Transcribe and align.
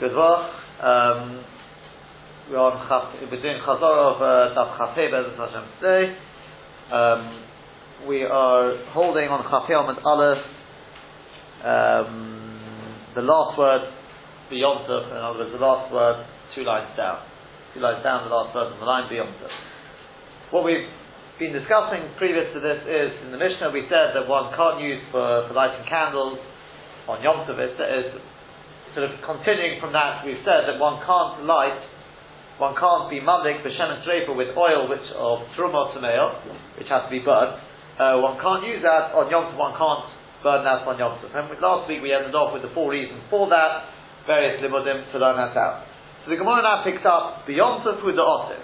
Good 0.00 0.16
work. 0.16 0.48
Um, 0.80 1.44
we're 2.48 2.56
on 2.56 2.72
we're 3.20 3.36
doing 3.36 3.60
Chazor 3.60 3.84
of 3.84 4.16
uh, 4.16 4.56
Daf 4.56 4.80
Chafei 4.80 5.12
Bezat 5.12 5.36
Hashem 5.36 5.68
today. 5.76 6.16
Um, 6.88 8.08
we 8.08 8.24
are 8.24 8.80
holding 8.96 9.28
on 9.28 9.44
Chafei 9.44 9.76
Amid 9.76 10.00
Aleph. 10.00 10.40
Um, 11.60 13.12
the 13.12 13.20
last 13.20 13.60
word 13.60 13.92
beyond 14.48 14.88
in 14.88 15.20
other 15.20 15.44
words, 15.44 15.52
the 15.52 15.60
last 15.60 15.92
word 15.92 16.24
two 16.56 16.64
lines 16.64 16.96
down. 16.96 17.20
Two 17.76 17.84
lines 17.84 18.00
down, 18.00 18.24
the 18.24 18.32
last 18.32 18.56
word 18.56 18.72
on 18.72 18.80
the 18.80 18.88
line 18.88 19.04
beyond 19.12 19.36
What 20.48 20.64
we've 20.64 20.88
been 21.36 21.52
discussing 21.52 22.08
previous 22.16 22.48
to 22.56 22.60
this 22.64 22.80
is 22.88 23.20
in 23.28 23.36
the 23.36 23.38
Mishnah 23.38 23.68
we 23.68 23.84
said 23.92 24.16
that 24.16 24.24
one 24.24 24.48
can't 24.56 24.80
use 24.80 25.04
for, 25.12 25.44
for 25.44 25.52
lighting 25.52 25.84
candles 25.84 26.40
on 27.04 27.20
Yom 27.20 27.44
Tov 27.44 27.60
is 27.60 28.29
sort 28.94 29.06
of 29.06 29.18
continuing 29.22 29.78
from 29.78 29.92
that, 29.94 30.26
we've 30.26 30.42
said 30.42 30.66
that 30.66 30.78
one 30.78 30.98
can't 31.06 31.46
light, 31.46 31.78
one 32.58 32.74
can't 32.76 33.08
be 33.08 33.22
madik 33.22 33.62
b'shem 33.64 33.88
and 33.88 34.36
with 34.36 34.52
oil 34.56 34.88
which 34.90 35.06
of 35.16 35.46
truma 35.56 35.94
tomato, 35.94 36.36
which 36.76 36.88
has 36.88 37.06
to 37.06 37.10
be 37.10 37.22
burnt. 37.22 37.56
Uh, 37.96 38.20
one 38.20 38.36
can't 38.40 38.64
use 38.66 38.82
that 38.82 39.12
on 39.16 39.30
Yom 39.30 39.52
Tov, 39.52 39.60
one 39.60 39.74
can't 39.76 40.04
burn 40.42 40.64
that 40.64 40.84
on 40.84 40.96
Yom 40.98 41.20
Tov. 41.20 41.32
And 41.32 41.48
last 41.60 41.88
week 41.88 42.02
we 42.02 42.12
ended 42.12 42.34
off 42.34 42.52
with 42.52 42.62
the 42.62 42.72
four 42.72 42.90
reasons 42.90 43.20
for 43.28 43.48
that, 43.48 43.88
various 44.26 44.60
limudim 44.60 45.08
to 45.12 45.16
learn 45.16 45.36
that 45.36 45.56
out. 45.56 45.84
So 46.24 46.32
the 46.32 46.36
Gemara 46.36 46.60
now 46.60 46.84
picks 46.84 47.04
up 47.04 47.46
the 47.48 47.56
Yom 47.56 47.80
Tov 47.80 48.04
with 48.04 48.16
the 48.16 48.24
Otter. 48.24 48.60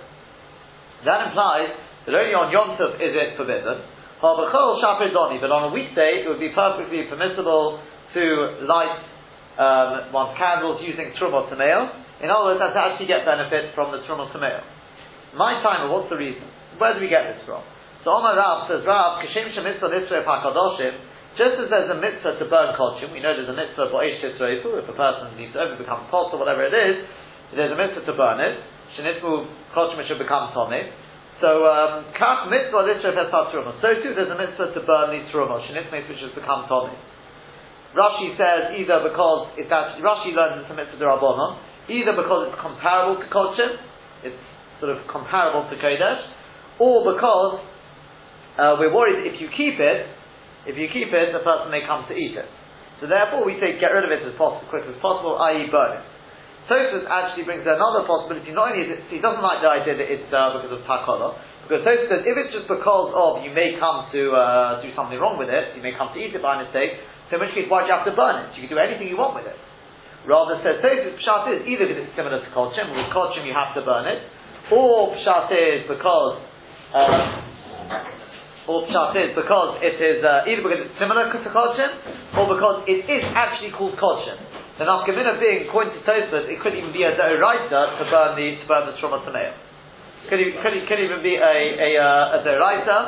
That 1.04 1.28
implies 1.28 1.72
that 2.04 2.12
only 2.12 2.34
on 2.36 2.52
Yom 2.52 2.76
Tov 2.76 3.00
is 3.00 3.12
it 3.16 3.36
forbidden. 3.36 3.80
But 4.20 4.40
on 4.40 5.64
a 5.68 5.72
weekday, 5.72 6.24
it 6.24 6.28
would 6.28 6.40
be 6.40 6.48
perfectly 6.56 7.04
permissible 7.04 7.80
to 8.16 8.22
light 8.64 9.15
um, 9.56 10.12
one's 10.12 10.36
candles 10.36 10.84
using 10.84 11.16
trumot 11.16 11.48
tameo. 11.48 11.88
In 12.20 12.28
other 12.32 12.52
words, 12.52 12.60
that's 12.60 12.76
to 12.76 12.80
actually 12.80 13.08
get 13.08 13.24
benefit 13.24 13.72
from 13.72 13.92
the 13.92 14.04
trumot 14.04 14.32
tameo. 14.32 14.60
My 15.36 15.60
timer, 15.60 15.92
what's 15.92 16.08
the 16.08 16.16
reason? 16.16 16.44
Where 16.80 16.92
do 16.96 17.00
we 17.00 17.08
get 17.08 17.24
this 17.28 17.44
from? 17.44 17.64
So 18.04 18.14
Omar 18.14 18.38
Rav 18.38 18.70
says, 18.70 18.86
Rav, 18.86 19.18
kishim 19.24 19.50
shemitzvah 19.52 19.90
nisrei 19.90 20.22
hakadoshim, 20.22 20.94
just 21.36 21.60
as 21.60 21.68
there's 21.68 21.92
a 21.92 21.98
mitzvah 22.00 22.40
to 22.40 22.46
burn 22.48 22.72
kodshim, 22.78 23.12
we 23.12 23.20
know 23.20 23.36
there's 23.36 23.50
a 23.50 23.56
mitzvah 23.56 23.92
for 23.92 24.00
eish 24.00 24.24
tisreifu, 24.24 24.80
if 24.80 24.88
a 24.88 24.96
person 24.96 25.36
needs 25.36 25.52
to 25.52 25.60
over 25.60 25.76
become 25.76 26.08
pot 26.08 26.32
or 26.32 26.40
whatever 26.40 26.64
it 26.64 26.72
is, 26.72 27.04
there's 27.52 27.72
a 27.72 27.76
mitzvah 27.76 28.08
to 28.08 28.14
burn 28.16 28.40
it, 28.40 28.56
shenitmu 28.96 29.74
kodshim 29.76 30.00
should 30.08 30.22
become 30.22 30.54
tomit. 30.56 30.88
So, 31.44 31.68
um, 31.68 32.08
kach 32.16 32.48
mitzvah 32.48 32.88
pesach 32.88 33.52
trumah. 33.52 33.76
So 33.84 33.88
too, 34.00 34.16
there's 34.16 34.32
a 34.32 34.38
mitzvah 34.40 34.72
to 34.72 34.80
burn 34.88 35.12
these 35.12 35.28
trumah, 35.28 35.60
shenitmu 35.68 36.08
which 36.08 36.24
has 36.24 36.32
become 36.32 36.64
tomit. 36.70 36.96
Rashi 37.96 38.36
says 38.36 38.76
either 38.76 39.08
because 39.08 39.56
it's 39.56 39.72
actually, 39.72 40.04
Rashi 40.04 40.36
learns 40.36 40.60
it's 40.60 40.68
a 40.68 40.76
mitzvah 40.76 41.00
derabbanon, 41.00 41.56
either 41.88 42.12
because 42.12 42.52
it's 42.52 42.60
comparable 42.60 43.16
to 43.16 43.26
kodesh, 43.32 43.80
it's 44.20 44.42
sort 44.84 44.92
of 44.92 45.08
comparable 45.08 45.64
to 45.72 45.76
kodesh, 45.80 46.20
or 46.76 47.08
because 47.08 47.64
uh, 48.60 48.76
we're 48.76 48.92
worried 48.92 49.32
if 49.32 49.40
you 49.40 49.48
keep 49.48 49.80
it, 49.80 50.12
if 50.68 50.76
you 50.76 50.92
keep 50.92 51.08
it, 51.08 51.32
the 51.32 51.40
person 51.40 51.72
may 51.72 51.88
come 51.88 52.04
to 52.04 52.14
eat 52.14 52.36
it. 52.36 52.48
So 53.00 53.08
therefore, 53.08 53.44
we 53.48 53.56
say 53.60 53.80
get 53.80 53.92
rid 53.96 54.04
of 54.04 54.12
it 54.12 54.24
as 54.24 54.36
possible, 54.36 54.68
quick 54.68 54.84
as 54.84 54.96
possible, 55.00 55.40
i.e., 55.40 55.68
burn 55.72 56.00
it. 56.00 56.04
Tosfos 56.66 57.06
actually 57.06 57.46
brings 57.46 57.62
another 57.62 58.02
possibility. 58.04 58.50
Not 58.50 58.74
only 58.74 58.88
is 58.88 58.90
it, 58.98 59.00
he 59.08 59.22
doesn't 59.22 59.40
like 59.40 59.62
the 59.62 59.70
idea 59.70 59.94
that 59.94 60.08
it's 60.10 60.28
uh, 60.34 60.58
because 60.58 60.74
of 60.74 60.82
takala, 60.82 61.38
because 61.66 61.82
Tosfos 61.82 62.06
says 62.06 62.22
if 62.22 62.34
it's 62.38 62.54
just 62.54 62.70
because 62.70 63.10
of 63.10 63.42
you 63.42 63.50
may 63.50 63.74
come 63.82 64.06
to 64.14 64.22
uh, 64.38 64.78
do 64.78 64.94
something 64.94 65.18
wrong 65.18 65.34
with 65.34 65.50
it, 65.50 65.74
you 65.74 65.82
may 65.82 65.90
come 65.98 66.14
to 66.14 66.18
eat 66.22 66.30
it 66.30 66.38
by 66.38 66.62
mistake, 66.62 67.02
so 67.26 67.36
in 67.36 67.42
which 67.42 67.58
case, 67.58 67.66
why 67.66 67.82
do 67.82 67.90
you 67.90 67.96
have 67.98 68.06
to 68.06 68.14
burn 68.14 68.46
it? 68.46 68.54
You 68.54 68.70
can 68.70 68.78
do 68.78 68.78
anything 68.78 69.10
you 69.10 69.18
want 69.18 69.34
with 69.34 69.50
it. 69.50 69.58
Rather, 70.30 70.62
says 70.62 70.78
so 70.78 70.90
Pshat 70.90 71.42
is 71.58 71.60
either 71.66 71.90
because 71.90 72.06
it's 72.06 72.14
similar 72.14 72.38
to 72.38 72.50
Kodshim, 72.54 72.94
with 72.94 73.10
Kodshim 73.10 73.42
you 73.46 73.54
have 73.54 73.74
to 73.74 73.82
burn 73.82 74.06
it, 74.06 74.22
or 74.70 75.14
Pshat 75.18 75.50
is 75.50 75.90
because, 75.90 76.38
uh, 76.94 78.70
or 78.70 78.86
Pshat 78.86 79.14
is 79.26 79.30
because 79.34 79.82
it 79.82 79.98
is 79.98 80.22
uh, 80.22 80.46
either 80.46 80.62
because 80.62 80.86
it's 80.86 80.98
similar 81.02 81.30
to 81.34 81.38
Kodshim, 81.50 81.90
or 82.38 82.46
because 82.46 82.86
it 82.86 83.10
is 83.10 83.22
actually 83.34 83.74
called 83.74 83.98
Kodshim. 83.98 84.38
The 84.78 84.84
Nafkamina 84.86 85.40
being, 85.42 85.66
according 85.66 85.98
to 85.98 86.02
Tosfos, 86.06 86.46
it 86.46 86.62
could 86.62 86.78
even 86.78 86.92
be 86.94 87.02
a 87.02 87.14
Doraita 87.14 87.98
to 87.98 88.02
burn 88.06 88.38
the 88.38 88.60
to 88.60 88.64
burn 88.70 88.86
the 88.86 88.94
Truma 89.02 89.18
Could, 90.26 90.42
could, 90.62 90.74
could 90.90 91.00
even 91.00 91.22
be 91.22 91.38
a 91.38 91.56
a, 91.78 91.90
uh, 92.02 92.36
a 92.36 92.38
Doraita 92.42 92.98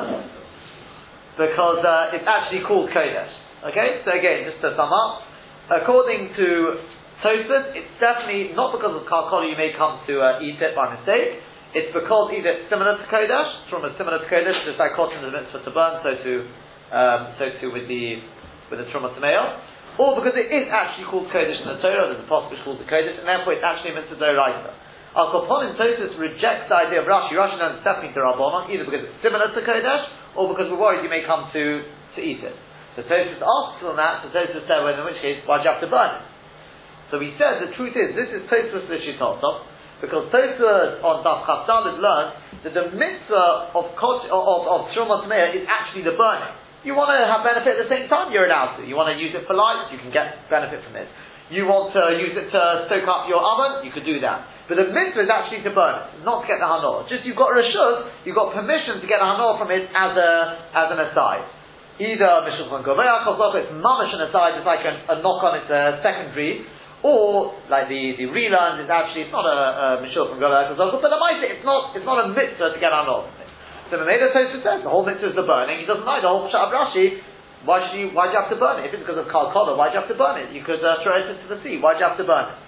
because 1.38 1.82
uh, 1.82 2.14
it's 2.14 2.26
actually 2.26 2.66
called 2.66 2.90
Kodesh. 2.90 3.30
Okay, 3.70 4.02
so 4.06 4.14
again, 4.14 4.46
just 4.46 4.62
to 4.62 4.74
sum 4.78 4.90
up, 4.90 5.26
according 5.70 6.30
to 6.38 6.78
Tosfos, 7.22 7.74
it's 7.74 7.90
definitely 7.98 8.54
not 8.54 8.70
because 8.70 8.94
of 8.94 9.02
karkoli 9.10 9.50
you 9.50 9.58
may 9.58 9.74
come 9.74 9.98
to 10.06 10.22
uh, 10.22 10.38
eat 10.38 10.62
it 10.62 10.74
by 10.78 10.94
mistake. 10.94 11.42
It's 11.74 11.90
because 11.90 12.30
either 12.30 12.54
it's 12.54 12.70
similar 12.70 12.94
to 12.94 13.04
kodesh, 13.10 13.50
from 13.66 13.82
a 13.82 13.90
similar 13.98 14.22
to 14.22 14.26
kodesh, 14.30 14.54
just 14.62 14.78
like 14.78 14.94
cotton 14.94 15.18
is 15.18 15.26
a 15.26 15.34
mitzvah 15.34 15.66
to 15.66 15.72
burn, 15.74 15.98
so 16.06 16.10
to 16.14 16.32
um, 16.94 17.20
so 17.36 17.44
too 17.58 17.74
with 17.74 17.90
the 17.90 18.22
with 18.70 18.78
the 18.78 18.86
truma 18.94 19.10
tomato, 19.12 19.58
or 19.98 20.14
because 20.16 20.38
it 20.38 20.48
is 20.54 20.70
actually 20.70 21.10
called 21.10 21.26
kodesh 21.34 21.58
in 21.58 21.66
the 21.66 21.82
Torah. 21.82 22.14
There's 22.14 22.22
a 22.22 22.30
possible 22.30 22.56
called 22.62 22.78
the 22.78 22.86
kodesh, 22.86 23.18
and 23.18 23.26
therefore 23.26 23.58
it's 23.58 23.66
actually 23.66 23.94
a 23.94 23.96
mitzvah 23.98 24.22
doraisa. 24.22 24.87
Al 25.16 25.32
Koponim 25.32 25.76
Tosfos 25.80 26.18
rejects 26.20 26.68
the 26.68 26.76
idea 26.76 27.00
of 27.00 27.06
Rashi. 27.08 27.32
Rashi 27.32 27.56
learns 27.56 27.80
definitely 27.80 28.12
to 28.12 28.20
Rabbanon, 28.20 28.68
either 28.68 28.84
because 28.84 29.08
it's 29.08 29.20
similar 29.24 29.48
to 29.48 29.60
kodesh, 29.64 30.04
or 30.36 30.52
because 30.52 30.68
we're 30.68 30.80
worried 30.80 31.00
you 31.00 31.08
may 31.08 31.24
come 31.24 31.48
to 31.52 31.84
to 32.16 32.20
eat 32.20 32.44
it. 32.44 32.56
So 32.98 33.06
Tosfos 33.06 33.40
asks 33.40 33.80
on 33.86 33.96
that, 33.96 34.26
so 34.26 34.34
Tosfos 34.34 34.66
said, 34.66 34.82
well, 34.84 34.92
in 34.92 35.04
which 35.06 35.22
case, 35.22 35.40
why 35.46 35.62
do 35.62 35.68
you 35.68 35.72
have 35.72 35.80
to 35.80 35.90
burn 35.90 36.18
it? 36.18 36.24
So 37.08 37.22
we 37.22 37.32
said, 37.40 37.64
the 37.64 37.72
truth 37.78 37.96
is, 37.96 38.12
this 38.12 38.28
is 38.34 38.44
Tosfos 38.50 38.84
Lishitosov, 38.90 39.64
because 40.02 40.28
Tosfos 40.28 41.00
on 41.00 41.24
Daf 41.24 41.46
Chafdal 41.46 41.94
has 41.94 41.98
learned 42.02 42.30
that 42.66 42.74
the 42.74 42.90
mitzvah 42.92 43.72
of, 43.72 43.94
of, 43.94 44.18
of, 44.28 44.60
of 44.66 44.80
Shumas 44.92 45.24
is 45.54 45.64
actually 45.70 46.04
the 46.04 46.18
burning. 46.18 46.52
You 46.82 46.94
want 46.94 47.10
to 47.10 47.18
have 47.22 47.42
benefit 47.42 47.74
at 47.74 47.80
the 47.86 47.90
same 47.90 48.06
time, 48.06 48.30
you're 48.30 48.46
allowed 48.46 48.78
to. 48.78 48.86
You 48.86 48.94
want 48.94 49.10
to 49.10 49.18
use 49.18 49.34
it 49.34 49.46
for 49.46 49.54
lights, 49.54 49.90
you 49.90 49.98
can 49.98 50.14
get 50.14 50.46
benefit 50.46 50.84
from 50.86 50.94
it. 50.94 51.10
You 51.50 51.64
want 51.64 51.94
to 51.96 52.02
use 52.18 52.36
it 52.36 52.52
to 52.52 52.62
stoke 52.86 53.08
up 53.08 53.26
your 53.26 53.40
oven, 53.40 53.86
you 53.86 53.90
could 53.90 54.04
do 54.04 54.20
that. 54.20 54.57
But 54.68 54.76
the 54.76 54.92
mitzvah 54.92 55.24
is 55.24 55.32
actually 55.32 55.64
to 55.64 55.72
burn 55.72 55.96
it, 55.96 56.28
not 56.28 56.44
to 56.44 56.46
get 56.46 56.60
the 56.60 56.68
hanor. 56.68 57.08
Just 57.08 57.24
you've 57.24 57.40
got 57.40 57.56
reshus, 57.56 58.28
you've 58.28 58.36
got 58.36 58.52
permission 58.52 59.00
to 59.00 59.06
get 59.08 59.18
the 59.18 59.28
hanor 59.28 59.56
from 59.56 59.72
it 59.72 59.88
as 59.88 60.12
a 60.12 60.30
as 60.76 60.88
an 60.92 61.00
aside 61.08 61.48
either 61.98 62.46
Mishulchan 62.46 62.86
Goveach 62.86 63.26
or 63.26 63.58
it's 63.58 63.74
mamish 63.74 64.14
on 64.14 64.22
the 64.22 64.30
side, 64.30 64.54
it's 64.54 64.66
like 64.66 64.86
a, 64.86 65.18
a 65.18 65.22
knock 65.22 65.42
on, 65.42 65.58
it's 65.58 65.70
a 65.70 65.98
secondary, 65.98 66.62
or 67.02 67.54
like 67.70 67.90
the 67.90 68.18
the 68.18 68.26
relearns 68.30 68.82
is 68.82 68.90
actually 68.90 69.26
it's 69.26 69.34
not 69.34 69.46
a, 69.46 69.58
a 69.58 69.86
Mishulchan 70.02 70.38
Goveach 70.38 70.74
but 70.78 71.10
the 71.10 71.18
might 71.18 71.42
it's 71.42 71.66
not 71.66 71.94
it's 71.94 72.06
not 72.06 72.22
a 72.22 72.26
mitzvah 72.30 72.74
to 72.74 72.78
get 72.78 72.94
off. 72.94 73.30
So 73.90 73.98
Mameda 73.98 74.30
Tosfos 74.34 74.62
says 74.62 74.84
the 74.84 74.90
whole 74.90 75.06
mitzvah 75.06 75.34
is 75.34 75.36
the 75.38 75.46
burning. 75.46 75.82
He 75.82 75.86
doesn't 75.86 76.06
like 76.06 76.22
the 76.22 76.30
whole 76.30 76.46
Pshat 76.50 76.70
Rashi. 76.70 77.22
Why 77.66 77.82
should 77.82 77.98
you? 77.98 78.14
Why 78.14 78.30
do 78.30 78.38
you 78.38 78.40
have 78.42 78.52
to 78.54 78.60
burn 78.60 78.84
it? 78.84 78.92
If 78.92 78.94
it's 78.94 79.02
because 79.02 79.18
of 79.18 79.26
Kalkola, 79.32 79.74
why 79.74 79.90
do 79.90 79.98
you 79.98 80.00
have 80.04 80.10
to 80.12 80.18
burn 80.18 80.38
it? 80.38 80.54
You 80.54 80.62
could 80.62 80.78
uh, 80.78 81.02
throw 81.02 81.18
it 81.18 81.26
into 81.26 81.50
the 81.50 81.58
sea. 81.64 81.82
Why 81.82 81.98
do 81.98 82.04
you 82.04 82.06
have 82.06 82.20
to 82.20 82.26
burn 82.28 82.54
it? 82.54 82.67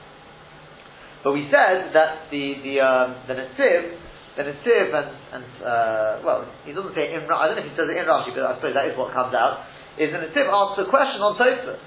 But 1.23 1.33
we 1.33 1.49
said 1.53 1.93
that 1.93 2.31
the 2.31 2.45
the 2.65 2.75
um, 2.81 3.09
the 3.29 3.35
Netziv 3.35 4.01
then 4.41 4.47
it's 4.47 4.63
and, 4.63 5.11
and 5.37 5.47
uh, 5.61 6.23
well, 6.23 6.47
he 6.63 6.71
doesn't 6.71 6.95
say 6.95 7.13
in, 7.13 7.27
I 7.27 7.51
don't 7.51 7.59
know 7.59 7.67
if 7.67 7.69
he 7.69 7.75
says 7.75 7.91
it 7.91 7.99
in 7.99 8.07
Rashi, 8.07 8.31
but 8.31 8.47
I 8.47 8.57
suppose 8.57 8.73
that 8.79 8.87
is 8.87 8.95
what 8.95 9.11
comes 9.11 9.35
out, 9.35 9.67
is 9.99 10.15
the 10.15 10.23
Netziv 10.23 10.47
asks 10.47 10.81
a 10.81 10.89
question 10.89 11.19
on 11.19 11.35
Tosfos. 11.35 11.83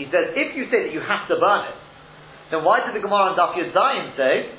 He 0.00 0.08
says, 0.08 0.32
if 0.32 0.56
you 0.56 0.66
say 0.72 0.88
that 0.88 0.92
you 0.96 0.98
have 1.04 1.28
to 1.28 1.36
burn 1.36 1.70
it, 1.70 1.78
then 2.50 2.64
why 2.64 2.82
did 2.82 2.96
the 2.96 3.04
Gemara 3.04 3.30
on 3.30 3.38
Daf 3.38 3.52
Yudayim 3.52 4.16
say 4.16 4.58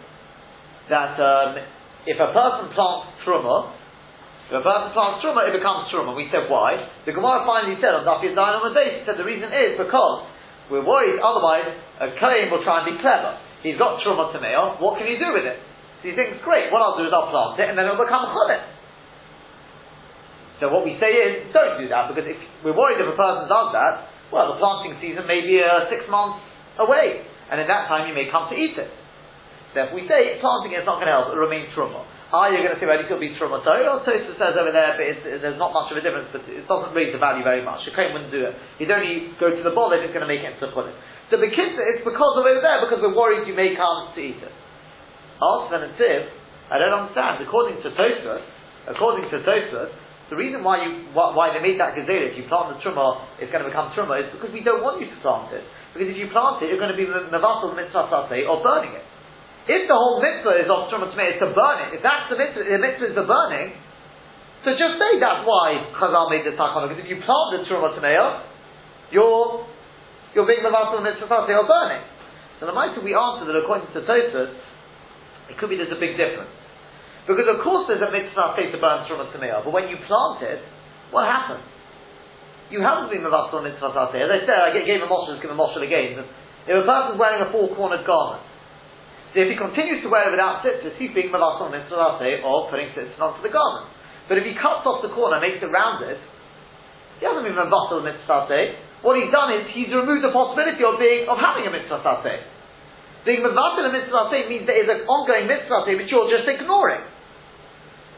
that 0.94 1.18
um, 1.18 1.60
if 2.06 2.18
a 2.22 2.30
person 2.30 2.72
plants 2.72 3.26
truma, 3.26 3.74
if 4.48 4.56
a 4.56 4.64
person 4.64 4.90
plants 4.94 5.26
truma, 5.26 5.50
it 5.50 5.58
becomes 5.58 5.90
truma? 5.90 6.14
We 6.14 6.30
said 6.30 6.46
why. 6.46 6.78
The 7.04 7.12
Gemara 7.12 7.42
finally 7.44 7.82
said 7.82 8.00
on 8.00 8.06
Daf 8.06 8.22
Yudayim 8.22 8.64
on 8.64 8.70
the 8.70 8.78
day, 8.78 9.02
he 9.02 9.02
said 9.04 9.18
the 9.18 9.26
reason 9.26 9.50
is 9.50 9.82
because 9.82 10.30
we're 10.70 10.86
worried 10.86 11.18
otherwise 11.20 11.74
a 12.00 12.16
claim 12.22 12.54
will 12.54 12.62
try 12.62 12.86
and 12.86 12.94
be 12.94 13.02
clever. 13.02 13.47
He's 13.66 13.78
got 13.78 14.02
truma 14.06 14.30
mail, 14.38 14.78
what 14.78 14.98
can 15.02 15.10
he 15.10 15.18
do 15.18 15.34
with 15.34 15.46
it? 15.46 15.58
So 16.02 16.10
he 16.10 16.14
thinks, 16.14 16.38
great, 16.46 16.70
what 16.70 16.82
I'll 16.82 16.98
do 16.98 17.10
is 17.10 17.14
I'll 17.14 17.34
plant 17.34 17.58
it 17.58 17.68
and 17.70 17.76
then 17.78 17.90
it'll 17.90 17.98
become 17.98 18.30
cholet. 18.30 18.62
So 20.62 20.74
what 20.74 20.86
we 20.86 20.98
say 20.98 21.14
is, 21.14 21.54
don't 21.54 21.78
do 21.78 21.86
that, 21.90 22.10
because 22.10 22.26
if 22.26 22.38
we're 22.66 22.74
worried 22.74 22.98
if 22.98 23.06
a 23.06 23.18
person 23.18 23.46
does 23.46 23.70
that, 23.78 24.10
well, 24.34 24.54
the 24.54 24.58
planting 24.58 24.98
season 24.98 25.30
may 25.30 25.46
be 25.46 25.62
uh, 25.62 25.86
six 25.90 26.10
months 26.10 26.42
away, 26.82 27.22
and 27.50 27.62
in 27.62 27.68
that 27.70 27.86
time 27.86 28.10
you 28.10 28.14
may 28.18 28.26
come 28.30 28.50
to 28.50 28.58
eat 28.58 28.74
it. 28.74 28.90
So 29.78 29.86
if 29.86 29.94
we 29.94 30.10
say 30.10 30.42
planting 30.42 30.74
is 30.74 30.86
not 30.86 30.98
going 30.98 31.10
to 31.10 31.16
help, 31.16 31.30
it 31.30 31.38
remains 31.38 31.70
truma. 31.78 32.02
Are 32.28 32.52
you 32.52 32.60
going 32.60 32.76
to 32.76 32.80
say, 32.82 32.90
well, 32.90 33.00
it 33.00 33.08
could 33.08 33.22
be 33.24 33.38
truma 33.40 33.64
Torah? 33.64 34.04
Tosa 34.04 34.34
says 34.36 34.58
over 34.60 34.74
there, 34.74 35.00
but 35.00 35.06
there's 35.40 35.62
not 35.62 35.72
much 35.72 35.94
of 35.94 35.96
a 35.96 36.04
difference, 36.04 36.28
but 36.34 36.44
it 36.50 36.66
doesn't 36.68 36.92
raise 36.92 37.16
the 37.16 37.22
value 37.22 37.46
very 37.46 37.64
much. 37.64 37.88
Shekaim 37.88 38.12
wouldn't 38.12 38.34
do 38.34 38.52
it. 38.52 38.54
He'd 38.82 38.92
only 38.92 39.32
go 39.40 39.54
to 39.54 39.64
the 39.64 39.72
bowl 39.72 39.94
if 39.96 40.04
it's 40.04 40.12
going 40.12 40.26
to 40.26 40.32
make 40.32 40.44
it 40.44 40.58
into 40.58 40.74
cholet. 40.76 40.92
So 41.28 41.36
kids, 41.36 41.76
it's 41.76 42.08
because 42.08 42.34
of 42.40 42.48
over 42.48 42.64
there, 42.64 42.80
because 42.88 43.04
we're 43.04 43.16
worried 43.16 43.48
you 43.48 43.56
may 43.56 43.76
come 43.76 44.16
to 44.16 44.20
eat 44.20 44.40
it. 44.40 44.56
Netziv, 45.44 46.22
I 46.72 46.80
don't 46.80 46.96
understand. 46.96 47.44
According 47.44 47.84
to 47.84 47.92
Tosfos, 47.92 48.44
according 48.88 49.30
to 49.30 49.38
Tosfos, 49.44 49.92
The 50.28 50.36
reason 50.36 50.60
why 50.60 50.84
you 50.84 51.08
why, 51.16 51.32
why 51.32 51.56
they 51.56 51.64
made 51.64 51.80
that 51.80 51.96
gezerah, 51.96 52.32
if 52.32 52.36
you 52.36 52.48
plant 52.52 52.76
the 52.76 52.84
truma, 52.84 53.40
it's 53.40 53.48
going 53.48 53.64
to 53.64 53.70
become 53.72 53.96
truma, 53.96 54.20
is 54.20 54.28
because 54.36 54.52
we 54.52 54.60
don't 54.60 54.84
want 54.84 55.00
you 55.00 55.08
to 55.08 55.18
plant 55.24 55.56
it. 55.56 55.64
Because 55.96 56.12
if 56.12 56.20
you 56.20 56.28
plant 56.36 56.60
it, 56.60 56.68
you're 56.68 56.80
going 56.80 56.92
to 56.92 57.00
be 57.00 57.08
mevatel 57.08 57.72
mitzvah 57.72 58.12
saseh 58.12 58.44
or 58.44 58.60
burning 58.60 58.92
it. 58.92 59.08
If 59.68 59.88
the 59.88 59.96
whole 59.96 60.20
mitzvah 60.20 60.64
is 60.64 60.68
of 60.68 60.92
truma 60.92 61.12
is 61.12 61.40
to 61.40 61.48
burn 61.56 61.78
it, 61.88 61.90
if 61.96 62.04
that's 62.04 62.28
the 62.28 62.36
mitzvah, 62.36 62.60
the 62.60 62.80
mitzvah 62.80 63.08
is 63.12 63.16
the 63.16 63.24
burning, 63.24 63.76
so 64.68 64.76
just 64.76 65.00
say 65.00 65.16
that's 65.16 65.48
why 65.48 65.80
Chazal 65.96 66.28
made 66.28 66.44
the 66.44 66.60
takana. 66.60 66.92
Because 66.92 67.04
if 67.04 67.10
you 67.12 67.24
plant 67.24 67.48
the 67.56 67.60
truma 67.72 67.96
tmeya, 67.96 68.44
you're 69.16 69.64
you're 70.36 70.48
being 70.48 70.64
mevatel 70.66 71.04
mitzvah 71.04 71.48
or 71.48 71.68
burning. 71.68 72.04
So 72.60 72.66
the 72.66 72.74
mitzvah 72.74 73.06
we 73.06 73.14
answer 73.14 73.46
that 73.46 73.56
according 73.56 73.88
to 73.94 74.02
Tosfos, 74.02 74.52
it 75.52 75.56
could 75.62 75.70
be 75.70 75.78
there's 75.78 75.94
a 75.94 76.02
big 76.02 76.18
difference. 76.18 76.52
Because 77.28 77.48
of 77.48 77.60
course 77.62 77.92
there's 77.92 78.04
a 78.04 78.12
mitzvah 78.12 78.56
say 78.56 78.72
to 78.72 78.80
burn 78.80 79.04
from 79.06 79.22
a 79.24 79.28
tamiyah, 79.32 79.64
but 79.64 79.72
when 79.76 79.92
you 79.92 80.00
plant 80.08 80.44
it, 80.44 80.64
what 81.12 81.28
happens? 81.28 81.64
You 82.72 82.84
haven't 82.84 83.12
been 83.12 83.24
mavasal 83.24 83.64
mitzvah 83.64 84.12
say. 84.12 84.24
As 84.24 84.32
I 84.32 84.40
said, 84.44 84.60
I 84.60 84.76
gave 84.84 85.04
a 85.04 85.08
moshel, 85.08 85.40
give 85.40 85.52
a 85.52 85.56
moshel 85.56 85.84
again. 85.84 86.20
If 86.68 86.76
a 86.76 86.84
person's 86.84 87.20
wearing 87.20 87.44
a 87.44 87.50
four-cornered 87.52 88.04
garment, 88.04 88.44
so 89.36 89.44
if 89.44 89.52
he 89.52 89.60
continues 89.60 90.04
to 90.04 90.10
wear 90.10 90.28
it 90.28 90.34
without 90.36 90.64
tzitzis, 90.64 90.96
he's 90.98 91.12
being 91.12 91.32
mavasal 91.32 91.72
mitzvah 91.72 92.20
say, 92.20 92.44
or 92.44 92.72
putting 92.72 92.92
tzitzis 92.96 93.20
onto 93.20 93.44
the 93.44 93.52
garment. 93.52 93.92
But 94.28 94.40
if 94.40 94.44
he 94.48 94.56
cuts 94.56 94.84
off 94.84 95.04
the 95.04 95.12
corner, 95.12 95.40
makes 95.40 95.64
it 95.64 95.72
rounded, 95.72 96.20
he 97.20 97.28
hasn't 97.28 97.44
been 97.44 97.56
mavasal 97.56 98.04
mitzvah 98.04 98.48
say. 98.52 98.87
What 99.08 99.16
he's 99.24 99.32
done 99.32 99.56
is 99.56 99.72
he's 99.72 99.88
removed 99.88 100.20
the 100.20 100.36
possibility 100.36 100.84
of 100.84 101.00
being 101.00 101.32
of 101.32 101.40
having 101.40 101.64
a 101.64 101.72
mitzvah 101.72 102.28
say. 102.28 102.44
Being 103.24 103.40
mavasil 103.40 103.88
a 103.88 103.92
mitzvah 103.96 104.28
say 104.28 104.52
means 104.52 104.68
there 104.68 104.76
is 104.76 104.92
an 104.92 105.08
ongoing 105.08 105.48
mitzvah 105.48 105.88
say 105.88 105.96
which 105.96 106.12
you're 106.12 106.28
just 106.28 106.44
ignoring. 106.44 107.08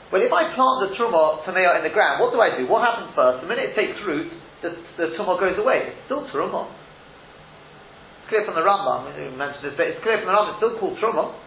Well, 0.10 0.26
if 0.26 0.34
I 0.34 0.50
plant 0.58 0.90
the 0.90 0.98
truma 0.98 1.46
tamea 1.46 1.78
in 1.78 1.86
the 1.86 1.94
ground, 1.94 2.18
what 2.18 2.34
do 2.34 2.42
I 2.42 2.58
do? 2.58 2.66
What 2.66 2.82
happens 2.82 3.14
first? 3.14 3.46
The 3.46 3.50
minute 3.50 3.70
it 3.70 3.78
takes 3.78 4.02
root, 4.02 4.34
the, 4.66 4.74
the 4.98 5.14
truma 5.14 5.38
goes 5.38 5.62
away. 5.62 5.94
It's 5.94 6.10
still 6.10 6.26
truma. 6.34 6.66
It's 6.66 8.34
clear 8.34 8.42
from 8.50 8.58
the 8.58 8.66
Rambam, 8.66 9.14
we 9.14 9.30
mentioned 9.38 9.70
this, 9.70 9.78
but 9.78 9.94
it's 9.94 10.02
clear 10.02 10.18
from 10.18 10.34
the 10.34 10.34
Rambam, 10.34 10.58
it's 10.58 10.62
still 10.66 10.74
called 10.82 10.98
truma. 10.98 11.38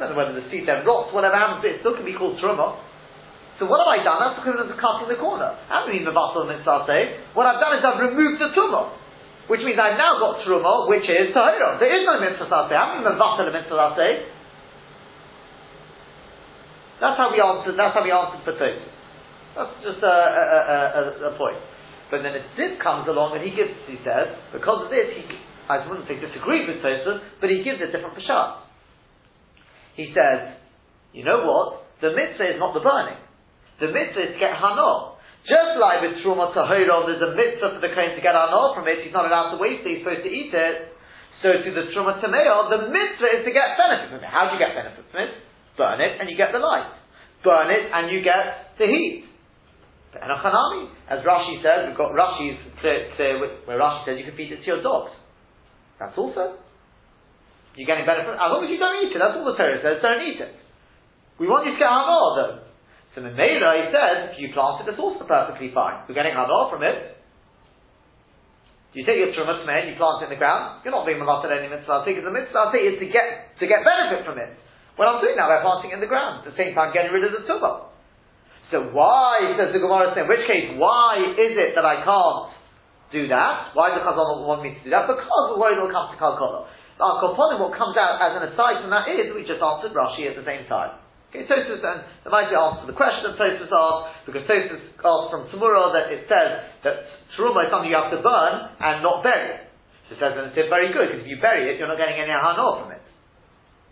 I 0.00 0.08
don't 0.08 0.16
know 0.16 0.24
whether 0.24 0.32
the 0.32 0.48
seed 0.48 0.64
then 0.64 0.88
rots, 0.88 1.12
whatever 1.12 1.36
happens, 1.36 1.68
it 1.68 1.84
still 1.84 1.92
can 1.92 2.08
be 2.08 2.16
called 2.16 2.40
truma. 2.40 2.80
So 3.58 3.66
what 3.66 3.82
have 3.82 3.90
I 3.90 3.98
done? 4.06 4.22
That's 4.22 4.38
equivalent 4.38 4.70
to 4.70 4.78
cutting 4.78 5.10
the 5.10 5.18
corner. 5.18 5.50
I 5.50 5.82
haven't 5.82 5.90
been 5.90 6.06
mevatel 6.06 6.46
mitzvah 6.46 6.86
say. 6.86 7.18
What 7.34 7.42
I've 7.50 7.58
done 7.58 7.74
is 7.74 7.82
I've 7.82 7.98
removed 7.98 8.38
the 8.38 8.54
tumor, 8.54 8.94
Which 9.50 9.66
means 9.66 9.74
I've 9.74 9.98
now 9.98 10.22
got 10.22 10.46
truma, 10.46 10.86
which 10.86 11.10
is 11.10 11.34
tahira. 11.34 11.82
There 11.82 11.90
is 11.90 12.06
no 12.06 12.22
mitzvah 12.22 12.46
say. 12.70 12.78
I 12.78 12.86
haven't 12.86 13.02
been 13.02 13.18
mevatel 13.18 13.50
mitzvah 13.50 13.98
say. 13.98 14.10
That's 17.02 17.18
how 17.18 17.34
we 17.34 17.42
answered. 17.42 17.74
That's 17.74 17.94
how 17.94 18.02
we 18.02 18.14
answered 18.14 18.42
for 18.46 18.54
Tosfos. 18.58 18.94
That's 19.54 19.74
just 19.82 20.02
a, 20.02 20.14
a, 20.14 20.58
a, 20.98 21.00
a, 21.30 21.38
point. 21.38 21.58
But 22.10 22.22
then 22.22 22.34
a 22.34 22.42
Ziv 22.58 22.78
comes 22.82 23.06
along 23.06 23.38
and 23.38 23.42
he 23.42 23.54
gives. 23.54 23.74
He 23.86 23.98
says 24.06 24.38
because 24.54 24.86
of 24.86 24.90
this, 24.90 25.18
he 25.18 25.22
I 25.70 25.82
wouldn't 25.86 26.06
say 26.06 26.18
disagrees 26.18 26.66
with 26.66 26.82
Tosfos, 26.82 27.42
but 27.42 27.50
he 27.50 27.62
gives 27.62 27.82
a 27.82 27.90
different 27.90 28.14
pashat. 28.14 28.66
He 29.94 30.14
says, 30.14 30.54
you 31.12 31.24
know 31.24 31.42
what? 31.42 31.86
The 32.00 32.14
mitzvah 32.14 32.54
is 32.54 32.58
not 32.58 32.74
the 32.74 32.80
burning. 32.80 33.18
The 33.78 33.88
mitzvah 33.94 34.22
is 34.28 34.32
to 34.34 34.40
get 34.40 34.54
hana. 34.58 35.18
Just 35.46 35.80
like 35.80 36.04
with 36.04 36.20
truma 36.20 36.52
tahorah, 36.52 37.08
there's 37.08 37.24
a 37.24 37.32
mitzvah 37.32 37.78
for 37.78 37.82
the 37.82 37.94
kohen 37.94 38.18
to 38.18 38.22
get 38.22 38.34
hana 38.34 38.74
from 38.74 38.84
it. 38.90 39.02
He's 39.06 39.14
not 39.14 39.26
allowed 39.26 39.54
to 39.54 39.58
waste 39.62 39.86
it. 39.86 39.98
He's 39.98 40.02
supposed 40.02 40.26
to 40.26 40.32
eat 40.32 40.50
it. 40.52 40.94
So 41.40 41.54
to 41.54 41.70
the 41.70 41.94
truma 41.94 42.18
tameo, 42.18 42.68
the 42.68 42.90
mitzvah 42.90 43.30
is 43.38 43.42
to 43.46 43.52
get 43.54 43.78
benefit 43.78 44.10
from 44.10 44.20
it. 44.22 44.30
How 44.30 44.50
do 44.50 44.58
you 44.58 44.60
get 44.60 44.74
benefit 44.74 45.06
from 45.08 45.20
it? 45.26 45.32
burn 45.78 46.02
it 46.02 46.18
and 46.20 46.28
you 46.28 46.36
get 46.36 46.50
the 46.50 46.58
light. 46.58 46.90
Burn 47.46 47.70
it 47.70 47.86
and 47.94 48.10
you 48.10 48.20
get 48.20 48.74
the 48.76 48.90
heat. 48.90 49.24
Enochanami, 50.18 50.90
as 51.06 51.22
Rashi 51.22 51.62
says, 51.62 51.86
we've 51.86 51.96
got 51.96 52.10
Rashi's 52.10 52.58
where 52.82 53.78
Rashi 53.78 54.04
says 54.04 54.18
you 54.18 54.26
can 54.26 54.34
feed 54.34 54.50
it 54.50 54.66
to 54.66 54.66
your 54.66 54.82
dogs. 54.82 55.14
That's 56.00 56.18
also 56.18 56.58
you're 57.78 57.86
getting 57.86 58.02
benefit 58.02 58.34
as 58.34 58.50
long 58.50 58.66
as 58.66 58.70
you 58.74 58.82
don't 58.82 59.06
eat 59.06 59.14
it. 59.14 59.22
That's 59.22 59.38
all 59.38 59.46
the 59.46 59.54
Torah 59.54 59.78
says. 59.78 60.02
Don't 60.02 60.26
eat 60.26 60.42
it. 60.42 60.50
We 61.38 61.46
want 61.46 61.70
you 61.70 61.78
to 61.78 61.78
get 61.78 61.86
hanor 61.86 62.26
though. 62.34 62.67
So 63.18 63.26
Memela, 63.26 63.82
he 63.82 63.90
says, 63.90 64.16
if 64.30 64.38
you 64.38 64.54
plant 64.54 64.86
it, 64.86 64.94
it's 64.94 65.02
also 65.02 65.26
perfectly 65.26 65.74
fine. 65.74 66.06
You're 66.06 66.14
getting 66.14 66.38
hanor 66.38 66.70
from 66.70 66.86
it. 66.86 67.18
You 68.94 69.02
take 69.02 69.18
your 69.18 69.34
truma 69.34 69.58
and 69.58 69.90
you 69.90 69.98
plant 69.98 70.22
it 70.22 70.30
in 70.30 70.38
the 70.38 70.38
ground. 70.38 70.86
You're 70.86 70.94
not 70.94 71.02
being 71.02 71.18
malated 71.18 71.50
any 71.50 71.66
mitzvah. 71.66 72.06
Because 72.06 72.22
the 72.22 72.30
mitzvah 72.30 72.70
is 72.78 72.94
to 73.02 73.06
get 73.10 73.58
to 73.58 73.66
get 73.66 73.82
benefit 73.82 74.22
from 74.22 74.38
it. 74.38 74.54
What 74.94 75.10
I'm 75.10 75.18
doing 75.18 75.34
now 75.34 75.50
by 75.50 75.66
planting 75.66 75.90
in 75.90 75.98
the 75.98 76.06
ground, 76.06 76.46
at 76.46 76.54
the 76.54 76.58
same 76.58 76.78
time 76.78 76.94
getting 76.94 77.10
rid 77.10 77.26
of 77.26 77.34
the 77.34 77.42
tuba. 77.42 77.90
So 78.70 78.86
why, 78.94 79.50
says 79.58 79.74
the 79.74 79.82
Gemara, 79.82 80.14
in 80.14 80.30
which 80.30 80.46
case, 80.46 80.78
why 80.78 81.18
is 81.34 81.58
it 81.58 81.74
that 81.74 81.82
I 81.82 82.06
can't 82.06 82.54
do 83.10 83.26
that? 83.34 83.74
Why 83.74 83.98
does 83.98 84.06
the 84.06 84.14
Chazal 84.14 84.46
want 84.46 84.62
me 84.62 84.78
to 84.78 84.80
do 84.86 84.94
that? 84.94 85.10
Because 85.10 85.26
we're 85.26 85.58
worried 85.58 85.82
it'll 85.82 85.90
come 85.90 86.14
to 86.14 86.18
Kalkola. 86.22 86.70
Our 87.02 87.34
what 87.34 87.74
comes 87.74 87.98
out 87.98 88.22
as 88.22 88.38
an 88.38 88.54
aside 88.54 88.86
from 88.86 88.94
that 88.94 89.10
is, 89.10 89.34
we 89.34 89.42
just 89.42 89.58
answered 89.58 89.90
Rashi 89.90 90.30
at 90.30 90.38
the 90.38 90.46
same 90.46 90.70
time. 90.70 91.02
Okay, 91.28 91.44
Tosfos 91.44 91.84
and 91.84 92.08
the 92.24 92.32
mighty 92.32 92.56
answer 92.56 92.88
the 92.88 92.96
question 92.96 93.28
that 93.28 93.36
Tosfos 93.36 93.68
asked, 93.68 94.24
because 94.24 94.48
Tosfos 94.48 94.80
asked 94.80 95.28
from 95.28 95.44
Temurah 95.52 95.92
that 95.92 96.08
it 96.08 96.24
says 96.24 96.64
that 96.88 97.04
Teruma 97.36 97.68
is 97.68 97.70
something 97.70 97.92
you 97.92 98.00
have 98.00 98.08
to 98.08 98.24
burn 98.24 98.54
and 98.80 99.04
not 99.04 99.20
bury. 99.20 99.60
So 100.08 100.16
it 100.16 100.24
says, 100.24 100.32
and 100.40 100.56
it's 100.56 100.72
very 100.72 100.88
good, 100.88 101.12
because 101.12 101.28
if 101.28 101.28
you 101.28 101.36
bury 101.36 101.68
it, 101.68 101.76
you're 101.76 101.90
not 101.90 102.00
getting 102.00 102.16
any 102.16 102.32
hanor 102.32 102.80
from 102.80 102.96
it. 102.96 103.04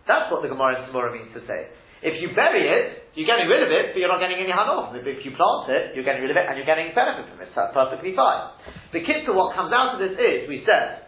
That's 0.09 0.33
what 0.33 0.41
the 0.41 0.49
Gemara 0.49 0.81
in 0.81 0.88
Temurah 0.88 1.12
means 1.12 1.29
to 1.37 1.44
say. 1.44 1.69
If 2.00 2.25
you 2.25 2.33
bury 2.33 2.65
it, 2.65 3.12
you're 3.12 3.29
getting 3.29 3.53
rid 3.53 3.61
of 3.61 3.69
it, 3.69 3.93
but 3.93 3.99
you're 4.00 4.09
not 4.09 4.21
getting 4.25 4.41
any 4.41 4.49
hanor 4.49 4.89
from 4.89 4.97
it. 4.97 5.05
But 5.05 5.21
if 5.21 5.25
you 5.29 5.37
plant 5.37 5.69
it, 5.69 5.93
you're 5.93 6.09
getting 6.09 6.25
rid 6.25 6.32
of 6.32 6.41
it 6.41 6.49
and 6.49 6.56
you're 6.56 6.69
getting 6.69 6.89
benefit 6.97 7.29
from 7.29 7.44
it. 7.44 7.53
So 7.53 7.69
that's 7.69 7.77
perfectly 7.77 8.17
fine. 8.17 8.56
The 8.97 9.05
kitzur, 9.05 9.37
what 9.37 9.53
comes 9.53 9.77
out 9.77 9.97
of 9.97 10.00
this 10.00 10.17
is, 10.17 10.49
we 10.49 10.65
said, 10.65 11.05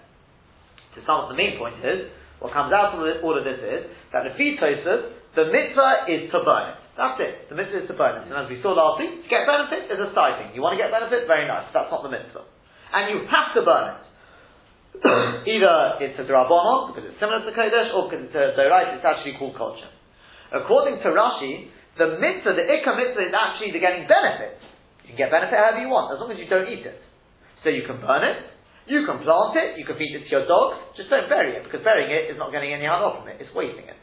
to 0.92 0.98
sum 1.08 1.24
up 1.24 1.32
the 1.32 1.40
main 1.40 1.56
point 1.56 1.80
is, 1.80 2.12
what 2.38 2.54
comes 2.54 2.70
out 2.70 2.94
of 2.94 3.02
all 3.24 3.34
of 3.34 3.44
this 3.44 3.58
is, 3.58 3.90
that 4.14 4.22
the 4.24 4.32
feed 4.38 4.58
the 4.58 5.46
mitzvah 5.54 6.10
is 6.10 6.30
to 6.34 6.42
burn 6.42 6.74
it. 6.74 6.78
That's 6.98 7.18
it. 7.22 7.46
The 7.46 7.54
mitzvah 7.54 7.86
is 7.86 7.88
to 7.90 7.94
burn 7.94 8.22
it. 8.22 8.26
And 8.26 8.34
as 8.34 8.50
we 8.50 8.58
saw 8.58 8.74
last 8.74 8.98
week, 8.98 9.22
to 9.22 9.28
get 9.30 9.46
benefit 9.46 9.86
is 9.86 10.02
a 10.02 10.10
side 10.10 10.42
thing. 10.42 10.50
You 10.50 10.66
want 10.66 10.74
to 10.74 10.82
get 10.82 10.90
benefit? 10.90 11.30
Very 11.30 11.46
nice. 11.46 11.70
That's 11.70 11.90
not 11.94 12.02
the 12.02 12.10
mitzvah. 12.10 12.42
And 12.90 13.14
you 13.14 13.22
have 13.30 13.54
to 13.54 13.62
burn 13.62 13.86
it. 13.94 14.02
Either 15.54 16.02
it's 16.02 16.18
a 16.18 16.26
drabonon, 16.26 16.90
because 16.90 17.06
it's 17.06 17.20
similar 17.22 17.44
to 17.46 17.52
Kodesh, 17.54 17.94
or 17.94 18.10
because 18.10 18.26
it's 18.26 18.34
a 18.34 18.58
Dorait, 18.58 18.98
it's 18.98 19.06
actually 19.06 19.38
called 19.38 19.54
Kodesh. 19.54 19.86
According 20.50 20.98
to 21.06 21.08
Rashi, 21.14 21.70
the 22.00 22.18
mitzvah, 22.18 22.58
the 22.58 22.66
Ikka 22.66 22.98
mitzvah 22.98 23.30
is 23.30 23.34
actually 23.36 23.70
the 23.70 23.78
getting 23.78 24.10
benefit. 24.10 24.58
You 25.06 25.14
can 25.14 25.18
get 25.22 25.30
benefit 25.30 25.54
however 25.54 25.78
you 25.78 25.90
want, 25.92 26.10
as 26.10 26.18
long 26.18 26.34
as 26.34 26.38
you 26.40 26.50
don't 26.50 26.66
eat 26.66 26.82
it. 26.82 26.98
So 27.62 27.70
you 27.70 27.86
can 27.86 28.02
burn 28.02 28.26
it, 28.26 28.42
you 28.88 29.04
can 29.04 29.20
plant 29.22 29.54
it, 29.56 29.78
you 29.78 29.84
can 29.84 29.96
feed 29.96 30.12
it 30.16 30.26
to 30.26 30.30
your 30.32 30.44
dog, 30.48 30.96
just 30.96 31.12
don't 31.12 31.28
bury 31.28 31.56
it, 31.56 31.64
because 31.64 31.84
burying 31.84 32.10
it 32.10 32.32
is 32.32 32.36
not 32.40 32.52
getting 32.52 32.72
any 32.72 32.84
harm 32.84 33.04
from 33.20 33.28
it, 33.28 33.40
it's 33.40 33.52
wasting 33.54 33.86
it. 33.86 34.00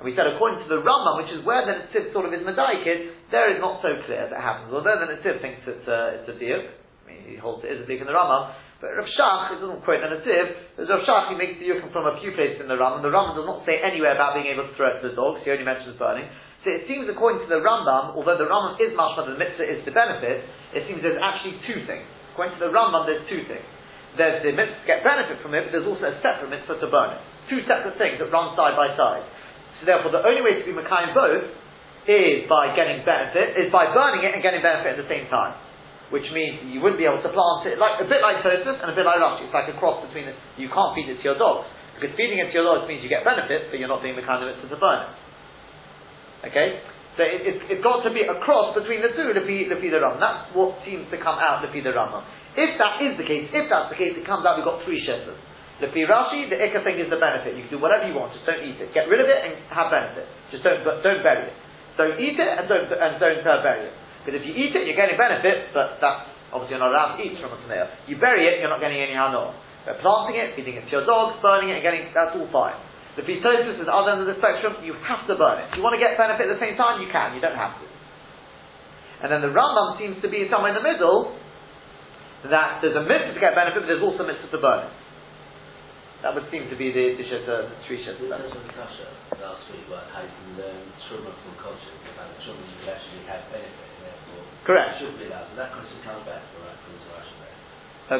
And 0.00 0.08
we 0.08 0.16
said 0.16 0.24
according 0.32 0.64
to 0.64 0.68
the 0.72 0.80
Rambam, 0.80 1.20
which 1.20 1.28
is 1.28 1.44
where 1.44 1.60
the 1.68 1.76
Netziv 1.76 2.16
sort 2.16 2.24
of 2.24 2.32
is 2.32 2.40
Madaikid, 2.40 3.28
there 3.28 3.52
is 3.52 3.60
not 3.60 3.84
so 3.84 3.92
clear 4.08 4.32
that 4.32 4.40
happens. 4.40 4.72
Although 4.72 4.96
the 4.96 5.12
Netziv 5.12 5.44
thinks 5.44 5.60
it's 5.68 5.84
a, 5.84 6.24
it's 6.24 6.28
a 6.32 6.36
diuk, 6.40 6.64
I 6.72 7.02
mean, 7.04 7.20
he 7.28 7.36
holds 7.36 7.60
it 7.68 7.76
is 7.76 7.84
a 7.84 7.86
diuk 7.86 8.00
in 8.00 8.08
the 8.08 8.16
Rambam, 8.16 8.56
but 8.80 8.96
Rav 8.96 9.04
Shach, 9.12 9.52
it 9.52 9.60
doesn't 9.60 9.84
quote 9.84 10.00
the 10.00 10.08
Netziv, 10.08 10.80
but 10.80 10.88
Rav 10.88 11.04
Shach, 11.04 11.24
he 11.28 11.36
makes 11.36 11.60
the 11.60 11.68
yukim 11.68 11.92
from 11.92 12.08
a 12.08 12.16
few 12.24 12.32
places 12.32 12.64
in 12.64 12.68
the 12.72 12.80
Rambam. 12.80 13.04
The 13.04 13.12
Rambam 13.12 13.36
does 13.36 13.44
not 13.44 13.68
say 13.68 13.76
anywhere 13.76 14.16
about 14.16 14.32
being 14.32 14.48
able 14.48 14.64
to 14.64 14.72
throw 14.72 14.88
it 14.88 15.04
to 15.04 15.12
the 15.12 15.16
dogs, 15.16 15.44
he 15.44 15.52
only 15.52 15.68
mentions 15.68 16.00
burning. 16.00 16.24
So 16.64 16.72
it 16.72 16.88
seems 16.88 17.04
according 17.04 17.44
to 17.44 17.48
the 17.52 17.60
Rambam, 17.60 18.16
although 18.16 18.40
the 18.40 18.48
Rambam 18.48 18.80
is 18.80 18.96
much 18.96 19.20
mashma, 19.20 19.32
the 19.32 19.40
mitzvah 19.40 19.68
is 19.68 19.84
to 19.84 19.92
benefit, 19.92 20.48
it 20.72 20.88
seems 20.88 21.04
there's 21.04 21.20
actually 21.20 21.60
two 21.68 21.84
things. 21.84 22.08
According 22.32 22.56
to 22.56 22.68
the 22.68 22.72
Rambam, 22.72 23.04
there's 23.04 23.24
two 23.28 23.44
things. 23.44 23.68
There's 24.18 24.42
the 24.42 24.50
mitzvah 24.54 24.80
to 24.82 24.86
get 24.86 25.06
benefit 25.06 25.38
from 25.42 25.54
it, 25.54 25.68
but 25.68 25.70
there's 25.70 25.86
also 25.86 26.10
a 26.10 26.16
separate 26.18 26.50
mitzvah 26.50 26.82
to 26.82 26.88
burn 26.90 27.14
it. 27.14 27.20
Two 27.46 27.62
separate 27.66 27.94
things 27.98 28.18
that 28.18 28.30
run 28.30 28.56
side 28.58 28.74
by 28.74 28.94
side. 28.98 29.22
So 29.78 29.86
therefore, 29.86 30.10
the 30.10 30.22
only 30.26 30.42
way 30.42 30.58
to 30.58 30.64
be 30.66 30.74
Makai 30.74 31.14
both 31.14 31.46
is 32.10 32.48
by 32.50 32.74
getting 32.74 33.06
benefit, 33.06 33.54
is 33.54 33.70
by 33.70 33.90
burning 33.94 34.26
it 34.26 34.34
and 34.34 34.42
getting 34.42 34.60
benefit 34.60 34.98
at 34.98 35.00
the 35.00 35.10
same 35.10 35.30
time 35.30 35.54
which 36.10 36.26
means 36.34 36.58
you 36.74 36.82
wouldn't 36.82 36.98
be 36.98 37.06
able 37.06 37.22
to 37.22 37.30
plant 37.30 37.70
it, 37.70 37.78
like 37.78 38.02
a 38.02 38.06
bit 38.06 38.18
like 38.18 38.42
Tosfos 38.42 38.82
and 38.82 38.90
a 38.90 38.96
bit 38.98 39.06
like 39.06 39.22
Rashi. 39.22 39.46
It's 39.46 39.54
like 39.54 39.70
a 39.70 39.78
cross 39.78 40.02
between 40.02 40.26
it. 40.26 40.34
You 40.58 40.66
can't 40.66 40.90
feed 40.98 41.06
it 41.06 41.22
to 41.22 41.24
your 41.24 41.38
dogs 41.38 41.70
because 41.94 42.10
feeding 42.18 42.42
it 42.42 42.50
to 42.50 42.54
your 42.58 42.66
dogs 42.66 42.90
means 42.90 43.06
you 43.06 43.08
get 43.08 43.22
benefit, 43.22 43.70
but 43.70 43.78
you're 43.78 43.90
not 43.90 44.02
doing 44.02 44.18
the 44.18 44.26
mitzvah 44.26 44.68
to 44.74 44.78
burn 44.78 45.06
it. 45.06 45.12
Okay, 46.50 46.82
so 47.14 47.22
it, 47.22 47.40
it, 47.46 47.56
it's 47.70 47.84
got 47.84 48.02
to 48.02 48.10
be 48.10 48.26
a 48.26 48.36
cross 48.42 48.74
between 48.74 49.04
the 49.04 49.14
two, 49.14 49.30
Lefi, 49.30 49.70
the 49.70 50.00
Ram. 50.00 50.18
That's 50.18 50.50
what 50.56 50.82
seems 50.82 51.06
to 51.14 51.16
come 51.20 51.38
out 51.38 51.62
Lefi 51.62 51.84
the 51.84 51.94
Rama. 51.94 52.26
If 52.58 52.78
that 52.82 52.98
is 53.02 53.14
the 53.14 53.26
case, 53.26 53.46
if 53.52 53.70
that's 53.70 53.90
the 53.90 53.98
case, 53.98 54.18
it 54.18 54.26
comes 54.26 54.42
out 54.42 54.58
we've 54.58 54.66
got 54.66 54.82
three 54.82 54.98
sheshes. 55.02 55.38
Lefi 55.80 56.04
Rashi, 56.04 56.50
the 56.52 56.60
Ikka 56.60 56.84
thing 56.84 57.00
is 57.00 57.08
the 57.08 57.16
benefit. 57.16 57.56
You 57.56 57.64
can 57.64 57.78
do 57.78 57.80
whatever 57.80 58.04
you 58.04 58.12
want, 58.12 58.36
just 58.36 58.44
don't 58.44 58.60
eat 58.60 58.76
it. 58.76 58.92
Get 58.92 59.08
rid 59.08 59.22
of 59.22 59.28
it 59.30 59.38
and 59.40 59.56
have 59.72 59.88
benefit. 59.88 60.28
Just 60.52 60.66
don't 60.66 60.84
don't 60.84 61.22
bury 61.24 61.48
it. 61.48 61.56
Don't 61.96 62.20
eat 62.20 62.36
it 62.36 62.50
and 62.50 62.68
don't 62.68 62.90
and 62.90 63.12
don't 63.16 63.44
uh, 63.46 63.64
bury 63.64 63.88
it. 63.88 63.94
Because 64.20 64.42
if 64.42 64.44
you 64.44 64.52
eat 64.52 64.76
it, 64.76 64.84
you're 64.84 64.98
getting 64.98 65.16
benefit, 65.16 65.72
but 65.72 65.96
that's 66.02 66.28
obviously 66.52 66.76
you're 66.76 66.84
not 66.84 66.92
allowed 66.92 67.16
to 67.16 67.24
eat 67.24 67.40
from 67.40 67.56
a 67.56 67.58
tomato. 67.64 67.88
You 68.04 68.20
bury 68.20 68.44
it, 68.44 68.60
you're 68.60 68.68
not 68.68 68.84
getting 68.84 69.00
any 69.00 69.16
hanor. 69.16 69.56
But 69.88 70.04
planting 70.04 70.36
it, 70.36 70.52
feeding 70.52 70.76
it 70.76 70.84
to 70.92 71.00
your 71.00 71.06
dogs, 71.08 71.40
burning 71.40 71.72
it, 71.72 71.80
and 71.80 71.84
getting 71.86 72.12
that's 72.12 72.36
all 72.36 72.50
fine. 72.52 72.76
The 73.16 73.24
pitosis 73.24 73.80
is 73.80 73.88
other 73.90 74.14
end 74.14 74.22
of 74.22 74.28
the 74.28 74.38
spectrum, 74.38 74.84
you 74.84 74.94
have 75.08 75.26
to 75.26 75.34
burn 75.34 75.64
it. 75.64 75.72
If 75.72 75.80
you 75.80 75.82
want 75.82 75.98
to 75.98 76.02
get 76.02 76.14
benefit 76.20 76.46
at 76.46 76.52
the 76.52 76.62
same 76.62 76.76
time, 76.78 77.02
you 77.02 77.08
can, 77.10 77.34
you 77.34 77.42
don't 77.42 77.58
have 77.58 77.74
to. 77.80 77.86
And 79.20 79.28
then 79.28 79.42
the 79.42 79.52
Rambam 79.52 79.98
seems 79.98 80.20
to 80.22 80.28
be 80.30 80.46
somewhere 80.48 80.72
in 80.72 80.78
the 80.78 80.86
middle, 80.86 81.36
that 82.48 82.80
there's 82.80 82.96
a 82.96 83.04
mitzvah 83.04 83.36
to 83.36 83.40
get 83.40 83.52
benefit, 83.52 83.84
but 83.84 83.88
there's 83.90 84.00
also 84.04 84.24
a 84.24 84.28
mitzvah 84.32 84.48
to 84.48 84.60
burn 84.60 84.88
it. 84.88 84.92
That 86.20 86.36
would 86.36 86.48
seem 86.52 86.68
to 86.68 86.76
be 86.76 86.92
the, 86.92 87.16
the, 87.16 87.24
the, 87.24 87.56
the 87.72 87.76
three 87.88 88.04
shets. 88.04 88.20
last 88.20 89.64
week, 89.72 89.88
like 89.88 90.04
how 90.12 90.20
you 90.20 90.28
can 90.28 90.52
learn 90.60 90.84
truma 91.08 91.32
from 91.32 91.56
culture, 91.60 91.96
and 91.96 92.28
truma 92.44 92.60
you 92.60 92.76
could 92.84 92.92
actually 92.92 93.24
have 93.24 93.48
benefit, 93.48 93.88
therefore 94.04 94.44
Correct. 94.68 95.00
should 95.00 95.16
be 95.16 95.32
allowed. 95.32 95.48
So 95.48 95.56
that 95.56 95.72
question 95.72 95.96
comes 96.04 96.20
back 96.28 96.44
to 96.44 96.56
right, 96.60 96.76
according 96.76 97.00
to 97.00 97.08
Rashi. 97.08 97.40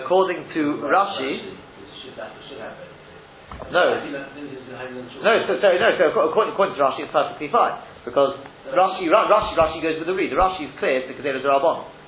According 0.01 0.41
to 0.49 0.63
Rashi, 0.89 1.33
should 2.01 2.17
that 2.17 2.33
should 2.49 2.61
have 2.65 2.73
benefit. 2.81 3.01
No. 3.69 4.01
No, 4.01 5.33
so, 5.45 5.61
so 5.61 5.69
no, 5.69 5.89
so 6.01 6.05
according, 6.25 6.57
according 6.57 6.75
to 6.77 6.81
Rashi, 6.81 7.05
it's 7.05 7.13
perfectly 7.13 7.53
fine 7.53 7.85
because 8.09 8.41
Rashi, 8.73 9.13
Rashi, 9.13 9.53
Rashi 9.61 9.79
goes 9.85 10.01
with 10.01 10.09
the 10.09 10.17
read. 10.17 10.33
The 10.33 10.41
Rashi 10.41 10.73
is 10.73 10.75
clear. 10.81 11.05
It's 11.05 11.13
the 11.13 11.21
Gezerah 11.21 11.45
Darabon. 11.45 12.00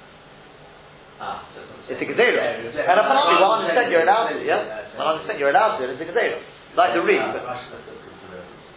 Ah, 1.23 1.47
so 1.55 1.63
It's 1.87 2.03
a 2.03 2.07
Gezerah. 2.11 2.67
And 2.67 2.99
apparently, 2.99 3.39
one 3.39 3.63
understand 3.63 3.95
you're 3.95 4.03
allowed 4.03 4.35
to. 4.35 4.43
Yeah, 4.43 4.99
one 4.99 5.23
understand 5.23 5.39
you're 5.39 5.55
allowed 5.55 5.79
to. 5.79 5.87
It's 5.87 6.03
a 6.03 6.09
Gezerah, 6.11 6.43
like 6.75 6.99
the 6.99 7.03
read. 7.07 7.23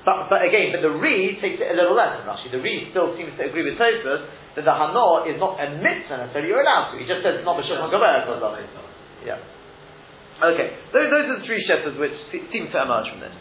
But, 0.05 0.29
but, 0.29 0.45
again, 0.45 0.69
but 0.69 0.85
the 0.85 0.93
read 0.93 1.41
takes 1.41 1.57
it 1.57 1.65
a 1.65 1.73
little 1.73 1.97
less 1.97 2.21
than 2.21 2.29
Rashi. 2.29 2.53
The 2.53 2.61
read 2.61 2.93
still 2.93 3.17
seems 3.17 3.33
to 3.41 3.49
agree 3.49 3.65
with 3.65 3.81
Tosfos 3.81 4.29
that 4.53 4.61
the 4.61 4.69
Hana 4.69 5.25
is 5.25 5.41
not 5.41 5.57
a 5.57 5.81
mitzvah 5.81 6.21
necessarily. 6.21 6.53
You're 6.53 6.61
allowed 6.61 6.93
to. 6.93 7.01
He 7.01 7.09
just 7.09 7.25
says 7.25 7.41
it's 7.41 7.47
not 7.47 7.57
B'Shulchan 7.57 7.89
Gavera. 7.89 8.29
Yeah. 9.25 9.41
Okay, 10.45 10.77
those, 10.93 11.09
those 11.09 11.25
are 11.25 11.37
the 11.41 11.45
three 11.49 11.65
shetas 11.65 11.97
which 11.97 12.13
seem 12.29 12.69
to 12.69 12.77
emerge 12.77 13.09
from 13.09 13.25
this. 13.25 13.33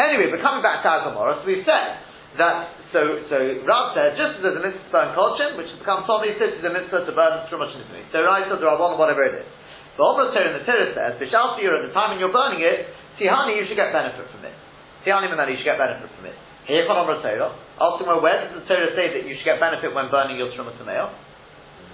Anyway, 0.00 0.34
but 0.34 0.42
coming 0.42 0.58
back 0.58 0.82
to 0.82 0.88
our 0.90 1.06
Gemara, 1.06 1.38
so 1.38 1.46
we've 1.46 1.62
said 1.62 2.02
that, 2.36 2.76
so, 2.92 3.24
so 3.32 3.36
Rav 3.64 3.96
said, 3.96 4.12
just 4.20 4.38
as 4.38 4.40
there's 4.44 4.60
a 4.60 4.64
mitzvah 4.64 4.84
to 4.84 4.92
burn 4.92 5.08
kolchin, 5.16 5.56
which 5.56 5.72
has 5.72 5.80
become 5.80 6.04
Tommy, 6.04 6.36
this 6.36 6.60
is 6.60 6.64
a 6.66 6.68
mitzvah 6.68 7.08
to 7.08 7.12
burn 7.16 7.48
Trumash 7.48 7.72
Nizmi. 7.72 8.04
So 8.12 8.20
says, 8.20 8.60
Rabban, 8.60 8.94
or 8.94 9.00
whatever 9.00 9.24
it 9.24 9.40
is. 9.40 9.48
The 9.96 10.04
Omer 10.04 10.30
Torah 10.30 10.52
in 10.52 10.54
the 10.60 10.64
Torah 10.68 10.92
says, 10.92 11.16
Bishal 11.16 11.56
you're 11.58 11.74
at 11.74 11.88
the 11.88 11.94
time 11.96 12.14
when 12.14 12.20
you're 12.20 12.34
burning 12.34 12.60
it, 12.60 12.92
Tihani, 13.16 13.56
you 13.56 13.64
should 13.66 13.80
get 13.80 13.90
benefit 13.90 14.28
from 14.30 14.44
it. 14.44 14.54
Tihani 15.02 15.32
Memani, 15.32 15.56
you 15.56 15.58
should 15.58 15.72
get 15.72 15.80
benefit 15.80 16.06
from 16.12 16.28
it. 16.28 16.36
Here, 16.68 16.84
Omer 16.84 17.18
Torah. 17.24 17.56
Ask 17.80 17.96
him, 18.04 18.12
where 18.20 18.38
does 18.44 18.60
the 18.60 18.64
Torah 18.68 18.92
say 18.92 19.10
that 19.16 19.24
you 19.24 19.34
should 19.40 19.48
get 19.48 19.58
benefit 19.58 19.90
when 19.96 20.12
burning 20.12 20.36
your 20.36 20.52
Trumash 20.52 20.78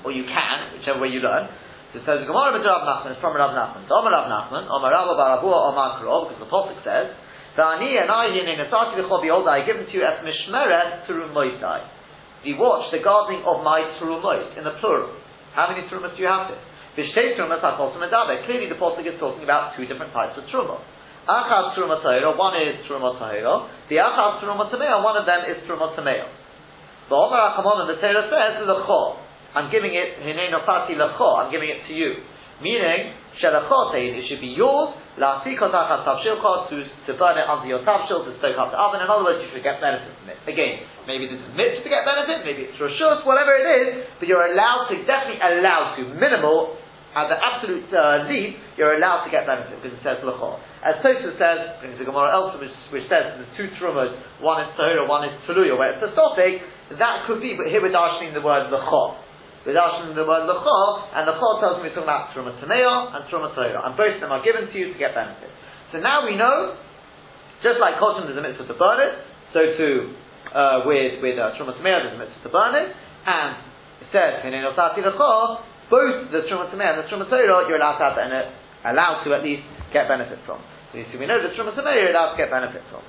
Or 0.03 0.11
you 0.11 0.27
can, 0.27 0.59
whichever 0.75 0.99
way 0.99 1.15
you 1.15 1.23
learn. 1.23 1.47
So 1.95 2.03
it 2.03 2.11
says 2.11 2.27
Gemara 2.27 2.59
of 2.59 2.59
Rav 2.59 2.83
Nachman 2.83 3.15
is 3.15 3.23
from 3.23 3.39
Rav 3.39 3.55
Nachman. 3.55 3.87
So 3.87 3.95
Omar 3.95 4.11
Rav 4.11 4.27
Nachman, 4.27 4.67
Omar 4.67 4.91
Rav 4.91 5.15
Barabua, 5.15 5.71
Omar 5.71 6.03
Kro, 6.03 6.27
because 6.27 6.43
the 6.43 6.51
Pasuk 6.51 6.83
says, 6.83 7.15
V'ani 7.55 7.95
and 7.95 8.11
I 8.11 8.35
in 8.35 8.59
Asati 8.67 8.99
I 8.99 9.67
give 9.67 9.77
them 9.77 9.87
to 9.87 9.95
you 9.95 10.03
as 10.03 10.19
Mishmeret 10.27 11.07
Turumoisai. 11.07 11.81
You 12.43 12.59
watch 12.59 12.91
the 12.91 12.99
gardening 12.99 13.47
of 13.47 13.63
my 13.63 13.97
Turumois, 13.97 14.59
in 14.59 14.65
the 14.65 14.75
plural. 14.83 15.17
How 15.55 15.71
many 15.71 15.87
Turumos 15.87 16.17
do 16.17 16.23
you 16.23 16.29
have 16.29 16.51
there? 16.51 16.61
Vishtei 16.99 17.39
Turumas 17.39 17.63
HaKol 17.63 17.95
Medabe. 17.97 18.45
Clearly 18.45 18.69
the 18.69 18.75
Pasuk 18.75 19.07
is 19.07 19.19
talking 19.19 19.43
about 19.43 19.77
two 19.79 19.87
different 19.87 20.13
types 20.13 20.37
of 20.37 20.45
Turumos. 20.51 20.83
Achaz 21.25 21.79
Turumah 21.79 22.03
Tahira, 22.05 22.37
one 22.37 22.59
is 22.59 22.85
Turumah 22.85 23.17
Tahira. 23.17 23.71
The 23.89 23.97
Achaz 23.97 24.43
Turumah 24.43 24.69
Tameo, 24.69 25.03
one 25.03 25.17
of 25.17 25.25
them 25.25 25.47
is 25.49 25.63
Turumah 25.65 25.97
Tameo. 25.97 26.27
The 27.09 27.15
Omar 27.15 27.55
Achamon, 27.55 27.87
the 27.87 28.01
Torah 28.01 28.29
says, 28.29 28.67
L'cho. 28.67 29.17
I'm 29.55 29.71
giving 29.71 29.95
it, 29.95 30.21
Hinei 30.21 30.51
Nofati 30.51 30.99
L'cho, 30.99 31.37
I'm 31.37 31.51
giving 31.51 31.69
it 31.69 31.87
to 31.89 31.95
you. 31.95 32.21
Meaning, 32.61 33.15
Shelachot, 33.43 33.95
it 33.99 34.25
should 34.31 34.41
be 34.41 34.55
yours, 34.55 34.95
La'asikot 35.19 35.75
Achaz 35.75 36.07
Tavshilchot, 36.07 36.71
to, 36.71 36.77
to 37.07 37.13
burn 37.19 37.39
it 37.39 37.47
under 37.47 37.67
your 37.67 37.83
Tavshil, 37.83 38.27
to 38.27 38.33
stoke 38.39 38.59
up 38.59 38.71
the 38.71 38.79
oven. 38.79 39.03
In 39.03 39.09
other 39.11 39.27
words, 39.27 39.43
you 39.43 39.51
should 39.51 39.67
get 39.67 39.83
benefit 39.83 40.11
from 40.23 40.31
it. 40.31 40.39
Again, 40.47 40.87
maybe 41.11 41.27
this 41.27 41.43
is 41.43 41.51
mitzvah 41.55 41.83
to 41.83 41.91
get 41.91 42.07
benefit, 42.07 42.47
maybe 42.47 42.71
it's 42.71 42.79
Roshus, 42.79 43.27
whatever 43.27 43.59
it 43.59 43.67
is, 43.67 43.89
but 44.23 44.31
you're 44.31 44.55
allowed 44.55 44.91
to, 44.91 45.03
definitely 45.03 45.43
allowed 45.43 45.99
to, 45.99 46.15
minimal, 46.15 46.79
at 47.15 47.31
the 47.31 47.39
absolute 47.39 47.87
uh, 47.95 48.27
you're 48.75 48.99
allowed 48.99 49.23
to 49.23 49.31
get 49.31 49.47
benefit 49.47 49.79
because 49.79 49.95
it 49.95 50.03
says 50.03 50.19
l'chol. 50.27 50.59
As 50.83 50.99
Tosfos 50.99 51.39
says, 51.39 51.79
brings 51.79 51.95
the 51.97 52.05
Gemara 52.05 52.35
elsewhere, 52.35 52.67
which, 52.67 52.75
which 52.91 53.07
says 53.07 53.39
the 53.39 53.47
two 53.55 53.71
trumas, 53.79 54.11
one 54.43 54.67
is 54.67 54.75
tahira, 54.75 55.07
one 55.07 55.23
is 55.23 55.35
tuluya, 55.47 55.79
where 55.79 55.95
it's 55.95 56.03
a 56.03 56.11
topic, 56.19 56.59
that 56.99 57.25
could 57.31 57.39
be, 57.39 57.55
but 57.55 57.71
here 57.71 57.81
we're 57.81 57.95
darshaning 57.95 58.35
the 58.35 58.43
word 58.43 58.67
l'chol. 58.69 59.15
We're 59.65 59.77
darshaning 59.77 60.15
the 60.15 60.29
word 60.29 60.45
l'chol, 60.45 60.89
and 61.17 61.25
l'chol 61.25 61.61
tells 61.61 61.81
me 61.81 61.89
talking 61.91 62.05
about 62.05 62.37
truma 62.37 62.53
tamea 62.61 63.17
and 63.17 63.25
truma 63.33 63.57
tahira, 63.57 63.81
and 63.85 63.97
both 63.97 64.15
of 64.17 64.21
them 64.21 64.33
are 64.33 64.45
given 64.45 64.69
to 64.69 64.77
you 64.77 64.93
to 64.93 64.99
get 65.01 65.17
benefit. 65.17 65.49
So 65.93 66.01
now 66.01 66.25
we 66.29 66.37
know, 66.37 66.77
just 67.65 67.81
like 67.81 67.97
kolchim 67.97 68.29
there's 68.29 68.37
a 68.37 68.45
mitzvah 68.45 68.69
to 68.69 68.77
burn 68.77 69.01
it, 69.01 69.15
so 69.57 69.61
too 69.81 70.13
uh, 70.53 70.85
with 70.85 71.25
with 71.25 71.41
uh, 71.41 71.57
truma 71.57 71.73
tamea 71.81 72.05
there's 72.05 72.17
a 72.17 72.21
mitzvah 72.21 72.45
to 72.45 72.53
burn 72.53 72.77
it, 72.77 72.93
and 73.25 73.57
it 74.05 74.09
says 74.13 74.45
both 75.91 76.33
the 76.33 76.49
Truma 76.49 76.73
Tameh 76.73 76.83
and 76.83 76.99
the 77.05 77.07
Truma 77.09 77.29
Torah, 77.29 77.69
you're 77.69 77.77
allowed 77.77 77.99
to 78.01 78.05
have, 78.09 78.17
and 78.17 78.33
allowed 78.85 79.25
to 79.25 79.35
at 79.35 79.45
least 79.45 79.63
get 79.93 80.09
benefit 80.09 80.41
from. 80.47 80.61
So 80.93 80.99
you 80.99 81.07
see, 81.13 81.19
we 81.19 81.27
know 81.27 81.41
the 81.41 81.53
Truma 81.53 81.77
Tameh 81.77 81.93
you're 81.95 82.13
allowed 82.13 82.37
to 82.37 82.39
get 82.41 82.51
benefit 82.51 82.83
from. 82.91 83.03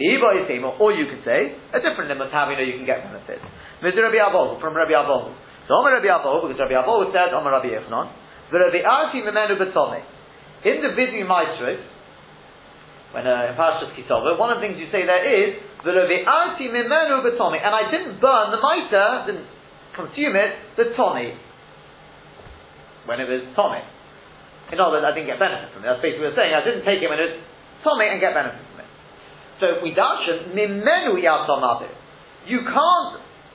Iba 0.00 0.42
is 0.42 0.48
same, 0.48 0.64
or 0.64 0.90
you 0.92 1.06
could 1.06 1.22
say, 1.22 1.52
a 1.74 1.78
different 1.78 2.08
limit 2.08 2.32
how 2.32 2.48
we 2.48 2.56
know 2.56 2.64
you 2.64 2.80
can 2.80 2.88
get 2.88 3.04
benefit. 3.04 3.38
Rabbi 3.82 4.58
from 4.58 4.72
Rabbi 4.74 4.96
Abol. 4.96 5.34
So 5.68 5.74
Omer 5.78 5.98
Rabbi 5.98 6.10
Abol, 6.10 6.42
because 6.42 6.58
Rabbi 6.58 6.74
Abol 6.74 7.12
said, 7.12 7.34
Omer 7.34 7.50
Rabbi 7.50 7.70
Yochanan, 7.70 8.10
the 8.50 8.58
Rabbi 8.58 8.82
Arti 8.82 9.20
Memenu 9.22 9.56
Betome. 9.58 10.02
In 10.64 10.82
the 10.82 10.94
Vidi 10.94 11.22
Maestros, 11.26 11.82
when 13.12 13.26
uh, 13.26 13.50
in 13.50 13.54
Parashas 13.58 13.94
Ki 13.94 14.04
Tavo, 14.08 14.38
one 14.38 14.50
of 14.50 14.58
the 14.58 14.66
things 14.66 14.78
you 14.78 14.86
say 14.90 15.04
there 15.06 15.26
is, 15.26 15.60
the 15.84 15.92
Rabbi 15.92 16.22
Arti 16.26 16.68
Memenu 16.68 17.22
Betome, 17.26 17.58
and 17.58 17.72
I 17.74 17.90
didn't 17.90 18.20
burn 18.20 18.50
the 18.50 18.58
Maita, 18.58 19.26
didn't 19.26 19.46
consume 19.94 20.36
it, 20.36 20.76
the 20.76 20.96
Toni, 20.96 21.34
when 23.06 23.20
it 23.20 23.28
was 23.28 23.42
Tommy. 23.54 23.82
In 24.72 24.80
other 24.80 24.96
words, 24.96 25.04
I 25.04 25.12
didn't 25.12 25.28
get 25.28 25.38
benefit 25.38 25.74
from 25.74 25.84
it. 25.84 25.90
That's 25.90 26.00
basically 26.00 26.32
what 26.32 26.38
we're 26.38 26.40
saying. 26.40 26.54
I 26.56 26.64
didn't 26.64 26.84
take 26.88 27.04
it 27.04 27.08
when 27.10 27.20
it 27.20 27.28
was 27.28 27.38
Tommy 27.84 28.08
and 28.08 28.16
get 28.22 28.32
benefit 28.32 28.62
from 28.72 28.80
it. 28.80 28.90
So 29.60 29.64
if 29.76 29.78
we 29.84 29.92
darshan, 29.92 30.56
mimenu 30.56 31.18
yatomavir. 31.20 31.92
You 32.46 32.64
can't, 32.64 33.12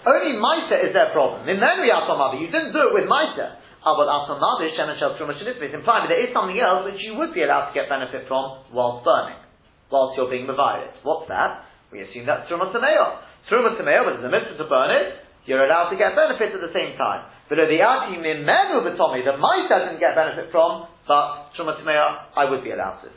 only 0.08 0.40
Maita 0.40 0.80
is 0.88 0.96
their 0.96 1.12
problem. 1.12 1.44
In 1.48 1.60
Mimenu 1.60 1.84
yatomavir. 1.84 2.40
You 2.40 2.48
didn't 2.48 2.72
do 2.72 2.88
it 2.88 2.94
with 2.96 3.06
Maita. 3.12 3.60
Ah, 3.84 3.94
Abel 3.94 4.08
atomavir, 4.08 4.72
shemen 4.74 4.98
shel 5.00 5.20
truma 5.20 5.36
It's 5.36 5.76
implying 5.76 6.08
that 6.08 6.12
there 6.16 6.24
is 6.24 6.32
something 6.32 6.56
else 6.56 6.88
which 6.88 7.04
you 7.04 7.16
would 7.20 7.34
be 7.34 7.44
allowed 7.44 7.70
to 7.70 7.74
get 7.76 7.92
benefit 7.92 8.28
from 8.28 8.64
whilst 8.72 9.04
burning. 9.04 9.38
Whilst 9.92 10.16
you're 10.16 10.32
being 10.32 10.48
mavirit. 10.48 10.96
What's 11.04 11.28
that? 11.28 11.68
We 11.92 12.02
assume 12.04 12.26
that's 12.26 12.50
truma 12.50 12.72
tameo. 12.72 13.20
Truma 13.52 13.76
tameo, 13.76 14.08
but 14.08 14.20
it's 14.20 14.26
a 14.28 14.32
mitzvah 14.32 14.58
to 14.58 14.68
burn. 14.68 14.92
You're 15.48 15.64
allowed 15.64 15.92
to 15.92 15.98
get 15.98 16.12
benefit 16.16 16.52
at 16.52 16.60
the 16.60 16.74
same 16.76 17.00
time. 17.00 17.32
But 17.48 17.56
the 17.56 17.80
ati 17.80 18.20
mimenu 18.20 18.84
b'tomi, 18.84 19.24
the 19.24 19.40
Maita 19.40 19.88
didn't 19.88 20.04
get 20.04 20.16
benefit 20.16 20.52
from, 20.52 20.88
but 21.08 21.56
Truma 21.56 21.80
Tmeya, 21.80 22.36
I 22.36 22.52
would 22.52 22.64
be 22.64 22.72
allowed 22.72 23.00
to. 23.08 23.10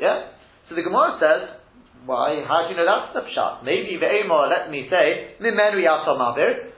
Yeah? 0.00 0.32
So 0.68 0.74
the 0.74 0.82
Gemara 0.82 1.20
says, 1.20 1.57
why, 2.06 2.44
how 2.46 2.66
do 2.66 2.74
you 2.74 2.76
know 2.76 2.86
that's 2.86 3.14
the 3.14 3.24
pshat? 3.26 3.64
Maybe 3.64 3.98
the 3.98 4.06
Amor, 4.06 4.48
let 4.48 4.70
me 4.70 4.86
say, 4.90 5.36
mimenu 5.40 5.82
yatom 5.82 6.20
avir, 6.20 6.70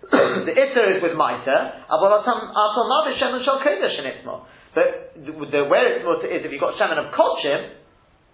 the 0.46 0.54
itter 0.56 0.96
is 0.96 1.02
with 1.02 1.12
Maita, 1.12 1.86
but 1.88 2.10
atom 2.24 2.38
avir 2.48 3.14
shemen 3.20 3.44
shal 3.44 3.60
kodesh 3.60 3.98
in 3.98 4.06
itmo. 4.08 4.46
But 4.74 5.14
the, 5.18 5.32
the 5.32 5.60
where 5.66 5.98
it's 5.98 6.04
more 6.04 6.22
is 6.22 6.44
if 6.44 6.50
you've 6.50 6.60
got 6.60 6.78
shemen 6.78 6.96
of 6.96 7.12
kolchim, 7.12 7.74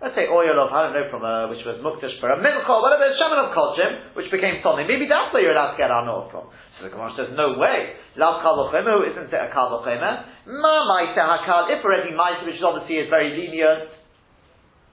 let's 0.03 0.15
say 0.15 0.29
oil 0.29 0.53
of, 0.61 0.69
I 0.69 0.89
don't 0.89 0.95
know, 0.95 1.09
from 1.09 1.25
a, 1.25 1.49
which 1.49 1.65
was 1.65 1.81
muktash 1.81 2.21
for 2.21 2.29
a 2.29 2.37
minchol, 2.37 2.85
whatever, 2.85 3.09
shemen 3.17 3.41
of 3.41 3.57
kolchim, 3.57 4.15
which 4.15 4.31
became 4.31 4.61
tommy, 4.63 4.85
maybe 4.85 5.09
that's 5.09 5.33
where 5.33 5.41
you're 5.43 5.57
allowed 5.57 5.73
to 5.73 5.81
get 5.81 5.91
our 5.91 6.05
north 6.05 6.31
from. 6.31 6.53
So 6.77 6.85
the 6.85 6.93
Gemara 6.93 7.17
says, 7.17 7.33
no 7.33 7.57
way. 7.57 7.97
Lav 8.21 8.45
kalochema, 8.45 9.01
isn't 9.09 9.33
it 9.33 9.41
a 9.41 9.49
kalochema? 9.49 10.45
Ma 10.45 10.75
maita 10.85 11.25
hakal, 11.25 11.73
if 11.73 11.81
already 11.81 12.13
maita, 12.13 12.45
which 12.45 12.61
obviously 12.61 13.01
is 13.01 13.09
very 13.09 13.33
lenient. 13.33 13.96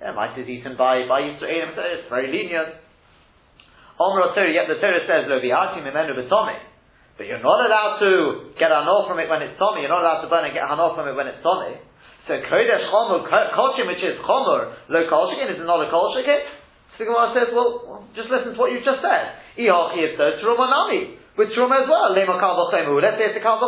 Um, 0.03 0.11
yeah, 0.11 0.19
maita 0.19 0.43
is 0.43 0.49
eaten 0.51 0.75
by, 0.75 1.07
by 1.07 1.23
Yisraelim, 1.23 1.75
so 1.75 1.81
it's 1.81 2.11
very 2.11 2.27
lenient. 2.27 2.75
Omer 3.95 4.35
Torah, 4.35 4.51
yet 4.51 4.67
the 4.67 4.75
Torah 4.75 4.99
says, 5.07 5.31
lo 5.31 5.39
vi'ati 5.39 5.79
mimenu 5.79 6.19
b'tomei. 6.19 6.59
But 7.15 7.31
you're 7.31 7.39
not 7.39 7.63
allowed 7.63 8.03
to 8.03 8.11
get 8.59 8.67
hanor 8.67 9.07
from 9.07 9.21
it 9.23 9.29
when 9.29 9.45
it's 9.45 9.55
tommy. 9.55 9.85
You're 9.85 9.93
not 9.93 10.01
allowed 10.01 10.25
to 10.25 10.29
burn 10.33 10.43
and 10.43 10.53
get 10.53 10.65
hanor 10.67 10.97
from 10.97 11.07
it 11.07 11.15
when 11.15 11.31
it's 11.31 11.39
tommy. 11.45 11.77
So 12.27 12.35
kodesh 12.35 12.83
chomer, 12.91 13.23
kolchim, 13.55 13.87
which 13.87 14.03
is 14.03 14.19
chomer, 14.27 14.75
lo 14.89 14.99
kolshikin, 15.07 15.55
is 15.55 15.61
it 15.61 15.67
not 15.69 15.79
a 15.79 15.87
kolshikin? 15.87 16.41
So 16.97 17.05
the 17.05 17.05
Gemara 17.07 17.31
says, 17.37 17.49
well, 17.53 18.03
just 18.17 18.29
listen 18.29 18.53
to 18.53 18.59
what 18.59 18.73
you've 18.73 18.85
just 18.85 19.01
said. 19.01 19.39
Ihochi 19.55 20.03
is 20.03 20.17
so, 20.17 20.41
trumanami 20.41 21.17
with 21.37 21.49
truma 21.55 21.85
as 21.85 21.89
well. 21.89 22.11
Lema 22.11 22.41
kal 22.41 22.57
Let's 22.69 23.17
say 23.17 23.33
it's 23.33 23.37
a 23.37 23.43
kal 23.45 23.61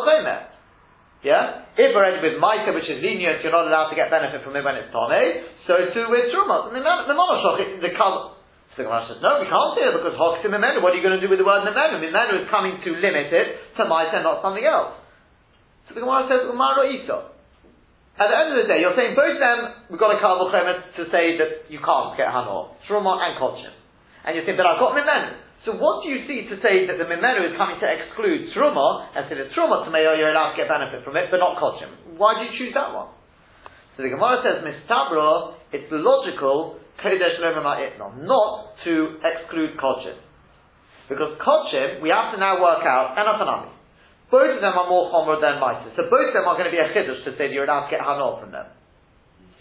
Yeah? 1.25 1.65
If 1.73 1.89
already 1.97 2.21
with 2.21 2.37
Maika, 2.37 2.69
which 2.69 2.85
is 2.85 3.01
lenient, 3.01 3.41
you're 3.41 3.49
not 3.49 3.65
allowed 3.65 3.89
to 3.89 3.97
get 3.97 4.13
benefit 4.13 4.45
from 4.45 4.53
it 4.53 4.61
when 4.61 4.77
it's 4.77 4.93
Tome, 4.93 5.17
so 5.65 5.73
too 5.89 6.05
with 6.13 6.29
Truma. 6.29 6.69
The 6.69 7.17
Monoshach, 7.17 7.81
the 7.81 7.91
kal. 7.97 8.37
So 8.77 8.83
the 8.83 8.91
Gemara 8.91 9.09
says, 9.09 9.23
no, 9.25 9.41
we 9.41 9.49
can't 9.49 9.73
do 9.73 9.81
it 9.89 9.93
because 9.97 10.13
Hoksim 10.19 10.53
Memenu. 10.53 10.85
What 10.85 10.93
are 10.93 10.99
you 10.99 11.05
going 11.05 11.17
to 11.17 11.23
do 11.23 11.31
with 11.31 11.41
the 11.41 11.47
word 11.47 11.65
Memenu? 11.65 11.97
Memenu 11.97 12.45
is 12.45 12.47
coming 12.53 12.77
to 12.77 12.89
limit 13.01 13.33
it 13.33 13.47
to 13.79 13.89
Maika, 13.89 14.21
not 14.21 14.45
something 14.45 14.61
else. 14.61 15.01
So 15.89 15.97
the 15.97 16.05
Gemara 16.05 16.29
says, 16.29 16.45
Umaro 16.45 16.85
Ito. 16.85 17.33
At 18.21 18.29
the 18.29 18.37
end 18.37 18.53
of 18.53 18.57
the 18.61 18.67
day, 18.69 18.79
you're 18.85 18.93
saying 18.93 19.17
both 19.17 19.41
them, 19.41 19.89
we've 19.89 19.99
got 19.99 20.13
a 20.13 20.21
kal 20.21 20.45
to 20.45 21.03
say 21.09 21.41
that 21.41 21.71
you 21.73 21.81
can't 21.81 22.13
get 22.19 22.29
Hanor. 22.29 22.77
Truma 22.85 23.17
and 23.17 23.33
Kolchim. 23.41 23.73
And 24.27 24.37
you're 24.37 24.45
saying, 24.45 24.61
but 24.61 24.69
I've 24.69 24.77
got 24.77 24.93
Memenu. 24.93 25.44
So 25.65 25.73
what 25.73 26.05
do 26.05 26.13
you 26.13 26.29
see 26.29 26.45
to 26.45 26.61
say 26.61 26.85
that 26.85 27.01
the 27.01 27.09
Mimenu 27.09 27.41
is 27.49 27.57
coming 27.57 27.81
to 27.81 27.87
exclude 27.89 28.53
Truma, 28.53 29.17
and 29.17 29.25
say 29.25 29.33
the 29.33 29.49
Truma 29.49 29.81
Tameo, 29.89 30.13
you're 30.13 30.29
allowed 30.29 30.53
to 30.53 30.57
get 30.61 30.69
benefit 30.69 31.01
from 31.01 31.17
it, 31.17 31.33
but 31.33 31.41
not 31.41 31.57
Kochim? 31.57 32.17
Why 32.21 32.37
do 32.37 32.45
you 32.45 32.53
choose 32.53 32.73
that 32.77 32.93
one? 32.93 33.09
So 33.97 34.05
the 34.05 34.13
Gemara 34.13 34.45
says, 34.45 34.61
Mistabra, 34.61 35.57
it's 35.73 35.89
logical, 35.89 36.77
Kodesh 37.01 37.41
not 37.41 38.77
to 38.85 38.93
exclude 39.25 39.73
Kochim. 39.81 40.21
Because 41.09 41.33
Kochim, 41.41 42.01
we 42.01 42.13
have 42.13 42.29
to 42.33 42.37
now 42.37 42.61
work 42.61 42.85
out, 42.85 43.17
Enofanami. 43.17 43.73
Both 44.29 44.57
of 44.57 44.61
them 44.61 44.73
are 44.73 44.89
more 44.89 45.09
Chomer 45.13 45.41
than 45.41 45.61
Mises. 45.61 45.93
So 45.95 46.09
both 46.09 46.29
of 46.29 46.33
them 46.33 46.45
are 46.45 46.57
going 46.57 46.69
to 46.69 46.73
be 46.73 46.81
a 46.81 46.89
Chiddush 46.93 47.25
to 47.25 47.37
say 47.37 47.49
that 47.49 47.53
you're 47.53 47.65
allowed 47.65 47.89
to 47.89 47.91
get 47.93 48.01
Hanor 48.01 48.41
from 48.41 48.51
them. 48.51 48.65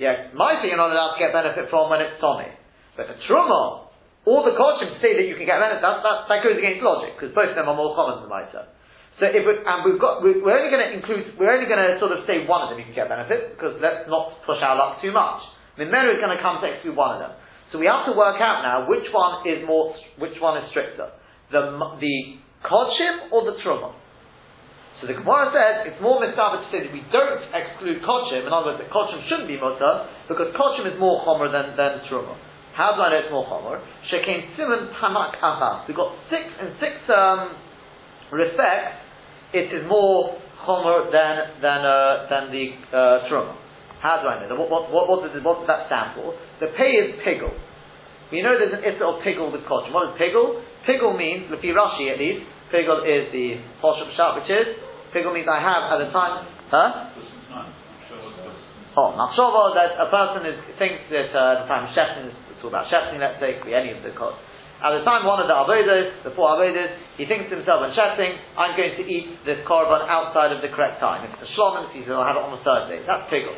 Yeah, 0.01 0.33
Mises 0.33 0.69
you're 0.69 0.81
not 0.81 0.91
allowed 0.91 1.17
to 1.17 1.21
get 1.21 1.33
benefit 1.33 1.69
from 1.69 1.89
when 1.89 2.01
it's 2.01 2.17
Tommy. 2.21 2.49
But 2.97 3.09
the 3.09 3.17
Truma, 3.29 3.84
all 4.25 4.41
the 4.45 4.57
to 4.57 4.97
say 5.05 5.17
that 5.21 5.27
you 5.29 5.37
can 5.37 5.45
get 5.45 5.61
benefit, 5.61 5.85
that, 5.85 6.01
that, 6.01 6.17
that 6.33 6.41
goes 6.41 6.57
against 6.57 6.81
logic, 6.81 7.17
because 7.17 7.37
both 7.37 7.53
of 7.53 7.57
them 7.57 7.69
are 7.69 7.77
more 7.77 7.93
common 7.93 8.25
than 8.25 8.33
Maisa. 8.33 8.73
So 9.21 9.31
if 9.31 9.45
it, 9.47 9.59
and 9.63 9.79
we've 9.87 10.01
got, 10.01 10.25
we're 10.25 10.59
only 10.59 10.73
going 10.73 10.83
to 10.83 10.91
include, 10.91 11.39
we're 11.39 11.55
only 11.55 11.71
going 11.71 11.79
to 11.79 12.01
sort 12.03 12.11
of 12.11 12.27
say 12.27 12.43
one 12.49 12.67
of 12.67 12.75
them 12.75 12.83
you 12.83 12.89
can 12.89 12.97
get 12.97 13.07
benefit, 13.07 13.55
because 13.55 13.79
let's 13.79 14.11
not 14.11 14.43
push 14.43 14.59
our 14.65 14.75
luck 14.75 14.99
too 14.99 15.15
much. 15.15 15.45
Mimera 15.79 16.17
is 16.17 16.21
going 16.25 16.35
to 16.35 16.43
come 16.43 16.59
to 16.59 16.67
exclude 16.67 16.99
one 16.99 17.19
of 17.19 17.21
them. 17.21 17.33
So 17.71 17.79
we 17.79 17.87
have 17.87 18.07
to 18.07 18.15
work 18.15 18.41
out 18.43 18.63
now 18.63 18.91
which 18.91 19.07
one 19.13 19.47
is 19.47 19.63
more, 19.67 19.95
which 20.19 20.39
one 20.43 20.59
is 20.63 20.71
stricter. 20.71 21.15
The, 21.53 21.75
the 22.01 22.17
Kodshim 22.65 23.31
or 23.31 23.45
the 23.47 23.59
Truma? 23.63 23.95
So 25.03 25.11
the 25.11 25.19
Gemara 25.19 25.51
says 25.53 25.93
it's 25.93 26.01
more 26.01 26.23
mitzvah 26.23 26.65
to 26.65 26.67
say 26.73 26.87
that 26.87 26.93
we 26.95 27.03
don't 27.13 27.43
exclude 27.51 28.01
Kodshim, 28.03 28.47
in 28.47 28.51
other 28.51 28.73
words, 28.73 28.81
that 28.81 28.91
Kodshim 28.91 29.21
shouldn't 29.29 29.51
be 29.51 29.59
mutter, 29.59 30.11
because 30.27 30.55
Kodshim 30.55 30.91
is 30.91 30.99
more 30.99 31.23
chomer 31.23 31.51
than, 31.51 31.77
than 31.77 32.03
Truma. 32.11 32.35
How 32.75 32.99
do 32.99 33.03
I 33.03 33.11
know 33.15 33.21
it's 33.23 33.31
more 33.31 33.47
chomer? 33.47 33.79
Shekin 34.11 34.59
simon 34.59 34.91
tamak 34.99 35.39
achas. 35.39 35.87
We've 35.87 35.97
got 35.97 36.11
six 36.27 36.43
in 36.59 36.75
six 36.83 36.99
um, 37.07 37.55
respects. 38.35 38.99
It 39.55 39.71
is 39.71 39.87
more 39.87 40.43
chomer 40.67 41.07
than 41.15 41.63
than 41.63 41.81
uh, 41.87 42.27
than 42.27 42.51
the 42.51 42.65
uh, 42.91 43.31
truma. 43.31 43.55
How 44.03 44.21
do 44.21 44.29
I 44.29 44.37
know? 44.45 44.61
What, 44.61 44.69
what, 44.69 44.93
what, 44.93 45.09
what, 45.09 45.19
does, 45.25 45.33
what 45.41 45.65
does 45.65 45.69
that 45.71 45.89
stand 45.89 46.13
for? 46.13 46.37
The 46.61 46.69
pay 46.77 46.93
is 47.01 47.17
piggle. 47.25 47.57
We 48.29 48.45
know 48.45 48.53
there's 48.53 48.77
an 48.77 48.85
issa 48.85 49.01
of 49.01 49.25
piggle 49.25 49.49
with 49.49 49.65
kochim. 49.65 49.97
What 49.97 50.13
is 50.13 50.21
piggle? 50.21 50.61
Piggle 50.85 51.17
means, 51.17 51.49
Lefi 51.49 51.73
Rashi 51.73 52.13
at 52.13 52.21
least, 52.21 52.45
piggle 52.69 53.01
is 53.09 53.33
the 53.33 53.65
Hoshab 53.81 54.13
Shat, 54.13 54.37
which 54.37 54.51
is, 54.53 54.77
piggle 55.17 55.33
means 55.33 55.49
I 55.49 55.57
have 55.57 55.89
at 55.89 55.99
the 56.05 56.13
time, 56.13 56.45
huh? 56.69 57.65
Oh, 58.95 59.11
Machshava, 59.17 59.73
that 59.73 59.97
a 59.97 60.07
person 60.13 60.53
is, 60.53 60.59
thinks 60.79 61.09
that 61.09 61.33
uh, 61.33 61.65
the 61.65 61.67
time 61.67 61.89
Shechin 61.97 62.29
is 62.29 62.37
talk 62.65 62.73
about 62.73 62.89
Shechting, 62.89 63.21
let's 63.21 63.37
say, 63.37 63.61
could 63.61 63.69
be 63.69 63.77
any 63.77 63.93
of 63.93 64.01
the 64.01 64.17
costs. 64.17 64.41
At 64.81 64.93
the 64.97 65.05
time, 65.07 65.25
one 65.25 65.41
of 65.41 65.49
the 65.49 65.57
avodas, 65.57 66.25
the 66.25 66.33
four 66.33 66.57
avodas, 66.57 66.93
he 67.17 67.25
thinks 67.29 67.49
to 67.53 67.61
himself, 67.61 67.85
when 67.85 67.93
Shechting, 67.93 68.33
I'm 68.57 68.73
going 68.77 68.97
to 68.97 69.05
eat 69.05 69.45
this 69.45 69.61
korban 69.69 70.05
outside 70.09 70.53
of 70.57 70.65
the 70.65 70.73
correct 70.73 71.01
time. 71.01 71.29
It's 71.29 71.41
a 71.45 71.49
shlomim, 71.53 71.93
he 71.93 72.05
says, 72.05 72.17
I'll 72.17 72.27
have 72.27 72.41
it 72.41 72.45
on 72.45 72.57
the 72.57 72.65
Thursday. 72.65 73.05
That's 73.05 73.29
piggle. 73.29 73.57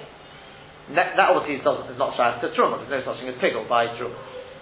That, 0.94 1.18
that 1.18 1.34
obviously 1.34 1.58
is, 1.58 1.66
not 1.98 2.14
shaykh 2.14 2.42
to 2.46 2.54
truma. 2.54 2.78
There's 2.86 3.02
no 3.02 3.10
such 3.10 3.18
thing 3.18 3.30
as 3.30 3.38
piggle 3.42 3.66
by 3.66 3.90
truma. 3.98 4.14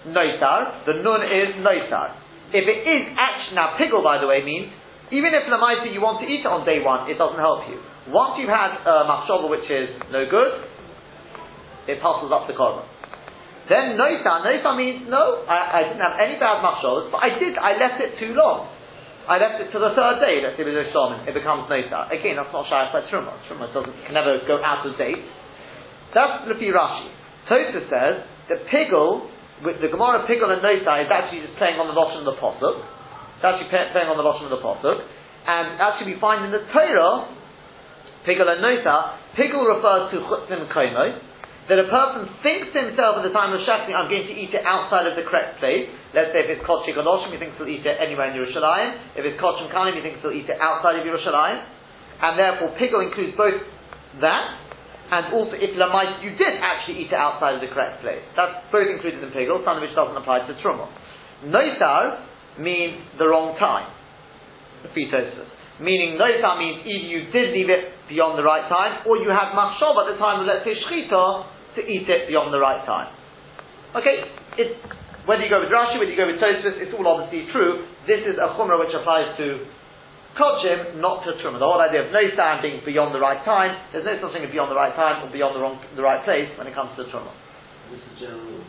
Noisar, 0.08 0.88
the 0.88 1.00
nun 1.04 1.24
is 1.24 1.56
noisar. 1.60 2.16
If 2.52 2.64
it 2.64 2.80
is 2.86 3.02
actually, 3.16 3.56
now 3.56 3.76
piggle 3.76 4.00
by 4.00 4.20
the 4.20 4.28
way 4.28 4.40
means, 4.40 4.72
even 5.12 5.36
if 5.36 5.44
lamaita 5.52 5.92
you 5.92 6.00
want 6.00 6.24
to 6.24 6.26
eat 6.28 6.44
it 6.44 6.48
on 6.48 6.64
day 6.64 6.80
one, 6.80 7.12
it 7.12 7.20
doesn't 7.20 7.36
help 7.36 7.68
you. 7.68 7.76
Once 8.08 8.40
you've 8.40 8.52
had 8.52 8.80
a 8.88 9.04
uh, 9.04 9.48
which 9.52 9.68
is 9.68 9.92
no 10.08 10.24
good, 10.24 10.64
it 11.88 12.00
hustles 12.00 12.32
up 12.32 12.48
the 12.48 12.56
korban. 12.56 12.88
Then 13.68 13.97
noisa, 13.97 14.44
noisa 14.44 14.76
means 14.76 15.09
no, 15.09 15.44
I, 15.49 15.80
I 15.80 15.80
didn't 15.88 16.04
have 16.04 16.21
any 16.21 16.37
bad 16.37 16.61
machshavas, 16.61 17.09
but 17.09 17.21
I 17.25 17.38
did, 17.40 17.56
I 17.56 17.80
left 17.80 17.97
it 18.00 18.21
too 18.21 18.37
long. 18.37 18.68
I 19.25 19.40
left 19.40 19.56
it 19.56 19.73
to 19.73 19.80
the 19.80 19.97
third 19.97 20.21
day, 20.21 20.44
let's 20.44 20.61
say 20.61 20.68
with 20.68 20.76
Shlomin, 20.92 21.25
it 21.25 21.33
becomes 21.33 21.64
noisa. 21.64 22.12
Again, 22.12 22.37
that's 22.37 22.52
not 22.52 22.68
shy 22.68 22.92
by 22.92 23.09
Truma. 23.09 23.33
Truma 23.49 23.73
doesn't, 23.73 23.97
can 24.04 24.12
never 24.12 24.37
go 24.44 24.61
out 24.61 24.85
of 24.85 25.00
date. 25.00 25.25
That's 26.12 26.44
Lefi 26.44 26.68
Rashi. 26.68 27.09
Tosa 27.49 27.88
says 27.88 28.14
that 28.52 28.68
piggle, 28.68 29.33
with 29.64 29.80
the 29.80 29.88
Gemara 29.88 30.28
piggle 30.28 30.52
and 30.52 30.61
noisa 30.61 31.00
is 31.00 31.09
actually 31.09 31.49
just 31.49 31.56
playing 31.56 31.80
on 31.80 31.88
the 31.88 31.97
lotion 31.97 32.21
of 32.21 32.28
the 32.28 32.37
posuk. 32.37 32.84
It's 33.41 33.45
actually 33.49 33.73
playing 33.73 34.12
on 34.12 34.21
the 34.21 34.26
lotion 34.26 34.45
of 34.45 34.52
the 34.52 34.60
posuk. 34.60 35.00
And 35.49 35.80
actually 35.80 36.12
we 36.12 36.21
find 36.21 36.45
in 36.45 36.52
the 36.52 36.69
Torah, 36.69 37.32
piggle 38.28 38.45
and 38.45 38.60
noisa, 38.60 39.25
piggle 39.41 39.65
refers 39.65 40.12
to 40.12 40.21
chutzim 40.21 40.69
komo, 40.69 41.17
that 41.68 41.80
a 41.80 41.88
person 41.88 42.28
thinks 42.44 42.76
to 42.76 42.78
himself 42.84 43.16
at 43.20 43.24
the 43.24 43.32
time 43.32 43.56
of 43.56 43.64
Shechting, 43.64 43.96
I'm 43.96 44.12
going 44.12 44.28
to 44.28 44.36
eat 44.36 44.52
it 44.52 44.60
outside 44.68 45.08
of 45.08 45.16
the 45.16 45.24
correct 45.24 45.64
place. 45.64 45.88
Let's 46.12 46.28
say 46.36 46.44
if 46.44 46.60
it's 46.60 46.64
Kodesh 46.68 46.92
Kodoshim, 46.92 47.32
he 47.32 47.40
thinks 47.40 47.56
he'll 47.56 47.72
eat 47.72 47.88
it 47.88 47.96
anywhere 47.96 48.28
in 48.28 48.36
Yerushalayim. 48.36 49.16
If 49.16 49.24
it's 49.24 49.40
Kodesh 49.40 49.64
Kalim, 49.72 49.96
he 49.96 50.04
thinks 50.04 50.20
he'll 50.20 50.36
eat 50.36 50.44
it 50.44 50.60
outside 50.60 51.00
of 51.00 51.08
Yerushalayim. 51.08 51.64
And 52.20 52.36
therefore, 52.36 52.76
pigel 52.76 53.00
includes 53.00 53.32
both 53.32 53.56
that, 54.20 54.44
and 55.10 55.32
also 55.32 55.56
if 55.56 55.72
Lamait, 55.80 56.20
you 56.20 56.36
did 56.36 56.52
actually 56.60 57.08
eat 57.08 57.10
it 57.12 57.18
outside 57.18 57.56
of 57.56 57.62
the 57.64 57.72
correct 57.72 58.04
place. 58.04 58.22
That's 58.36 58.68
both 58.68 58.86
included 58.86 59.24
in 59.24 59.32
pigel, 59.32 59.64
some 59.64 59.80
of 59.80 59.82
which 59.82 59.96
doesn't 59.96 60.16
apply 60.16 60.44
to 60.44 60.52
Trumah. 60.60 60.92
Noisar 61.48 62.60
means 62.60 63.00
the 63.16 63.24
wrong 63.24 63.56
time. 63.56 63.88
The 64.84 64.92
Fetosis. 64.92 65.48
Meaning, 65.80 66.14
noisar 66.14 66.54
means 66.60 66.86
either 66.86 67.08
you 67.08 67.20
did 67.34 67.50
leave 67.50 67.66
it 67.66 67.90
beyond 68.06 68.38
the 68.38 68.46
right 68.46 68.68
time, 68.70 69.02
or 69.10 69.18
you 69.18 69.32
had 69.34 69.50
machshov 69.58 69.98
at 70.06 70.12
the 70.12 70.18
time 70.22 70.38
of, 70.38 70.46
let's 70.46 70.62
say, 70.62 70.78
shchita, 70.78 71.50
to 71.76 71.80
eat 71.82 72.06
it 72.06 72.28
beyond 72.28 72.54
the 72.54 72.60
right 72.60 72.82
time. 72.87 73.10
Okay, 73.95 74.26
it, 74.58 74.78
whether 75.26 75.43
you 75.43 75.50
go 75.50 75.63
with 75.63 75.71
Rashi, 75.71 75.99
whether 75.99 76.10
you 76.10 76.19
go 76.19 76.26
with 76.26 76.43
Tosfos, 76.43 76.78
it's 76.82 76.95
all 76.95 77.06
obviously 77.06 77.47
true. 77.50 77.87
This 78.06 78.26
is 78.26 78.37
a 78.37 78.54
chumrah 78.58 78.78
which 78.78 78.95
applies 78.95 79.34
to 79.39 79.65
Kodshim, 80.34 80.99
not 80.99 81.23
to 81.25 81.39
Truma. 81.39 81.63
The 81.63 81.69
whole 81.69 81.80
idea 81.80 82.04
of 82.06 82.10
no 82.10 82.23
stand 82.34 82.60
being 82.60 82.82
beyond 82.82 83.15
the 83.15 83.23
right 83.23 83.39
time, 83.47 83.78
there's 83.95 84.04
no 84.04 84.19
such 84.19 84.34
thing 84.34 84.45
as 84.45 84.50
beyond 84.50 84.71
the 84.71 84.78
right 84.78 84.95
time 84.99 85.23
or 85.23 85.30
beyond 85.30 85.54
the 85.54 85.63
wrong, 85.63 85.78
the 85.95 86.02
right 86.02 86.23
place 86.26 86.50
when 86.58 86.67
it 86.67 86.75
comes 86.75 86.91
to 86.99 87.06
Truma. 87.08 87.30
This 87.93 88.02
is 88.02 88.15
general 88.19 88.65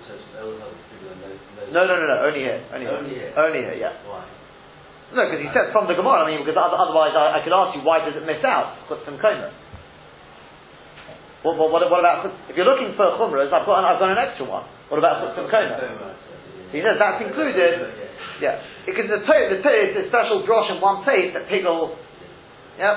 no, 1.72 1.82
no, 1.88 1.94
no, 1.98 2.06
no, 2.06 2.18
only 2.30 2.46
here. 2.46 2.62
Only, 2.70 2.88
only 2.88 3.16
here. 3.16 3.34
Only 3.34 3.60
here, 3.66 3.74
yeah. 3.74 3.98
Why? 4.06 4.28
No, 5.14 5.22
because 5.26 5.42
he 5.42 5.50
says 5.54 5.72
from 5.72 5.88
the 5.88 5.96
Gemara, 5.96 6.26
I 6.26 6.30
mean, 6.30 6.46
because 6.46 6.58
otherwise 6.58 7.14
I, 7.14 7.40
I 7.40 7.44
could 7.46 7.54
ask 7.54 7.74
you, 7.78 7.82
why 7.82 8.04
does 8.06 8.18
it 8.18 8.26
miss 8.26 8.44
out? 8.46 8.76
Put 8.90 9.06
some 9.06 9.18
koma. 9.18 9.50
What, 11.46 11.62
what, 11.62 11.70
what, 11.70 11.86
what, 11.94 12.02
about 12.02 12.26
if 12.50 12.58
you're 12.58 12.66
looking 12.66 12.98
for 12.98 13.06
chumras? 13.22 13.54
I've 13.54 13.70
got 13.70 13.78
an, 13.78 13.86
I've 13.86 14.02
got 14.02 14.10
an 14.10 14.18
extra 14.18 14.50
one. 14.50 14.66
What 14.90 14.98
about 14.98 15.22
chutzim 15.22 15.46
kona? 15.46 15.78
He 16.74 16.82
says 16.82 16.98
that's 16.98 17.22
included. 17.22 17.86
Yeah, 18.42 18.66
because 18.82 19.06
the 19.06 19.22
pit, 19.22 19.54
the 19.54 19.62
pit 19.62 19.94
is 19.94 19.94
a 19.94 20.06
special 20.10 20.42
drosh 20.42 20.74
in 20.74 20.82
one 20.82 21.06
place 21.06 21.38
that 21.38 21.46
piggle. 21.46 22.02
Yep. 22.82 22.96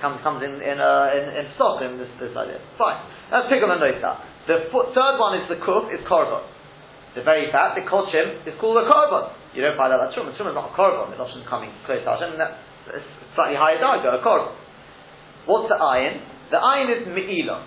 Comes 0.00 0.24
comes 0.24 0.40
in 0.40 0.56
in 0.56 0.80
uh, 0.80 1.12
in, 1.12 1.44
in 1.44 1.44
stock 1.60 1.84
in 1.84 2.00
this 2.00 2.08
this 2.16 2.32
idea. 2.32 2.64
Fine. 2.80 3.04
That's 3.28 3.52
piggle 3.52 3.68
and 3.68 3.78
noisa. 3.78 4.24
The 4.48 4.72
foot, 4.72 4.96
third 4.96 5.20
one 5.20 5.36
is 5.36 5.44
the 5.52 5.60
kuf 5.60 5.92
is 5.92 6.00
korban. 6.08 6.48
The 7.12 7.28
very 7.28 7.52
fat 7.52 7.76
the 7.76 7.84
kochim 7.84 8.48
is 8.48 8.56
called 8.56 8.80
a 8.80 8.88
korban. 8.88 9.36
You 9.52 9.60
don't 9.60 9.76
find 9.76 9.92
that 9.92 10.00
at 10.00 10.16
truma. 10.16 10.32
Truma 10.32 10.50
is 10.50 10.56
not 10.56 10.72
a 10.72 10.74
korban. 10.74 11.12
It's 11.12 11.20
not 11.20 11.28
coming 11.44 11.76
close 11.84 12.00
to 12.00 12.08
Hashem. 12.08 12.40
That's 12.40 12.56
slightly 13.36 13.60
higher 13.60 13.76
darga, 13.76 14.16
a 14.16 14.24
korban. 14.24 14.56
What's 15.44 15.68
the 15.68 15.76
iron? 15.76 16.33
The 16.50 16.58
ayin 16.60 16.88
is 16.92 17.08
me'ila. 17.08 17.64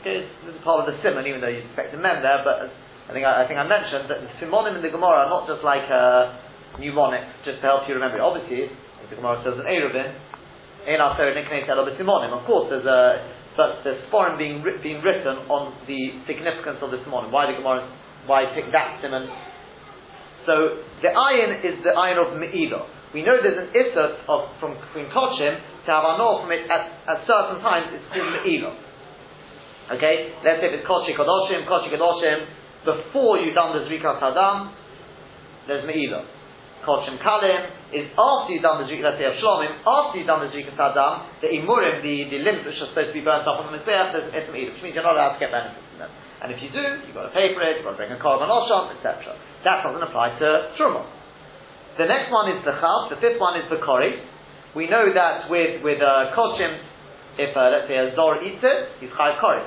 Okay, 0.00 0.24
this 0.46 0.54
is 0.54 0.62
part 0.62 0.86
of 0.86 0.86
the 0.86 0.94
simon, 1.02 1.26
even 1.26 1.42
though 1.42 1.50
you 1.50 1.66
expect 1.66 1.90
a 1.92 1.98
mem 1.98 2.22
there, 2.22 2.40
but 2.46 2.70
I 2.70 3.10
think 3.12 3.26
I, 3.26 3.42
I, 3.42 3.44
think 3.50 3.58
I 3.58 3.66
mentioned 3.66 4.06
that 4.12 4.22
the 4.22 4.30
simonim 4.38 4.78
in 4.78 4.82
the 4.84 4.94
Gemara 4.94 5.26
are 5.26 5.30
not 5.32 5.50
just 5.50 5.66
like 5.66 5.88
uh, 5.90 6.38
mnemonic, 6.78 7.26
just 7.42 7.58
to 7.60 7.66
help 7.66 7.88
you 7.90 7.98
remember. 7.98 8.22
Obviously, 8.22 8.70
the 9.10 9.16
Gemara 9.16 9.42
says 9.42 9.58
an 9.58 9.66
Eruvin, 9.66 10.12
in 10.86 11.02
our 11.02 11.16
Torah 11.18 11.34
nicknames 11.34 11.66
simonim. 11.66 12.30
Of 12.30 12.46
course, 12.46 12.70
there's 12.70 12.86
a 12.86 13.34
but 13.58 13.82
there's 13.82 13.98
foreign 14.14 14.38
being 14.38 14.62
being 14.82 15.02
written 15.02 15.50
on 15.50 15.74
the 15.90 16.22
significance 16.30 16.78
of 16.78 16.94
the 16.94 17.02
simonim. 17.02 17.34
Why 17.34 17.50
the 17.50 17.58
Gemara? 17.58 17.90
Why 18.30 18.46
pick 18.54 18.70
that 18.70 19.02
simon? 19.02 19.26
So 20.46 20.84
the 21.02 21.10
ayin 21.10 21.58
is 21.66 21.82
the 21.82 21.90
ayin 21.90 22.22
of 22.22 22.38
me'ila. 22.38 22.86
We 23.14 23.24
know 23.24 23.40
there's 23.40 23.56
an 23.56 23.72
issa 23.72 24.20
of 24.28 24.52
from 24.60 24.76
Queen 24.92 25.08
Kochim 25.08 25.56
to 25.56 25.88
have 25.88 26.04
anor 26.04 26.44
from 26.44 26.52
it 26.52 26.68
at, 26.68 26.92
at 27.08 27.24
certain 27.24 27.64
times, 27.64 27.88
it's 27.96 28.04
called 28.12 28.28
Me'ila. 28.44 28.76
Okay? 29.96 30.36
Let's 30.44 30.60
say 30.60 30.68
if 30.68 30.84
it's 30.84 30.84
Koshi 30.84 31.16
Kadoshim, 31.16 31.64
Koshi 31.64 31.88
Kadoshim, 31.88 32.44
before 32.84 33.40
you've 33.40 33.56
done 33.56 33.72
the 33.72 33.88
Zrikas 33.88 34.20
Hadam, 34.20 34.76
there's 35.64 35.88
Me'ila. 35.88 36.28
Koshim 36.84 37.16
Kalim 37.24 37.96
is 37.96 38.12
after 38.12 38.52
you've 38.52 38.62
done 38.62 38.84
the 38.84 38.88
say 38.88 39.24
of 39.24 39.40
Shlomim, 39.40 39.80
after 39.88 40.20
you've 40.20 40.28
done 40.28 40.44
the 40.44 40.52
Zrikas 40.52 40.76
Hadam, 40.76 41.40
the 41.40 41.48
Imurim, 41.48 42.04
the, 42.04 42.28
the 42.28 42.44
limbs 42.44 42.68
which 42.68 42.76
are 42.76 42.92
supposed 42.92 43.10
to 43.12 43.16
be 43.16 43.24
burnt 43.24 43.48
off 43.48 43.64
on 43.64 43.72
the 43.72 43.80
Mizbeach, 43.80 44.12
there's 44.12 44.28
it's 44.36 44.52
Me'ila, 44.52 44.76
which 44.76 44.84
means 44.84 44.92
you're 44.92 45.08
not 45.08 45.16
allowed 45.16 45.36
to 45.36 45.40
get 45.40 45.48
benefits 45.48 45.80
from 45.96 46.04
them. 46.04 46.12
And 46.44 46.52
if 46.52 46.60
you 46.60 46.68
do, 46.68 47.08
you've 47.08 47.16
got 47.16 47.26
to 47.26 47.34
pay 47.34 47.56
for 47.56 47.64
it, 47.64 47.80
you've 47.80 47.88
got 47.88 47.96
to 47.96 48.00
bring 48.00 48.12
a 48.12 48.20
Korban 48.20 48.52
Osham, 48.52 48.92
etc. 48.94 49.32
That 49.64 49.80
doesn't 49.80 50.04
apply 50.04 50.36
to 50.38 50.76
Trumah. 50.76 51.17
The 51.98 52.06
next 52.06 52.30
one 52.30 52.46
is 52.54 52.62
the 52.64 52.78
Chav, 52.78 53.10
the 53.10 53.18
fifth 53.18 53.42
one 53.42 53.58
is 53.58 53.66
the 53.68 53.82
Kori, 53.82 54.22
we 54.78 54.86
know 54.86 55.10
that 55.14 55.48
with 55.50 55.82
with 55.82 55.98
uh, 55.98 56.30
kochim, 56.36 56.78
if 57.38 57.56
uh, 57.56 57.70
let's 57.72 57.88
say 57.88 57.96
a 57.96 58.14
zor 58.14 58.38
eats 58.44 58.60
it, 58.62 58.78
he's 59.00 59.10
chayav 59.10 59.40
koris. 59.40 59.66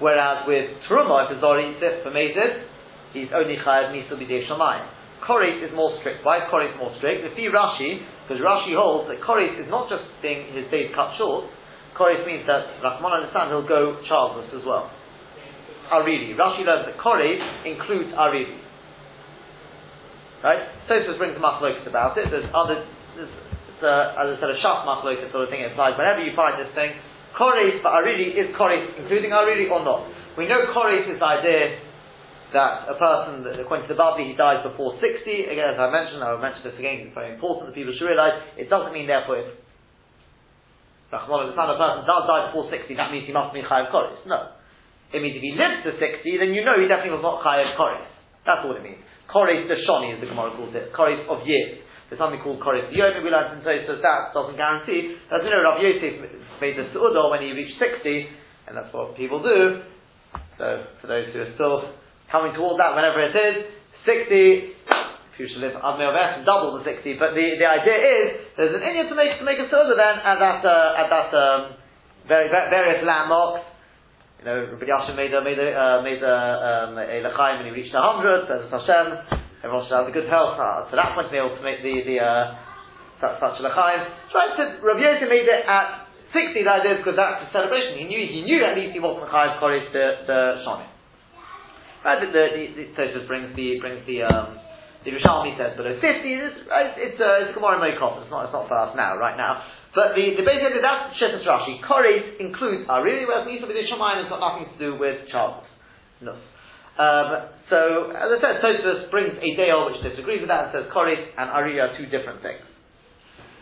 Whereas 0.00 0.44
with 0.46 0.68
truma, 0.90 1.30
if 1.30 1.38
a 1.38 1.40
zor 1.40 1.60
eats 1.62 1.78
it 1.80 2.02
for 2.02 2.10
mezid, 2.10 2.66
he's 3.14 3.30
only 3.32 3.56
chayav 3.62 3.94
misu 3.94 4.18
b'dei 4.18 4.42
shamayim. 4.44 4.84
Koris 5.22 5.62
is 5.62 5.70
more 5.72 5.94
strict. 6.00 6.26
Why 6.26 6.42
is 6.42 6.74
more 6.76 6.90
strict? 6.98 7.22
If 7.22 7.38
you 7.38 7.54
Rashi, 7.54 8.02
because 8.26 8.42
Rashi 8.42 8.74
holds 8.74 9.06
that 9.06 9.22
Koris 9.22 9.54
is 9.54 9.70
not 9.70 9.88
just 9.88 10.02
being 10.20 10.50
his 10.52 10.66
days 10.68 10.90
cut 10.92 11.14
short, 11.16 11.46
Koris 11.94 12.26
means 12.26 12.42
that 12.50 12.82
Rahman 12.82 13.22
understand 13.22 13.54
he'll 13.54 13.62
go 13.62 14.02
childless 14.10 14.50
as 14.50 14.66
well. 14.66 14.90
Aridi. 15.94 16.34
Rashi 16.34 16.66
learns 16.66 16.90
that 16.90 16.98
Koris 16.98 17.38
includes 17.64 18.10
Aridi. 18.18 18.58
Right? 20.42 20.66
Tosfos 20.90 21.18
brings 21.18 21.38
machlokes 21.38 21.86
about 21.86 22.18
it. 22.18 22.26
There's 22.30 22.50
other, 22.50 22.82
there's, 23.14 23.30
it's 23.30 23.82
a, 23.82 24.18
uh, 24.18 24.22
as 24.26 24.26
I 24.26 24.34
said, 24.42 24.50
a 24.50 24.58
shaf 24.58 24.82
machlokes 24.82 25.22
sort 25.30 25.46
of 25.46 25.50
thing 25.50 25.62
applies. 25.62 25.94
Whenever 25.94 26.22
you 26.22 26.34
find 26.34 26.58
this 26.58 26.74
thing, 26.74 26.98
Koris 27.38 27.80
for 27.80 27.94
Aridi, 27.94 28.34
is 28.34 28.50
Koris 28.58 28.90
including 28.98 29.30
Aridi 29.30 29.70
or 29.70 29.86
not? 29.86 30.10
We 30.36 30.50
know 30.50 30.66
Koris 30.74 31.06
is 31.06 31.18
the 31.18 31.24
idea 31.24 31.78
that 32.52 32.84
a 32.88 32.96
person, 33.00 33.48
according 33.60 33.88
to 33.88 33.94
the 33.94 33.98
Babli, 33.98 34.28
he 34.28 34.36
dies 34.36 34.60
before 34.60 35.00
60. 35.00 35.08
Again, 35.48 35.72
as 35.72 35.78
I 35.80 35.88
mentioned, 35.88 36.20
I 36.20 36.36
will 36.36 36.44
mention 36.44 36.60
this 36.64 36.76
again, 36.76 37.08
it's 37.08 37.16
very 37.16 37.32
important 37.32 37.72
that 37.72 37.74
people 37.74 37.96
should 37.96 38.04
realize, 38.04 38.36
it 38.60 38.68
doesn't 38.68 38.92
mean 38.92 39.08
therefore 39.08 39.40
if 39.40 39.48
Rahman 41.12 41.52
a 41.52 41.76
person 41.76 42.08
does 42.08 42.24
die 42.24 42.48
before 42.48 42.72
60, 42.72 42.88
that 42.96 43.12
means 43.12 43.28
he 43.28 43.36
must 43.36 43.52
be 43.52 43.60
Chayav 43.60 43.92
Koris. 43.92 44.24
No. 44.24 44.56
It 45.12 45.20
means 45.20 45.36
if 45.36 45.44
he 45.44 45.52
lives 45.52 45.84
to 45.84 45.92
60, 46.00 46.24
then 46.40 46.56
you 46.56 46.64
know 46.64 46.80
he 46.80 46.88
definitely 46.88 47.20
was 47.20 47.24
not 47.24 47.44
Chayav 47.44 47.76
Koris. 47.76 48.08
That's 48.48 48.64
what 48.64 48.80
it 48.80 48.84
means. 48.84 49.04
Koris 49.32 49.64
the 49.66 49.80
Shoni, 49.88 50.14
as 50.14 50.20
the 50.20 50.28
Gemara 50.28 50.52
calls 50.54 50.76
it. 50.76 50.92
Koris 50.92 51.24
of 51.26 51.48
years. 51.48 51.80
There's 52.12 52.20
something 52.20 52.44
called 52.44 52.60
Koris 52.60 52.92
Yom, 52.92 53.24
we 53.24 53.32
learned 53.32 53.64
in 53.64 53.64
so 53.64 53.96
that 53.96 54.36
doesn't 54.36 54.60
guarantee. 54.60 55.16
As 55.32 55.40
you 55.40 55.48
know, 55.48 55.64
Rav 55.64 55.80
Yosef 55.80 56.20
made 56.60 56.76
the 56.76 56.92
Su'udah 56.92 57.32
when 57.32 57.40
he 57.40 57.56
reached 57.56 57.80
60, 57.80 58.68
and 58.68 58.76
that's 58.76 58.92
what 58.92 59.16
people 59.16 59.40
do. 59.40 59.80
So, 60.60 60.84
for 61.00 61.08
those 61.08 61.32
who 61.32 61.40
are 61.40 61.52
still 61.56 61.96
coming 62.28 62.52
towards 62.52 62.76
that 62.76 62.92
whenever 62.92 63.24
it 63.24 63.32
is. 63.32 63.56
60, 64.04 64.28
if 64.28 65.40
you 65.40 65.48
should 65.48 65.64
live 65.64 65.72
Avmei 65.80 66.44
double 66.44 66.76
the 66.76 66.84
60, 66.84 67.16
but 67.16 67.32
the, 67.32 67.56
the 67.56 67.64
idea 67.64 67.96
is, 67.96 68.26
there's 68.60 68.76
an 68.76 68.84
Indian 68.84 69.08
to 69.08 69.16
make, 69.16 69.40
to 69.40 69.44
make 69.48 69.56
a 69.56 69.68
soda 69.72 69.96
then 69.96 70.20
at 70.20 70.36
that, 70.36 70.60
uh, 70.60 71.00
at 71.00 71.08
that, 71.08 71.28
um, 71.32 71.60
very, 72.28 72.52
various 72.52 73.00
landmarks. 73.08 73.71
You 74.42 74.50
know, 74.50 74.74
Rabbi 74.74 74.90
Yashin 74.90 75.14
made 75.14 75.30
a, 75.30 75.38
made 75.38 75.54
a, 75.54 75.70
uh, 75.70 76.02
made 76.02 76.18
a, 76.18 76.34
um, 76.90 76.98
a 76.98 77.22
L'chaim 77.22 77.62
when 77.62 77.70
he 77.70 77.74
reached 77.78 77.94
100, 77.94 78.50
says 78.50 78.66
Hashem, 78.74 79.38
everyone 79.62 79.86
should 79.86 79.94
have 79.94 80.10
the 80.10 80.16
good 80.18 80.26
health, 80.26 80.58
uh, 80.58 80.90
to 80.90 80.98
that 80.98 81.14
point 81.14 81.30
to 81.30 81.32
be 81.32 81.38
able 81.38 81.54
to 81.54 81.62
make 81.62 81.78
the, 81.78 82.02
the, 82.02 82.18
uh, 82.18 82.58
such, 83.22 83.38
a 83.38 83.62
L'chaim. 83.62 84.02
Right, 84.34 84.50
so 84.58 84.82
Rabbi 84.82 84.98
Yosef 84.98 85.30
made 85.30 85.46
it 85.46 85.62
at 85.62 86.10
60, 86.34 86.58
the 86.58 86.74
idea 86.74 86.98
is 86.98 87.06
because 87.06 87.14
that's 87.14 87.46
a 87.46 87.48
celebration. 87.54 88.02
He 88.02 88.10
knew, 88.10 88.18
he 88.18 88.42
knew 88.42 88.66
at 88.66 88.74
least 88.74 88.90
he 88.90 88.98
wasn't 88.98 89.30
Chayiv 89.30 89.62
Koresh 89.62 89.86
the, 89.94 90.26
the 90.26 90.38
Shani. 90.66 90.90
Right, 92.02 92.18
the, 92.18 92.34
the, 92.34 92.44
the, 92.82 92.82
the 92.98 93.22
brings 93.30 93.54
the, 93.54 93.78
brings 93.78 94.02
the, 94.10 94.26
um, 94.26 94.58
the 95.06 95.14
Rishalmi 95.14 95.54
says 95.54 95.78
below 95.78 95.94
50, 95.94 96.02
it's, 96.02 96.66
it's, 96.98 97.18
uh, 97.22 97.46
it's 97.46 97.54
Gemara 97.54 97.78
Mokos, 97.78 98.26
it's 98.26 98.32
not, 98.34 98.50
it's 98.50 98.54
not 98.58 98.66
for 98.66 98.74
us 98.74 98.90
now, 98.98 99.14
right 99.14 99.38
now. 99.38 99.62
But 99.92 100.16
the, 100.16 100.40
the 100.40 100.44
basic 100.44 100.72
idea, 100.72 100.80
that's 100.80 101.12
Shetas 101.20 101.44
Rashi. 101.44 101.84
Kores 101.84 102.40
includes 102.40 102.88
Ariri, 102.88 103.28
whereas 103.28 103.44
Nisa 103.44 103.68
with 103.68 103.76
has 103.76 104.28
got 104.32 104.40
nothing 104.40 104.72
to 104.72 104.78
do 104.80 104.96
with 104.96 105.28
childless. 105.28 105.68
No. 106.24 106.32
Um, 106.96 107.28
so, 107.68 108.12
as 108.12 108.28
I 108.32 108.36
said, 108.40 108.64
Tosfos 108.64 109.12
brings 109.12 109.36
a 109.36 109.48
Dale 109.56 109.92
which 109.92 110.00
disagrees 110.00 110.40
with 110.40 110.48
that 110.48 110.68
and 110.68 110.70
says 110.72 110.84
Kores 110.92 111.20
and 111.36 111.48
Ariri 111.52 111.80
are 111.80 111.92
two 111.96 112.08
different 112.08 112.40
things. 112.40 112.64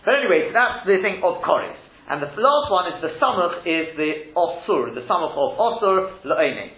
But 0.06 0.22
anyway, 0.22 0.54
that's 0.54 0.86
the 0.86 1.02
thing 1.02 1.18
of 1.22 1.42
Kores. 1.42 1.78
And 2.10 2.22
the 2.22 2.30
last 2.30 2.66
one 2.70 2.90
is 2.90 2.98
the 3.02 3.14
Samuch 3.22 3.62
is 3.66 3.94
the 3.94 4.34
Osur, 4.34 4.94
the 4.94 5.06
Samuch 5.06 5.34
of 5.34 5.58
Osur 5.58 6.26
La'one. 6.26 6.74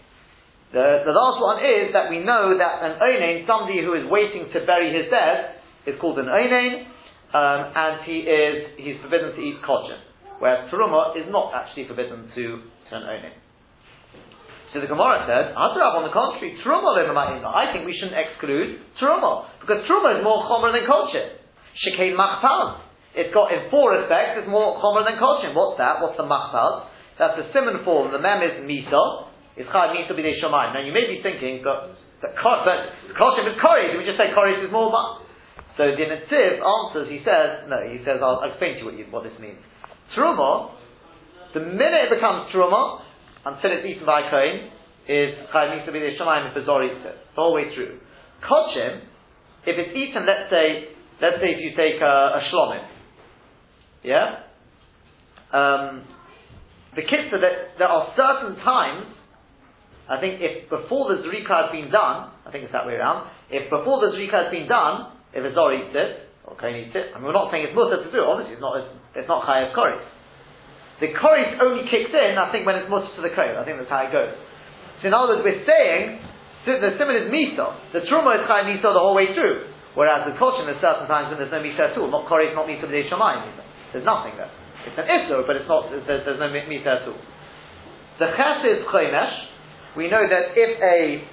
The, 0.73 1.05
the 1.05 1.12
last 1.12 1.41
one 1.41 1.61
is 1.61 1.93
that 1.93 2.09
we 2.09 2.21
know 2.25 2.57
that 2.57 2.85
an 2.85 3.01
oinain, 3.01 3.45
somebody 3.45 3.85
who 3.85 3.93
is 3.93 4.09
waiting 4.09 4.49
to 4.53 4.65
bury 4.65 4.93
his 4.93 5.12
dead, 5.12 5.61
is 5.85 6.01
called 6.01 6.19
an 6.19 6.29
oinain, 6.29 6.88
um, 7.33 7.61
and 7.73 8.05
he 8.05 8.29
is 8.29 8.55
he's 8.77 8.99
forbidden 9.01 9.33
to 9.33 9.40
eat 9.40 9.59
kosher. 9.64 9.97
Whereas 10.38 10.68
teruma 10.68 11.16
is 11.16 11.25
not 11.33 11.53
actually 11.57 11.88
forbidden 11.88 12.29
to, 12.35 12.45
turn 12.90 13.09
oinain. 13.09 13.37
So 14.73 14.81
the 14.81 14.88
Gemara 14.88 15.29
says, 15.29 15.53
Adrab, 15.53 16.01
on 16.01 16.05
the 16.09 16.14
contrary, 16.16 16.57
truma 16.64 16.97
I 16.97 17.73
think 17.73 17.85
we 17.85 17.92
shouldn't 17.92 18.16
exclude 18.16 18.81
truma 18.97 19.49
because 19.61 19.85
truma 19.85 20.16
is 20.16 20.25
more 20.25 20.45
chomer 20.49 20.73
than 20.73 20.88
kosher. 20.88 21.40
Shekain 21.77 22.16
machpal. 22.16 22.85
It's 23.12 23.33
got 23.33 23.53
in 23.53 23.68
four 23.68 23.92
respects. 23.92 24.40
It's 24.40 24.49
more 24.49 24.81
chomer 24.81 25.05
than 25.05 25.21
kosher. 25.21 25.53
What's 25.53 25.77
that? 25.77 26.01
What's 26.01 26.16
the 26.16 26.25
machpal? 26.25 26.88
That's 27.21 27.37
the 27.37 27.49
simon 27.53 27.85
form. 27.85 28.12
The 28.12 28.21
mem 28.21 28.40
is 28.40 28.64
misa 28.64 29.33
is 29.57 29.68
chayv 29.68 29.92
needs 29.92 30.09
to 30.09 30.16
be 30.16 30.25
Shomayim. 30.25 30.73
Now 30.73 30.81
you 30.81 30.92
may 30.92 31.05
be 31.05 31.21
thinking, 31.21 31.61
but 31.61 31.92
that 32.23 32.38
Koshim 32.38 33.45
is 33.51 33.59
Koris, 33.59 33.99
we 33.99 34.07
just 34.07 34.16
say 34.16 34.31
Koris 34.31 34.62
is 34.64 34.71
more 34.71 34.90
So 35.76 35.88
the 35.88 36.04
Netziv 36.04 36.61
answers, 36.61 37.08
he 37.08 37.24
says, 37.24 37.68
no, 37.68 37.80
he 37.88 38.04
says, 38.04 38.20
I'll, 38.20 38.44
I'll 38.44 38.50
explain 38.50 38.74
to 38.74 38.78
you 38.80 38.87
what, 38.87 38.94
you 38.98 39.06
what 39.08 39.24
this 39.24 39.37
means. 39.40 39.58
Truma, 40.16 40.76
the 41.54 41.61
minute 41.61 42.08
it 42.08 42.12
becomes 42.12 42.52
Truma, 42.52 43.00
until 43.44 43.72
it's 43.72 43.87
eaten 43.87 44.04
by 44.04 44.28
Kohen, 44.28 44.68
is 45.08 45.35
needs 45.74 45.87
to 45.87 45.92
be 45.92 45.98
the. 45.98 47.16
The 47.35 47.50
way 47.50 47.74
through. 47.74 47.98
Koshim, 48.44 49.02
if 49.66 49.74
it's 49.78 49.96
eaten, 49.96 50.26
let's 50.26 50.50
say, 50.50 50.92
let's 51.20 51.40
say 51.40 51.56
if 51.56 51.61
you 51.64 51.72
take 51.74 52.00
a, 52.00 52.38
a 52.38 52.42
yeah? 54.04 54.44
Um, 55.52 56.04
the 56.94 57.02
kitzah, 57.02 57.40
that 57.40 57.78
there 57.78 57.88
are 57.88 58.12
certain 58.14 58.56
times 58.62 59.06
I 60.08 60.20
think 60.20 60.40
if 60.42 60.68
before 60.68 61.14
the 61.14 61.22
Zrika 61.22 61.64
has 61.64 61.70
been 61.72 61.90
done, 61.90 62.35
I 62.44 62.50
think 62.50 62.64
it's 62.64 62.72
that 62.72 62.87
way 62.87 62.94
around, 62.94 63.30
if 63.50 63.70
before 63.70 64.02
the 64.02 64.16
Zrika 64.16 64.44
has 64.44 64.50
been 64.50 64.68
done, 64.68 65.14
if 65.33 65.40
a 65.40 65.51
Zor 65.57 65.73
eats 65.73 65.97
it, 65.97 66.29
or 66.45 66.57
Kohen 66.57 66.77
eats 66.77 66.92
it, 66.92 67.12
I 67.12 67.18
mean, 67.18 67.29
we're 67.29 67.37
not 67.37 67.49
saying 67.49 67.68
it's 67.68 67.77
mutter 67.77 68.01
to 68.01 68.11
do, 68.12 68.21
obviously 68.25 68.57
it's 68.57 68.64
not, 68.64 68.77
it's, 68.81 68.90
it's 69.25 69.31
not 69.31 69.49
Chayav 69.49 69.73
Koris. 69.73 70.05
The 71.01 71.11
Koris 71.16 71.59
only 71.59 71.88
kicks 71.88 72.12
in, 72.12 72.38
I 72.38 72.53
think, 72.53 72.68
when 72.68 72.77
it's 72.79 72.87
mutter 72.87 73.11
to 73.16 73.23
the 73.25 73.33
Kohen. 73.33 73.57
I 73.57 73.64
think 73.64 73.81
that's 73.81 73.90
how 73.90 74.05
it 74.07 74.12
goes. 74.12 74.37
So 75.01 75.11
in 75.11 75.14
other 75.16 75.40
words, 75.40 75.42
we're 75.42 75.64
saying, 75.66 76.21
the 76.68 76.95
simon 76.95 77.18
is 77.18 77.27
Misa. 77.33 77.75
The 77.90 78.07
Truma 78.07 78.38
is 78.38 78.47
Chayav 78.47 78.71
Misa 78.71 78.88
the 78.95 79.03
whole 79.03 79.16
way 79.16 79.35
through. 79.35 79.73
Whereas 79.99 80.25
the 80.25 80.38
Koshin, 80.38 80.71
there's 80.71 80.81
certain 80.81 81.11
times 81.11 81.35
when 81.35 81.42
there's 81.42 81.53
no 81.53 81.59
Misa 81.59 81.92
at 81.92 81.99
all. 81.99 82.09
Not 82.09 82.31
Koris, 82.31 82.55
not 82.55 82.71
Misa 82.71 82.87
B'dei 82.87 83.11
Shamayim 83.11 83.51
There's 83.92 84.07
nothing 84.07 84.38
there. 84.38 84.53
It's 84.87 84.99
an 84.99 85.07
Isur, 85.07 85.47
but 85.47 85.59
it's 85.59 85.68
not, 85.68 85.90
there's, 85.90 86.07
there's 86.07 86.38
no 86.38 86.49
Misa 86.49 87.03
at 87.03 87.09
all. 87.09 87.18
The 88.21 88.29
Ches 88.37 88.62
is 88.62 88.87
Chomesh, 88.87 89.53
we 89.97 90.09
know 90.09 90.23
that 90.23 90.57
if 90.57 90.73
a 90.81 91.29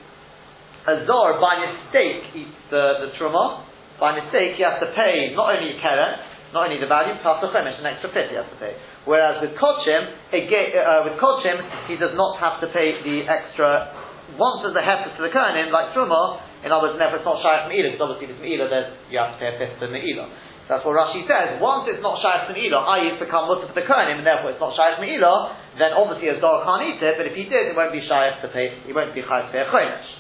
a 0.88 1.06
zor 1.06 1.40
by 1.40 1.60
mistake 1.60 2.34
eats 2.36 2.60
the, 2.72 3.06
the 3.06 3.10
truma, 3.20 3.66
by 4.00 4.16
mistake 4.16 4.56
he 4.56 4.64
has 4.64 4.80
to 4.80 4.90
pay 4.96 5.36
not 5.36 5.54
only 5.54 5.76
keren, 5.78 6.18
not 6.56 6.66
only 6.66 6.82
the 6.82 6.90
value, 6.90 7.14
plus 7.22 7.44
the 7.44 7.52
chemesh, 7.54 7.78
an 7.78 7.86
extra 7.86 8.10
fifty 8.10 8.34
he 8.34 8.40
has 8.40 8.50
to 8.50 8.58
pay. 8.58 8.74
Whereas 9.06 9.44
with 9.44 9.54
kochim, 9.60 10.34
again, 10.34 10.74
uh, 10.80 11.06
with 11.06 11.20
kochim, 11.22 11.60
he 11.86 12.00
does 12.00 12.16
not 12.16 12.40
have 12.42 12.58
to 12.64 12.68
pay 12.74 12.98
the 13.04 13.28
extra. 13.28 13.94
Once 14.40 14.62
there's 14.62 14.78
a 14.78 14.86
hefker 14.86 15.14
to 15.18 15.22
the 15.22 15.34
kohenim, 15.34 15.70
like 15.70 15.94
truma, 15.94 16.42
in 16.64 16.72
other 16.72 16.90
words, 16.90 16.98
never 16.98 17.18
it's 17.18 17.26
not 17.28 17.44
shy 17.44 17.66
from 17.66 17.76
because 17.76 18.02
obviously 18.02 18.34
it's 18.34 18.42
me'ilah, 18.42 18.68
then 18.70 18.86
you 19.12 19.18
have 19.20 19.36
to 19.36 19.40
pay 19.42 19.50
a 19.52 19.56
fifth 19.60 19.78
for 19.78 19.92
me'ilah. 19.92 20.30
That's 20.70 20.86
what 20.86 20.94
Rashi 20.94 21.26
says. 21.26 21.58
Once 21.58 21.90
it's 21.90 21.98
not 22.06 22.22
Shayach 22.22 22.54
Me'ilah, 22.54 23.02
i.e. 23.02 23.10
it's 23.10 23.18
become 23.18 23.50
Mutter 23.50 23.66
for 23.66 23.74
the 23.74 23.82
Kohanim, 23.82 24.22
and 24.22 24.28
therefore 24.30 24.54
it's 24.54 24.62
not 24.62 24.78
Shayach 24.78 25.02
Me'ilah, 25.02 25.82
then 25.82 25.98
obviously 25.98 26.30
a 26.30 26.38
dog 26.38 26.62
can't 26.62 26.86
eat 26.86 27.02
it, 27.02 27.18
but 27.18 27.26
if 27.26 27.34
he 27.34 27.50
did, 27.50 27.74
it 27.74 27.76
won't 27.76 27.90
be 27.90 28.06
Shayach 28.06 28.46
to 28.46 28.54
pay, 28.54 28.78
he 28.86 28.94
won't 28.94 29.18
be 29.18 29.26
Chayav 29.26 29.50
to 29.50 29.52
pay 29.52 29.66
a 29.66 29.70
Chodesh. 29.74 30.19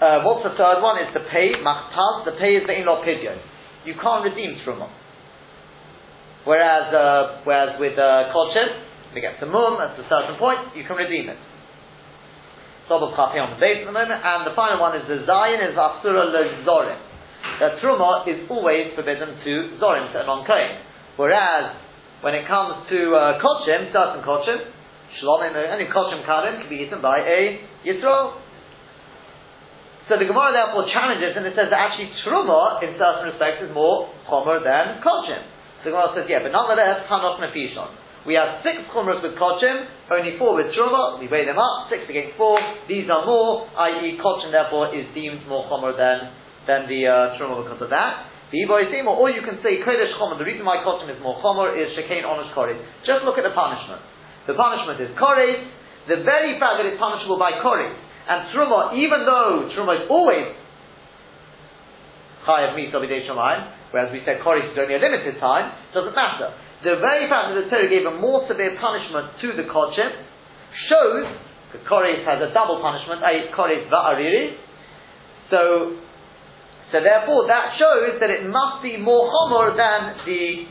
Uh, 0.00 0.26
what's 0.26 0.42
the 0.42 0.54
third 0.58 0.82
one? 0.82 0.98
Is 0.98 1.14
the 1.14 1.22
pay, 1.30 1.54
Machpaz, 1.62 2.24
the 2.26 2.34
pay 2.38 2.58
is 2.58 2.66
the 2.66 2.74
in-law 2.74 3.04
pidyon. 3.04 3.38
You 3.86 3.94
can't 4.00 4.24
redeem 4.24 4.58
Truma. 4.66 4.90
Whereas, 6.44 6.92
uh, 6.92 7.40
whereas 7.44 7.80
with 7.80 7.98
uh, 7.98 8.34
Kodshim, 8.34 9.14
we 9.14 9.20
get 9.20 9.38
to 9.40 9.46
Mum, 9.46 9.78
at 9.80 9.98
a 9.98 10.04
certain 10.08 10.36
point, 10.38 10.76
you 10.76 10.84
can 10.84 10.96
redeem 10.96 11.28
it. 11.30 11.38
Sobel 12.90 13.16
Chapi 13.16 13.40
on 13.40 13.56
the 13.56 13.60
base 13.60 13.80
at 13.80 13.86
the 13.86 13.96
moment, 13.96 14.20
and 14.20 14.44
the 14.44 14.52
final 14.52 14.80
one 14.80 14.98
is 14.98 15.06
the 15.08 15.24
Zion 15.24 15.62
is 15.62 15.78
Asura 15.78 16.28
Lezorim 16.28 17.14
that 17.60 17.78
truma 17.78 18.26
is 18.26 18.48
always 18.50 18.92
forbidden 18.94 19.38
to 19.44 19.52
zorim, 19.78 20.10
to 20.12 20.26
non-kohen. 20.26 20.80
Whereas, 21.16 21.76
when 22.22 22.34
it 22.34 22.48
comes 22.48 22.88
to 22.90 23.14
uh, 23.14 23.38
kochim, 23.38 23.92
certain 23.92 24.24
kochim, 24.24 24.58
shalomim, 25.20 25.54
any 25.54 25.86
kochim 25.86 26.26
kalim 26.26 26.60
can 26.60 26.68
be 26.68 26.82
eaten 26.82 27.00
by 27.00 27.18
a 27.18 27.60
yisro. 27.86 28.40
So 30.08 30.20
the 30.20 30.28
Gemara 30.28 30.52
therefore 30.52 30.84
challenges 30.92 31.32
and 31.32 31.48
it 31.48 31.56
says 31.56 31.72
that 31.72 31.80
actually 31.80 32.12
truma, 32.20 32.84
in 32.84 32.92
certain 33.00 33.32
respects, 33.32 33.64
is 33.64 33.72
more 33.72 34.12
chomer 34.28 34.60
than 34.60 35.00
kochim. 35.00 35.40
So 35.80 35.88
the 35.88 35.96
Gemara 35.96 36.12
says, 36.12 36.26
yeah, 36.28 36.44
but 36.44 36.52
nonetheless, 36.52 37.08
hanok 37.08 37.40
nefishon. 37.40 38.28
We 38.28 38.36
have 38.36 38.60
six 38.60 38.84
chumras 38.92 39.24
with 39.24 39.36
kochim, 39.40 39.88
only 40.12 40.36
four 40.36 40.60
with 40.60 40.76
truma. 40.76 41.20
We 41.20 41.28
weigh 41.28 41.48
them 41.48 41.56
up, 41.56 41.88
six 41.88 42.04
against 42.04 42.36
four. 42.36 42.60
These 42.84 43.08
are 43.08 43.24
more, 43.24 43.64
i.e., 43.68 44.20
kochim 44.20 44.52
therefore 44.52 44.92
is 44.92 45.08
deemed 45.16 45.48
more 45.48 45.64
chomer 45.72 45.96
than 45.96 46.36
than 46.68 46.88
the 46.88 47.08
uh, 47.08 47.36
truma 47.40 47.64
because 47.64 47.80
of 47.80 47.88
that. 47.88 48.28
The 48.52 48.62
Iboisim, 48.70 49.08
or 49.10 49.34
you 49.34 49.42
can 49.42 49.58
say 49.66 49.82
Kodesh 49.82 50.14
Chomer, 50.14 50.38
the 50.38 50.46
reason 50.46 50.62
why 50.62 50.78
Kochim 50.84 51.10
is 51.10 51.18
more 51.18 51.40
Chomer 51.42 51.74
is 51.74 51.90
Shekain 51.98 52.22
Onush 52.22 52.54
Koresh. 52.54 52.78
Just 53.02 53.24
look 53.26 53.34
at 53.34 53.42
the 53.42 53.50
punishment. 53.50 53.98
The 54.46 54.54
punishment 54.54 55.00
is 55.00 55.10
Koresh, 55.18 55.58
the 56.06 56.22
very 56.22 56.54
fact 56.62 56.78
that 56.78 56.86
it's 56.86 57.00
punishable 57.00 57.34
by 57.34 57.58
Koresh. 57.58 58.03
And 58.24 58.48
Truma, 58.52 58.96
even 58.96 59.24
though 59.28 59.68
Truma 59.76 60.00
is 60.00 60.06
always 60.08 60.56
high 62.44 62.68
chayav 62.68 62.76
misa 62.76 62.96
b'dei 62.96 63.24
shamayim, 63.28 63.92
whereas 63.92 64.12
we 64.12 64.20
said 64.24 64.40
koris 64.40 64.72
is 64.72 64.78
only 64.78 64.94
a 64.94 65.00
limited 65.00 65.40
time, 65.40 65.72
doesn't 65.92 66.14
matter. 66.14 66.52
The 66.84 67.00
very 67.00 67.28
fact 67.28 67.52
that 67.52 67.64
the 67.64 67.68
Torah 67.72 67.88
gave 67.88 68.04
a 68.04 68.16
more 68.20 68.44
severe 68.48 68.76
punishment 68.80 69.40
to 69.40 69.56
the 69.56 69.64
kodshim 69.68 70.12
shows, 70.88 71.24
that 71.72 71.84
koris 71.88 72.24
has 72.24 72.40
a 72.44 72.52
double 72.52 72.80
punishment, 72.80 73.24
i.e. 73.24 73.52
koris 73.56 73.88
va'ariri, 73.88 74.56
so, 75.48 75.96
so 76.92 76.96
therefore 77.00 77.48
that 77.48 77.76
shows 77.76 78.20
that 78.20 78.30
it 78.30 78.44
must 78.48 78.82
be 78.84 78.96
more 78.96 79.28
homor 79.28 79.76
than 79.76 80.24
the, 80.24 80.68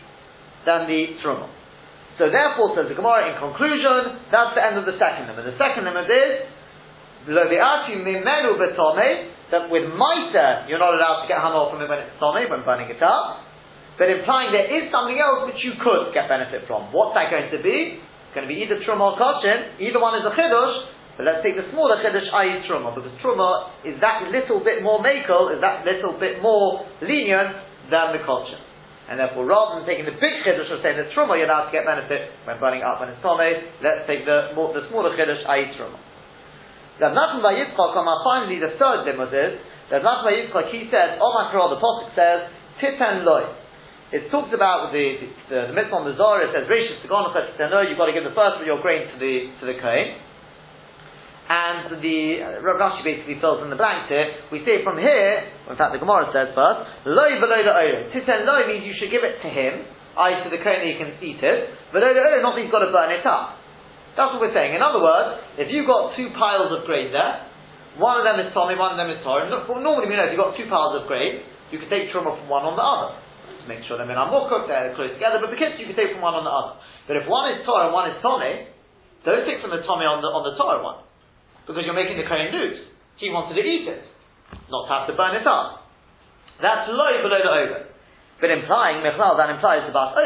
than 0.66 0.90
the 0.90 1.18
truma. 1.22 1.50
So 2.18 2.30
therefore, 2.30 2.78
says 2.78 2.86
the 2.90 2.94
Gemara, 2.94 3.34
in 3.34 3.42
conclusion, 3.42 4.22
that's 4.30 4.54
the 4.54 4.62
end 4.62 4.78
of 4.78 4.86
the 4.86 4.94
second 5.02 5.34
limit. 5.34 5.50
The 5.50 5.58
second 5.58 5.90
limit 5.90 6.06
is, 6.06 6.46
that 9.54 9.70
with 9.70 9.86
Maita, 9.94 10.66
you're 10.68 10.82
not 10.82 10.98
allowed 10.98 11.24
to 11.24 11.28
get 11.30 11.38
Hanol 11.38 11.70
from 11.70 11.80
it 11.82 11.88
when 11.88 12.02
it's 12.02 12.18
Tome, 12.18 12.42
when 12.50 12.66
burning 12.66 12.90
it 12.90 13.02
up, 13.06 13.46
but 14.02 14.10
implying 14.10 14.50
there 14.50 14.66
is 14.66 14.90
something 14.90 15.16
else 15.22 15.46
which 15.46 15.62
you 15.62 15.78
could 15.78 16.10
get 16.18 16.26
benefit 16.26 16.66
from. 16.66 16.90
What's 16.90 17.14
that 17.14 17.30
going 17.30 17.54
to 17.54 17.62
be? 17.62 18.02
It's 18.02 18.34
going 18.34 18.50
to 18.50 18.52
be 18.52 18.66
either 18.66 18.82
Truma 18.82 19.14
or 19.14 19.16
Koshin, 19.16 19.78
either 19.78 20.02
one 20.02 20.18
is 20.18 20.26
a 20.26 20.34
Chiddush, 20.34 20.90
but 21.16 21.30
let's 21.30 21.46
take 21.46 21.54
the 21.54 21.70
smaller 21.70 22.02
Chiddush, 22.02 22.26
i.e. 22.26 22.66
Truma, 22.66 22.98
because 22.98 23.14
Truma 23.22 23.70
is 23.86 24.02
that 24.02 24.26
little 24.34 24.66
bit 24.66 24.82
more 24.82 24.98
Makel, 24.98 25.54
is 25.54 25.62
that 25.62 25.86
little 25.86 26.18
bit 26.18 26.42
more 26.42 26.90
lenient 27.06 27.54
than 27.94 28.18
the 28.18 28.22
Koshin. 28.26 28.58
And 29.06 29.20
therefore, 29.20 29.46
rather 29.46 29.78
than 29.78 29.86
taking 29.86 30.08
the 30.08 30.16
big 30.16 30.42
chiddush 30.48 30.72
of 30.72 30.80
saying 30.80 30.96
that 30.96 31.12
truma 31.12 31.36
you're 31.36 31.44
allowed 31.44 31.68
to 31.68 31.76
get 31.76 31.84
benefit 31.84 32.32
when 32.48 32.56
burning 32.58 32.88
up 32.88 33.04
when 33.04 33.12
it's 33.12 33.20
tome, 33.22 33.44
let's 33.84 34.08
take 34.08 34.24
the 34.24 34.56
more, 34.56 34.72
the 34.72 34.88
smaller 34.90 35.12
chiddush, 35.14 35.44
i.e. 35.44 35.76
truma. 35.76 36.00
Rav 37.02 37.14
Nachman 37.18 37.42
bar 37.42 37.54
Yitzchak, 37.58 37.94
finally 38.24 38.60
the 38.62 38.78
third 38.78 39.10
limud 39.10 39.34
is, 39.34 39.58
Rav 39.90 40.02
Nachman 40.02 40.24
bar 40.24 40.34
Yitzchak, 40.34 40.66
he 40.70 40.90
says, 40.94 41.18
Omar 41.18 41.50
Karol, 41.50 41.74
the 41.74 41.82
Pasuk 41.82 42.14
says, 42.14 42.54
Titan 42.78 43.26
loy. 43.26 43.50
It 44.14 44.30
talks 44.30 44.54
about 44.54 44.94
the, 44.94 45.18
the, 45.18 45.28
the, 45.50 45.60
the 45.70 45.74
mitzvah 45.74 45.98
on 45.98 46.06
the 46.06 46.14
Zohar, 46.14 46.46
it 46.46 46.54
says, 46.54 46.70
Rishis 46.70 47.02
Tigonah 47.02 47.34
Titan 47.34 47.74
loy, 47.74 47.90
you've 47.90 47.98
got 47.98 48.14
to 48.14 48.16
give 48.16 48.26
the 48.26 48.38
first 48.38 48.62
of 48.62 48.66
your 48.70 48.78
grain 48.78 49.10
to 49.10 49.18
the, 49.18 49.50
to 49.58 49.64
the 49.66 49.78
Kohen. 49.82 50.22
And 51.44 52.00
the 52.00 52.20
uh, 52.40 52.64
Rashi 52.64 53.04
basically 53.04 53.36
fills 53.44 53.60
in 53.66 53.70
the 53.70 53.76
blanks 53.76 54.08
here. 54.08 54.48
We 54.48 54.64
see 54.64 54.80
from 54.80 54.96
here, 54.96 55.52
in 55.68 55.76
fact 55.76 55.92
the 55.92 56.00
Gemara 56.00 56.32
says 56.32 56.56
first, 56.56 56.80
loy 57.04 57.36
below 57.42 57.60
the 57.60 57.74
oil. 57.74 57.98
Titen 58.16 58.48
loy 58.48 58.70
means 58.72 58.88
you 58.88 58.96
should 58.96 59.12
give 59.12 59.28
it 59.28 59.44
to 59.44 59.50
him, 59.52 59.84
i.e. 59.84 60.34
to 60.46 60.50
the 60.54 60.62
kohen 60.64 60.88
he 60.88 60.96
can 60.96 61.20
eat 61.20 61.44
it. 61.44 61.60
Below 61.92 62.10
the 62.16 62.24
oil, 62.24 62.40
not 62.40 62.56
that 62.56 62.64
he's 62.64 62.72
got 62.72 62.86
to 62.86 62.94
burn 62.96 63.12
it 63.12 63.26
up. 63.28 63.60
That's 64.14 64.30
what 64.30 64.42
we're 64.42 64.54
saying. 64.54 64.78
In 64.78 64.82
other 64.86 65.02
words, 65.02 65.42
if 65.58 65.74
you've 65.74 65.90
got 65.90 66.14
two 66.14 66.30
piles 66.38 66.70
of 66.70 66.86
grain 66.86 67.10
there, 67.10 67.50
one 67.98 68.22
of 68.22 68.26
them 68.26 68.42
is 68.42 68.54
Tommy, 68.54 68.74
one 68.78 68.94
of 68.94 69.00
them 69.02 69.10
is 69.10 69.22
Torah. 69.22 69.50
Normally 69.50 70.10
we 70.10 70.18
know 70.18 70.26
if 70.30 70.34
you've 70.34 70.42
got 70.42 70.58
two 70.58 70.70
piles 70.70 70.98
of 70.98 71.10
grain, 71.10 71.46
you 71.74 71.78
can 71.82 71.90
take 71.90 72.14
truma 72.14 72.34
from 72.34 72.50
one 72.50 72.66
on 72.66 72.78
the 72.78 72.86
other. 72.86 73.18
To 73.18 73.66
make 73.70 73.86
sure 73.90 73.98
they're 73.98 74.10
more 74.10 74.50
cooked, 74.50 74.70
they're 74.70 74.94
uh, 74.94 74.98
close 74.98 75.14
together, 75.14 75.42
but 75.42 75.50
because 75.50 75.78
you 75.82 75.90
can 75.90 75.98
take 75.98 76.14
from 76.14 76.22
one 76.22 76.38
on 76.38 76.46
the 76.46 76.54
other. 76.54 76.78
But 77.10 77.22
if 77.22 77.26
one 77.26 77.54
is 77.54 77.66
Torah 77.66 77.90
and 77.90 77.94
one 77.96 78.12
is 78.12 78.18
Tommy, 78.22 78.70
don't 79.26 79.46
take 79.48 79.64
from 79.64 79.72
the 79.72 79.82
Tommy 79.88 80.06
on 80.06 80.20
the, 80.20 80.30
on 80.30 80.44
the 80.46 80.54
Torah 80.60 80.84
one 80.84 81.06
because 81.66 81.88
you're 81.88 81.96
making 81.96 82.20
the 82.20 82.28
Kohen 82.28 82.52
lose. 82.52 82.86
He 83.18 83.32
wanted 83.32 83.56
to 83.56 83.64
eat 83.64 83.88
it, 83.88 84.04
not 84.68 84.86
to 84.86 84.92
have 84.92 85.06
to 85.08 85.16
burn 85.16 85.40
it 85.40 85.48
up. 85.48 85.88
That's 86.60 86.92
low 86.92 87.14
below 87.24 87.40
the 87.40 87.54
over. 87.56 87.80
But 88.44 88.52
implying, 88.52 89.00
Mechlal, 89.00 89.40
that 89.40 89.48
implies 89.48 89.88
the 89.88 89.96
Bas 89.96 90.18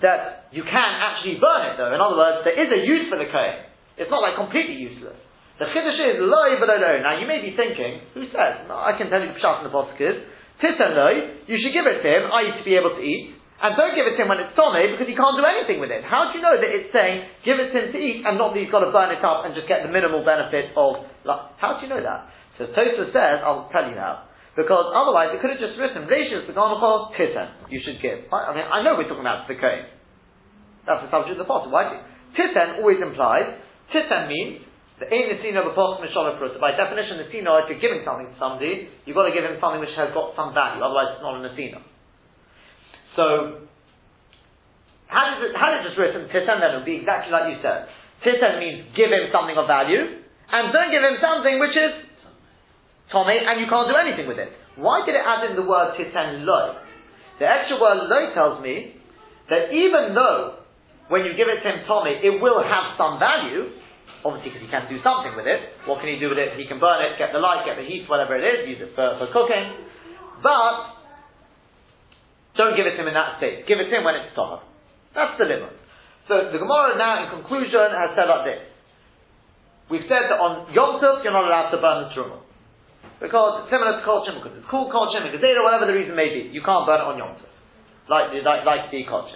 that 0.00 0.48
you 0.50 0.64
can 0.64 0.90
actually 1.00 1.36
burn 1.36 1.72
it 1.72 1.74
though. 1.76 1.92
In 1.92 2.00
other 2.00 2.16
words, 2.16 2.44
there 2.44 2.56
is 2.56 2.68
a 2.72 2.80
use 2.84 3.08
for 3.08 3.20
the 3.20 3.28
Kohen. 3.28 3.68
It's 4.00 4.10
not 4.10 4.24
like 4.24 4.36
completely 4.36 4.80
useless. 4.80 5.16
The 5.60 5.68
Chiddush 5.68 6.00
is 6.00 6.16
low 6.24 6.56
below 6.56 6.80
the 6.80 7.04
Now 7.04 7.20
you 7.20 7.28
may 7.28 7.44
be 7.44 7.52
thinking, 7.52 8.00
who 8.16 8.24
says? 8.32 8.64
No, 8.64 8.80
I 8.80 8.96
can 8.96 9.12
tell 9.12 9.20
you 9.20 9.28
the 9.28 9.36
Pshat 9.36 9.60
in 9.60 9.68
the 9.68 9.74
Pasuk 9.74 10.00
is, 10.00 10.16
Titan 10.56 10.96
you 11.44 11.56
should 11.60 11.76
give 11.76 11.84
it 11.84 12.00
to 12.00 12.08
him, 12.08 12.32
I 12.32 12.48
used 12.48 12.60
to 12.60 12.66
be 12.68 12.76
able 12.80 12.96
to 12.96 13.02
eat, 13.04 13.36
and 13.60 13.76
don't 13.76 13.92
give 13.92 14.08
it 14.08 14.16
to 14.16 14.24
him 14.24 14.32
when 14.32 14.40
it's 14.40 14.56
tome 14.56 14.80
because 14.88 15.04
he 15.04 15.12
can't 15.12 15.36
do 15.36 15.44
anything 15.44 15.84
with 15.84 15.92
it. 15.92 16.00
How 16.00 16.32
do 16.32 16.40
you 16.40 16.42
know 16.44 16.56
that 16.56 16.70
it's 16.72 16.88
saying 16.96 17.28
give 17.44 17.60
it 17.60 17.76
to 17.76 17.76
him 17.76 17.86
to 17.92 17.98
eat 18.00 18.24
and 18.24 18.40
not 18.40 18.56
that 18.56 18.60
he's 18.60 18.72
got 18.72 18.80
to 18.80 18.88
burn 18.88 19.12
it 19.12 19.20
up 19.20 19.44
and 19.44 19.52
just 19.52 19.68
get 19.68 19.84
the 19.84 19.92
minimal 19.92 20.24
benefit 20.24 20.72
of? 20.72 21.04
Like, 21.28 21.60
how 21.60 21.76
do 21.76 21.84
you 21.84 21.92
know 21.92 22.00
that? 22.00 22.32
So 22.56 22.72
Tosa 22.72 23.12
says, 23.12 23.44
I'll 23.44 23.68
tell 23.68 23.84
you 23.84 24.00
now. 24.00 24.29
Because 24.56 24.90
otherwise 24.90 25.30
it 25.30 25.38
could 25.38 25.54
have 25.54 25.62
just 25.62 25.78
written 25.78 26.10
Rashis 26.10 26.46
the 26.46 26.54
Garnachol 26.54 27.14
Titan. 27.14 27.54
You 27.70 27.78
should 27.86 28.02
give. 28.02 28.26
I, 28.34 28.50
mean, 28.50 28.66
I 28.66 28.82
know 28.82 28.98
we're 28.98 29.06
talking 29.06 29.22
about 29.22 29.46
the 29.46 29.54
Kohen. 29.54 29.86
That's 30.86 31.06
the 31.06 31.10
subject 31.10 31.38
of 31.38 31.46
the 31.46 31.48
potter. 31.48 31.70
Why 31.70 31.86
do? 31.86 31.96
Titan 32.34 32.82
always 32.82 32.98
implies 32.98 33.62
Titan 33.92 34.30
means 34.30 34.66
the 35.00 35.08
aim 35.08 35.32
is 35.32 35.40
seen 35.42 35.56
of 35.56 35.64
a 35.64 35.72
post 35.72 36.04
By 36.60 36.76
definition, 36.76 37.24
the 37.24 37.26
if 37.32 37.66
you're 37.72 37.80
giving 37.80 38.04
something 38.04 38.28
to 38.28 38.36
somebody, 38.36 38.92
you've 39.08 39.16
got 39.16 39.26
to 39.26 39.34
give 39.34 39.48
him 39.48 39.56
something 39.56 39.80
which 39.80 39.96
has 39.96 40.12
got 40.12 40.36
some 40.36 40.52
value. 40.52 40.84
Otherwise, 40.84 41.16
it's 41.16 41.24
not 41.24 41.40
an 41.40 41.48
asina. 41.48 41.80
So, 43.16 43.24
had 45.08 45.40
it, 45.40 45.56
had 45.56 45.80
it 45.80 45.88
just 45.88 45.96
written 45.96 46.28
Tisan, 46.28 46.60
then 46.60 46.76
it 46.76 46.76
would 46.84 46.90
be 46.90 47.00
exactly 47.00 47.32
like 47.32 47.48
you 47.48 47.58
said. 47.64 47.88
Tisan 48.22 48.60
means 48.60 48.92
give 48.92 49.08
him 49.08 49.32
something 49.32 49.56
of 49.56 49.64
value, 49.64 50.20
and 50.52 50.62
don't 50.68 50.92
give 50.92 51.00
him 51.00 51.16
something 51.16 51.56
which 51.58 51.74
is 51.74 51.92
Tommy, 53.10 53.36
and 53.36 53.60
you 53.60 53.66
can't 53.66 53.90
do 53.90 53.98
anything 53.98 54.30
with 54.30 54.38
it. 54.38 54.54
Why 54.78 55.04
did 55.04 55.18
it 55.18 55.22
add 55.22 55.50
in 55.50 55.58
the 55.58 55.66
word 55.66 55.98
Tisan 55.98 56.46
loy? 56.46 56.78
The 57.42 57.46
extra 57.46 57.76
word 57.76 58.06
loy 58.06 58.32
tells 58.34 58.62
me 58.62 58.96
that 59.50 59.74
even 59.74 60.14
though 60.14 60.62
when 61.10 61.26
you 61.26 61.34
give 61.34 61.50
it 61.50 61.58
to 61.62 61.66
him 61.66 61.82
Tommy, 61.90 62.22
it 62.22 62.38
will 62.38 62.62
have 62.62 62.94
some 62.94 63.18
value, 63.18 63.74
obviously 64.22 64.54
because 64.54 64.62
he 64.62 64.70
can 64.70 64.86
do 64.86 65.02
something 65.02 65.34
with 65.34 65.50
it. 65.50 65.74
What 65.90 65.98
can 65.98 66.08
he 66.08 66.22
do 66.22 66.30
with 66.30 66.38
it? 66.38 66.54
He 66.54 66.70
can 66.70 66.78
burn 66.78 67.02
it, 67.02 67.18
get 67.18 67.34
the 67.34 67.42
light, 67.42 67.66
get 67.66 67.74
the 67.74 67.86
heat, 67.86 68.06
whatever 68.06 68.38
it 68.38 68.46
is, 68.46 68.70
use 68.70 68.78
it 68.78 68.94
for, 68.94 69.18
for 69.18 69.26
cooking. 69.34 69.74
But 70.38 71.00
don't 72.54 72.78
give 72.78 72.86
it 72.86 72.94
to 72.94 73.02
him 73.02 73.10
in 73.10 73.18
that 73.18 73.42
state. 73.42 73.66
Give 73.66 73.82
it 73.82 73.90
to 73.90 73.94
him 73.98 74.06
when 74.06 74.14
it's 74.22 74.30
tahar. 74.38 74.62
That's 75.14 75.34
the 75.34 75.50
limit. 75.50 75.74
So 76.30 76.54
the 76.54 76.62
Gemara 76.62 76.94
now, 76.94 77.26
in 77.26 77.34
conclusion, 77.34 77.90
has 77.90 78.14
said 78.14 78.30
like 78.30 78.46
this. 78.46 78.62
We've 79.90 80.06
said 80.06 80.30
that 80.30 80.38
on 80.38 80.70
Yom 80.70 81.02
Tov, 81.02 81.26
you're 81.26 81.34
not 81.34 81.50
allowed 81.50 81.74
to 81.74 81.82
burn 81.82 82.06
the 82.06 82.14
truma. 82.14 82.38
Because 83.20 83.62
it's 83.62 83.68
similar 83.68 84.00
to 84.00 84.02
Kol 84.02 84.24
because 84.24 84.56
it's 84.56 84.64
called 84.72 84.88
Kol 84.88 85.12
Shem, 85.12 85.28
whatever 85.28 85.84
the 85.84 85.92
reason 85.92 86.16
may 86.16 86.32
be, 86.32 86.48
you 86.48 86.64
can't 86.64 86.88
burn 86.88 87.04
it 87.04 87.06
on 87.06 87.20
Yom 87.20 87.36
Tov. 87.36 87.52
Like, 88.08 88.32
like, 88.32 88.64
like 88.64 88.88
the 88.88 89.04
Kol 89.04 89.28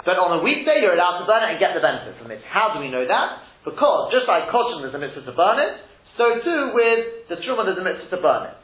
But 0.00 0.16
on 0.16 0.40
a 0.40 0.40
weekday, 0.40 0.80
you're 0.80 0.96
allowed 0.96 1.20
to 1.20 1.28
burn 1.28 1.44
it 1.44 1.48
and 1.54 1.58
get 1.60 1.76
the 1.76 1.84
benefit 1.84 2.16
from 2.16 2.32
it. 2.32 2.40
How 2.48 2.72
do 2.72 2.80
we 2.80 2.88
know 2.88 3.04
that? 3.04 3.44
Because, 3.68 4.16
just 4.16 4.24
like 4.24 4.48
Kol 4.48 4.80
there's 4.80 4.96
a 4.96 4.98
mitzvah 4.98 5.28
to 5.28 5.36
burn 5.36 5.60
it, 5.60 5.76
so 6.16 6.40
too 6.40 6.72
with 6.72 7.28
the 7.28 7.36
Truma, 7.44 7.68
there's 7.68 7.76
a 7.76 7.84
mitzvah 7.84 8.16
to 8.16 8.20
burn 8.24 8.48
it. 8.48 8.58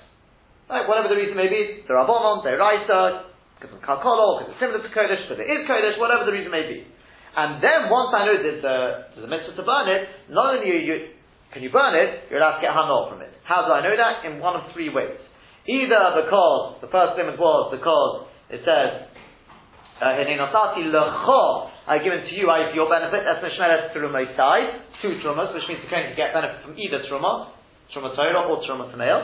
Right, 0.72 0.88
whatever 0.88 1.12
the 1.12 1.20
reason 1.20 1.36
may 1.36 1.52
be, 1.52 1.84
the 1.84 1.92
Rabbanon, 1.92 2.40
the 2.40 2.56
Raisa, 2.56 3.28
because 3.60 3.76
of 3.76 3.84
Kalkolo, 3.84 4.40
because 4.40 4.56
it's 4.56 4.62
similar 4.64 4.80
to 4.80 4.88
Kodesh, 4.88 5.28
because 5.28 5.44
it 5.44 5.50
is 5.52 5.68
Kodesh, 5.68 6.00
whatever 6.00 6.24
the 6.24 6.32
reason 6.32 6.48
may 6.48 6.64
be. 6.64 6.88
And 7.36 7.60
then 7.60 7.92
once 7.92 8.16
I 8.16 8.24
know 8.24 8.36
there's 8.40 8.64
a, 8.64 9.12
there's 9.12 9.28
a 9.28 9.32
mitzvah 9.32 9.60
to 9.60 9.64
burn 9.68 9.92
it, 9.92 10.32
not 10.32 10.56
only 10.56 10.72
you, 10.72 10.78
you, 10.80 10.96
can 11.52 11.60
you 11.60 11.68
burn 11.68 11.92
it, 11.92 12.32
you're 12.32 12.40
allowed 12.40 12.56
to 12.56 12.64
get 12.64 12.72
hanol 12.72 13.12
from 13.12 13.20
it. 13.20 13.31
How 13.52 13.68
do 13.68 13.76
I 13.76 13.84
know 13.84 13.92
that? 13.92 14.24
In 14.24 14.40
one 14.40 14.56
of 14.56 14.72
three 14.72 14.88
ways. 14.88 15.20
Either 15.68 16.24
because, 16.24 16.80
the 16.80 16.88
first 16.88 17.20
limit 17.20 17.36
was 17.36 17.68
because 17.68 18.32
it 18.48 18.64
says, 18.64 19.12
uh, 20.00 20.16
I 20.16 21.94
give 22.00 22.16
it 22.16 22.24
to 22.26 22.34
you, 22.34 22.48
I 22.48 22.72
for 22.72 22.76
your 22.80 22.88
benefit, 22.88 23.28
that's 23.28 23.44
Mishmeres 23.44 23.92
Trumah 23.92 24.24
two 25.04 25.20
trumas, 25.20 25.52
which 25.52 25.68
means 25.68 25.84
the 25.84 25.90
Kohen 25.92 26.10
can 26.10 26.16
get 26.16 26.32
benefit 26.32 26.64
from 26.64 26.78
either 26.80 27.04
truma, 27.10 27.52
truma 27.92 28.16
Torah 28.16 28.48
or 28.48 28.64
truma 28.64 28.88
Tamil. 28.88 29.20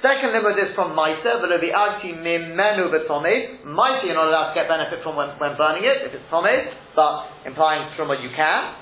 Second 0.00 0.30
limud 0.30 0.54
is 0.62 0.72
from 0.78 0.94
Maisa, 0.94 1.42
but 1.42 1.50
the 1.50 1.74
Agti 1.74 2.14
Mimenu 2.14 2.86
Betome. 2.88 3.66
Maisa 3.66 4.06
you're 4.06 4.14
not 4.14 4.30
allowed 4.30 4.54
to 4.54 4.56
get 4.56 4.70
benefit 4.70 5.02
from 5.02 5.18
when, 5.18 5.34
when 5.42 5.58
burning 5.58 5.82
it, 5.82 6.06
if 6.06 6.14
it's 6.14 6.22
Tome, 6.30 6.46
but 6.94 7.26
implying 7.44 7.90
Truma 7.98 8.14
you 8.22 8.30
can. 8.30 8.78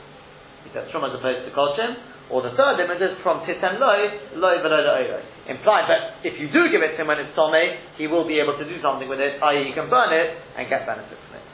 He 0.64 0.70
says 0.76 0.92
Truma 0.92 1.08
as 1.08 1.16
opposed 1.16 1.48
to 1.48 1.52
Kolchim. 1.56 2.15
Or 2.26 2.42
the 2.42 2.50
third 2.58 2.82
limud 2.82 2.98
is 2.98 3.14
from 3.22 3.46
Titen 3.46 3.78
Loi, 3.78 4.34
Loi 4.34 4.58
Velo 4.58 4.82
Loi. 4.82 5.22
Implied 5.46 5.86
that 5.86 6.26
if 6.26 6.40
you 6.42 6.50
do 6.50 6.66
give 6.74 6.82
it 6.82 6.98
to 6.98 7.02
him 7.02 7.06
when 7.06 7.22
it's 7.22 7.30
Tome, 7.38 7.78
he 7.94 8.10
will 8.10 8.26
be 8.26 8.42
able 8.42 8.58
to 8.58 8.66
do 8.66 8.82
something 8.82 9.06
with 9.06 9.22
it, 9.22 9.38
i.e. 9.38 9.62
he 9.62 9.72
can 9.72 9.86
burn 9.86 10.10
it 10.10 10.34
and 10.58 10.66
get 10.66 10.82
benefit 10.90 11.14
from 11.14 11.38
it. 11.38 11.46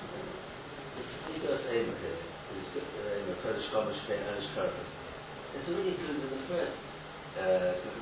It's 5.52 5.68
really 5.68 5.92
good 5.92 6.16
in 6.16 6.30
the 6.32 6.40
first. 6.48 6.72
Uh, 7.37 8.00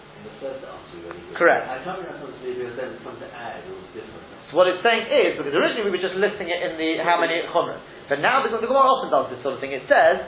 Correct. 1.35 1.65
I 1.65 1.81
can't 1.81 2.03
remember 2.05 2.29
maybe 2.45 2.61
it 2.61 2.69
was 2.69 2.77
something 3.01 3.25
to 3.25 3.31
add 3.33 3.65
or 3.65 3.81
different. 3.97 4.21
So 4.51 4.59
what 4.59 4.69
it's 4.69 4.83
saying 4.85 5.09
is, 5.09 5.39
because 5.41 5.55
originally 5.55 5.89
we 5.89 5.97
were 5.97 6.03
just 6.03 6.19
listing 6.19 6.51
it 6.51 6.61
in 6.61 6.77
the 6.77 7.01
how 7.01 7.17
many 7.17 7.41
chumras, 7.49 7.81
but 8.11 8.21
now 8.21 8.45
because 8.45 8.61
the 8.61 8.69
Gemara 8.69 8.85
often 8.85 9.09
does 9.09 9.33
this 9.33 9.41
sort 9.41 9.57
of 9.57 9.61
thing, 9.65 9.73
it 9.73 9.87
says, 9.89 10.21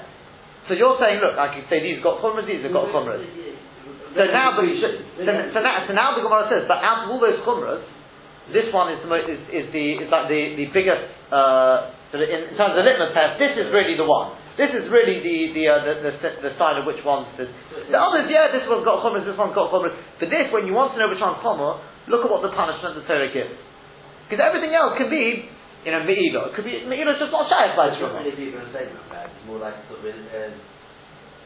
so 0.68 0.78
you're 0.78 0.98
saying, 1.02 1.18
look, 1.18 1.34
I 1.34 1.50
can 1.54 1.66
say 1.66 1.82
these 1.82 1.98
got 2.02 2.22
chumras, 2.22 2.46
these 2.46 2.62
have 2.62 2.72
got 2.72 2.90
chumras. 2.94 3.22
So 4.12 4.22
now, 4.28 4.54
the, 4.60 4.66
so, 4.78 4.88
so, 5.24 5.58
now, 5.64 5.74
so 5.88 5.92
now 5.96 6.12
the 6.14 6.22
Gemara 6.22 6.44
says, 6.52 6.68
but 6.68 6.84
out 6.84 7.08
of 7.08 7.16
all 7.16 7.18
those 7.18 7.40
chumras, 7.42 7.80
this 8.52 8.68
one 8.74 8.92
is 8.92 9.00
the 9.00 9.08
most, 9.08 9.24
is, 9.30 9.40
is 9.48 9.66
the 9.70 10.02
is 10.02 10.08
like 10.10 10.26
the 10.26 10.58
the 10.58 10.66
biggest 10.74 11.00
uh, 11.30 11.94
sort 12.10 12.26
of 12.26 12.28
in, 12.28 12.52
in 12.52 12.54
terms 12.58 12.74
of 12.74 12.82
the 12.82 12.86
litmus 12.86 13.14
test. 13.14 13.38
This 13.38 13.54
is 13.54 13.70
really 13.70 13.94
the 13.94 14.04
one. 14.04 14.34
This 14.58 14.68
is 14.74 14.90
really 14.90 15.22
the 15.24 15.38
the, 15.56 15.64
uh, 15.70 15.72
the, 15.80 15.92
the, 16.10 16.30
the, 16.44 16.52
sign 16.58 16.76
of 16.76 16.84
which 16.84 17.00
one. 17.06 17.24
this. 17.38 17.48
The 17.88 17.96
others, 17.96 18.28
yeah, 18.28 18.52
this 18.52 18.66
one's 18.68 18.84
got 18.84 19.00
chumras, 19.00 19.24
this 19.24 19.38
one's 19.38 19.54
got 19.54 19.70
chumras. 19.70 19.94
But 20.18 20.28
this, 20.28 20.50
when 20.52 20.66
you 20.68 20.74
want 20.74 20.92
to 20.92 21.00
know 21.00 21.08
which 21.08 21.22
one's 21.22 21.38
chumrah, 21.40 21.80
look 22.10 22.26
at 22.26 22.28
what 22.28 22.42
the 22.42 22.52
punishment 22.52 22.98
the 22.98 23.06
Torah 23.08 23.30
gives. 23.30 23.54
Because 24.28 24.42
everything 24.42 24.74
else 24.74 24.98
can 24.98 25.08
be, 25.08 25.48
you 25.82 25.90
know, 25.90 26.02
Me'ila. 26.06 26.50
It 26.50 26.52
could 26.54 26.66
be, 26.66 26.82
Me'ila's 26.86 27.18
just 27.18 27.34
not 27.34 27.50
shy 27.50 27.74
by 27.74 27.90
It's 27.90 27.98
not 27.98 28.14
Truma. 28.14 28.22
really 28.22 28.38
people 28.38 28.62
are 28.62 28.72
saying 28.72 28.94
about. 28.94 29.30
It's 29.30 29.44
more 29.46 29.58
like 29.58 29.74
sort 29.90 30.02
of 30.02 30.06
uh, 30.06 30.54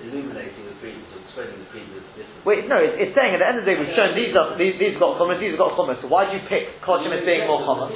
illuminating 0.04 0.68
the 0.68 0.76
previous, 0.76 1.08
or 1.16 1.24
explaining 1.24 1.56
the 1.64 1.72
difference. 1.72 2.44
Wait, 2.44 2.68
no, 2.68 2.76
it's, 2.76 3.00
it's 3.00 3.14
saying 3.16 3.32
at 3.32 3.40
the 3.40 3.48
end 3.48 3.56
of 3.60 3.64
the 3.64 3.68
day 3.72 3.80
we've 3.80 3.96
shown 3.96 4.12
these 4.12 4.36
are, 4.36 4.52
these, 4.60 4.76
these 4.76 4.96
got 5.00 5.16
chumras, 5.16 5.40
these 5.40 5.56
have 5.56 5.62
got 5.62 5.72
chumras, 5.72 5.96
so 6.04 6.08
why 6.12 6.28
do 6.28 6.36
you 6.36 6.44
pick 6.52 6.68
Koshim 6.84 7.08
as 7.16 7.24
being 7.24 7.48
more 7.48 7.64
common? 7.64 7.88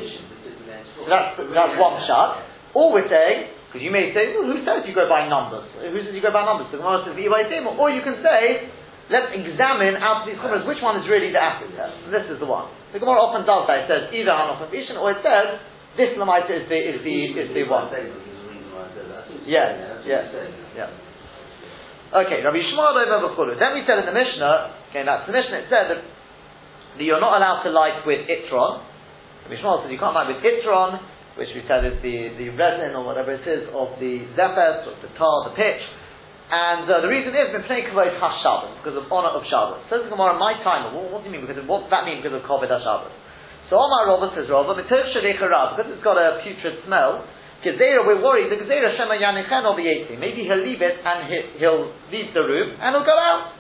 So 0.97 1.09
that's, 1.09 1.37
that's 1.37 1.75
one 1.77 2.01
shot. 2.09 2.45
Or 2.73 2.93
we're 2.93 3.09
saying, 3.09 3.53
because 3.69 3.85
you 3.85 3.93
may 3.93 4.13
say, 4.17 4.33
well, 4.33 4.49
who 4.49 4.65
says 4.65 4.85
you 4.89 4.97
go 4.97 5.09
by 5.09 5.29
numbers? 5.29 5.69
Who 5.77 5.97
says 6.01 6.13
you 6.17 6.25
go 6.25 6.33
by 6.33 6.45
numbers? 6.49 6.73
The 6.73 6.79
Gemara 6.81 7.05
says, 7.05 7.15
"V'yibaytim," 7.19 7.67
or 7.79 7.91
you 7.91 8.01
can 8.03 8.19
say, 8.25 8.69
let's 9.13 9.31
examine 9.35 9.99
out 10.01 10.25
of 10.25 10.25
these 10.31 10.41
chumras 10.41 10.65
which 10.65 10.81
one 10.81 10.97
is 11.03 11.05
really 11.05 11.31
the 11.35 11.41
acid 11.43 11.69
test. 11.77 12.01
This 12.09 12.27
is 12.33 12.39
the 12.41 12.49
one. 12.49 12.71
The 12.97 12.99
Gemara 13.03 13.21
often 13.21 13.45
does 13.45 13.69
that. 13.69 13.85
It 13.85 13.87
says 13.91 14.03
either 14.15 14.33
Hanoch 14.33 14.65
and 14.65 14.71
Vishan, 14.73 14.97
or 14.97 15.13
it 15.13 15.21
says 15.21 15.61
this 15.97 16.15
Lamaita 16.15 16.53
is 16.55 16.69
the 16.69 16.79
is 16.79 16.99
the 17.03 17.17
is 17.35 17.51
the 17.55 17.65
one. 17.67 17.91
Yeah, 19.47 20.03
yeah, 20.07 20.23
yeah. 20.77 20.91
Okay, 22.11 22.43
Rabbi 22.43 22.59
Shmuel 22.67 23.07
over 23.07 23.31
Bechulu. 23.31 23.55
Then 23.55 23.71
we 23.79 23.87
said 23.87 24.03
in 24.03 24.07
the 24.11 24.17
Mishnah, 24.17 24.91
okay, 24.91 25.07
that's 25.07 25.31
the 25.31 25.35
Mishnah, 25.35 25.63
it 25.63 25.71
said 25.71 25.87
that, 25.95 26.03
that 26.03 27.05
you're 27.07 27.23
not 27.23 27.39
allowed 27.39 27.63
to 27.63 27.71
light 27.71 28.03
with 28.03 28.27
Itron. 28.27 28.83
Rabbi 29.47 29.55
Shmuel 29.63 29.87
says 29.87 29.95
you 29.95 29.99
can't 30.03 30.15
light 30.15 30.27
with 30.27 30.43
Itron, 30.43 30.99
which 31.39 31.55
we 31.55 31.63
said 31.71 31.87
is 31.87 32.03
the, 32.03 32.35
the 32.35 32.51
resin 32.59 32.99
or 32.99 33.07
whatever 33.07 33.31
it 33.31 33.47
is 33.47 33.71
of 33.71 33.95
the 34.03 34.27
zephyrs, 34.35 34.91
or 34.91 34.99
the 35.07 35.11
tar, 35.15 35.51
the 35.51 35.55
pitch. 35.55 35.83
And 36.51 36.91
uh, 36.91 36.99
the 36.99 37.07
reason 37.07 37.31
is, 37.31 37.55
Mipnei 37.55 37.87
Kavod 37.87 38.19
HaShabbos, 38.19 38.83
because 38.83 38.99
of 38.99 39.07
honor 39.07 39.31
of 39.31 39.47
Shabbos. 39.47 39.87
Says 39.87 40.03
the 40.03 40.11
Gemara, 40.11 40.35
my 40.35 40.59
time, 40.67 40.91
what, 40.91 41.15
what 41.15 41.23
do 41.23 41.31
you 41.31 41.39
mean? 41.39 41.47
Because 41.47 41.63
of, 41.63 41.71
what 41.71 41.87
does 41.87 41.95
that 41.95 42.03
mean 42.11 42.19
because 42.19 42.35
of 42.35 42.43
Kavod 42.43 42.67
HaShabbos? 42.67 43.15
So 43.71 43.79
Omar 43.79 44.11
Rava 44.11 44.35
says 44.35 44.51
Rava, 44.51 44.75
Shalech 44.75 45.39
because 45.39 45.87
it's 45.95 46.03
got 46.03 46.19
a 46.19 46.43
putrid 46.43 46.83
smell, 46.85 47.23
Gezerah, 47.63 48.03
we're 48.03 48.19
worried, 48.19 48.51
the 48.51 48.57
Gezerah 48.57 48.97
Shema 48.97 49.15
Yanichen 49.15 49.63
will 49.63 49.77
be 49.77 49.87
80. 49.87 50.17
Maybe 50.17 50.43
he'll 50.43 50.59
leave 50.59 50.83
it 50.83 50.97
and 50.99 51.29
he, 51.29 51.61
he'll 51.61 51.93
leave 52.11 52.35
the 52.35 52.43
room 52.43 52.75
and 52.81 52.97
he'll 52.97 53.07
go 53.07 53.15
out. 53.15 53.55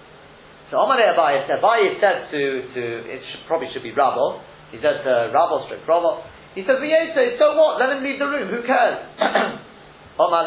So 0.72 0.82
Omar 0.82 0.98
Abaye 0.98 1.46
said, 1.46 1.62
Abaye 1.62 2.00
said 2.00 2.32
to, 2.32 2.40
to 2.74 2.82
it 3.06 3.20
should, 3.22 3.46
probably 3.46 3.68
should 3.72 3.84
be 3.84 3.92
Rabbo, 3.92 4.42
he 4.72 4.82
said 4.82 5.04
to 5.04 5.30
Rabbo 5.30 5.66
straight 5.68 5.86
Rabbo, 5.86 6.24
he 6.54 6.66
says, 6.66 6.82
V'yete, 6.82 7.38
so 7.38 7.54
what, 7.54 7.78
let 7.78 7.94
him 7.94 8.02
leave 8.02 8.18
the 8.18 8.26
room, 8.26 8.50
who 8.50 8.66
cares? 8.66 8.98
Omar 10.18 10.42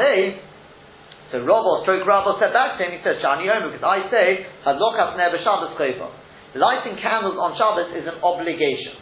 so 1.31 1.41
Rabbo 1.41 1.81
stroke 1.81 2.05
Rabbo 2.05 2.37
said 2.41 2.51
back 2.51 2.77
to 2.77 2.85
him, 2.85 2.91
he 2.91 2.99
said, 3.05 3.21
Shani 3.23 3.47
Omer, 3.47 3.71
because 3.71 3.85
I 3.85 4.05
say, 4.09 4.45
Hadlokas 4.65 5.15
Ner 5.15 5.29
B'Shabbos 5.33 5.77
Chayva. 5.77 6.09
Lighting 6.53 6.97
candles 7.01 7.37
on 7.41 7.57
Shabbos 7.57 7.89
is 7.97 8.05
an 8.05 8.21
obligation. 8.21 8.93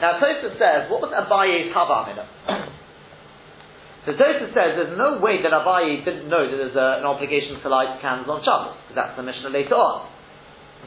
Now 0.00 0.22
Tosfos 0.22 0.54
says, 0.58 0.86
what 0.90 1.02
was 1.02 1.10
Abaye's 1.10 1.74
Havamina? 1.74 2.26
So 4.06 4.16
Tosfos 4.16 4.56
says 4.56 4.72
there's 4.72 4.96
no 4.96 5.20
way 5.20 5.44
that 5.44 5.52
Abaye 5.52 6.00
didn't 6.00 6.32
know 6.32 6.40
that 6.40 6.56
there's 6.56 6.78
a, 6.80 7.02
an 7.02 7.04
obligation 7.04 7.60
to 7.60 7.68
light 7.68 8.00
candles 8.00 8.24
on 8.32 8.40
Shabbos, 8.40 8.80
because 8.88 8.96
that's 8.96 9.14
the 9.20 9.26
Mishnah 9.26 9.52
later 9.52 9.76
on. 9.76 10.08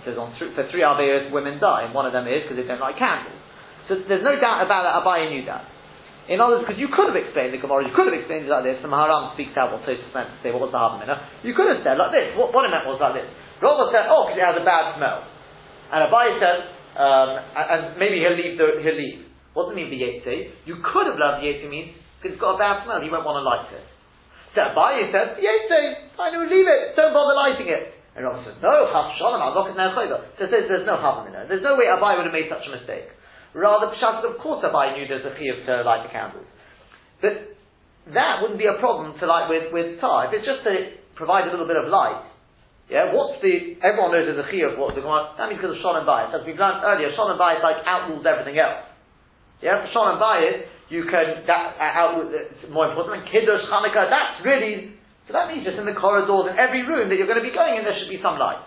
It 0.02 0.10
says 0.10 0.18
on 0.18 0.34
th- 0.42 0.58
for 0.58 0.66
three 0.74 0.82
Aveyos 0.82 1.30
women 1.30 1.62
die, 1.62 1.86
and 1.86 1.94
one 1.94 2.10
of 2.10 2.18
them 2.18 2.26
is 2.26 2.50
because 2.50 2.58
they 2.58 2.66
don't 2.66 2.82
light 2.82 2.98
candles. 2.98 3.38
So 3.86 4.02
there's 4.10 4.26
no 4.26 4.42
doubt 4.42 4.66
about 4.66 4.90
that 4.90 4.96
Abaye 5.06 5.30
knew 5.30 5.46
that. 5.46 5.70
In 6.34 6.42
other 6.42 6.58
words, 6.58 6.66
because 6.66 6.82
you 6.82 6.90
could 6.90 7.14
have 7.14 7.20
explained 7.20 7.54
the 7.54 7.62
Gemara, 7.62 7.86
you 7.86 7.94
could 7.94 8.10
have 8.10 8.18
explained 8.18 8.50
it 8.50 8.52
like 8.54 8.66
this, 8.66 8.82
the 8.82 8.90
Maharam 8.90 9.38
speaks 9.38 9.54
out 9.54 9.70
what 9.70 9.86
Tosfos 9.86 10.10
meant 10.18 10.34
to 10.34 10.38
say, 10.42 10.50
what 10.50 10.66
was 10.66 10.74
the 10.74 10.82
Havamina. 10.82 11.46
You 11.46 11.54
could 11.54 11.70
have 11.70 11.86
said 11.86 12.02
like 12.02 12.16
this, 12.16 12.34
what, 12.34 12.50
what 12.58 12.66
it 12.66 12.74
meant 12.74 12.90
was 12.90 12.98
like 12.98 13.22
this. 13.22 13.30
Rava 13.62 13.94
said, 13.94 14.10
oh, 14.10 14.34
because 14.34 14.42
it 14.42 14.48
has 14.50 14.58
a 14.58 14.66
bad 14.66 14.98
smell. 14.98 15.30
And 15.94 16.10
Abaye 16.10 16.42
said, 16.42 16.58
um, 17.02 17.30
and, 17.58 17.98
maybe 17.98 18.22
he'll 18.22 18.38
leave 18.38 18.62
the, 18.62 18.78
he'll 18.86 19.00
leave. 19.02 19.26
What 19.58 19.68
does 19.68 19.74
it 19.74 19.82
mean, 19.82 19.90
B'yetze? 19.90 20.54
You 20.70 20.78
could 20.86 21.10
have 21.10 21.18
learned 21.18 21.42
B'yetze 21.42 21.66
means 21.66 21.98
because 22.22 22.38
it's 22.38 22.44
got 22.44 22.56
a 22.56 22.62
bad 22.62 22.86
smell, 22.86 23.02
he 23.02 23.10
won't 23.10 23.26
want 23.26 23.42
to 23.42 23.46
light 23.46 23.74
it. 23.74 23.82
So 24.54 24.62
Abaye 24.62 25.10
said, 25.10 25.42
Yete, 25.42 26.14
fine, 26.14 26.38
we'll 26.38 26.52
leave 26.52 26.70
it, 26.70 26.94
don't 26.94 27.10
bother 27.18 27.34
lighting 27.34 27.66
it. 27.66 27.98
And 28.14 28.28
Rabbi 28.28 28.44
says, 28.44 28.60
no, 28.62 28.92
Chas 28.92 29.16
Shalom, 29.18 29.40
I'll 29.40 29.56
look 29.56 29.72
at 29.72 29.80
Nechayda. 29.80 30.38
So 30.38 30.46
there's, 30.52 30.68
there's 30.68 30.86
no 30.86 31.00
harm 31.00 31.26
in 31.26 31.34
there. 31.34 31.48
There's 31.48 31.64
no 31.64 31.80
way 31.80 31.88
Abaye 31.88 32.20
would 32.20 32.28
have 32.28 32.36
made 32.36 32.52
such 32.52 32.68
a 32.68 32.72
mistake. 32.76 33.08
Rather, 33.56 33.90
Pshat, 33.96 34.22
of 34.28 34.38
course 34.44 34.62
Abaye 34.62 35.00
knew 35.00 35.08
there's 35.08 35.26
a 35.26 35.34
chiyuv 35.34 35.66
to 35.66 35.74
light 35.88 36.04
the 36.04 36.12
candles. 36.12 36.48
But 37.24 37.56
that 38.14 38.44
wouldn't 38.44 38.60
be 38.60 38.68
a 38.68 38.76
problem 38.84 39.16
to 39.20 39.26
light 39.26 39.48
with, 39.48 39.72
with 39.72 40.04
tar. 40.04 40.28
If 40.28 40.38
it's 40.38 40.46
just 40.46 40.68
to 40.68 41.00
provide 41.16 41.48
a 41.48 41.52
little 41.52 41.68
bit 41.68 41.80
of 41.80 41.88
light, 41.88 42.31
yeah, 42.92 43.16
what's 43.16 43.40
the, 43.40 43.80
everyone 43.80 44.12
knows 44.12 44.28
there's 44.28 44.44
a 44.44 44.52
chiyuv, 44.52 44.76
what 44.76 44.92
the 44.92 45.02
that 45.02 45.48
means 45.48 45.64
because 45.64 45.80
of 45.80 45.80
Shalom 45.80 46.04
Bayis. 46.04 46.36
As 46.36 46.44
we've 46.44 46.60
learned 46.60 46.84
earlier, 46.84 47.16
Shalom 47.16 47.40
Bayis 47.40 47.64
like 47.64 47.80
outrules 47.88 48.28
everything 48.28 48.60
else. 48.60 48.84
Yeah, 49.64 49.80
for 49.80 49.88
Shalom 49.96 50.20
Bayis, 50.20 50.68
you 50.92 51.08
can 51.08 51.48
that 51.48 51.80
uh, 51.80 52.02
out 52.04 52.20
more 52.68 52.92
important 52.92 53.24
than 53.24 53.32
kiddush 53.32 53.64
Hanukkah. 53.72 54.12
That's 54.12 54.44
really 54.44 55.00
so 55.32 55.40
that 55.40 55.48
means 55.48 55.64
just 55.64 55.80
in 55.80 55.88
the 55.88 55.96
corridors 55.96 56.52
in 56.52 56.60
every 56.60 56.84
room 56.84 57.08
that 57.08 57.16
you're 57.16 57.32
going 57.32 57.40
to 57.40 57.48
be 57.48 57.56
going 57.56 57.80
in, 57.80 57.88
there 57.88 57.96
should 57.96 58.12
be 58.12 58.20
some 58.20 58.36
light. 58.36 58.60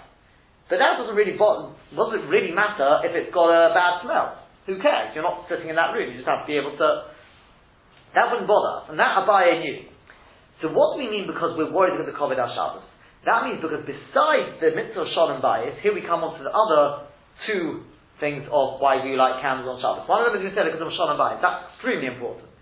But 0.73 0.81
that 0.81 0.97
doesn't 0.97 1.13
really 1.13 1.37
bother, 1.37 1.77
doesn't 1.93 2.25
really 2.33 2.57
matter 2.57 3.05
if 3.05 3.13
it's 3.13 3.29
got 3.29 3.53
a 3.53 3.77
bad 3.77 4.01
smell. 4.01 4.41
Who 4.65 4.81
cares? 4.81 5.13
You're 5.13 5.29
not 5.29 5.45
sitting 5.53 5.69
in 5.69 5.77
that 5.77 5.93
room. 5.93 6.09
You 6.09 6.25
just 6.25 6.31
have 6.33 6.47
to 6.47 6.49
be 6.49 6.57
able 6.57 6.73
to. 6.81 7.13
That 8.17 8.33
wouldn't 8.33 8.49
bother 8.49 8.89
and 8.89 8.97
that 8.97 9.13
Abaye 9.21 9.61
knew. 9.61 9.93
So 10.65 10.73
what 10.73 10.97
do 10.97 11.05
we 11.05 11.13
mean 11.13 11.29
because 11.29 11.53
we're 11.61 11.69
worried 11.69 12.01
about 12.01 12.09
the 12.09 12.17
Kovid 12.17 12.41
Shabbos? 12.41 12.87
That 13.25 13.49
means 13.49 13.65
because 13.65 13.89
besides 13.89 14.61
the 14.61 14.77
mitzvah 14.77 15.09
of 15.09 15.09
Shalom 15.17 15.41
Bayis, 15.41 15.81
here 15.81 15.97
we 15.97 16.05
come 16.05 16.21
on 16.21 16.37
to 16.37 16.45
the 16.45 16.53
other 16.53 17.09
two 17.49 17.89
things 18.21 18.45
of 18.53 18.79
why 18.79 19.01
we 19.01 19.17
like 19.17 19.41
candles 19.41 19.67
on 19.67 19.81
Shabbos. 19.81 20.05
One 20.05 20.23
of 20.23 20.33
them 20.33 20.45
is 20.45 20.49
we 20.49 20.53
said 20.53 20.69
because 20.69 20.85
of 20.85 20.93
Shalom 20.93 21.17
Bayis. 21.17 21.41
That's 21.41 21.73
extremely 21.73 22.13
important. 22.13 22.53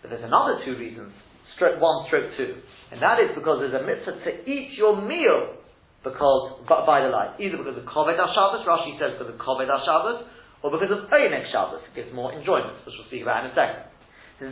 But 0.00 0.16
there's 0.16 0.24
another 0.24 0.64
two 0.64 0.80
reasons, 0.80 1.12
stroke 1.54 1.76
one, 1.76 2.08
stroke 2.08 2.32
two. 2.40 2.64
And 2.90 2.98
that 3.04 3.20
is 3.20 3.36
because 3.36 3.60
there's 3.60 3.76
a 3.76 3.84
mitzvah 3.84 4.24
to 4.24 4.32
eat 4.48 4.72
your 4.74 4.96
meal 4.96 5.60
because 6.00 6.64
by 6.64 7.04
the 7.04 7.12
light. 7.12 7.36
Either 7.36 7.60
because 7.60 7.76
of 7.76 7.84
Koved 7.84 8.16
Shabbos, 8.16 8.64
Rashi 8.64 8.96
says 8.96 9.20
because 9.20 9.28
of 9.28 9.36
Koved 9.36 9.68
Shabbos, 9.68 10.24
or 10.64 10.72
because 10.72 10.92
of 10.92 11.12
Einek 11.12 11.52
Shabbos. 11.52 11.84
It 11.84 11.92
gives 11.92 12.10
more 12.16 12.32
enjoyment, 12.32 12.80
which 12.88 12.96
we'll 12.96 13.08
speak 13.12 13.22
about 13.22 13.44
in 13.44 13.52
a 13.52 13.54
second. 13.54 13.84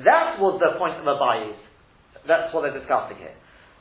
That 0.04 0.36
was 0.36 0.60
the 0.60 0.76
point 0.76 1.00
of 1.00 1.08
Abayis. 1.08 1.56
That's 2.28 2.52
what 2.52 2.68
they're 2.68 2.76
discussing 2.76 3.16
here. 3.16 3.32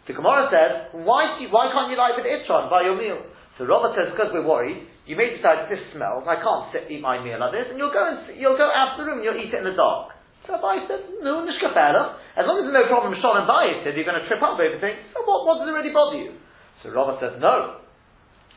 The 0.07 0.15
Gemara 0.15 0.47
says, 0.47 0.71
why, 1.03 1.35
why 1.51 1.67
can't 1.75 1.91
you 1.91 1.99
light 1.99 2.15
with 2.15 2.23
Itron 2.23 2.71
by 2.71 2.87
your 2.87 2.95
meal? 2.95 3.19
So 3.59 3.67
Rabbo 3.67 3.91
says, 3.91 4.15
because 4.15 4.31
we're 4.31 4.47
worried, 4.47 4.87
you 5.03 5.19
may 5.19 5.35
decide 5.35 5.67
this 5.67 5.83
smells, 5.91 6.23
I 6.23 6.39
can't 6.39 6.71
sit, 6.71 6.87
eat 6.87 7.03
my 7.03 7.19
meal 7.19 7.43
like 7.43 7.51
this, 7.51 7.67
and 7.67 7.75
you'll 7.75 7.91
go 7.91 8.05
and, 8.07 8.23
you'll 8.39 8.55
go 8.55 8.71
out 8.71 8.95
of 8.95 9.03
the 9.03 9.05
room 9.09 9.19
and 9.19 9.25
you'll 9.27 9.39
eat 9.39 9.51
it 9.51 9.59
in 9.59 9.67
the 9.67 9.75
dark. 9.75 10.15
So 10.47 10.55
Abai 10.55 10.87
said, 10.87 11.19
no, 11.19 11.43
nishkafela. 11.43 12.23
As 12.39 12.47
long 12.47 12.63
as 12.63 12.71
there's 12.71 12.79
no 12.79 12.87
problem 12.87 13.19
Shon 13.19 13.43
and 13.43 13.49
Bayis 13.49 13.83
said, 13.83 13.99
you're 13.99 14.07
going 14.07 14.21
to 14.21 14.27
trip 14.31 14.39
up 14.39 14.55
over 14.55 14.79
things, 14.79 15.11
so 15.11 15.27
what, 15.27 15.43
what 15.43 15.59
does 15.59 15.67
it 15.67 15.75
really 15.75 15.91
bother 15.91 16.15
you? 16.23 16.39
So 16.79 16.95
Rabbo 16.95 17.19
said, 17.19 17.43
no. 17.43 17.83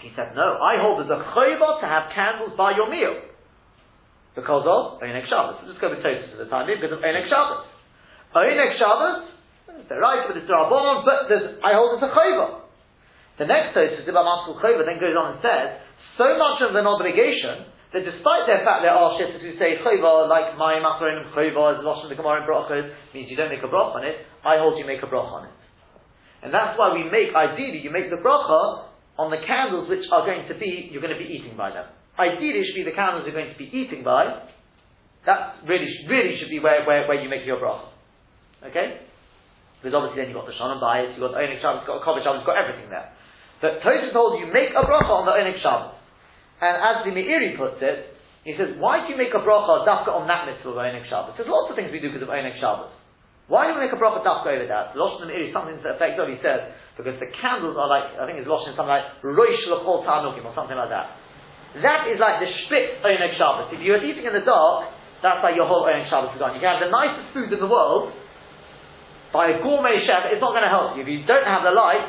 He 0.04 0.14
said, 0.14 0.38
no, 0.38 0.60
I 0.62 0.78
hold 0.78 1.02
as 1.02 1.10
a 1.10 1.18
chayva 1.34 1.82
to 1.82 1.86
have 1.88 2.14
candles 2.14 2.54
by 2.54 2.78
your 2.78 2.86
meal. 2.86 3.26
Because 4.38 4.62
of 4.62 5.02
Einek 5.02 5.26
Shabbos. 5.26 5.66
Let's 5.66 5.82
go 5.82 5.90
with 5.90 6.00
Tosis 6.06 6.30
at 6.30 6.38
the 6.38 6.46
time, 6.46 6.70
because 6.70 6.94
of 6.94 7.02
Einek 7.02 7.26
Shabbos. 7.26 7.66
Einek 8.36 8.78
Shabbos, 8.78 9.39
they're 9.88 10.00
right, 10.00 10.26
but 10.26 10.36
it's 10.36 10.50
Rabbanon, 10.50 11.04
but 11.04 11.30
I 11.62 11.74
hold 11.74 11.98
as 11.98 12.02
a 12.06 12.10
chayva. 12.14 12.60
The 13.38 13.48
next 13.48 13.72
Tosis 13.72 14.04
about 14.04 14.28
Maskul 14.28 14.60
Chayva 14.60 14.84
then 14.84 15.00
goes 15.00 15.16
on 15.16 15.34
and 15.34 15.40
says, 15.40 15.80
so 16.20 16.36
much 16.36 16.60
of 16.60 16.76
an 16.76 16.84
obligation 16.84 17.72
that 17.96 18.06
despite 18.06 18.46
their 18.46 18.62
fact 18.62 18.86
there 18.86 18.94
are 18.94 19.14
oh, 19.14 19.18
shifts 19.18 19.42
who 19.42 19.56
say 19.58 19.80
chayva, 19.82 20.28
like 20.30 20.54
my 20.54 20.78
machron 20.78 21.24
and 21.24 21.32
chayva, 21.34 21.74
as 21.74 21.82
Lashon 21.82 22.12
the 22.12 22.14
Gemara 22.14 22.44
and 22.44 22.46
brachos, 22.46 22.86
means 23.14 23.32
you 23.32 23.36
don't 23.40 23.50
make 23.50 23.64
a 23.64 23.70
brach 23.72 23.96
on 23.96 24.04
it, 24.04 24.22
I 24.44 24.62
hold 24.62 24.78
you 24.78 24.86
make 24.86 25.02
a 25.02 25.10
brach 25.10 25.26
on 25.26 25.48
it. 25.48 25.56
And 26.42 26.54
that's 26.54 26.78
why 26.78 26.94
we 26.94 27.08
make, 27.08 27.34
ideally, 27.34 27.80
you 27.82 27.90
make 27.90 28.08
the 28.08 28.20
bracha 28.20 28.92
on 29.18 29.30
the 29.32 29.42
candles 29.42 29.88
which 29.88 30.04
are 30.12 30.24
going 30.24 30.46
to 30.48 30.54
be, 30.54 30.88
you're 30.92 31.02
going 31.02 31.16
to 31.16 31.18
be 31.18 31.28
eating 31.28 31.56
by 31.56 31.72
them. 31.74 31.84
Ideally, 32.18 32.60
it 32.60 32.66
should 32.70 32.84
be 32.84 32.88
the 32.88 32.96
candles 32.96 33.24
you're 33.26 33.36
going 33.36 33.52
to 33.52 33.58
be 33.58 33.68
eating 33.72 34.04
by. 34.04 34.48
That 35.26 35.64
really, 35.66 35.88
really 36.08 36.38
should 36.38 36.48
be 36.48 36.60
where, 36.60 36.86
where, 36.86 37.08
where 37.08 37.20
you 37.20 37.28
make 37.28 37.44
your 37.44 37.58
bracha. 37.58 37.88
Okay? 38.70 39.09
Because 39.80 39.96
obviously 39.96 40.20
then 40.20 40.28
you've 40.28 40.36
got 40.36 40.44
the 40.44 40.52
Shalom 40.60 40.76
Bayis, 40.76 41.16
you've 41.16 41.24
got 41.24 41.32
the 41.32 41.40
Onik 41.40 41.64
Shabbos, 41.64 41.82
you've 41.82 41.88
got 41.88 41.98
a 41.98 42.04
Kovod 42.04 42.20
Shabbos, 42.20 42.44
you've 42.44 42.52
got 42.52 42.60
everything 42.60 42.92
there. 42.92 43.16
But 43.64 43.80
Tosha 43.80 44.12
told 44.12 44.36
you, 44.36 44.52
make 44.52 44.76
a 44.76 44.84
bracha 44.84 45.08
on 45.08 45.24
the 45.24 45.32
Onik 45.32 45.56
Shabbos. 45.64 45.96
And 46.60 46.76
as 46.76 46.96
the 47.08 47.16
Meiri 47.16 47.56
puts 47.56 47.80
it, 47.80 48.12
he 48.44 48.52
says, 48.60 48.76
why 48.76 49.04
do 49.04 49.12
you 49.12 49.16
make 49.16 49.32
a 49.32 49.40
bracha 49.40 49.88
dafka 49.88 50.12
on 50.12 50.28
that 50.28 50.44
mitzvah 50.44 50.76
of 50.76 50.80
Onik 50.80 51.08
Shabbos? 51.08 51.40
There's 51.40 51.48
lots 51.48 51.72
of 51.72 51.80
things 51.80 51.88
we 51.88 52.00
do 52.04 52.12
because 52.12 52.24
of 52.24 52.28
Onik 52.28 52.60
Shabbos. 52.60 52.92
Why 53.48 53.66
do 53.66 53.80
we 53.80 53.88
make 53.88 53.92
a 53.96 54.00
bracha 54.00 54.20
dafka 54.20 54.52
over 54.52 54.68
that? 54.68 54.92
Losh 55.00 55.24
Meiri, 55.24 55.48
something 55.56 55.80
to 55.80 55.84
the 55.84 55.96
effect 55.96 56.20
of, 56.20 56.28
he 56.28 56.36
says, 56.44 56.76
because 57.00 57.16
the 57.16 57.32
candles 57.40 57.80
are 57.80 57.88
like, 57.88 58.20
I 58.20 58.28
think 58.28 58.36
it's 58.36 58.48
Losh 58.48 58.68
something 58.68 58.84
like 58.84 59.24
Roish 59.24 59.64
L'chol 59.64 60.04
Tanukim 60.04 60.44
or 60.44 60.52
something 60.52 60.76
like 60.76 60.92
that. 60.92 61.16
That 61.80 62.08
is 62.12 62.20
like 62.20 62.44
the 62.44 62.48
spit 62.68 63.00
Onik 63.00 63.36
Shabbos. 63.40 63.72
If 63.72 63.80
you're 63.80 64.00
eating 64.04 64.28
in 64.28 64.36
the 64.36 64.44
dark, 64.44 64.92
that's 65.24 65.44
like 65.44 65.56
your 65.56 65.68
whole 65.68 65.88
Onik 65.88 66.08
Shabbos 66.12 66.36
is 66.36 66.40
gone. 66.40 66.52
You 66.56 66.60
can 66.60 66.80
have 66.80 66.84
the 66.84 66.92
nicest 66.92 67.32
food 67.32 67.52
in 67.52 67.60
the 67.60 67.68
world, 67.68 68.12
by 69.30 69.54
a 69.54 69.62
gourmet 69.62 70.02
chef, 70.06 70.30
it's 70.30 70.42
not 70.42 70.52
going 70.52 70.66
to 70.66 70.72
help 70.72 70.98
you. 70.98 71.06
If 71.06 71.10
you 71.10 71.22
don't 71.26 71.46
have 71.46 71.62
the 71.62 71.70
light, 71.70 72.06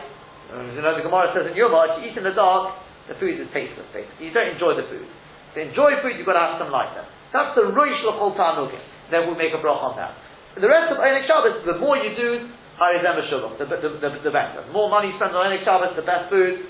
um, 0.51 0.73
you 0.75 0.81
know, 0.81 0.97
the 0.97 1.05
Gemara 1.05 1.31
says 1.31 1.47
in 1.47 1.55
Yoma, 1.55 1.87
if 1.87 1.91
you 2.01 2.11
eat 2.11 2.17
in 2.17 2.25
the 2.27 2.35
dark, 2.35 2.75
the 3.07 3.15
food 3.15 3.39
is 3.39 3.47
tasteless, 3.55 3.87
basically. 3.95 4.27
You 4.27 4.33
don't 4.33 4.51
enjoy 4.51 4.75
the 4.75 4.83
food. 4.89 5.07
To 5.55 5.57
enjoy 5.61 6.01
food, 6.03 6.19
you've 6.19 6.27
got 6.27 6.35
to 6.35 6.43
have 6.43 6.57
some 6.59 6.71
light 6.71 6.91
there. 6.95 7.07
That's 7.31 7.55
the 7.55 7.71
Rosh 7.71 7.99
L'chol 8.03 8.35
Tanugim. 8.35 8.81
Then 9.11 9.27
we'll 9.27 9.39
make 9.39 9.55
a 9.55 9.59
bracha 9.59 9.91
on 9.91 9.95
that. 9.99 10.15
The 10.59 10.67
rest 10.67 10.91
of 10.91 10.99
Einik 10.99 11.27
Shabbos, 11.27 11.63
the 11.63 11.79
more 11.79 11.95
you 11.95 12.11
do, 12.15 12.51
Harizem 12.75 13.23
Shubach, 13.31 13.55
the, 13.59 13.67
the, 13.67 13.99
the, 13.99 14.09
the 14.27 14.31
better. 14.31 14.63
The 14.67 14.73
more 14.75 14.91
money 14.91 15.11
you 15.11 15.15
spend 15.15 15.31
on 15.31 15.47
Einik 15.47 15.63
Shabbos, 15.63 15.95
the 15.95 16.03
best 16.03 16.27
food, 16.27 16.67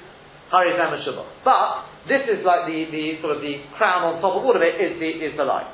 Harizem 0.53 1.01
Shubach. 1.01 1.29
But, 1.41 1.89
this 2.05 2.25
is 2.29 2.45
like 2.45 2.69
the, 2.69 2.89
the 2.89 3.21
sort 3.21 3.37
of 3.37 3.41
the 3.41 3.65
crown 3.77 4.05
on 4.05 4.21
top 4.21 4.37
of 4.37 4.45
all 4.45 4.53
of 4.53 4.61
it, 4.61 4.77
is 4.77 4.97
the, 5.01 5.09
is 5.09 5.33
the 5.37 5.45
light. 5.45 5.69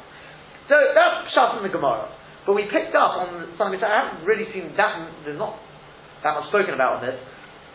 So, 0.72 0.76
that's 0.96 1.32
Pshat 1.32 1.60
in 1.60 1.68
the 1.68 1.72
Gemara. 1.72 2.12
But 2.48 2.56
we 2.56 2.64
picked 2.72 2.96
up 2.96 3.20
on 3.20 3.44
something 3.60 3.84
that 3.84 3.92
I 3.92 3.98
haven't 4.08 4.24
really 4.24 4.48
seen 4.56 4.72
that, 4.80 5.28
there's 5.28 5.36
not 5.36 5.60
that 6.24 6.32
much 6.40 6.48
spoken 6.48 6.72
about 6.72 6.98
on 6.98 7.02
this, 7.04 7.20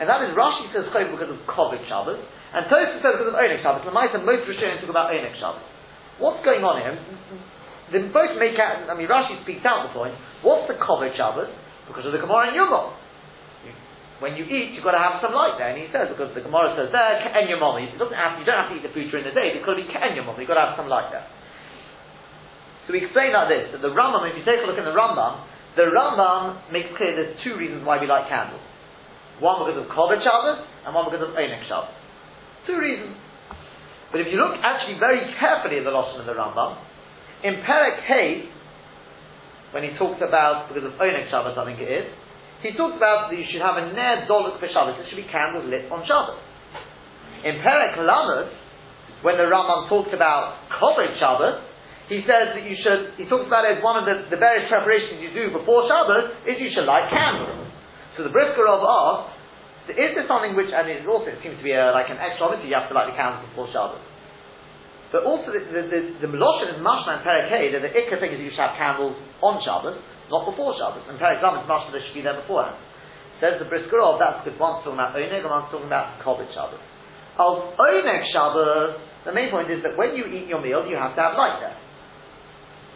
and 0.01 0.09
that 0.09 0.25
is 0.25 0.33
Rashi 0.33 0.73
says 0.73 0.89
Chayv 0.97 1.13
because 1.13 1.29
of 1.29 1.37
Kovod 1.45 1.85
Shabbos, 1.85 2.17
and 2.57 2.65
Tosfos 2.73 3.05
says 3.05 3.21
because 3.21 3.29
of 3.29 3.37
Onik 3.37 3.61
Shabbos. 3.61 3.85
The 3.85 3.93
Lamaisa, 3.93 4.25
most 4.25 4.49
Rishonim 4.49 4.81
talk 4.81 4.89
about 4.89 5.13
Onik 5.13 5.37
Shabbos. 5.37 5.61
What's 6.17 6.41
going 6.41 6.65
on 6.65 6.81
here? 6.81 6.97
They 7.93 8.09
both 8.09 8.33
make 8.41 8.57
out, 8.57 8.89
I 8.89 8.97
mean, 8.97 9.13
Rashi 9.13 9.45
speaks 9.45 9.61
out 9.69 9.85
the 9.85 9.93
point. 9.93 10.17
What's 10.41 10.65
the 10.73 10.81
Kovod 10.81 11.13
Shabbos? 11.21 11.53
Because 11.85 12.09
of 12.09 12.17
the 12.17 12.23
Gemara 12.25 12.49
and 12.49 12.57
Yomov. 12.57 12.97
When 14.25 14.39
you 14.41 14.49
eat, 14.49 14.73
you've 14.73 14.87
got 14.87 14.97
to 14.97 15.03
have 15.03 15.19
some 15.19 15.35
light 15.35 15.59
there. 15.59 15.75
And 15.75 15.83
he 15.83 15.91
says, 15.91 16.07
because 16.09 16.31
the 16.33 16.41
Gemara 16.47 16.79
says 16.79 16.95
there, 16.95 17.21
Ke'en. 17.27 17.51
You, 17.51 17.59
don't 17.59 18.15
have, 18.15 18.39
you 18.39 18.47
don't 18.47 18.55
have 18.55 18.71
to 18.71 18.79
eat 18.79 18.87
the 18.87 18.95
food 18.95 19.11
during 19.11 19.27
the 19.27 19.35
day, 19.35 19.53
it's 19.53 19.67
got 19.67 19.75
to 19.77 19.83
be 19.83 19.91
Ke'en. 19.91 20.15
You've 20.15 20.49
got 20.49 20.57
to 20.57 20.65
have 20.73 20.79
some 20.79 20.87
light 20.87 21.11
there. 21.11 21.27
So 22.87 22.93
we 22.93 23.07
explain 23.07 23.31
like 23.31 23.49
this, 23.49 23.71
that 23.71 23.83
the 23.83 23.95
Rambam, 23.95 24.27
if 24.27 24.35
you 24.35 24.43
take 24.43 24.59
a 24.59 24.67
look 24.67 24.79
in 24.79 24.85
the 24.85 24.95
Rambam, 24.95 25.47
the 25.79 25.87
Rambam 25.87 26.73
makes 26.75 26.91
clear 26.99 27.15
there's 27.15 27.39
two 27.47 27.55
reasons 27.55 27.87
why 27.87 28.03
we 28.03 28.11
light 28.11 28.27
candles. 28.27 28.61
One 29.39 29.63
because 29.63 29.79
of 29.79 29.87
Kovod 29.91 30.21
Shabbos, 30.21 30.67
and 30.87 30.91
one 30.91 31.07
because 31.07 31.23
of 31.23 31.35
Einik 31.35 31.63
Shabbos. 31.71 31.95
Two 32.67 32.79
reasons. 32.79 33.17
But 34.11 34.21
if 34.21 34.29
you 34.29 34.37
look 34.37 34.61
actually 34.61 35.01
very 35.01 35.25
carefully 35.41 35.81
at 35.81 35.85
the 35.89 35.95
Lashon 35.95 36.21
of 36.21 36.29
the 36.29 36.37
Rambam, 36.37 36.77
in 37.43 37.65
Perek 37.65 38.05
Hay, 38.07 38.51
when 39.73 39.83
he 39.83 39.97
talks 39.97 40.21
about, 40.21 40.69
because 40.69 40.85
of 40.85 40.95
Onek 41.01 41.33
Shabbos 41.33 41.57
I 41.57 41.65
think 41.65 41.81
it 41.81 41.89
is, 41.89 42.07
he 42.61 42.77
talks 42.77 42.95
about 42.95 43.33
that 43.33 43.37
you 43.41 43.49
should 43.51 43.65
have 43.65 43.81
a 43.81 43.91
Ner 43.91 44.29
Doluk 44.29 44.61
for 44.61 44.69
Shabbos, 44.69 45.01
there 45.01 45.09
should 45.09 45.19
be 45.19 45.27
candles 45.33 45.67
lit 45.67 45.91
on 45.91 46.05
Shabbos. 46.07 46.39
In 47.43 47.59
Perek 47.65 47.99
Lamed, 47.99 48.53
when 49.25 49.41
the 49.41 49.49
Rambam 49.49 49.89
talks 49.89 50.13
about 50.15 50.71
Kovod 50.71 51.19
Shabbos, 51.19 51.72
he 52.11 52.25
says 52.27 52.59
that 52.59 52.65
you 52.67 52.75
should, 52.81 53.15
he 53.19 53.25
talks 53.31 53.47
about 53.47 53.67
it 53.67 53.79
as 53.79 53.81
one 53.85 53.99
of 53.99 54.05
the, 54.05 54.27
the 54.31 54.41
various 54.41 54.67
preparations 54.67 55.23
you 55.23 55.31
do 55.31 55.55
before 55.55 55.87
Shabbos, 55.87 56.35
is 56.47 56.59
you 56.59 56.71
should 56.75 56.87
light 56.87 57.07
candles. 57.09 57.71
So 58.19 58.27
the 58.27 58.35
Brisker 58.35 58.67
of 58.67 58.83
asks, 58.83 59.43
is 59.91 60.15
there 60.15 60.27
something 60.31 60.55
which, 60.55 60.71
and 60.71 60.87
it 60.87 61.03
also 61.07 61.35
seems 61.43 61.59
to 61.59 61.65
be 61.67 61.75
a, 61.75 61.91
like 61.91 62.07
an 62.07 62.19
extra, 62.19 62.47
obviously 62.47 62.71
you 62.71 62.79
have 62.79 62.87
to 62.87 62.95
light 62.95 63.11
the 63.11 63.19
candles 63.19 63.43
before 63.51 63.67
Shabbos. 63.75 64.03
But 65.13 65.29
also 65.29 65.53
the 65.53 65.61
the, 65.61 65.83
the, 65.93 66.01
the 66.25 66.31
Meloshin 66.31 66.73
is 66.73 66.81
and 66.81 67.21
that 67.21 67.83
the 67.85 67.93
Ikka 67.93 68.17
thing 68.17 68.33
is 68.33 68.41
you 68.41 68.49
should 68.49 68.65
have 68.65 68.81
candles 68.81 69.13
on 69.45 69.61
Shabbos, 69.61 70.01
not 70.33 70.49
before 70.49 70.73
Shabbos. 70.81 71.05
And 71.05 71.21
Perek 71.21 71.45
Zam 71.45 71.61
is 71.61 71.69
Mashma, 71.69 71.93
they 71.93 72.01
should 72.01 72.17
be 72.17 72.25
there 72.25 72.41
beforehand. 72.41 72.81
Says 73.43 73.61
the 73.61 73.69
Briskerov, 73.69 74.23
that's 74.23 74.41
because 74.47 74.57
one's 74.57 74.81
talking 74.87 74.97
about 74.97 75.13
Oneg 75.13 75.45
and 75.45 75.53
one's 75.53 75.69
talking 75.69 75.91
about 75.91 76.17
Kovod 76.25 76.49
Shabbos. 76.57 76.81
Of 77.37 77.77
Oneg 77.77 78.23
Shabbos, 78.33 79.03
the 79.29 79.35
main 79.37 79.53
point 79.53 79.69
is 79.69 79.83
that 79.85 79.99
when 80.01 80.17
you 80.17 80.25
eat 80.33 80.49
your 80.49 80.65
meal, 80.65 80.87
you 80.89 80.97
have 80.97 81.13
to 81.19 81.21
have 81.21 81.37
light 81.37 81.61
there. 81.61 81.77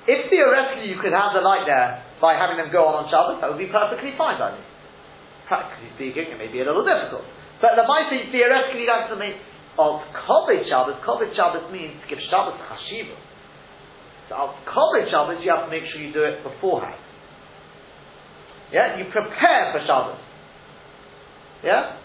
If 0.07 0.31
theoretically 0.31 0.87
you 0.87 1.03
could 1.03 1.11
have 1.11 1.35
the 1.35 1.43
light 1.43 1.67
there 1.67 2.03
by 2.23 2.39
having 2.39 2.57
them 2.57 2.71
go 2.71 2.87
on 2.87 3.05
on 3.05 3.05
Shabbos, 3.11 3.43
that 3.43 3.51
would 3.51 3.59
be 3.59 3.67
perfectly 3.67 4.15
fine 4.15 4.39
by 4.39 4.55
me. 4.55 4.63
Practically 5.51 5.91
speaking, 5.99 6.31
it 6.31 6.39
may 6.39 6.47
be 6.47 6.63
a 6.63 6.67
little 6.67 6.87
difficult. 6.87 7.27
But 7.59 7.75
the 7.75 7.87
mighty 7.87 8.31
theoretically 8.31 8.87
that's 8.87 9.11
the 9.11 9.19
main 9.19 9.35
of 9.79 10.01
Kovet 10.25 10.65
Shabbos, 10.71 10.97
Kovet 11.05 11.35
Shabbos 11.37 11.69
means 11.69 12.01
to 12.01 12.07
give 12.09 12.23
Shabbos 12.31 12.57
chashiva. 12.71 13.19
So 14.29 14.35
of 14.35 14.51
Kovet 14.65 15.11
Shabbos, 15.11 15.43
you 15.43 15.53
have 15.53 15.69
to 15.69 15.71
make 15.71 15.85
sure 15.91 16.01
you 16.01 16.13
do 16.13 16.25
it 16.25 16.43
beforehand. 16.43 16.99
Yeah, 18.73 18.99
you 18.99 19.07
prepare 19.13 19.75
for 19.75 19.81
Shabbos. 19.87 20.23
Yeah, 21.63 21.99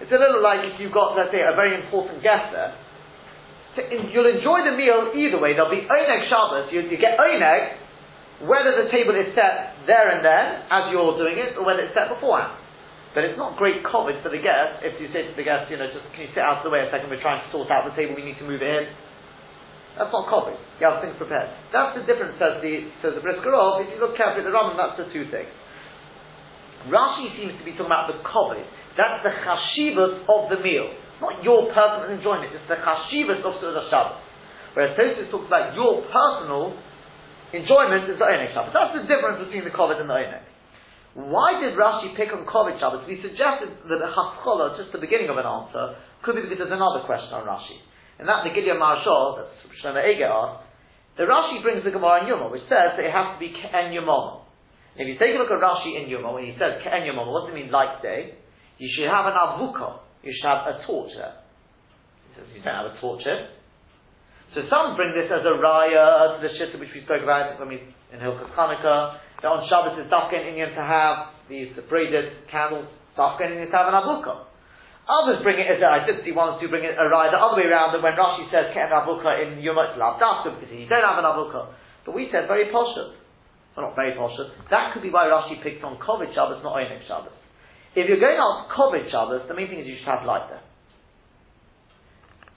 it's 0.00 0.10
a 0.10 0.18
little 0.18 0.42
like 0.42 0.66
if 0.74 0.80
you've 0.80 0.92
got, 0.92 1.16
let's 1.16 1.30
say, 1.30 1.42
a 1.42 1.54
very 1.54 1.78
important 1.78 2.22
guest 2.22 2.50
there. 2.50 2.74
You'll 3.72 4.28
enjoy 4.28 4.68
the 4.68 4.76
meal 4.76 5.16
either 5.16 5.40
way. 5.40 5.56
There'll 5.56 5.72
be 5.72 5.88
Oneg 5.88 6.28
Shabbos. 6.28 6.68
You, 6.68 6.84
you 6.92 7.00
get 7.00 7.16
Oneg, 7.16 8.44
whether 8.44 8.76
the 8.84 8.92
table 8.92 9.16
is 9.16 9.32
set 9.32 9.88
there 9.88 10.12
and 10.12 10.20
then 10.20 10.68
as 10.68 10.92
you're 10.92 11.16
doing 11.16 11.40
it, 11.40 11.56
or 11.56 11.64
whether 11.64 11.80
it's 11.80 11.96
set 11.96 12.12
beforehand. 12.12 12.58
But 13.16 13.28
it's 13.28 13.36
not 13.36 13.60
great 13.60 13.84
Kovid 13.84 14.20
for 14.24 14.32
the 14.32 14.40
guest 14.40 14.84
if 14.84 14.96
you 14.96 15.08
say 15.12 15.28
to 15.28 15.32
the 15.36 15.44
guest, 15.44 15.68
you 15.68 15.76
know, 15.76 15.88
just 15.88 16.04
can 16.16 16.28
you 16.28 16.32
sit 16.32 16.40
out 16.40 16.60
of 16.60 16.64
the 16.64 16.72
way 16.72 16.80
a 16.80 16.88
second, 16.88 17.12
we're 17.12 17.20
trying 17.20 17.44
to 17.44 17.48
sort 17.52 17.68
out 17.68 17.84
the 17.84 17.92
table, 17.92 18.16
we 18.16 18.24
need 18.24 18.40
to 18.40 18.48
move 18.48 18.64
it 18.64 18.68
in. 18.68 18.84
That's 20.00 20.08
not 20.08 20.28
Kovid. 20.32 20.56
You 20.80 20.88
have 20.88 21.04
things 21.04 21.16
prepared. 21.20 21.52
That's 21.72 21.92
the 21.92 22.08
difference, 22.08 22.40
says 22.40 22.64
the, 22.64 22.88
says 23.04 23.12
the 23.12 23.20
Briskerov. 23.20 23.84
If 23.84 23.92
you 23.92 24.00
look 24.00 24.16
carefully 24.16 24.44
at 24.44 24.48
the 24.48 24.56
Rambam, 24.56 24.80
that's 24.80 24.96
the 24.96 25.12
two 25.12 25.28
things. 25.28 25.52
Rashi 26.88 27.36
seems 27.36 27.52
to 27.60 27.64
be 27.68 27.76
talking 27.76 27.92
about 27.92 28.08
the 28.08 28.18
Kovid. 28.24 28.64
That's 28.96 29.20
the 29.20 29.32
chashivas 29.44 30.24
of 30.24 30.48
the 30.48 30.58
meal. 30.64 30.88
Not 31.22 31.38
your 31.46 31.70
personal 31.70 32.10
enjoyment, 32.10 32.50
it's 32.50 32.66
the 32.66 32.82
chashivas 32.82 33.46
of 33.46 33.54
the 33.62 33.86
Shabbos. 33.86 34.18
Whereas 34.74 34.98
Tosfos 34.98 35.30
talks 35.30 35.46
about 35.46 35.70
your 35.78 36.02
personal 36.10 36.74
enjoyment 37.54 38.10
is 38.10 38.18
the 38.18 38.26
Onek 38.26 38.50
Shabbos. 38.50 38.74
That's 38.74 38.98
the 38.98 39.06
difference 39.06 39.46
between 39.46 39.62
the 39.62 39.70
Kovid 39.70 40.02
and 40.02 40.10
the 40.10 40.18
Onek. 40.18 40.50
Why 41.14 41.60
did 41.60 41.76
Rashi 41.76 42.16
pick 42.16 42.32
on 42.32 42.48
Kovod 42.48 42.80
Shabbos? 42.80 43.04
We 43.04 43.20
suggested 43.20 43.68
that 43.84 44.00
the 44.00 44.08
Haskola, 44.08 44.80
just 44.80 44.96
the 44.96 44.98
beginning 44.98 45.28
of 45.28 45.36
an 45.36 45.44
answer, 45.44 46.00
could 46.24 46.40
be 46.40 46.42
because 46.42 46.56
there's 46.58 46.72
another 46.72 47.04
question 47.04 47.36
on 47.36 47.44
Rashi. 47.44 47.78
And 48.16 48.24
that 48.26 48.48
the 48.48 48.52
Gideon 48.56 48.80
Marshal, 48.80 49.44
that 49.44 49.52
Shlomo 49.84 50.00
Eger 50.00 50.26
asked, 50.26 50.72
the 51.20 51.28
Rashi 51.28 51.60
brings 51.60 51.84
the 51.84 51.92
Gemara 51.92 52.24
in 52.24 52.32
Yuma, 52.32 52.48
which 52.48 52.64
says 52.64 52.96
that 52.96 53.04
it 53.04 53.12
has 53.12 53.36
to 53.36 53.38
be 53.38 53.52
Ke'en 53.52 53.92
Yomom. 53.92 54.48
If 54.96 55.04
you 55.04 55.20
take 55.20 55.36
a 55.36 55.38
look 55.38 55.52
at 55.52 55.60
Rashi 55.60 56.00
in 56.00 56.08
Yuma, 56.08 56.32
when 56.32 56.48
he 56.48 56.56
says 56.56 56.80
Ke'en 56.80 57.04
Yomom, 57.04 57.28
what 57.28 57.44
does 57.44 57.52
it 57.52 57.60
mean 57.60 57.70
like 57.70 58.00
day? 58.00 58.40
You 58.80 58.88
should 58.96 59.12
have 59.12 59.28
an 59.28 59.36
avuka. 59.36 60.01
You 60.22 60.32
should 60.34 60.46
have 60.46 60.66
a 60.70 60.86
torch 60.86 61.10
there. 61.18 61.34
He 61.34 62.28
says 62.38 62.46
you 62.54 62.62
don't 62.62 62.74
have 62.74 62.94
a 62.94 63.00
torch 63.00 63.22
here. 63.26 63.48
So 64.54 64.62
some 64.68 64.96
bring 64.96 65.16
this 65.16 65.32
as 65.32 65.42
a 65.42 65.54
raya 65.56 66.36
to 66.36 66.38
the 66.44 66.52
shitta 66.54 66.78
which 66.78 66.92
we 66.94 67.02
spoke 67.02 67.22
about 67.22 67.58
when 67.58 67.68
we 67.68 67.80
in 68.12 68.20
Hilchas 68.20 68.52
Chanukah 68.52 69.18
that 69.42 69.48
on 69.50 69.66
Shabbos 69.66 69.98
is 69.98 70.06
Dafka 70.06 70.38
and 70.38 70.54
Indian 70.54 70.70
to 70.76 70.84
have 70.84 71.34
these 71.50 71.74
the 71.74 71.82
braided 71.82 72.46
candles, 72.46 72.86
Dafka 73.18 73.42
and 73.42 73.58
Indian 73.58 73.70
to 73.72 73.76
have 73.76 73.90
an 73.90 73.98
Avuka. 73.98 74.46
Others 75.02 75.42
bring 75.42 75.58
it 75.58 75.66
as 75.66 75.82
I 75.82 76.06
did 76.06 76.22
see 76.22 76.30
or 76.30 76.60
two 76.62 76.70
bring 76.70 76.86
it 76.86 76.94
a 76.94 77.10
ride 77.10 77.34
the 77.34 77.40
other 77.42 77.58
way 77.58 77.66
around, 77.66 77.90
that 77.90 78.04
when 78.06 78.14
Rashi 78.14 78.46
says 78.54 78.70
Ke'en 78.70 78.94
Avuka 78.94 79.34
in 79.42 79.58
Yom 79.58 79.74
Lav 79.74 80.22
Dafka, 80.22 80.54
because 80.54 80.70
you 80.70 80.86
don't 80.86 81.02
have 81.02 81.18
an 81.18 81.26
Avuka. 81.26 81.74
But 82.06 82.14
we 82.14 82.30
said 82.30 82.46
very 82.46 82.70
poshut. 82.70 83.18
Well, 83.74 83.90
not 83.90 83.96
very 83.98 84.14
poshut. 84.14 84.54
That 84.70 84.94
could 84.94 85.02
be 85.02 85.10
why 85.10 85.26
Rashi 85.26 85.58
picked 85.58 85.82
on 85.82 85.98
Kovid 85.98 86.30
Shabbos, 86.36 86.62
not 86.62 86.78
Oinik 86.78 87.02
Shabbos. 87.10 87.34
If 87.94 88.08
you're 88.08 88.20
going 88.20 88.40
on 88.40 88.68
Kovid 88.72 89.10
Shabbos, 89.10 89.48
the 89.48 89.54
main 89.54 89.68
thing 89.68 89.80
is 89.80 89.86
you 89.86 89.96
should 90.00 90.08
have 90.08 90.24
light 90.24 90.48
there. 90.48 90.64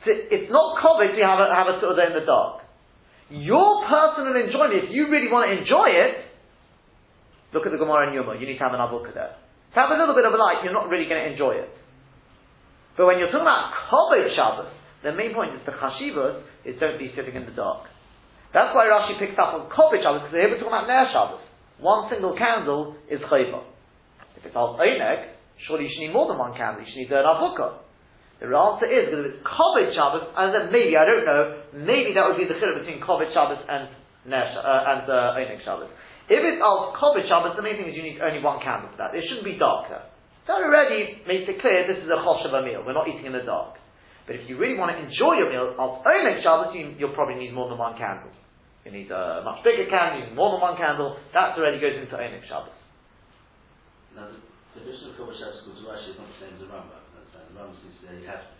So 0.07 0.09
it's 0.13 0.51
not 0.51 0.79
Kovid 0.79 1.17
to 1.17 1.21
have 1.25 1.39
a, 1.43 1.47
have 1.51 1.67
a 1.67 1.75
sort 1.81 1.97
of 1.97 1.99
in 1.99 2.13
the 2.15 2.25
dark. 2.25 2.63
Your 3.29 3.83
personal 3.89 4.37
enjoyment, 4.37 4.85
if 4.85 4.93
you 4.93 5.09
really 5.09 5.27
want 5.27 5.49
to 5.49 5.57
enjoy 5.57 5.91
it, 5.91 6.25
Look 7.55 7.63
at 7.63 7.71
the 7.71 7.79
Gemara 7.79 8.11
in 8.11 8.19
Yuma. 8.19 8.35
You 8.35 8.43
need 8.43 8.59
to 8.59 8.65
have 8.67 8.75
an 8.75 8.83
avuka 8.83 9.15
there. 9.15 9.31
To 9.31 9.77
have 9.79 9.87
a 9.87 9.95
little 9.95 10.11
bit 10.11 10.27
of 10.27 10.35
a 10.35 10.37
light, 10.37 10.59
you're 10.67 10.75
not 10.75 10.91
really 10.91 11.07
going 11.07 11.23
to 11.23 11.31
enjoy 11.31 11.55
it. 11.55 11.71
But 12.99 13.07
when 13.07 13.15
you're 13.15 13.31
talking 13.31 13.47
about 13.47 13.71
Kobod 13.87 14.27
Shabbos, 14.35 14.75
the 15.07 15.15
main 15.15 15.31
point 15.31 15.55
is 15.55 15.63
the 15.63 15.71
Chashivas 15.71 16.43
is 16.67 16.75
don't 16.83 16.99
be 16.99 17.15
sitting 17.15 17.31
in 17.31 17.47
the 17.47 17.55
dark. 17.55 17.87
That's 18.51 18.75
why 18.75 18.91
Rashi 18.91 19.15
picks 19.19 19.39
up 19.39 19.55
on 19.55 19.71
Kobod 19.71 20.03
Shabbos, 20.03 20.27
because 20.27 20.35
here 20.35 20.51
we're 20.51 20.59
talking 20.59 20.75
about 20.75 20.91
Ner 20.91 21.07
Shabbos. 21.15 21.43
One 21.79 22.11
single 22.11 22.35
candle 22.35 22.99
is 23.07 23.23
Chayva. 23.23 23.63
If 24.45 24.53
it's 24.53 24.61
Al 24.61 24.77
Oneg, 24.77 25.33
surely 25.65 25.89
you 25.89 25.91
should 25.97 26.05
need 26.05 26.13
more 26.13 26.29
than 26.29 26.37
one 26.37 26.53
candle. 26.53 26.85
You 26.85 26.89
should 26.93 27.09
need 27.09 27.11
an 27.17 27.25
avuka. 27.25 27.81
The 28.37 28.45
answer 28.45 28.85
is, 28.85 29.09
because 29.09 29.25
if 29.25 29.33
it's 29.33 29.41
Kobod 29.41 29.89
Shabbos, 29.97 30.29
and 30.37 30.53
then 30.53 30.69
maybe, 30.69 30.93
I 30.93 31.01
don't 31.01 31.25
know, 31.25 31.41
maybe 31.81 32.13
that 32.13 32.29
would 32.29 32.37
be 32.37 32.45
the 32.45 32.61
chiluk 32.61 32.85
between 32.85 33.01
Kobod 33.01 33.33
Shabbos 33.33 33.57
and 33.65 33.89
Ner, 34.29 34.45
uh, 34.45 34.91
and 34.93 35.03
uh, 35.09 35.39
Oneg 35.41 35.65
Shabbos. 35.65 35.89
If 36.29 36.45
it's 36.45 36.61
al 36.61 36.93
Kovod 36.93 37.25
Shabbos, 37.25 37.57
the 37.57 37.65
main 37.65 37.81
thing 37.81 37.89
is 37.89 37.97
you 37.97 38.05
need 38.05 38.21
only 38.21 38.37
one 38.37 38.61
candle 38.61 38.93
for 38.93 39.01
that. 39.01 39.17
It 39.17 39.25
shouldn't 39.25 39.49
be 39.49 39.57
darker. 39.57 40.05
That 40.45 40.61
already 40.61 41.25
makes 41.25 41.49
it 41.49 41.57
clear 41.57 41.89
this 41.89 42.05
is 42.05 42.09
a 42.13 42.21
choshev 42.21 42.53
meal. 42.61 42.85
We're 42.85 42.93
not 42.93 43.09
eating 43.09 43.25
in 43.25 43.33
the 43.33 43.41
dark. 43.41 43.81
But 44.29 44.37
if 44.37 44.45
you 44.45 44.61
really 44.61 44.77
want 44.77 44.93
to 44.93 45.01
enjoy 45.01 45.41
your 45.41 45.49
meal, 45.49 45.73
al 45.81 46.05
Omek 46.05 46.45
Shabbos, 46.45 46.69
you, 46.77 46.93
will 47.01 47.17
probably 47.17 47.41
need 47.41 47.49
more 47.57 47.65
than 47.65 47.81
one 47.81 47.97
candle. 47.97 48.29
You 48.85 48.93
need 48.93 49.09
a 49.09 49.41
much 49.41 49.65
bigger 49.65 49.89
candle, 49.89 50.21
you 50.21 50.29
need 50.29 50.37
more 50.37 50.53
than 50.53 50.61
one 50.61 50.77
candle. 50.77 51.17
That 51.33 51.57
already 51.57 51.81
goes 51.81 51.97
into 51.97 52.13
Omek 52.13 52.45
Shabbos. 52.45 52.84
Now, 54.15 54.31
the, 54.31 54.39
the 54.39 54.79
tradition 54.81 55.11
of 55.11 55.19
Shabbos 55.19 55.61
to 55.67 55.83
Rashi 55.83 56.15
is 56.15 56.17
not 56.17 56.31
the 56.31 56.39
same 56.39 56.55
as 56.55 56.61
the 56.63 56.71
Rambam. 56.71 57.03
Uh, 57.13 57.27
the 57.35 57.59
Rambam 57.59 57.75
seems 57.83 57.99
to 57.99 58.07
say 58.07 58.23
you 58.23 58.27
have 58.31 58.47
to 58.47 58.55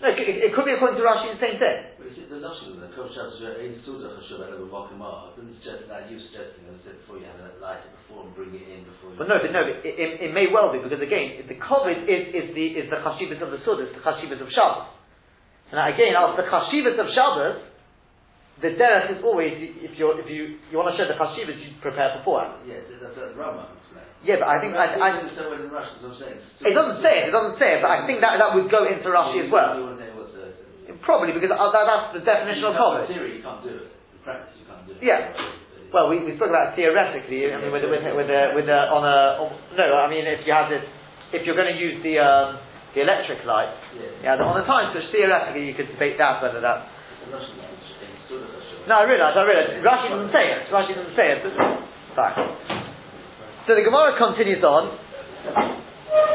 no, 0.00 0.08
it, 0.08 0.16
it, 0.16 0.36
it, 0.48 0.50
could 0.56 0.64
be 0.64 0.72
according 0.72 0.96
to 0.96 1.04
Rashi 1.04 1.28
the 1.36 1.44
same 1.44 1.60
thing. 1.60 1.76
But 2.00 2.08
is 2.08 2.16
it 2.16 2.32
the 2.32 2.40
notion 2.40 2.72
of 2.72 2.80
the 2.80 2.88
Shabbos 2.88 3.36
Ein 3.36 3.84
Suda 3.84 4.16
Chashuv 4.16 4.48
Ela 4.48 4.56
B'Mokimah? 4.56 5.36
Doesn't 5.36 5.60
suggest 5.60 5.92
that 5.92 6.08
you 6.08 6.16
suggesting, 6.24 6.72
as 6.72 6.80
I 6.80 6.88
said 6.88 6.96
before, 7.04 7.20
you 7.20 7.28
have 7.28 7.36
to 7.36 7.60
light 7.60 7.84
before 7.84 8.24
and 8.24 8.32
bring 8.32 8.48
it 8.56 8.64
in 8.64 8.88
before. 8.88 9.12
But 9.20 9.28
no, 9.28 9.36
but 9.36 9.52
no, 9.52 9.60
but 9.60 9.84
it, 9.84 9.92
it, 10.00 10.10
it, 10.24 10.32
may 10.32 10.48
well 10.48 10.72
be 10.72 10.80
because 10.80 11.04
again, 11.04 11.44
the 11.44 11.60
Kovid 11.60 12.08
is, 12.08 12.32
is 12.32 12.46
the 12.56 12.66
is 12.80 12.88
the 12.88 12.96
Chashivas 13.04 13.44
of 13.44 13.52
the 13.52 13.60
Suda, 13.60 13.84
it's 13.84 13.92
the 13.92 14.00
Chashivas 14.00 14.40
of 14.40 14.48
Shabbos. 14.48 14.88
Now 15.68 15.92
again, 15.92 16.16
after 16.16 16.48
the 16.48 16.48
Chashivas 16.48 16.96
of 16.96 17.08
Shabbos, 17.12 17.60
the 18.64 18.72
derech 18.80 19.16
is 19.16 19.20
always 19.20 19.52
if 19.56 20.00
you 20.00 20.16
if 20.16 20.28
you 20.32 20.64
you 20.72 20.80
want 20.80 20.92
to 20.92 20.96
show 20.96 21.08
the 21.08 21.16
chashivas, 21.16 21.56
you 21.60 21.76
prepare 21.80 22.16
beforehand. 22.20 22.64
Yeah, 22.68 22.84
that's 22.88 23.16
what 23.16 23.36
Rama 23.36 23.68
Yeah, 24.20 24.36
but 24.36 24.48
I 24.52 24.56
think 24.60 24.76
I, 24.76 24.84
I, 24.84 24.98
I 25.00 25.08
understand 25.16 25.48
what 25.48 25.60
in 25.64 25.72
Russian, 25.72 25.96
I'm 26.04 26.12
saying. 26.20 26.38
it 26.60 26.74
doesn't 26.76 27.00
say 27.00 27.24
it. 27.24 27.28
It 27.28 27.34
doesn't 27.34 27.56
say 27.56 27.76
it, 27.76 27.80
but 27.80 27.88
I 27.88 28.04
think 28.04 28.20
that 28.20 28.36
that 28.36 28.52
would 28.52 28.68
go 28.68 28.84
into 28.84 29.08
Rashi 29.08 29.46
as 29.46 29.50
well. 29.50 29.80
Probably 31.00 31.32
because 31.32 31.48
uh, 31.48 31.56
that, 31.72 31.84
that's 31.88 32.08
the 32.20 32.22
definition 32.26 32.66
of 32.76 32.76
In 32.76 33.16
theory, 33.16 33.40
you 33.40 33.42
can't 33.42 33.64
do 33.64 33.72
it. 33.72 33.88
In 33.88 34.20
practice, 34.20 34.52
you 34.60 34.66
can't 34.68 34.84
do 34.84 34.92
it. 34.92 35.00
Yeah. 35.00 35.32
Well, 35.94 36.12
we, 36.12 36.20
we 36.20 36.36
spoke 36.36 36.52
about 36.52 36.76
theoretically. 36.76 37.48
I 37.48 37.56
mean, 37.56 37.72
with 37.72 37.82
with 37.88 38.04
with 38.04 38.28
a, 38.28 38.42
with 38.52 38.68
a, 38.68 38.80
on 38.92 39.02
a 39.02 39.18
on, 39.40 39.48
no. 39.80 39.86
I 39.96 40.06
mean, 40.12 40.28
if 40.28 40.44
you 40.44 40.52
have 40.52 40.68
this, 40.68 40.84
if 41.32 41.48
you're 41.48 41.56
going 41.56 41.72
to 41.72 41.78
use 41.80 41.98
the 42.04 42.20
um, 42.20 42.60
the 42.92 43.00
electric 43.06 43.42
light, 43.48 43.72
Yeah. 43.96 44.36
yeah, 44.36 44.44
on 44.44 44.60
a 44.60 44.66
time 44.68 44.92
switch, 44.92 45.08
theoretically 45.10 45.64
you 45.64 45.74
could 45.74 45.88
debate 45.88 46.20
that 46.20 46.42
whether 46.44 46.60
that's 46.60 46.84
In 47.24 47.32
Russian, 47.32 47.56
it's 47.58 47.96
in 48.04 48.12
Suda 48.28 48.46
Hashem. 48.46 48.86
No, 48.86 48.94
I 49.00 49.04
realise, 49.08 49.34
I 49.34 49.42
realise. 49.48 49.70
Rashi 49.80 50.06
doesn't 50.12 50.32
say 50.36 50.44
it. 50.52 50.60
Rashi 50.68 50.92
doesn't 50.94 51.16
say 51.16 51.26
it. 51.34 51.38
But 51.42 51.54
fine. 52.14 52.69
So 53.68 53.76
the 53.76 53.84
Gemara 53.84 54.16
continues 54.16 54.64
on. 54.64 54.96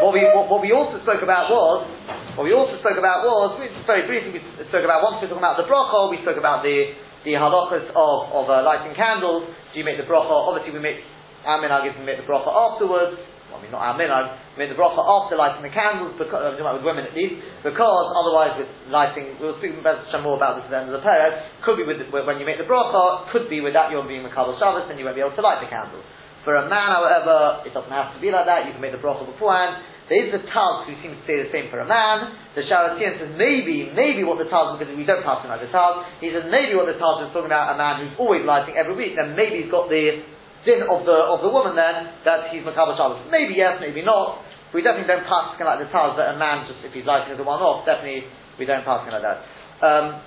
What 0.05 0.13
we 0.13 0.21
what, 0.30 0.45
what 0.45 0.61
we 0.61 0.69
also 0.69 1.01
spoke 1.01 1.26
about 1.26 1.49
was 1.49 1.89
what 2.38 2.45
we 2.45 2.53
also 2.53 2.78
spoke 2.86 3.01
about 3.01 3.26
was 3.26 3.57
very 3.89 4.05
briefly 4.05 4.38
we 4.38 4.41
spoke 4.69 4.86
about 4.86 5.01
once 5.01 5.17
we 5.17 5.26
were 5.26 5.34
talking 5.34 5.41
about 5.41 5.57
the 5.57 5.65
bracha. 5.65 6.13
We 6.13 6.21
spoke 6.21 6.38
about 6.38 6.61
the 6.61 6.93
the 7.26 7.34
halachas 7.34 7.89
of 7.97 8.17
of 8.30 8.45
uh, 8.45 8.61
lighting 8.61 8.93
candles. 8.93 9.49
Do 9.73 9.76
you 9.82 9.86
make 9.88 9.97
the 9.97 10.05
bracha? 10.05 10.30
Obviously, 10.30 10.78
we 10.78 10.84
make 10.86 11.01
our 11.49 11.57
minhag 11.57 11.89
is 11.89 11.97
we 11.97 12.05
make 12.05 12.21
the 12.21 12.30
bracha 12.30 12.45
afterwards. 12.45 13.17
Well, 13.49 13.57
I 13.57 13.61
mean, 13.65 13.73
not 13.73 13.82
our 13.82 13.97
minhag. 13.97 14.53
We 14.53 14.67
make 14.67 14.69
the 14.69 14.78
bracha 14.78 15.01
after 15.01 15.34
lighting 15.34 15.65
the 15.65 15.73
candles 15.73 16.13
because 16.21 16.61
about 16.61 16.78
with 16.78 16.86
women 16.86 17.09
at 17.09 17.17
least 17.17 17.41
because 17.65 18.05
otherwise 18.13 18.53
with 18.61 18.69
lighting 18.93 19.41
we'll 19.41 19.57
speak 19.57 19.73
more 19.82 20.38
about 20.38 20.61
this 20.61 20.69
at 20.69 20.71
the 20.71 20.78
end 20.78 20.93
of 20.93 21.01
the 21.01 21.01
period. 21.01 21.34
Could 21.65 21.82
be 21.82 21.89
with 21.89 22.05
when 22.13 22.38
you 22.38 22.45
make 22.45 22.61
the 22.61 22.69
bracha. 22.69 23.34
Could 23.34 23.49
be 23.49 23.65
with 23.65 23.73
that 23.73 23.89
you're 23.89 24.05
being 24.05 24.21
Makabal 24.21 24.61
Shabbos 24.61 24.86
and 24.93 25.01
you 25.01 25.09
won't 25.09 25.17
be 25.17 25.26
able 25.26 25.34
to 25.34 25.41
light 25.41 25.65
the 25.65 25.71
candles. 25.73 26.05
For 26.45 26.53
a 26.53 26.69
man, 26.69 26.93
however, 26.93 27.65
it 27.65 27.73
doesn't 27.73 27.89
have 27.89 28.13
to 28.13 28.21
be 28.21 28.29
like 28.29 28.45
that. 28.45 28.69
You 28.69 28.77
can 28.77 28.79
make 28.79 28.93
the 28.93 29.01
bracha 29.01 29.25
beforehand. 29.25 29.81
There 30.05 30.21
is 30.21 30.29
the 30.29 30.45
Taz 30.45 30.85
who 30.85 30.93
seems 31.01 31.17
to 31.17 31.25
say 31.25 31.41
the 31.41 31.49
same 31.49 31.73
for 31.73 31.81
a 31.81 31.89
man. 31.89 32.37
The 32.53 32.61
Sharatian 32.61 33.17
says 33.17 33.33
maybe, 33.33 33.89
maybe 33.89 34.21
what 34.21 34.37
the 34.37 34.45
Taz, 34.45 34.77
is 34.77 34.85
because 34.85 34.93
we 34.93 35.09
don't 35.09 35.25
pass 35.25 35.41
him 35.41 35.49
like 35.49 35.65
the 35.65 35.73
Taz, 35.73 36.05
he 36.21 36.29
says 36.29 36.45
maybe 36.53 36.77
what 36.77 36.85
the 36.85 37.01
Taz 37.01 37.25
is 37.25 37.33
talking 37.33 37.49
about 37.49 37.73
a 37.73 37.77
man 37.81 38.05
who's 38.05 38.13
always 38.21 38.45
lighting 38.45 38.77
every 38.77 38.93
week, 38.93 39.17
then 39.17 39.33
maybe 39.33 39.65
he's 39.65 39.73
got 39.73 39.89
the 39.89 40.21
sin 40.61 40.85
of 40.85 41.09
the 41.09 41.17
of 41.25 41.41
the 41.41 41.49
woman 41.49 41.73
then, 41.73 42.21
that 42.21 42.53
he's 42.53 42.61
Makabal 42.61 42.93
Shabbos. 42.93 43.25
Maybe 43.33 43.57
yes, 43.57 43.81
maybe 43.81 44.05
not. 44.05 44.45
We 44.77 44.85
definitely 44.85 45.09
don't 45.09 45.25
pass 45.25 45.57
like 45.57 45.81
the 45.81 45.89
Taz 45.89 46.13
that 46.21 46.35
a 46.35 46.37
man 46.37 46.69
just, 46.69 46.85
if 46.85 46.93
he's 46.93 47.09
lighting 47.09 47.33
as 47.33 47.41
a 47.41 47.47
one-off, 47.47 47.89
definitely 47.89 48.29
we 48.61 48.69
don't 48.69 48.85
pass 48.85 49.01
him 49.01 49.09
like 49.09 49.25
that. 49.25 49.41
Um, 49.81 50.21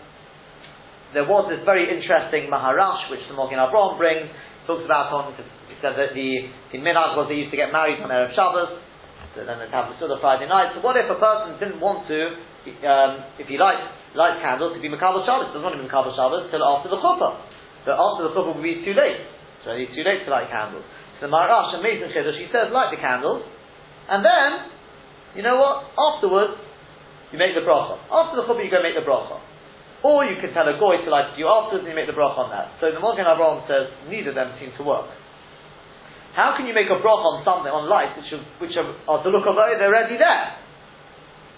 there 1.15 1.25
was 1.25 1.49
this 1.49 1.63
very 1.65 1.89
interesting 1.89 2.51
Maharash, 2.51 3.09
which 3.15 3.25
the 3.31 3.37
Magen 3.39 3.63
Avraham 3.63 3.97
brings, 3.97 4.29
talks 4.69 4.85
about 4.85 5.09
on, 5.11 5.33
he 5.33 5.75
said 5.81 5.97
that 5.97 6.13
the, 6.13 6.29
the 6.71 6.79
minhag 6.79 7.17
was 7.17 7.25
they 7.33 7.41
used 7.41 7.51
to 7.51 7.57
get 7.57 7.73
married 7.73 7.97
on 8.05 8.13
Erev 8.13 8.37
Shabbos, 8.37 8.77
so 9.33 9.49
then 9.49 9.57
they'd 9.57 9.73
have 9.73 9.89
the 9.89 9.97
Suda 9.97 10.21
Friday 10.21 10.45
night. 10.45 10.77
So 10.77 10.85
what 10.85 11.01
if 11.01 11.09
a 11.09 11.17
person 11.17 11.57
didn't 11.57 11.81
want 11.81 12.05
to, 12.13 12.37
um, 12.85 13.13
if 13.41 13.49
he 13.49 13.57
likes, 13.57 13.81
likes 14.13 14.45
candles, 14.45 14.77
to 14.77 14.81
be 14.85 14.93
Makabal 14.93 15.25
Shabbos, 15.25 15.57
doesn't 15.57 15.65
want 15.65 15.73
to 15.73 15.81
be 15.81 15.89
Makabal 15.89 16.13
Shabbos 16.13 16.53
till 16.53 16.61
after 16.61 16.93
the 16.93 17.01
Chuppah. 17.01 17.33
So 17.89 17.97
after 17.97 18.29
the 18.29 18.33
Chuppah 18.37 18.53
will 18.53 18.65
be 18.65 18.85
too 18.85 18.93
late. 18.93 19.25
So 19.65 19.73
it's 19.73 19.97
too 19.97 20.05
late 20.05 20.29
to 20.29 20.31
light 20.31 20.53
candles. 20.53 20.85
So 21.17 21.27
the 21.27 21.33
Maharash, 21.33 21.81
amazing 21.81 22.13
Chiddush, 22.13 22.37
he 22.37 22.53
says, 22.53 22.69
light 22.69 22.93
the 22.93 23.01
candles, 23.01 23.49
and 24.13 24.21
then, 24.21 24.69
you 25.33 25.43
know 25.43 25.57
what, 25.57 25.89
afterwards, 25.97 26.61
you 27.33 27.41
make 27.41 27.57
the 27.57 27.65
bracha. 27.65 27.97
After 28.13 28.41
the 28.41 28.45
Chuppah 28.45 28.61
you 28.61 28.73
go 28.73 28.85
make 28.85 28.97
the 28.97 29.07
bracha. 29.07 29.41
Or 30.03 30.23
you 30.23 30.39
can 30.39 30.55
tell 30.55 30.69
a 30.69 30.79
goy 30.79 31.03
to 31.03 31.11
light 31.11 31.35
to 31.35 31.37
you 31.39 31.51
afterwards 31.51 31.83
and 31.83 31.91
you 31.91 31.99
make 31.99 32.07
the 32.07 32.15
bracha 32.15 32.39
on 32.39 32.55
that. 32.55 32.79
So 32.79 32.95
the 32.95 33.03
Magen 33.03 33.27
Avraham 33.27 33.67
says 33.67 33.91
neither 34.07 34.31
of 34.31 34.39
them 34.39 34.55
seem 34.63 34.71
to 34.79 34.85
work. 34.87 35.11
How 36.39 36.55
can 36.55 36.71
you 36.71 36.75
make 36.75 36.87
a 36.87 37.03
bracha 37.03 37.27
on 37.27 37.43
something, 37.43 37.67
on 37.67 37.91
lights, 37.91 38.15
which 38.15 38.31
are, 38.31 38.45
which 38.63 38.75
are, 38.79 38.87
are 39.11 39.21
to 39.27 39.29
look 39.35 39.43
over, 39.43 39.59
oh, 39.59 39.75
they're 39.75 39.91
already 39.91 40.15
there? 40.15 40.55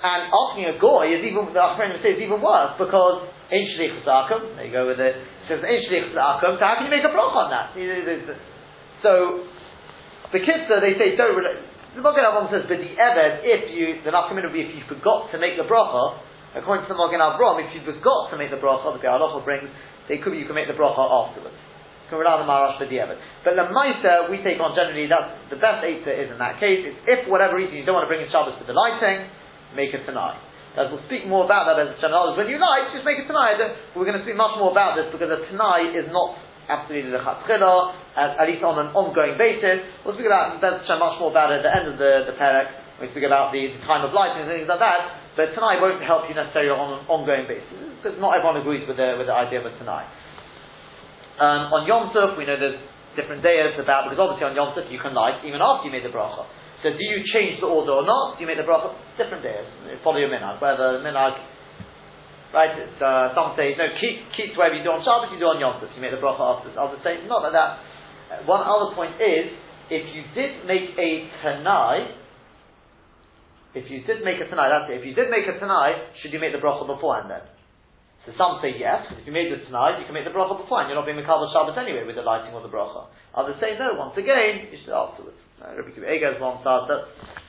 And 0.00 0.32
asking 0.32 0.72
a 0.72 0.80
goy 0.80 1.12
is 1.12 1.20
even, 1.20 1.52
the 1.52 1.60
Achronim 1.60 2.00
say, 2.00 2.16
is 2.16 2.24
even 2.24 2.40
worse, 2.40 2.80
because 2.80 3.28
in 3.52 3.60
shlich 3.76 4.00
akum, 4.08 4.56
there 4.56 4.64
you 4.64 4.72
go 4.72 4.88
with 4.88 4.96
it, 4.96 5.20
it 5.20 5.44
says 5.44 5.60
in 5.60 5.78
shlich 5.84 6.16
so 6.16 6.56
how 6.56 6.80
can 6.80 6.88
you 6.88 6.94
make 6.96 7.04
a 7.04 7.12
bracha 7.12 7.44
on 7.44 7.52
that? 7.52 7.76
So, 9.04 9.44
the 10.32 10.40
kitzah, 10.40 10.80
they 10.80 10.96
say, 10.96 11.12
don't 11.20 11.36
relate, 11.36 11.60
the 11.92 12.00
Magen 12.00 12.24
Avraham 12.24 12.48
says, 12.48 12.64
but 12.64 12.80
the 12.80 12.96
Eved, 12.96 13.44
if 13.44 13.68
you, 13.76 14.00
the 14.00 14.16
Nafkamin 14.16 14.48
would 14.48 14.56
be 14.56 14.64
if 14.64 14.72
you 14.72 14.80
forgot 14.88 15.28
to 15.32 15.36
make 15.36 15.60
the 15.60 15.68
bracha, 15.68 16.24
according 16.54 16.86
to 16.86 16.90
the 16.90 16.98
Magen 16.98 17.22
Avraham, 17.22 17.62
if 17.62 17.70
you 17.74 17.82
forgot 17.86 18.30
to 18.30 18.36
make 18.38 18.50
the 18.50 18.58
bracha, 18.58 18.90
the 18.94 19.02
Halacha 19.02 19.44
brings, 19.44 19.70
they 20.10 20.18
could 20.18 20.34
you 20.34 20.46
can 20.46 20.54
make 20.54 20.66
the 20.66 20.78
bracha 20.78 20.98
afterwards. 20.98 21.54
You 22.10 22.18
can 22.18 22.26
rely 22.26 22.38
on 22.38 22.42
the 22.42 22.50
Marash 22.50 22.82
Eved. 22.82 23.18
But 23.46 23.54
the 23.54 23.70
Maisa, 23.70 24.26
we 24.26 24.42
take 24.42 24.58
on 24.58 24.74
generally, 24.74 25.06
that's 25.06 25.30
the 25.46 25.60
best 25.62 25.86
Eitzah 25.86 26.10
is 26.10 26.28
in 26.34 26.38
that 26.42 26.58
case, 26.58 26.82
is 26.82 26.94
if 27.06 27.26
for 27.26 27.38
whatever 27.38 27.54
reason 27.54 27.78
you 27.78 27.86
don't 27.86 27.94
want 27.94 28.06
to 28.06 28.10
bring 28.10 28.26
in 28.26 28.30
Shabbos 28.34 28.58
for 28.58 28.66
the 28.66 28.74
lighting, 28.74 29.30
make 29.78 29.94
it 29.94 30.02
tonight. 30.02 30.42
As 30.74 30.86
we'll 30.90 31.02
speak 31.10 31.26
more 31.26 31.42
about 31.46 31.66
that 31.66 31.82
as 31.82 31.98
a 31.98 32.10
When 32.38 32.46
you 32.46 32.58
light, 32.58 32.94
just 32.94 33.02
make 33.02 33.18
it 33.18 33.26
tonight. 33.26 33.58
We're 33.94 34.06
going 34.06 34.18
to 34.18 34.22
speak 34.22 34.38
much 34.38 34.54
more 34.54 34.70
about 34.70 34.94
this 34.94 35.10
because 35.10 35.26
a 35.26 35.42
tonight 35.50 35.98
is 35.98 36.06
not 36.14 36.38
absolutely 36.70 37.10
the 37.10 37.18
chatzchila, 37.18 37.74
at, 38.14 38.38
at 38.38 38.46
least 38.46 38.62
on 38.62 38.78
an 38.78 38.94
ongoing 38.94 39.34
basis. 39.34 39.82
We'll 40.06 40.14
speak 40.14 40.30
about 40.30 40.62
much 40.62 41.16
more 41.18 41.34
about 41.34 41.50
it 41.50 41.62
at 41.62 41.66
the 41.66 41.74
end 41.74 41.86
of 41.90 41.98
the, 41.98 42.30
the 42.30 42.34
perek. 42.38 43.02
We 43.02 43.10
speak 43.10 43.26
about 43.26 43.50
the, 43.50 43.66
the 43.66 43.82
time 43.82 44.06
of 44.06 44.14
lighting 44.14 44.46
and 44.46 44.50
things 44.50 44.70
like 44.70 44.78
that. 44.78 45.19
But 45.38 45.54
tonight 45.54 45.78
won't 45.78 46.02
help 46.02 46.26
you 46.26 46.34
necessarily 46.34 46.74
on 46.74 47.00
an 47.00 47.02
ongoing 47.06 47.46
basis 47.46 47.70
because 48.02 48.18
not 48.18 48.34
everyone 48.34 48.58
agrees 48.58 48.82
with 48.90 48.98
the 48.98 49.14
with 49.14 49.30
the 49.30 49.36
idea 49.36 49.62
of 49.62 49.66
a 49.70 49.72
tonight. 49.78 50.10
Um, 51.38 51.70
on 51.70 51.86
Yom 51.86 52.10
Tov, 52.10 52.34
we 52.34 52.44
know 52.44 52.58
there's 52.58 52.82
different 53.14 53.40
days 53.40 53.78
about 53.78 54.10
because 54.10 54.18
obviously 54.18 54.50
on 54.50 54.58
Yom 54.58 54.74
Tov 54.74 54.90
you 54.90 54.98
can 54.98 55.14
light 55.14 55.46
even 55.46 55.62
after 55.62 55.86
you 55.86 55.92
made 55.94 56.02
the 56.02 56.10
bracha. 56.10 56.50
So 56.82 56.90
do 56.90 57.04
you 57.04 57.22
change 57.30 57.62
the 57.62 57.70
order 57.70 58.02
or 58.02 58.04
not? 58.04 58.36
Do 58.36 58.42
you 58.42 58.48
make 58.50 58.58
the 58.58 58.66
bracha? 58.66 58.90
Different 59.14 59.46
days. 59.46 59.64
Follow 60.02 60.18
your 60.18 60.34
minhag. 60.34 60.58
Whether 60.58 60.98
the 60.98 61.06
minhag, 61.06 61.38
right? 62.50 62.74
It's, 62.74 62.98
uh, 62.98 63.30
some 63.30 63.54
say 63.54 63.78
no. 63.78 63.86
Keep 64.02 64.34
keep 64.34 64.58
whatever 64.58 64.82
you 64.82 64.84
do 64.84 64.90
on 64.90 65.06
Shabbos, 65.06 65.30
you 65.30 65.38
do 65.38 65.46
on 65.46 65.62
Yom 65.62 65.78
Tov. 65.78 65.94
You 65.94 66.02
make 66.02 66.10
the 66.10 66.18
bracha 66.18 66.42
after. 66.42 66.74
Others 66.74 67.06
say 67.06 67.22
not 67.30 67.46
like 67.46 67.54
that. 67.54 67.70
Uh, 68.34 68.50
one 68.50 68.66
other 68.66 68.98
point 68.98 69.14
is 69.22 69.54
if 69.94 70.10
you 70.10 70.26
did 70.34 70.66
make 70.66 70.90
a 70.98 71.30
tanai. 71.38 72.18
If 73.74 73.86
you 73.90 74.02
did 74.02 74.26
make 74.26 74.42
a 74.42 74.50
tanai, 74.50 74.66
that's 74.66 74.90
it. 74.90 74.98
If 74.98 75.06
you 75.06 75.14
did 75.14 75.30
make 75.30 75.46
a 75.46 75.54
tanai, 75.58 76.18
should 76.22 76.34
you 76.34 76.42
make 76.42 76.50
the 76.50 76.58
bracha 76.58 76.86
beforehand 76.86 77.30
then? 77.30 77.44
So 78.26 78.34
some 78.36 78.58
say 78.60 78.76
yes, 78.76 79.06
if 79.14 79.24
you 79.24 79.32
made 79.32 79.48
the 79.48 79.62
tanai, 79.64 80.02
you 80.02 80.04
can 80.04 80.12
make 80.12 80.26
the 80.26 80.34
bracha 80.34 80.58
beforehand. 80.58 80.90
You're 80.90 80.98
not 80.98 81.06
being 81.06 81.16
Mikabel 81.16 81.48
Shabbos 81.54 81.78
anyway 81.78 82.02
with 82.02 82.18
the 82.18 82.26
lighting 82.26 82.52
of 82.52 82.66
the 82.66 82.72
bracha. 82.72 83.06
Others 83.32 83.62
say 83.62 83.78
no, 83.78 83.94
once 83.94 84.18
again, 84.18 84.68
you 84.68 84.78
should 84.82 84.92
afterwards. 84.92 85.38
Rabbi 85.60 85.92
Kiva 85.92 86.08
has 86.08 86.40
one 86.40 86.64
but 86.64 86.88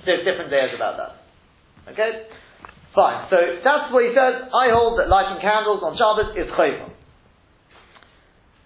there's 0.06 0.28
different 0.28 0.52
days 0.52 0.76
about 0.76 1.00
that. 1.00 1.12
Okay? 1.96 2.28
Fine. 2.94 3.32
So 3.32 3.38
that's 3.64 3.88
what 3.90 4.04
he 4.04 4.12
said. 4.12 4.52
I 4.52 4.70
hold 4.76 5.00
that 5.00 5.08
lighting 5.08 5.40
candles 5.40 5.80
on 5.80 5.96
Shabbos 5.96 6.36
is 6.36 6.52
chayva. 6.52 6.92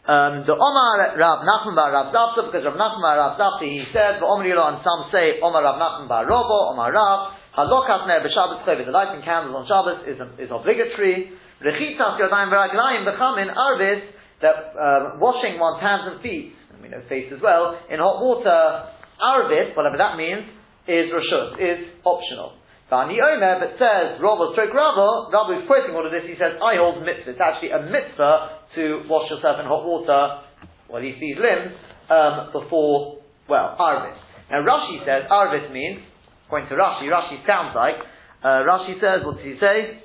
Um, 0.06 0.46
the 0.46 0.54
Omar 0.54 1.18
Rav 1.18 1.42
Nachman 1.42 1.74
bar 1.74 1.90
Rav 1.90 2.14
Zavda, 2.14 2.46
because 2.46 2.62
Rav 2.62 2.78
Nachman 2.78 3.02
bar 3.02 3.18
Rav 3.18 3.42
Zavda, 3.42 3.66
he 3.66 3.82
said, 3.90 4.22
the 4.22 4.26
Omar 4.30 4.46
Yilo, 4.46 4.62
and 4.70 4.86
some 4.86 5.10
say, 5.10 5.42
Omar 5.42 5.66
Rav 5.66 5.82
Nachman 5.82 6.06
bar 6.06 6.30
Robo, 6.30 6.74
Omar 6.74 6.94
Rav, 6.94 7.34
Halokas 7.56 8.04
Ner 8.08 8.20
b'Shabbos 8.20 8.68
chayva, 8.68 8.86
the 8.86 8.92
lighting 8.92 9.24
candles 9.24 9.56
on 9.56 9.64
Shabbos 9.64 10.04
is, 10.04 10.20
is 10.44 10.52
obligatory. 10.52 11.32
Rechitzas 11.64 12.20
Yodayim 12.20 12.52
v'Raglayim 12.52 13.08
b'Chamin 13.08 13.48
Arvis, 13.56 14.04
that 14.44 14.76
um, 14.76 15.20
washing 15.24 15.58
one's 15.58 15.80
hands 15.80 16.12
and 16.12 16.22
feet, 16.22 16.52
and 16.74 16.84
we 16.84 16.90
know 16.90 17.00
face 17.08 17.32
as 17.32 17.40
well, 17.42 17.80
in 17.88 18.00
hot 18.00 18.20
water, 18.20 18.92
Arvis, 19.24 19.72
whatever 19.76 19.96
that 19.96 20.18
means, 20.20 20.44
is 20.88 21.08
Rashut, 21.16 21.56
is 21.56 21.96
optional. 22.04 22.60
Bani 22.90 23.18
Omer, 23.18 23.64
but 23.64 23.80
says, 23.80 24.22
Rava 24.22 24.52
stroke 24.52 24.76
Rava, 24.76 25.32
Rava 25.32 25.58
is 25.58 25.64
quoting 25.66 25.96
all 25.96 26.06
of 26.06 26.12
this, 26.12 26.28
he 26.28 26.36
says, 26.36 26.60
I 26.62 26.78
hold 26.78 27.02
mitzvah. 27.02 27.34
It's 27.34 27.42
actually 27.42 27.72
a 27.72 27.82
mitzvah 27.82 28.68
to 28.76 29.08
wash 29.08 29.32
yourself 29.32 29.58
in 29.58 29.66
hot 29.66 29.88
water, 29.88 30.44
well, 30.92 31.02
least 31.02 31.24
these 31.24 31.40
limbs, 31.40 31.74
um, 32.12 32.52
before, 32.52 33.24
well, 33.50 33.74
Arvis. 33.80 34.20
Now 34.52 34.62
Rashi 34.62 35.02
says, 35.08 35.26
Arvis 35.32 35.72
means, 35.72 36.04
according 36.46 36.70
to 36.70 36.76
Rashi, 36.76 37.10
Rashi 37.10 37.46
sounds 37.46 37.76
like, 37.76 37.98
uh, 38.44 38.64
Rashi 38.64 39.00
says, 39.02 39.26
what 39.26 39.38
does 39.38 39.46
he 39.46 39.58
say? 39.60 40.02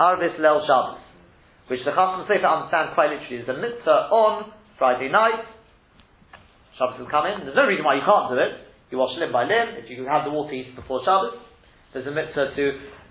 Arvis 0.00 0.38
Lel 0.40 0.64
Shabbos. 0.66 1.00
Which 1.68 1.80
the 1.84 1.92
Chasam 1.92 2.24
Sofer 2.24 2.48
understands 2.48 2.94
quite 2.94 3.12
literally 3.12 3.44
is 3.44 3.48
a 3.48 3.56
mitzvah 3.56 4.08
on 4.08 4.52
Friday 4.78 5.10
night, 5.12 5.44
Shabbos 6.78 6.98
will 6.98 7.10
come 7.10 7.26
in, 7.26 7.44
there's 7.44 7.56
no 7.58 7.66
reason 7.66 7.84
why 7.84 7.96
you 7.96 8.06
can't 8.06 8.30
do 8.32 8.38
it, 8.38 8.64
you 8.90 8.96
wash 8.96 9.12
limb 9.18 9.32
by 9.32 9.44
limb, 9.44 9.76
if 9.76 9.90
you 9.90 9.96
can 9.96 10.06
have 10.06 10.24
the 10.24 10.30
water 10.30 10.56
before 10.74 11.04
Shabbos, 11.04 11.36
there's 11.92 12.06
a 12.06 12.12
mitzvah 12.12 12.54
to 12.56 12.64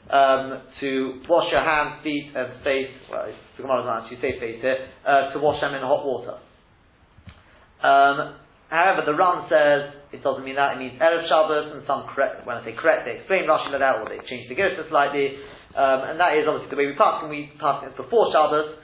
um, 0.10 0.62
to 0.80 1.22
wash 1.28 1.52
your 1.52 1.64
hands, 1.64 2.00
feet, 2.04 2.32
and 2.36 2.64
face. 2.64 2.96
Well, 3.12 3.28
the 3.58 3.64
Gemara 3.64 3.84
doesn't 3.84 4.04
actually 4.04 4.22
say 4.22 4.40
face 4.40 4.62
here. 4.62 4.88
Uh, 5.06 5.34
to 5.34 5.40
wash 5.40 5.60
them 5.60 5.76
in 5.76 5.82
hot 5.82 6.06
water. 6.06 6.40
Um, 7.84 8.40
however, 8.70 9.04
the 9.06 9.16
Ran 9.16 9.48
says 9.50 9.98
it 10.12 10.24
doesn't 10.24 10.44
mean 10.44 10.56
that. 10.56 10.76
It 10.76 10.80
means 10.80 10.96
erev 11.00 11.28
Shabbos, 11.28 11.76
and 11.76 11.84
some 11.88 12.08
correct. 12.12 12.48
When 12.48 12.56
I 12.56 12.64
say 12.64 12.76
correct, 12.76 13.04
they 13.04 13.20
explain 13.20 13.44
Rashi 13.44 13.72
that, 13.72 14.00
or 14.00 14.08
they 14.08 14.20
change 14.28 14.48
the 14.48 14.56
Gersa 14.56 14.88
slightly. 14.88 15.36
Um, 15.76 16.10
and 16.10 16.16
that 16.20 16.34
is 16.40 16.48
obviously 16.48 16.72
the 16.72 16.80
way 16.80 16.88
we 16.88 16.96
pass, 16.96 17.22
and 17.22 17.30
we 17.30 17.52
pass 17.60 17.84
it 17.86 17.94
before 17.96 18.32
Shabbos. 18.32 18.80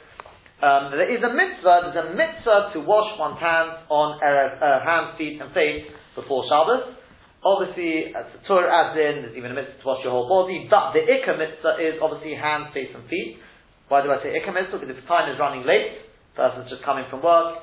um, 0.63 0.95
there 0.95 1.11
is 1.11 1.19
a 1.23 1.31
mitzvah, 1.31 1.91
there's 1.91 1.99
a 1.99 2.07
mitzvah 2.15 2.71
to 2.75 2.79
wash 2.83 3.11
one's 3.19 3.39
hands 3.39 3.83
on 3.91 4.19
Erev, 4.23 4.61
uh, 4.61 4.79
hands, 4.83 5.17
feet, 5.17 5.39
and 5.41 5.51
face 5.51 5.89
before 6.15 6.47
Shabbos. 6.47 6.95
Obviously, 7.43 8.15
as 8.15 8.23
the 8.31 8.39
Torah 8.47 8.71
adds 8.71 8.95
in, 8.95 9.27
there's 9.27 9.35
even 9.35 9.51
a 9.51 9.57
mitzvah 9.57 9.75
to 9.79 9.85
wash 9.87 9.99
your 10.07 10.15
whole 10.15 10.31
body, 10.31 10.67
but 10.71 10.95
the 10.95 11.03
Ikka 11.03 11.35
mitzvah 11.35 11.83
is 11.83 11.99
obviously 11.99 12.35
hands, 12.39 12.71
face, 12.71 12.91
and 12.95 13.03
feet. 13.11 13.35
Why 13.91 13.99
do 13.99 14.11
I 14.11 14.23
say 14.23 14.31
Ikka 14.39 14.55
mitzvah? 14.55 14.79
Because 14.79 14.95
if 14.95 15.03
time 15.07 15.27
is 15.27 15.35
running 15.35 15.67
late, 15.67 15.99
person's 16.35 16.71
just 16.71 16.83
coming 16.87 17.03
from 17.11 17.19
work, 17.19 17.59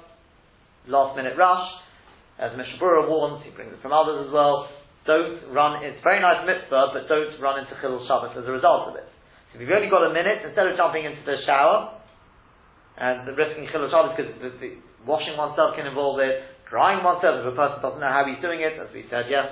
last 0.85 1.17
minute 1.17 1.33
rush, 1.41 1.65
as 2.41 2.57
Mishnah 2.57 2.81
Berurah 2.81 3.05
warns, 3.07 3.45
he 3.45 3.53
brings 3.53 3.71
it 3.71 3.81
from 3.85 3.93
others 3.93 4.27
as 4.27 4.33
well, 4.33 4.73
don't 5.05 5.53
run, 5.53 5.85
it's 5.85 6.01
very 6.01 6.25
nice 6.25 6.43
mitzvah, 6.49 6.97
but 6.97 7.05
don't 7.07 7.37
run 7.41 7.61
into 7.61 7.77
Chilul 7.79 8.09
Shabbos 8.09 8.33
as 8.37 8.49
a 8.49 8.53
result 8.53 8.89
of 8.91 8.95
it. 8.97 9.07
So 9.53 9.61
if 9.61 9.69
you've 9.69 9.77
only 9.77 9.93
got 9.93 10.09
a 10.09 10.13
minute, 10.13 10.41
instead 10.45 10.65
of 10.65 10.77
jumping 10.81 11.05
into 11.05 11.21
the 11.29 11.45
shower, 11.45 12.01
and 12.97 13.29
the 13.29 13.37
risking 13.37 13.69
Chilul 13.69 13.93
Shabbos, 13.93 14.17
because 14.17 14.33
the, 14.41 14.51
the, 14.57 14.71
washing 15.05 15.37
oneself 15.37 15.77
can 15.77 15.85
involve 15.85 16.21
it, 16.25 16.49
drying 16.69 17.05
oneself 17.05 17.45
if 17.45 17.53
a 17.53 17.57
person 17.57 17.85
doesn't 17.85 18.01
know 18.01 18.13
how 18.13 18.25
he's 18.25 18.41
doing 18.41 18.65
it, 18.65 18.77
as 18.81 18.89
we 18.93 19.05
said, 19.13 19.29
yes, 19.29 19.49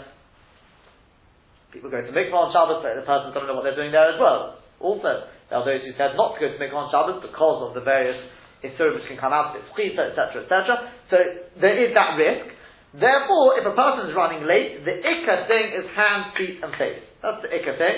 People 1.72 1.92
go 1.92 2.00
to 2.00 2.12
mikvah 2.12 2.32
on 2.32 2.48
Shabbos, 2.48 2.80
but 2.80 2.96
the 2.96 3.04
person 3.04 3.28
doesn't 3.36 3.44
know 3.44 3.52
what 3.52 3.64
they're 3.68 3.76
doing 3.76 3.92
there 3.92 4.08
as 4.08 4.16
well. 4.16 4.56
Also, 4.80 5.28
there 5.52 5.56
are 5.60 5.66
those 5.68 5.84
who 5.84 5.92
said 6.00 6.16
not 6.16 6.36
to 6.36 6.40
go 6.40 6.48
to 6.48 6.56
mikvah 6.56 6.80
on 6.80 6.88
Shabbos 6.88 7.20
because 7.20 7.68
of 7.68 7.76
the 7.76 7.84
various 7.84 8.16
isurim 8.64 8.96
which 8.96 9.08
can 9.08 9.20
come 9.20 9.36
out 9.36 9.52
of 9.52 9.60
it, 9.60 9.68
etc., 9.68 10.48
etc. 10.48 10.88
So 11.12 11.16
there 11.60 11.76
is 11.76 11.92
that 11.92 12.16
risk. 12.16 12.56
Therefore, 12.94 13.60
if 13.60 13.64
a 13.68 13.76
person 13.76 14.08
is 14.08 14.16
running 14.16 14.48
late, 14.48 14.80
the 14.80 14.96
ikka 14.96 15.44
thing 15.44 15.66
is 15.76 15.84
hands, 15.92 16.32
feet, 16.40 16.56
and 16.64 16.72
face. 16.80 17.04
That's 17.20 17.44
the 17.44 17.52
ikka 17.52 17.76
thing. 17.76 17.96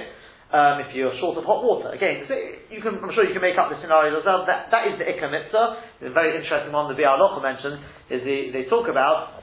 Um, 0.51 0.82
if 0.82 0.91
you're 0.99 1.14
short 1.22 1.38
of 1.38 1.47
hot 1.47 1.62
water, 1.62 1.95
again, 1.95 2.26
you 2.74 2.82
can, 2.82 2.99
I'm 2.99 3.14
sure 3.14 3.22
you 3.22 3.30
can 3.30 3.45
make 3.45 3.55
up 3.55 3.70
the 3.70 3.78
scenarios 3.78 4.18
yourself. 4.18 4.51
That, 4.51 4.66
that 4.74 4.91
is 4.91 4.99
the 4.99 5.07
ikka 5.07 5.30
mitzvah. 5.30 6.03
The 6.03 6.11
very 6.11 6.34
interesting 6.34 6.74
one 6.74 6.91
the 6.91 6.99
Biur 6.99 7.14
Halacha 7.14 7.38
mentioned 7.38 7.78
is 8.11 8.26
the, 8.26 8.51
they 8.51 8.66
talk 8.66 8.91
about. 8.91 9.38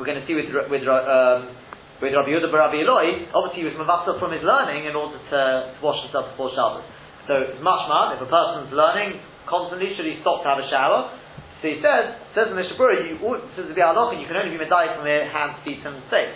We're 0.00 0.08
going 0.08 0.18
to 0.18 0.26
see 0.26 0.34
with 0.34 0.50
with 0.50 0.82
um, 0.82 1.54
with 2.02 2.10
Rabbi 2.10 2.34
Yehuda 2.34 2.50
Rabbi 2.50 2.82
Eloi, 2.82 3.30
obviously 3.30 3.62
he 3.62 3.66
was 3.70 3.78
mavasel 3.78 4.18
from 4.18 4.34
his 4.34 4.42
learning 4.42 4.90
in 4.90 4.98
order 4.98 5.22
to, 5.22 5.78
to 5.78 5.78
wash 5.78 6.02
himself 6.02 6.34
before 6.34 6.50
Shabbos. 6.50 6.82
So 7.30 7.54
it's 7.54 7.62
if 7.62 8.18
a 8.18 8.26
person's 8.26 8.74
learning 8.74 9.22
constantly, 9.46 9.94
should 9.94 10.10
he 10.10 10.18
stop 10.26 10.42
to 10.42 10.48
have 10.50 10.58
a 10.58 10.66
shower? 10.66 11.21
So 11.62 11.70
he 11.70 11.78
says, 11.78 12.18
says 12.34 12.50
in 12.50 12.58
the 12.58 12.66
Shabura, 12.74 12.98
you 13.06 13.22
says 13.54 13.70
the 13.70 13.76
Bialoch, 13.78 14.18
you 14.18 14.26
can 14.26 14.34
only 14.34 14.50
be 14.50 14.58
medayik 14.58 14.98
from 14.98 15.06
your 15.06 15.30
hands, 15.30 15.62
feet, 15.62 15.78
and 15.86 16.02
face. 16.10 16.34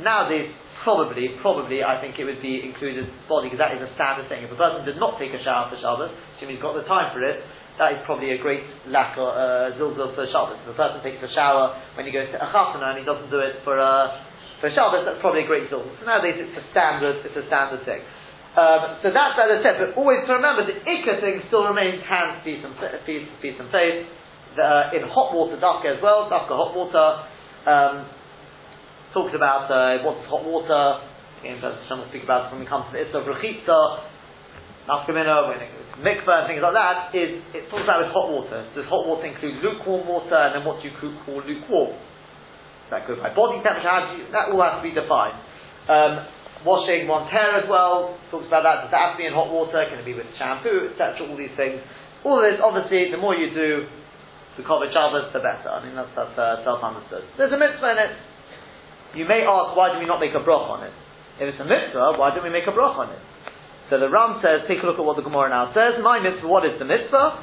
Nowadays, 0.00 0.48
probably, 0.80 1.36
probably, 1.44 1.84
I 1.84 2.00
think 2.00 2.16
it 2.16 2.24
would 2.24 2.40
be 2.40 2.64
included 2.64 3.04
body 3.28 3.52
because 3.52 3.60
that 3.60 3.76
is 3.76 3.84
a 3.84 3.92
standard 3.92 4.28
thing. 4.32 4.48
If 4.48 4.52
a 4.52 4.58
person 4.58 4.88
did 4.88 4.96
not 4.96 5.20
take 5.20 5.36
a 5.36 5.40
shower 5.44 5.68
for 5.68 5.76
Shabbos, 5.76 6.12
assuming 6.36 6.56
he's 6.56 6.64
got 6.64 6.72
the 6.76 6.88
time 6.88 7.12
for 7.12 7.20
it, 7.20 7.44
that 7.76 7.92
is 7.92 8.00
probably 8.08 8.32
a 8.32 8.40
great 8.40 8.64
lack 8.88 9.20
of 9.20 9.28
uh, 9.34 9.76
zilzil 9.76 10.16
for 10.16 10.24
Shabbos. 10.32 10.60
If 10.64 10.72
a 10.72 10.78
person 10.78 11.04
takes 11.04 11.20
a 11.20 11.28
shower 11.36 11.76
when 11.96 12.08
he 12.08 12.12
goes 12.14 12.32
to 12.32 12.38
a 12.40 12.48
chasana 12.48 12.94
and 12.94 12.98
he 13.02 13.04
doesn't 13.04 13.28
do 13.28 13.44
it 13.44 13.60
for 13.68 13.76
uh, 13.76 14.24
for 14.64 14.70
Shabbos, 14.72 15.04
that's 15.04 15.20
probably 15.20 15.44
a 15.44 15.48
great 15.50 15.68
zilzil. 15.68 15.92
So 16.00 16.08
nowadays 16.08 16.40
it's 16.40 16.56
a 16.56 16.64
standard, 16.72 17.20
it's 17.20 17.36
a 17.36 17.44
standard 17.52 17.84
thing. 17.84 18.00
Um, 18.54 19.02
so 19.02 19.10
that's 19.10 19.34
as 19.36 19.50
I 19.50 19.58
said, 19.60 19.74
but 19.82 19.98
always 19.98 20.22
to 20.30 20.38
remember 20.38 20.62
the 20.64 20.78
ikka 20.78 21.20
thing 21.20 21.42
still 21.50 21.66
remains 21.66 22.00
hands, 22.06 22.40
feet, 22.46 22.62
and 22.62 22.72
feet, 23.04 23.26
feet 23.42 23.58
and 23.58 23.68
face. 23.74 24.06
The, 24.54 24.94
in 24.94 25.02
hot 25.10 25.34
water, 25.34 25.58
dafka 25.58 25.98
as 25.98 26.00
well, 26.02 26.30
dafka 26.30 26.54
hot 26.54 26.72
water. 26.74 27.06
Um, 27.66 28.06
talks 29.14 29.34
about 29.34 29.70
uh, 29.70 30.02
what's 30.02 30.26
hot 30.26 30.44
water. 30.46 31.02
Again, 31.42 31.58
Hashem 31.62 31.98
will 31.98 32.10
speak 32.10 32.24
about 32.24 32.48
it 32.48 32.56
when 32.56 32.62
we 32.62 32.66
come 32.66 32.86
to 32.86 32.92
the 32.94 33.02
Issa 33.02 33.18
of 33.18 33.26
Rechitza, 33.26 33.80
Nafkamina, 34.90 35.48
when 35.48 35.58
and 35.94 36.46
things 36.50 36.62
like 36.62 36.74
that, 36.74 37.14
is 37.14 37.38
it 37.54 37.70
talks 37.70 37.86
about 37.86 38.02
with 38.02 38.10
hot 38.10 38.26
water. 38.26 38.66
Does 38.74 38.86
hot 38.90 39.06
water 39.06 39.26
include 39.30 39.62
lukewarm 39.62 40.06
water, 40.06 40.34
and 40.34 40.58
then 40.58 40.62
what 40.66 40.82
do 40.82 40.90
you 40.90 40.94
call 40.98 41.42
lukewarm? 41.46 41.94
that 42.90 43.08
goes 43.08 43.18
by 43.18 43.32
body 43.32 43.58
temperature, 43.64 43.90
you, 44.14 44.30
that 44.30 44.52
all 44.52 44.60
has 44.62 44.78
to 44.78 44.84
be 44.84 44.94
defined. 44.94 45.34
Um, 45.88 46.12
washing 46.62 47.08
one's 47.08 47.30
hair 47.32 47.58
as 47.58 47.66
well, 47.68 48.16
talks 48.30 48.46
about 48.46 48.62
that, 48.62 48.86
does 48.86 48.92
that 48.92 49.00
have 49.00 49.12
to 49.16 49.20
be 49.20 49.26
in 49.26 49.34
hot 49.34 49.50
water, 49.50 49.82
can 49.88 50.00
it 50.00 50.06
be 50.06 50.14
with 50.14 50.28
shampoo, 50.38 50.92
etc., 50.92 51.26
all 51.26 51.36
these 51.36 51.54
things. 51.56 51.80
All 52.24 52.40
this, 52.40 52.56
obviously, 52.62 53.12
the 53.12 53.20
more 53.20 53.34
you 53.34 53.52
do 53.52 53.84
the 54.56 54.62
cover 54.62 54.86
Shabbos, 54.90 55.34
the 55.34 55.42
better. 55.42 55.70
I 55.70 55.82
mean, 55.82 55.98
that's, 55.98 56.14
that's 56.14 56.38
uh, 56.38 56.62
self-understood. 56.62 57.24
There's 57.38 57.50
a 57.50 57.58
mitzvah 57.58 57.90
in 57.90 57.98
it. 57.98 58.12
You 59.18 59.26
may 59.26 59.42
ask, 59.46 59.74
why 59.74 59.94
do 59.94 59.98
we 59.98 60.06
not 60.06 60.18
make 60.18 60.34
a 60.34 60.42
broch 60.42 60.70
on 60.70 60.86
it? 60.86 60.94
If 61.42 61.54
it's 61.54 61.60
a 61.62 61.66
mitzvah, 61.66 62.14
why 62.18 62.30
don't 62.34 62.46
we 62.46 62.50
make 62.50 62.66
a 62.66 62.74
broch 62.74 62.94
on 62.98 63.10
it? 63.10 63.22
So 63.90 63.98
the 63.98 64.08
Ran 64.08 64.38
says, 64.40 64.66
take 64.66 64.82
a 64.82 64.86
look 64.86 64.98
at 64.98 65.04
what 65.04 65.18
the 65.18 65.26
Gemara 65.26 65.50
now 65.50 65.74
says. 65.74 65.98
My 66.02 66.22
mitzvah, 66.22 66.46
what 66.46 66.64
is 66.66 66.78
the 66.78 66.86
mitzvah? 66.86 67.42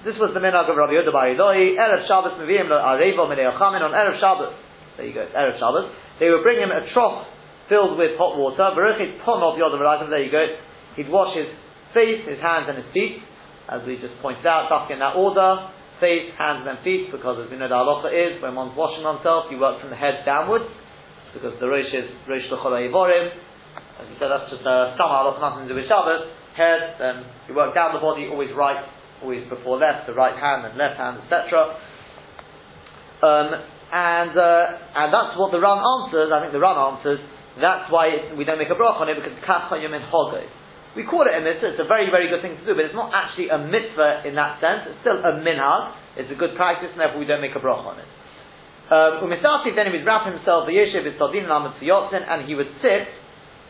This 0.00 0.16
was 0.16 0.32
the 0.32 0.40
minhag 0.40 0.64
of 0.64 0.76
Rabbi 0.76 0.96
Yehuda 0.96 1.12
Bar 1.12 1.28
Iloi. 1.36 1.76
Erev 1.76 2.08
Shabbos 2.08 2.40
Meviyim 2.40 2.72
Arevo 2.72 3.28
Meneochamin 3.28 3.84
on 3.84 3.92
Erev 3.92 4.16
Shabbos. 4.18 4.54
There 4.96 5.06
you 5.06 5.12
go, 5.12 5.28
Erev 5.28 5.60
Shabbos. 5.60 5.92
They 6.18 6.30
would 6.30 6.42
bring 6.42 6.58
him 6.58 6.70
a 6.70 6.88
trough 6.92 7.26
filled 7.68 7.98
with 7.98 8.16
hot 8.16 8.36
water. 8.36 8.72
Baruchit 8.72 9.20
Ponov 9.20 9.60
Yodav 9.60 10.08
There 10.08 10.22
you 10.22 10.32
go. 10.32 10.46
He'd 10.96 11.08
wash 11.08 11.36
his 11.36 11.46
face, 11.94 12.26
his 12.26 12.40
hands, 12.40 12.66
and 12.68 12.78
his 12.78 12.88
feet, 12.92 13.22
as 13.68 13.82
we 13.86 13.96
just 13.98 14.14
pointed 14.22 14.46
out, 14.46 14.70
back 14.70 14.90
in 14.90 14.98
that 14.98 15.14
order. 15.14 15.70
Face, 16.00 16.32
hands, 16.40 16.64
and 16.64 16.80
feet, 16.80 17.12
because 17.12 17.36
as 17.44 17.52
we 17.52 17.60
know 17.60 17.68
the 17.68 17.76
halacha 17.76 18.08
is, 18.08 18.40
when 18.40 18.56
one's 18.56 18.72
washing 18.72 19.04
oneself, 19.04 19.52
you 19.52 19.60
work 19.60 19.84
from 19.84 19.92
the 19.92 20.00
head 20.00 20.24
downwards, 20.24 20.64
because 21.36 21.52
the 21.60 21.68
Rosh 21.68 21.92
is 21.92 22.08
Rosh 22.24 22.48
L'chol 22.48 22.72
As 22.72 24.06
we 24.08 24.16
said, 24.16 24.32
that's 24.32 24.48
just 24.48 24.64
a 24.64 24.96
some 24.96 25.12
halacha, 25.12 25.44
nothing 25.44 25.68
to 25.68 25.74
do 25.74 25.76
with 25.76 25.88
Shabbos. 25.92 26.24
Head, 26.56 26.96
then 26.96 27.28
you 27.46 27.54
work 27.54 27.76
down 27.76 27.92
the 27.92 28.00
body, 28.00 28.26
always 28.32 28.50
right, 28.56 28.80
always 29.22 29.44
before 29.52 29.76
left, 29.76 30.08
the 30.08 30.16
right 30.16 30.34
hand 30.34 30.64
and 30.64 30.74
left 30.80 30.96
hand, 30.96 31.20
etc. 31.20 31.76
Um, 33.20 33.48
and 33.92 34.32
uh, 34.32 34.64
and 34.96 35.12
that's 35.12 35.36
what 35.36 35.52
the 35.52 35.60
Ran 35.60 35.82
answers. 35.82 36.30
I 36.32 36.40
think 36.40 36.52
the 36.56 36.62
Ran 36.62 36.78
answers. 36.78 37.20
That's 37.60 37.90
why 37.92 38.32
we 38.38 38.44
don't 38.44 38.58
make 38.58 38.70
a 38.70 38.78
brach 38.78 38.96
on 39.02 39.10
it 39.10 39.18
because 39.18 39.36
kachayim 39.44 39.92
in 39.92 40.02
hogo. 40.08 40.40
We 40.98 41.06
call 41.06 41.22
it 41.22 41.34
a 41.34 41.40
mitzvah. 41.40 41.78
It's 41.78 41.82
a 41.82 41.86
very 41.86 42.10
very 42.10 42.26
good 42.26 42.42
thing 42.42 42.58
to 42.58 42.64
do, 42.66 42.74
but 42.74 42.84
it's 42.86 42.98
not 42.98 43.14
actually 43.14 43.48
a 43.48 43.58
mitzvah 43.58 44.26
in 44.26 44.34
that 44.34 44.58
sense. 44.58 44.90
It's 44.90 45.00
still 45.06 45.22
a 45.22 45.38
minhag. 45.38 45.94
It's 46.18 46.30
a 46.30 46.38
good 46.38 46.58
practice, 46.58 46.90
and 46.90 46.98
therefore 46.98 47.22
we 47.22 47.28
don't 47.30 47.40
make 47.40 47.54
a 47.54 47.62
brach 47.62 47.86
on 47.86 47.98
it. 48.02 48.10
Umisati 48.90 49.70
um, 49.70 49.76
then 49.78 49.86
he 49.86 49.92
would 49.94 50.02
wrap 50.02 50.26
himself 50.26 50.66
the 50.66 50.74
yeshiv 50.74 51.06
is 51.06 51.14
tadin 51.14 51.46
and 51.46 52.40
he 52.48 52.58
would 52.58 52.74
sit 52.82 53.06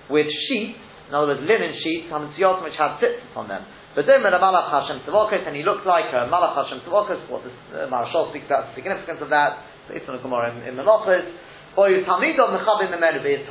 with 0.09 0.25
sheets, 0.49 0.81
in 1.09 1.15
other 1.15 1.37
words, 1.37 1.45
linen 1.45 1.77
sheets, 1.85 2.09
which 2.09 2.77
had 2.81 2.97
sits 3.05 3.21
on 3.37 3.47
them. 3.47 3.69
But 3.95 4.07
then 4.07 4.23
when 4.23 4.33
a 4.33 4.39
Malach 4.39 4.71
Hashem 4.71 5.05
and 5.05 5.57
he 5.57 5.63
looked 5.63 5.85
like 5.85 6.09
a 6.15 6.25
Malach 6.31 6.57
Hashem 6.57 6.81
Tzavokos, 6.89 7.29
what 7.29 7.45
the 7.45 7.51
uh, 7.51 7.91
Maharshal 7.91 8.31
speaks 8.31 8.47
about 8.47 8.71
the 8.71 8.81
significance 8.81 9.19
of 9.21 9.29
that, 9.29 9.67
it's 9.91 10.09
on 10.09 10.17
the 10.17 10.23
Gemara 10.23 10.57
in, 10.57 10.73
in 10.73 10.75
Melachos, 10.79 11.27
or 11.77 11.91
his 11.91 12.07
His 12.07 13.45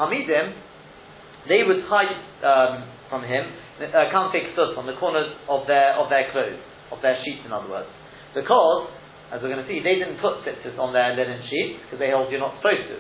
they 1.48 1.64
would 1.64 1.82
hide 1.88 2.12
um, 2.44 2.84
from 3.10 3.26
him, 3.26 3.44
uh, 3.82 3.90
can't 4.14 4.32
take 4.32 4.54
soot 4.54 4.78
on 4.78 4.86
the 4.86 4.96
corners 5.02 5.34
of 5.50 5.66
their, 5.66 5.98
of 5.98 6.08
their 6.14 6.30
clothes, 6.32 6.62
of 6.94 7.02
their 7.02 7.18
sheets 7.26 7.42
in 7.44 7.52
other 7.52 7.68
words. 7.68 7.90
Because, 8.38 8.94
as 9.34 9.42
we're 9.42 9.50
going 9.50 9.66
to 9.66 9.70
see, 9.70 9.82
they 9.82 9.98
didn't 9.98 10.22
put 10.22 10.46
tzitzis 10.46 10.78
on 10.78 10.94
their 10.94 11.18
linen 11.18 11.42
sheets, 11.50 11.82
because 11.86 11.98
they 11.98 12.14
held 12.14 12.30
you're 12.30 12.42
not 12.42 12.62
supposed 12.62 12.86
to. 12.86 12.98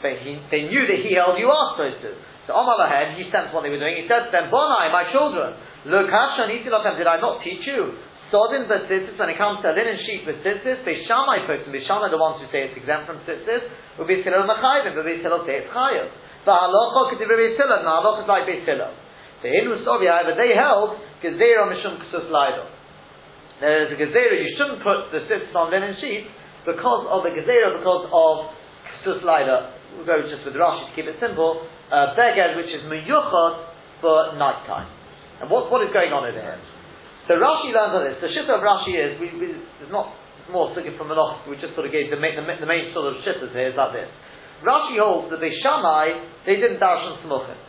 But 0.00 0.20
he, 0.24 0.40
they 0.48 0.68
knew 0.68 0.84
that 0.88 1.00
he 1.04 1.12
held 1.16 1.36
you 1.36 1.52
are 1.52 1.76
supposed 1.76 2.00
to. 2.04 2.12
So 2.48 2.56
Omar 2.56 2.80
Lahed, 2.80 3.20
he 3.20 3.28
sensed 3.28 3.52
what 3.52 3.64
they 3.64 3.72
were 3.72 3.80
doing, 3.80 4.00
he 4.00 4.08
said 4.08 4.28
to 4.28 4.32
them, 4.32 4.48
Bonai, 4.48 4.88
my 4.88 5.08
children, 5.12 5.56
Look, 5.86 6.10
did 6.10 7.06
I 7.06 7.16
not 7.22 7.46
teach 7.46 7.62
you? 7.62 7.94
Sodin 8.26 8.66
the 8.66 8.90
tzitzis, 8.90 9.14
when 9.14 9.30
it 9.30 9.38
comes 9.38 9.62
to 9.62 9.70
linen 9.70 10.02
sheet 10.02 10.26
with 10.26 10.42
tzitzis, 10.42 10.82
Beishamai 10.82 11.46
person, 11.46 11.70
Beishamai 11.70 12.10
the 12.10 12.18
ones 12.18 12.42
who 12.42 12.50
say 12.50 12.66
it's 12.66 12.74
exempt 12.74 13.06
from 13.06 13.22
tzitzis, 13.22 13.70
will 13.94 14.06
be 14.06 14.18
Beis 14.18 15.22
Hillel 15.22 15.46
say 15.46 15.62
it's 15.62 15.70
Chayav. 15.70 16.10
The 16.42 16.50
halacha 16.50 17.10
could 17.10 17.22
be 17.22 17.26
Beis 17.30 17.54
Hillel, 17.54 17.78
and 17.78 17.86
the 17.86 17.94
halacha 17.94 18.26
is 18.26 18.28
like 18.28 18.50
Beis 18.50 18.66
Hillel. 18.66 19.05
The 19.46 19.54
Hinu 19.54 19.78
Sovi, 19.86 20.10
however, 20.10 20.34
they 20.34 20.58
held, 20.58 20.98
Gezerah 21.22 21.70
Mishum 21.70 22.02
Ksus 22.10 22.26
Laido. 22.34 22.66
There 23.62 23.86
is 23.86 23.94
a 23.94 23.98
Gezerah, 24.02 24.42
you 24.42 24.50
shouldn't 24.58 24.82
put 24.82 25.14
the 25.14 25.22
tzitzis 25.22 25.54
on 25.54 25.70
linen 25.70 25.94
sheets, 26.02 26.26
because 26.66 27.06
of 27.06 27.22
the 27.22 27.30
Gezerah, 27.30 27.78
because 27.78 28.10
of 28.10 28.34
Ksus 29.06 29.22
Laido. 29.22 29.70
We'll 29.94 30.02
go 30.02 30.18
just 30.26 30.42
with 30.42 30.58
Rashi 30.58 30.90
to 30.90 30.92
keep 30.98 31.06
it 31.06 31.22
simple. 31.22 31.62
Uh, 31.94 32.18
Beged, 32.18 32.58
which 32.58 32.74
is 32.74 32.82
Meyuchot 32.90 34.02
for 34.02 34.34
night 34.34 34.66
time. 34.66 34.90
And 35.38 35.46
what, 35.46 35.70
what 35.70 35.78
is 35.86 35.94
going 35.94 36.10
on 36.10 36.26
over 36.26 36.42
here? 36.42 36.58
So 37.30 37.38
Rashi 37.38 37.70
learns 37.70 37.94
on 37.94 38.02
this. 38.02 38.18
The 38.18 38.34
shitta 38.34 38.50
of 38.50 38.66
Rashi 38.66 38.98
is, 38.98 39.14
we, 39.22 39.30
we, 39.38 39.62
it's 39.78 39.94
not 39.94 40.10
more 40.50 40.74
sugya 40.74 40.90
from 40.98 41.06
the 41.06 41.14
Loch, 41.14 41.46
we 41.46 41.54
just 41.62 41.78
sort 41.78 41.86
of 41.86 41.94
gave 41.94 42.10
the 42.10 42.18
main, 42.18 42.34
the, 42.34 42.42
the 42.42 42.66
main 42.66 42.90
sort 42.90 43.14
of 43.14 43.22
shittas 43.22 43.54
here 43.54 43.70
is 43.70 43.78
like 43.78 43.94
this. 43.94 44.10
Rashi 44.66 44.98
holds 44.98 45.30
that 45.30 45.38
the 45.38 45.54
Shammai, 45.62 46.18
they 46.50 46.58
didn't 46.58 46.82
darshan 46.82 47.22
smuchim. 47.22 47.62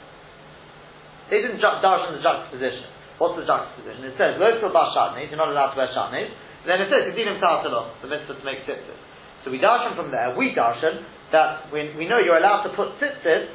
They 1.30 1.43
didn't 1.43 1.59
ju- 1.59 1.80
darshan 1.84 2.15
the 2.15 2.23
juxtaposition. 2.23 2.88
What's 3.19 3.36
the 3.36 3.45
juxtaposition? 3.45 4.07
It 4.07 4.15
says, 4.15 4.39
lo 4.39 4.47
for 4.61 4.71
shatnez, 4.71 5.28
you're 5.28 5.41
not 5.41 5.49
allowed 5.49 5.73
to 5.73 5.78
wear 5.82 5.91
shatnez. 5.91 6.30
Then 6.65 6.84
it 6.84 6.91
says, 6.91 7.11
Gedinim 7.11 7.39
Tartalon, 7.39 7.95
the 8.03 8.07
mitzvah 8.07 8.39
to 8.39 8.45
make 8.45 8.67
tzitzis. 8.67 8.99
So 9.43 9.51
we 9.51 9.59
darshan 9.59 9.95
from 9.95 10.11
there, 10.11 10.36
we 10.36 10.51
darshan, 10.51 11.03
that 11.32 11.71
when 11.71 11.97
we 11.97 12.07
know 12.07 12.19
you're 12.19 12.38
allowed 12.38 12.63
to 12.67 12.71
put 12.75 12.99
tzitzis, 12.99 13.49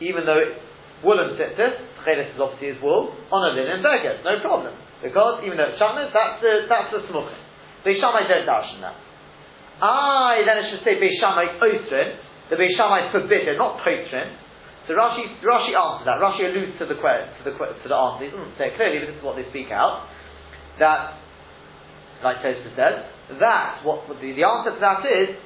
even 0.00 0.24
though 0.24 0.56
woolen 1.04 1.36
tzitzis, 1.36 1.76
tchelis 2.04 2.34
is 2.34 2.40
obviously 2.40 2.76
is 2.76 2.78
wool, 2.82 3.12
on 3.32 3.52
a 3.52 3.56
linen 3.56 3.84
beggar, 3.84 4.20
no 4.24 4.40
problem. 4.40 4.74
Because 5.02 5.44
even 5.44 5.56
though 5.56 5.72
it's 5.72 5.80
shatnez, 5.80 6.12
that's 6.12 6.40
the, 6.40 6.68
that's 6.68 6.90
the 6.92 7.00
smuchim. 7.08 7.40
Beishamai 7.84 8.28
don't 8.28 8.44
darshan 8.44 8.80
that. 8.80 8.96
Ah, 9.80 10.36
then 10.44 10.56
it 10.60 10.66
should 10.68 10.84
say 10.84 11.00
Beishamai 11.00 11.56
Osrin, 11.56 12.20
the 12.52 12.56
Beishamai 12.56 13.12
forbidden, 13.12 13.56
not 13.56 13.80
Potrin. 13.80 14.36
So 14.88 14.96
Rashi, 14.96 15.28
Rashi 15.44 15.76
answers 15.76 16.06
that. 16.08 16.16
Rashi 16.16 16.48
alludes 16.48 16.78
to 16.80 16.86
the 16.86 16.96
to 16.96 17.40
the 17.44 17.52
to 17.52 17.86
the 17.88 17.94
answer. 17.94 18.24
He 18.24 18.30
doesn't 18.32 18.56
say 18.56 18.72
clearly, 18.76 19.04
but 19.04 19.12
this 19.12 19.18
is 19.20 19.24
what 19.24 19.36
they 19.36 19.44
speak 19.52 19.68
out. 19.68 20.08
That, 20.78 21.20
like 22.24 22.40
Tosfos 22.40 22.72
says, 22.72 22.96
that 23.38 23.84
what 23.84 24.08
the, 24.08 24.32
the 24.32 24.42
answer 24.42 24.72
to 24.74 24.80
that 24.80 25.04
is 25.04 25.36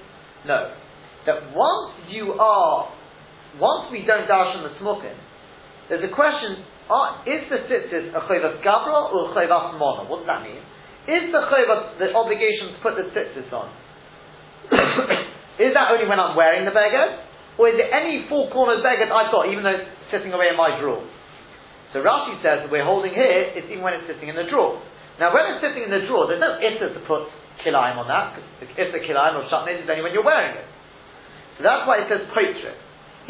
no. 0.47 0.73
That 1.27 1.57
once 1.57 2.05
you 2.13 2.37
are, 2.37 2.93
once 3.59 3.91
we 3.91 4.05
don't 4.05 4.29
darshan 4.29 4.63
the 4.69 4.77
smoking, 4.79 5.17
there's 5.89 6.05
a 6.05 6.15
question: 6.15 6.63
are, 6.89 7.25
Is 7.27 7.49
the 7.49 7.65
tzitzis 7.65 8.15
a 8.15 8.21
chayvas 8.29 8.61
gabra 8.63 9.13
or 9.13 9.33
a 9.33 9.35
chayvas 9.35 9.79
mona? 9.81 10.09
What 10.09 10.25
does 10.25 10.29
that 10.29 10.43
mean? 10.45 10.61
Is 11.09 11.33
the 11.33 11.43
chayvas 11.49 11.99
the 11.99 12.13
obligation 12.13 12.77
to 12.77 12.79
put 12.81 12.95
the 12.97 13.09
tzitzis 13.11 13.53
on? 13.53 13.73
is 15.65 15.73
that 15.75 15.93
only 15.93 16.09
when 16.09 16.21
I'm 16.21 16.37
wearing 16.37 16.65
the 16.65 16.73
beggar? 16.73 17.24
Or 17.55 17.71
is 17.71 17.79
it 17.79 17.87
any 17.91 18.27
four 18.27 18.51
cornered 18.51 18.83
beggar 18.83 19.07
that 19.07 19.15
I've 19.15 19.31
got, 19.31 19.47
even 19.47 19.63
though 19.63 19.79
it's 19.79 19.87
sitting 20.11 20.35
away 20.35 20.51
in 20.51 20.59
my 20.59 20.75
drawer? 20.79 21.03
So 21.95 22.03
Rashi 22.03 22.43
says 22.43 22.67
that 22.67 22.71
we're 22.75 22.83
holding 22.83 23.15
here, 23.15 23.55
it's 23.55 23.71
even 23.71 23.87
when 23.87 23.95
it's 23.95 24.11
sitting 24.11 24.27
in 24.27 24.35
the 24.35 24.51
drawer. 24.51 24.83
Now, 25.23 25.31
when 25.31 25.47
it's 25.55 25.63
sitting 25.63 25.87
in 25.87 25.95
the 25.95 26.03
drawer, 26.11 26.27
there's 26.27 26.43
no 26.43 26.59
issa 26.59 26.91
to 26.91 27.01
put 27.07 27.31
kilayim 27.63 27.95
on 27.95 28.11
that, 28.11 28.35
because 28.35 28.75
if 28.75 28.91
the 28.91 28.99
kilayim 28.99 29.39
or 29.39 29.47
shatnez 29.47 29.79
is 29.79 29.87
only 29.87 30.03
when 30.03 30.11
you're 30.11 30.27
wearing 30.27 30.59
it. 30.59 30.67
So 31.55 31.63
that's 31.63 31.87
why 31.87 32.03
it 32.03 32.11
says 32.11 32.27
poitrit. 32.35 32.75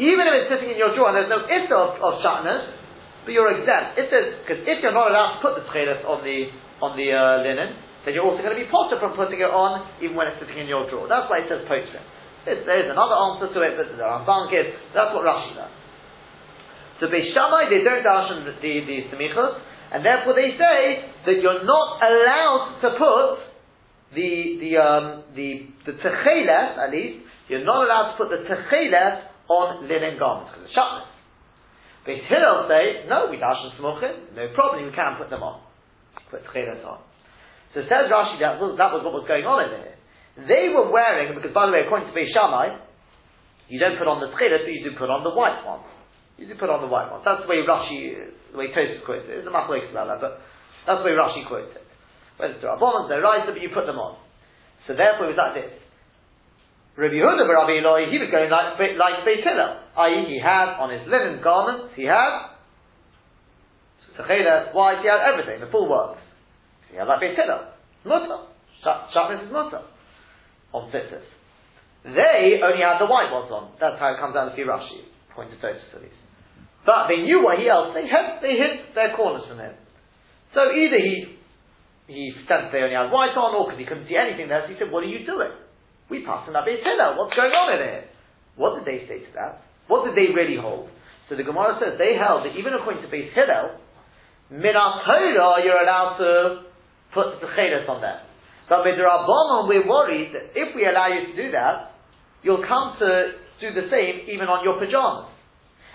Even 0.01 0.25
if 0.25 0.33
it's 0.33 0.49
sitting 0.49 0.73
in 0.73 0.77
your 0.81 0.97
drawer 0.97 1.13
and 1.13 1.21
there's 1.21 1.29
no 1.29 1.45
issa 1.45 1.77
of, 1.77 2.01
of 2.01 2.13
shatnez, 2.25 2.73
but 3.29 3.31
you're 3.37 3.53
exempt. 3.53 4.01
It 4.01 4.09
says, 4.09 4.41
because 4.41 4.65
if 4.65 4.81
you're 4.81 4.97
not 4.97 5.13
allowed 5.13 5.37
to 5.37 5.39
put 5.45 5.53
the 5.61 5.65
tchelis 5.69 6.01
on 6.01 6.25
the, 6.25 6.49
on 6.81 6.97
the 6.97 7.13
uh, 7.13 7.45
linen, 7.45 7.77
then 8.05 8.17
you're 8.17 8.25
also 8.25 8.41
going 8.41 8.53
to 8.53 8.61
be 8.61 8.69
potter 8.69 8.97
from 8.97 9.13
putting 9.13 9.41
it 9.41 9.49
on 9.49 9.85
even 10.01 10.17
when 10.17 10.29
it's 10.29 10.41
sitting 10.41 10.57
in 10.57 10.69
your 10.69 10.89
drawer. 10.89 11.05
That's 11.05 11.29
why 11.29 11.45
it 11.45 11.49
says 11.49 11.65
postrim. 12.45 12.65
There's 12.65 12.91
another 12.91 13.17
answer 13.17 13.53
to 13.53 13.59
it, 13.65 13.73
but 13.75 13.97
the 13.97 14.03
Rambam 14.03 14.51
gives. 14.53 14.77
That's 14.93 15.13
what 15.13 15.25
Rashi 15.25 15.57
does. 15.57 15.73
So 16.99 17.07
Beishamai, 17.07 17.67
they 17.69 17.83
don't 17.83 18.05
darshan 18.05 18.45
the, 18.45 18.55
the, 18.61 18.73
the 18.87 18.97
semichos, 19.11 19.59
and 19.91 20.05
therefore 20.05 20.33
they 20.33 20.55
say 20.55 21.11
that 21.25 21.41
you're 21.41 21.65
not 21.65 21.99
allowed 21.99 22.79
to 22.81 22.89
put 22.95 23.55
the 24.15 24.57
the 24.63 24.71
um, 24.79 25.23
the 25.35 25.67
the 25.85 25.93
techeles 25.99 26.77
at 26.79 26.91
least 26.91 27.25
you're 27.49 27.65
not 27.65 27.83
allowed 27.83 28.15
to 28.15 28.17
put 28.17 28.29
the 28.29 28.47
techeles 28.47 29.27
on 29.49 29.87
linen 29.87 30.17
garments 30.17 30.53
because 30.55 30.69
it's 30.69 30.77
shatnez. 30.77 31.11
Beis 32.07 32.23
Hillel 32.29 32.69
say 32.69 33.09
no, 33.09 33.27
we 33.29 33.37
darshan 33.37 33.75
smuchim, 33.75 34.35
no 34.35 34.47
problem, 34.55 34.85
you 34.85 34.91
can 34.95 35.17
put 35.17 35.29
them 35.29 35.43
on, 35.43 35.59
put 36.31 36.45
techeles 36.45 36.85
on. 36.85 36.99
So 37.73 37.81
says 37.81 38.07
Rashi 38.07 38.39
that 38.39 38.61
was, 38.61 38.77
that 38.77 38.93
was 38.93 39.03
what 39.03 39.11
was 39.11 39.25
going 39.27 39.43
on 39.43 39.67
in 39.67 39.83
here. 39.83 39.94
They 40.35 40.67
were 40.67 40.91
wearing, 40.91 41.31
because 41.31 41.55
by 41.55 41.67
the 41.67 41.71
way, 41.71 41.87
according 41.87 42.11
to 42.11 42.15
Beis 42.15 42.27
Shammai, 42.35 42.75
you 43.71 43.79
don't 43.79 43.97
put 43.97 44.07
on 44.07 44.19
the 44.19 44.29
tchilas, 44.35 44.67
but 44.67 44.73
you 44.75 44.83
do 44.83 44.91
put 44.99 45.09
on 45.09 45.23
the 45.23 45.31
white 45.31 45.63
ones. 45.63 45.87
You 46.35 46.51
do 46.51 46.59
put 46.59 46.67
on 46.67 46.83
the 46.83 46.91
white 46.91 47.07
ones. 47.07 47.23
That's 47.23 47.41
the 47.41 47.49
way 47.49 47.63
Rashi, 47.63 48.19
the 48.51 48.57
way 48.59 48.67
Tosfos 48.75 49.07
quotes 49.07 49.23
it. 49.25 49.39
There's 49.39 49.47
a 49.47 49.55
machlokes 49.55 49.89
about 49.89 50.11
that, 50.11 50.19
but 50.19 50.43
that's 50.83 50.99
the 50.99 51.07
way 51.07 51.15
Rashi 51.15 51.47
quotes 51.47 51.71
it. 51.71 51.87
Whether 52.35 52.59
it's 52.59 52.61
the 52.61 52.67
Rabbanans, 52.67 53.07
they're 53.07 53.23
right, 53.23 53.47
but 53.47 53.55
you 53.55 53.71
put 53.71 53.87
them 53.87 53.95
on. 53.95 54.19
So 54.85 54.93
therefore, 54.93 55.31
it 55.31 55.39
was 55.39 55.39
like 55.39 55.55
this. 55.55 55.71
Rabbi 56.99 57.15
Yehuda, 57.15 57.43
Rabbi 57.47 57.79
Eloi, 57.79 58.11
he 58.11 58.19
was 58.19 58.27
going 58.31 58.51
like 58.51 58.79
like 58.79 59.23
Beis 59.23 59.43
Hillel, 59.43 59.71
i.e., 59.99 60.19
he 60.31 60.39
had 60.39 60.79
on 60.79 60.91
his 60.91 61.03
linen 61.07 61.43
garments, 61.43 61.95
he 61.95 62.03
had 62.03 62.55
techelas, 64.15 64.71
white, 64.75 65.03
he 65.03 65.07
had 65.07 65.19
everything, 65.19 65.59
the 65.59 65.67
full 65.71 65.89
works. 65.89 66.23
He 66.91 66.95
had 66.95 67.07
that 67.07 67.19
Beis 67.19 67.35
Hillel. 67.35 67.71
Mutter. 68.05 68.47
Sharpness 68.83 69.47
is 69.47 69.51
mutter. 69.51 69.81
On 70.75 70.91
tzitzis. 70.91 71.23
They 72.03 72.59
only 72.59 72.83
had 72.83 72.99
the 72.99 73.07
white 73.07 73.31
ones 73.31 73.47
on. 73.49 73.71
That's 73.79 73.95
how 73.95 74.11
it 74.11 74.19
comes 74.19 74.35
out 74.35 74.51
of 74.51 74.55
the 74.59 74.67
Rashi. 74.67 75.07
Pointed 75.31 75.57
to 75.57 75.67
at 75.71 76.03
least. 76.03 76.19
But 76.85 77.07
they 77.07 77.23
knew 77.23 77.41
what 77.41 77.57
he 77.57 77.65
else. 77.65 77.95
They 77.97 78.05
hid, 78.05 78.27
they 78.43 78.55
hid 78.59 78.93
their 78.93 79.15
corners 79.17 79.47
from 79.49 79.57
him. 79.57 79.73
So 80.53 80.69
either 80.69 80.99
he 81.01 81.39
he 82.05 82.29
sensed 82.45 82.69
they 82.69 82.85
only 82.85 82.93
had 82.93 83.09
white 83.09 83.33
on, 83.33 83.57
or 83.57 83.65
because 83.65 83.81
he 83.81 83.87
couldn't 83.89 84.05
see 84.05 84.15
anything 84.15 84.45
there, 84.47 84.61
so 84.67 84.69
he 84.69 84.77
said, 84.77 84.93
"What 84.93 85.01
are 85.01 85.09
you 85.09 85.25
doing? 85.25 85.49
We 86.11 86.21
passed 86.21 86.45
Beis 86.45 86.83
Hillel. 86.85 87.17
What's 87.17 87.33
going 87.33 87.51
on 87.51 87.73
in 87.73 87.81
here?" 87.81 88.05
What 88.55 88.77
did 88.77 88.85
they 88.85 89.07
say 89.09 89.25
to 89.25 89.31
that? 89.35 89.65
What 89.87 90.05
did 90.05 90.15
they 90.15 90.31
really 90.31 90.55
hold? 90.55 90.89
So 91.27 91.35
the 91.35 91.43
Gemara 91.43 91.81
says 91.81 91.97
they 91.97 92.15
held 92.15 92.45
that 92.45 92.53
even 92.55 92.77
according 92.77 93.01
to 93.01 93.09
Beis 93.09 93.33
Hillel, 93.33 93.81
Minat 94.53 95.03
Torah, 95.03 95.65
you're 95.65 95.81
allowed 95.81 96.21
to 96.21 96.31
put 97.11 97.41
the 97.41 97.49
cheres 97.55 97.89
on 97.89 98.01
there. 98.01 98.21
But 98.67 98.81
with 98.81 98.97
Rabbanon, 98.97 99.69
we're 99.69 99.85
worried 99.85 100.33
that 100.33 100.57
if 100.57 100.75
we 100.75 100.85
allow 100.85 101.07
you 101.13 101.29
to 101.29 101.35
do 101.37 101.51
that, 101.51 101.93
you'll 102.41 102.65
come 102.65 102.97
to 102.97 103.37
do 103.61 103.73
the 103.73 103.87
same 103.93 104.29
even 104.29 104.49
on 104.49 104.65
your 104.65 104.81
pajamas. 104.81 105.29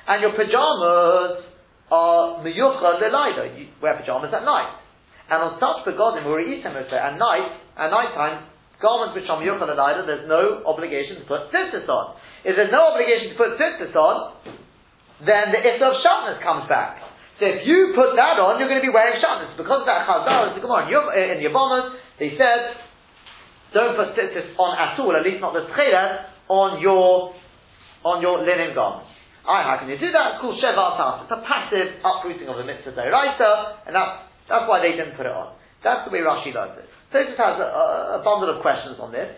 And 0.07 0.23
your 0.23 0.35
pajamas 0.39 1.47
are 1.91 2.43
miyucha 2.47 3.03
lelaida. 3.03 3.59
You 3.59 3.75
wear 3.83 3.99
pajamas 3.99 4.31
at 4.31 4.47
night. 4.47 4.71
And 5.31 5.39
on 5.43 5.51
such 5.63 5.87
begodim, 5.87 6.27
or 6.27 6.39
at 6.43 7.15
night, 7.19 7.49
at 7.79 7.91
night 7.91 8.11
time, 8.15 8.47
garments 8.83 9.15
which 9.19 9.27
are 9.27 9.39
miyucha 9.43 9.67
lelaida, 9.67 10.07
there's 10.07 10.27
no 10.31 10.63
obligation 10.67 11.19
to 11.19 11.25
put 11.27 11.51
tzitzis 11.51 11.87
on. 11.91 12.17
If 12.43 12.55
there's 12.55 12.73
no 12.73 12.95
obligation 12.95 13.35
to 13.35 13.37
put 13.37 13.59
tzitzis 13.59 13.95
on, 13.95 14.41
then 15.21 15.53
the 15.53 15.61
issa 15.61 15.85
of 15.85 16.01
shatnez 16.01 16.41
comes 16.43 16.65
back. 16.71 17.03
So 17.37 17.49
if 17.49 17.69
you 17.69 17.93
put 17.97 18.17
that 18.17 18.41
on, 18.41 18.57
you're 18.61 18.69
going 18.69 18.81
to 18.81 18.89
be 18.89 18.93
wearing 18.93 19.21
shatnez. 19.21 19.57
Because 19.57 19.85
of 19.85 19.89
that 19.89 20.09
chazal, 20.09 20.57
the 20.57 20.65
Gemara 20.65 20.89
in 20.89 21.45
Yavamas, 21.45 22.00
they 22.21 22.37
said, 22.37 22.77
don't 23.73 23.97
put 23.97 24.13
tzitzis 24.13 24.53
on 24.61 24.77
at 24.77 25.01
all, 25.01 25.17
at 25.17 25.25
least 25.25 25.41
not 25.41 25.57
the 25.57 25.65
tchelet, 25.73 26.29
on 26.53 26.83
your, 26.85 27.33
on 28.05 28.21
your 28.21 28.45
linen 28.45 28.77
garments. 28.77 29.09
Alright, 29.41 29.65
how 29.65 29.77
can 29.81 29.89
you 29.89 29.97
do 29.97 30.13
that? 30.13 30.37
It's 30.37 30.41
called 30.45 30.61
Sheva 30.61 31.25
It's 31.25 31.33
a 31.33 31.41
passive 31.49 31.97
uprooting 32.05 32.45
of 32.47 32.61
the 32.61 32.67
mitzvah 32.69 32.93
deraisa, 32.93 33.89
and 33.89 33.97
that's, 33.97 34.29
that's 34.53 34.69
why 34.69 34.85
they 34.85 34.93
didn't 34.93 35.17
put 35.17 35.25
it 35.25 35.33
on. 35.33 35.57
That's 35.81 36.05
the 36.05 36.13
way 36.13 36.21
Rashi 36.21 36.53
learns 36.53 36.77
it. 36.77 36.87
So 37.09 37.25
this 37.25 37.33
has 37.41 37.57
a, 37.57 38.21
a 38.21 38.23
bundle 38.23 38.53
of 38.53 38.61
questions 38.61 39.01
on 39.01 39.17
this. 39.17 39.33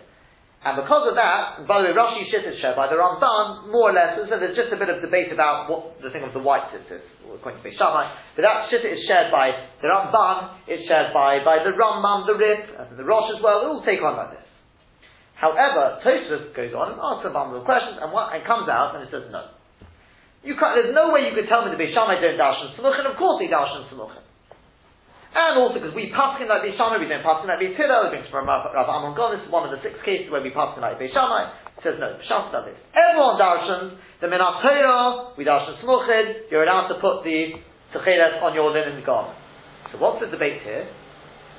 And 0.62 0.78
because 0.78 1.10
of 1.10 1.18
that, 1.18 1.66
by 1.66 1.82
the 1.82 1.90
way, 1.90 1.94
Rashi 1.98 2.22
Shit 2.30 2.46
is 2.46 2.62
shared 2.62 2.78
by 2.78 2.86
the 2.86 2.94
Ramban, 2.94 3.74
more 3.74 3.90
or 3.90 3.94
less, 3.98 4.14
so 4.14 4.38
there's 4.38 4.54
just 4.54 4.70
a 4.70 4.78
bit 4.78 4.86
of 4.86 5.02
debate 5.02 5.34
about 5.34 5.66
what 5.66 5.98
the 5.98 6.06
thing 6.14 6.22
of 6.22 6.30
the 6.30 6.38
white 6.38 6.70
Shit 6.70 6.86
is, 6.86 7.02
according 7.26 7.58
to 7.66 7.70
Shammai, 7.74 8.14
but 8.38 8.46
that 8.46 8.70
Shit 8.70 8.86
is 8.86 9.02
shared 9.10 9.34
by 9.34 9.50
the 9.82 9.90
Ramban, 9.90 10.70
it's 10.70 10.86
shared 10.86 11.10
by, 11.10 11.42
by 11.42 11.66
the 11.66 11.74
Rambam, 11.74 12.30
the 12.30 12.38
Rif, 12.38 12.62
and 12.78 12.94
the 12.94 13.02
Rosh 13.02 13.34
as 13.34 13.42
well, 13.42 13.66
they 13.66 13.68
all 13.74 13.82
take 13.82 13.98
on 14.06 14.14
like 14.14 14.38
this. 14.38 14.46
However, 15.34 15.98
Tosfos 16.06 16.54
goes 16.54 16.70
on 16.78 16.94
and 16.94 16.98
asks 17.02 17.26
a 17.26 17.34
bundle 17.34 17.58
of 17.58 17.66
questions, 17.66 17.98
and, 17.98 18.14
what, 18.14 18.30
and 18.30 18.46
comes 18.46 18.70
out 18.70 18.94
and 18.94 19.02
it 19.02 19.10
says 19.10 19.26
no. 19.34 19.50
You 20.46 20.54
can't, 20.54 20.78
there's 20.78 20.94
no 20.94 21.10
way 21.10 21.26
you 21.26 21.34
could 21.34 21.50
tell 21.50 21.66
me 21.66 21.74
the 21.74 21.78
Beishamai 21.82 22.22
don't 22.22 22.38
darshan 22.38 22.78
Samuchin, 22.78 23.10
of 23.10 23.18
course 23.18 23.42
they 23.42 23.50
darshan 23.50 23.90
Samuchin. 23.90 24.22
And 25.32 25.56
also 25.56 25.80
because 25.80 25.96
we 25.96 26.12
pass 26.12 26.36
in 26.44 26.48
like 26.48 26.60
Beishamai, 26.60 27.00
we 27.00 27.08
don't 27.08 27.24
pass 27.24 27.40
in 27.40 27.48
like 27.48 27.56
Beis 27.56 27.72
Hillel, 27.72 28.12
we 28.12 28.20
brings 28.20 28.28
from 28.28 28.44
Rav 28.44 28.68
Amon 28.68 29.16
Gon, 29.16 29.32
this 29.32 29.40
is 29.40 29.48
one 29.48 29.64
of 29.64 29.72
the 29.72 29.80
six 29.80 29.96
cases 30.04 30.28
where 30.28 30.44
we 30.44 30.52
pass 30.52 30.76
in 30.76 30.84
like 30.84 31.00
Beishamai. 31.00 31.80
Says 31.80 31.96
no, 31.96 32.20
Pshat 32.20 32.52
does 32.52 32.68
this. 32.68 32.76
Everyone 32.92 33.40
darshans, 33.40 33.96
the 34.20 34.28
Minat 34.28 34.60
Torah, 34.60 35.32
we 35.40 35.48
darshan 35.48 35.80
Smuchid, 35.80 36.52
you're 36.52 36.68
allowed 36.68 36.92
to 36.92 37.00
put 37.00 37.24
the 37.24 37.58
Techeles 37.96 38.44
on 38.44 38.52
your 38.52 38.76
linen 38.76 39.00
garment. 39.08 39.40
So 39.90 39.98
what's 39.98 40.20
the 40.20 40.28
debate 40.28 40.60
here? 40.62 40.84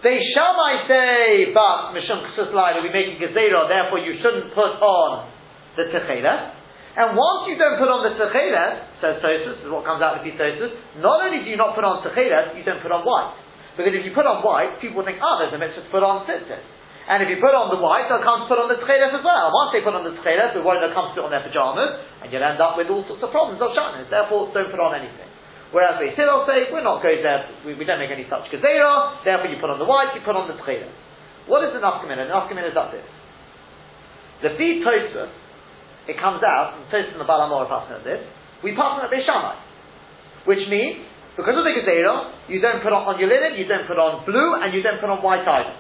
Beishamai 0.06 0.86
say, 0.86 1.50
but 1.50 1.98
Mishum 1.98 2.30
Ksus 2.30 2.54
we 2.54 2.94
make 2.94 3.18
a 3.18 3.26
Gezerah, 3.26 3.66
therefore 3.68 4.06
you 4.06 4.22
shouldn't 4.22 4.54
put 4.54 4.78
on 4.86 5.34
the 5.78 5.90
Techeles. 5.90 6.62
And 6.94 7.18
once 7.18 7.50
you 7.50 7.58
don't 7.58 7.82
put 7.82 7.90
on 7.90 8.06
the 8.06 8.14
Techeles, 8.22 9.02
says 9.02 9.18
this 9.18 9.66
is 9.66 9.72
what 9.74 9.82
comes 9.82 10.06
out 10.06 10.22
of 10.22 10.24
the 10.24 10.30
Tosfos, 10.30 11.02
not 11.02 11.26
only 11.26 11.42
do 11.42 11.50
you 11.50 11.58
not 11.58 11.74
put 11.74 11.82
on 11.84 12.06
Techeles, 12.06 12.54
you 12.54 12.62
don't 12.62 12.86
put 12.86 12.94
on 12.94 13.02
white. 13.02 13.43
Because 13.74 13.94
if 13.98 14.06
you 14.06 14.14
put 14.14 14.30
on 14.30 14.46
white, 14.46 14.78
people 14.78 15.02
think, 15.02 15.18
oh, 15.18 15.42
there's 15.42 15.54
a 15.54 15.60
mitzvah 15.60 15.86
to 15.86 15.90
put 15.90 16.06
on 16.06 16.30
tzitzis. 16.30 16.62
And 17.04 17.20
if 17.20 17.28
you 17.28 17.44
put 17.44 17.52
on 17.52 17.68
the 17.68 17.82
white, 17.84 18.08
they'll 18.08 18.24
come 18.24 18.46
to 18.46 18.48
put 18.48 18.56
on 18.56 18.72
the 18.72 18.80
tcheles 18.80 19.12
as 19.12 19.24
well. 19.26 19.52
Once 19.52 19.76
they 19.76 19.84
put 19.84 19.92
on 19.92 20.08
the 20.08 20.16
tcheles, 20.24 20.56
they're 20.56 20.64
worried 20.64 20.80
they'll 20.80 20.96
come 20.96 21.12
to 21.12 21.16
put 21.20 21.28
on 21.28 21.34
their 21.36 21.44
pajamas, 21.44 22.00
and 22.24 22.32
you'll 22.32 22.46
end 22.46 22.64
up 22.64 22.80
with 22.80 22.88
all 22.88 23.04
sorts 23.04 23.20
of 23.20 23.30
problems 23.34 23.60
of 23.60 23.76
shatnez. 23.76 24.08
Therefore, 24.08 24.56
don't 24.56 24.72
put 24.72 24.80
on 24.80 24.96
anything. 24.96 25.28
Whereas 25.76 26.00
they 26.00 26.14
still 26.16 26.46
say, 26.46 26.70
we're 26.70 26.86
not 26.86 27.02
going 27.02 27.26
there, 27.26 27.50
we, 27.66 27.74
we 27.74 27.84
don't 27.84 27.98
make 27.98 28.14
any 28.14 28.30
such 28.30 28.46
gezerah, 28.54 29.26
therefore 29.26 29.50
you 29.50 29.58
put 29.58 29.74
on 29.74 29.82
the 29.82 29.90
white, 29.90 30.14
you 30.14 30.22
put 30.22 30.38
on 30.38 30.46
the 30.46 30.56
tcheles. 30.62 30.94
What 31.50 31.66
is 31.66 31.74
the 31.74 31.82
nafkamina? 31.82 32.30
The 32.30 32.32
nafkamina 32.32 32.70
is 32.72 32.78
like 32.78 32.94
this. 32.94 33.10
The 34.46 34.56
feed 34.56 34.86
Tosfos, 34.86 35.34
it 36.08 36.16
comes 36.22 36.46
out, 36.46 36.78
and 36.78 36.86
Tosfos 36.94 37.18
in 37.18 37.20
the 37.20 37.26
Baal 37.26 37.50
HaMaor 37.50 37.66
are 37.66 37.72
passing 37.74 38.00
at 38.00 38.06
this, 38.06 38.22
we 38.62 38.78
pass 38.78 39.02
on 39.02 39.04
at 39.04 39.12
Beishamai. 39.12 39.60
Which 40.46 40.64
means, 40.70 41.10
because 41.34 41.58
of 41.58 41.66
the 41.66 41.74
Gezerah, 41.74 42.50
you 42.50 42.62
don't 42.62 42.86
put 42.86 42.94
on, 42.94 43.10
on 43.10 43.16
your 43.18 43.30
linen, 43.30 43.58
you 43.58 43.66
don't 43.66 43.90
put 43.90 43.98
on 43.98 44.22
blue, 44.26 44.62
and 44.62 44.70
you 44.70 44.86
don't 44.86 45.02
put 45.02 45.10
on 45.10 45.22
white 45.26 45.42
either. 45.42 45.76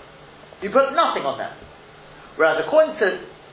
You 0.65 0.73
put 0.73 0.89
nothing 0.97 1.21
on 1.21 1.37
them. 1.37 1.53
Whereas 2.39 2.65
according 2.65 2.97
to 2.97 3.07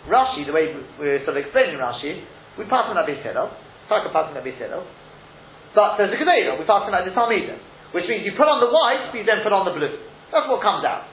Rashi, 0.09 0.49
the 0.49 0.55
way 0.57 0.73
we're 0.97 1.21
sort 1.29 1.37
of 1.37 1.45
explaining 1.45 1.77
Rashi, 1.77 2.25
we 2.57 2.65
pass 2.65 2.89
on 2.89 2.97
Abis 2.97 3.21
Hillel, 3.21 3.53
Taka 3.93 4.09
pass 4.09 4.33
on 4.33 4.37
Abis 4.41 4.57
Hillel, 4.57 4.87
But 5.77 6.01
there's 6.01 6.11
a 6.11 6.19
Kedera, 6.19 6.57
we're 6.57 6.67
talking 6.67 6.89
about 6.89 7.05
the 7.05 7.13
Talmidim, 7.13 7.61
which 7.93 8.09
means 8.09 8.25
you 8.25 8.33
put 8.33 8.49
on 8.49 8.65
the 8.65 8.71
white, 8.73 9.13
but 9.13 9.21
you 9.21 9.27
don't 9.29 9.45
put 9.45 9.53
on 9.53 9.69
the 9.69 9.75
blue. 9.77 9.93
That's 10.33 10.49
what 10.49 10.65
comes 10.65 10.83
out. 10.89 11.05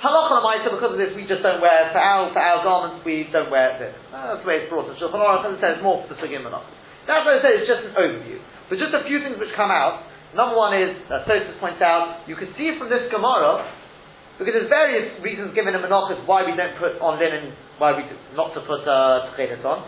Halacha 0.00 0.32
Lamaisa, 0.40 0.68
because 0.72 0.96
of 0.96 1.00
this, 1.00 1.12
we 1.12 1.28
just 1.28 1.44
don't 1.44 1.60
wear, 1.60 1.92
for 1.92 2.00
our, 2.00 2.32
for 2.32 2.40
our 2.40 2.60
garments, 2.64 3.04
we 3.04 3.28
don't 3.28 3.52
wear 3.52 3.76
this. 3.76 3.92
That's 4.12 4.40
the 4.40 4.48
way 4.48 4.64
it's 4.64 4.68
brought 4.72 4.88
in 4.88 4.96
Shulchan 4.96 5.20
Aruch, 5.20 5.44
and 5.48 5.56
it 5.56 5.60
says 5.60 5.76
more 5.84 6.04
for 6.04 6.12
the 6.12 6.18
Sugim. 6.20 6.44
That's 6.44 7.22
what 7.24 7.36
I 7.36 7.40
say, 7.40 7.52
it's 7.60 7.68
just 7.68 7.84
an 7.84 7.94
overview. 7.96 8.40
But 8.68 8.78
just 8.80 8.94
a 8.96 9.04
few 9.04 9.20
things 9.20 9.36
which 9.36 9.52
come 9.58 9.68
out. 9.68 10.09
Number 10.30 10.54
one 10.54 10.78
is, 10.78 10.94
as 11.10 11.26
Tosus 11.26 11.58
points 11.58 11.82
out, 11.82 12.22
you 12.30 12.38
can 12.38 12.54
see 12.54 12.78
from 12.78 12.86
this 12.86 13.10
Gemara, 13.10 13.66
because 14.38 14.54
there's 14.54 14.70
various 14.70 15.18
reasons 15.20 15.52
given 15.52 15.74
in 15.74 15.82
Menachos 15.82 16.22
why 16.24 16.46
we 16.46 16.54
don't 16.54 16.78
put 16.78 16.96
on 17.02 17.18
linen, 17.18 17.52
why 17.82 17.92
we 17.98 18.06
do, 18.06 18.14
not 18.38 18.54
to 18.54 18.62
put 18.62 18.86
uh, 18.86 19.26
on, 19.66 19.78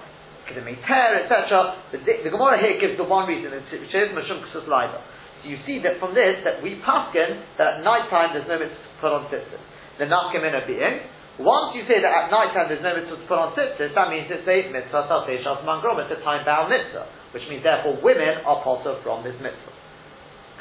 because 0.43 0.59
it 0.59 0.67
may 0.67 0.75
tear, 0.83 1.23
etc. 1.23 1.79
The, 1.95 2.03
the 2.03 2.31
Gemara 2.35 2.59
here 2.59 2.77
gives 2.77 2.99
the 2.99 3.07
one 3.07 3.31
reason, 3.31 3.55
which 3.55 3.95
is 3.95 4.11
Mashum 4.11 4.43
Ksus 4.51 4.67
Laida. 4.67 4.99
So 5.43 5.49
you 5.49 5.59
see 5.67 5.79
that 5.87 5.99
from 6.03 6.15
this, 6.15 6.43
that 6.43 6.63
we 6.63 6.79
paskin, 6.83 7.43
that 7.59 7.79
at 7.79 7.87
night 7.87 8.11
time 8.11 8.35
there's 8.35 8.47
no 8.51 8.59
mitzvah 8.59 8.79
to 8.79 8.99
put 9.01 9.11
on 9.11 9.23
tzitzis 9.31 9.63
the 9.99 10.07
nafkamina 10.09 10.67
being, 10.67 11.05
once 11.41 11.77
you 11.77 11.83
say 11.89 12.01
that 12.01 12.13
at 12.13 12.27
night 12.31 12.53
time 12.53 12.69
there's 12.69 12.85
no 12.85 12.95
mitzvah 12.95 13.19
to 13.19 13.27
put 13.27 13.39
on 13.39 13.55
tzitzis, 13.55 13.95
that 13.95 14.09
means 14.11 14.29
it's 14.31 14.47
a 14.47 14.59
mitzvah 14.71 15.07
it's 15.09 16.13
a 16.13 16.21
time-bound 16.23 16.69
mitzvah, 16.71 17.07
which 17.33 17.43
means 17.49 17.63
therefore 17.63 17.99
women 18.03 18.45
are 18.45 18.63
potter 18.63 19.01
from 19.03 19.25
this 19.25 19.37
mitzvah. 19.41 19.72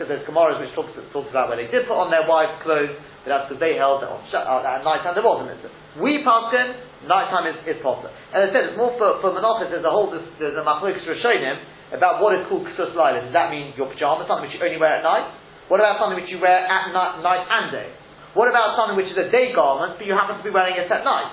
Because 0.02 0.18
there's 0.18 0.26
Gemaras 0.26 0.58
which 0.58 0.74
talks, 0.74 0.98
talks 1.14 1.30
about 1.30 1.54
where 1.54 1.62
they 1.62 1.70
did 1.70 1.86
put 1.86 1.94
on 1.94 2.10
their 2.10 2.26
wives' 2.26 2.58
clothes, 2.66 2.98
but 3.22 3.30
that's 3.30 3.46
because 3.46 3.62
they 3.62 3.78
held 3.78 4.02
that 4.02 4.10
on 4.10 4.26
uh, 4.34 4.66
at 4.66 4.82
night 4.82 5.06
time 5.06 5.14
there 5.14 5.22
was 5.22 5.46
a 5.46 5.54
mitzvah. 5.54 5.70
We 6.02 6.26
pass 6.26 6.50
in, 6.58 7.06
night 7.06 7.30
time 7.30 7.46
is, 7.46 7.62
is 7.70 7.78
potter. 7.86 8.10
And 8.10 8.42
I 8.42 8.48
said, 8.50 8.74
it's 8.74 8.80
more 8.82 8.98
for, 8.98 9.22
for 9.22 9.30
Menachos, 9.30 9.70
there's 9.70 9.86
a 9.86 9.94
whole, 9.94 10.10
there's, 10.10 10.26
there's 10.42 10.58
a 10.58 10.66
machlokes 10.66 11.06
rishonim 11.06 11.94
about 11.94 12.18
what 12.18 12.34
is 12.34 12.50
called 12.50 12.66
ksus 12.74 12.98
laila. 12.98 13.22
Does 13.22 13.36
that 13.38 13.54
mean 13.54 13.78
your 13.78 13.94
pajamas, 13.94 14.26
something 14.26 14.50
which 14.50 14.58
you 14.58 14.66
only 14.66 14.82
wear 14.82 14.98
at 14.98 15.06
night? 15.06 15.38
What 15.70 15.78
about 15.78 16.02
something 16.02 16.18
which 16.18 16.34
you 16.34 16.42
wear 16.42 16.66
at 16.66 16.90
night, 16.90 17.22
night 17.22 17.46
and 17.46 17.70
day? 17.70 17.94
What 18.34 18.50
about 18.50 18.74
something 18.74 18.98
which 18.98 19.14
is 19.14 19.20
a 19.22 19.30
day 19.30 19.54
garment, 19.54 20.02
but 20.02 20.10
you 20.10 20.18
happen 20.18 20.42
to 20.42 20.46
be 20.46 20.50
wearing 20.50 20.82
it 20.82 20.90
at 20.90 21.06
night? 21.06 21.30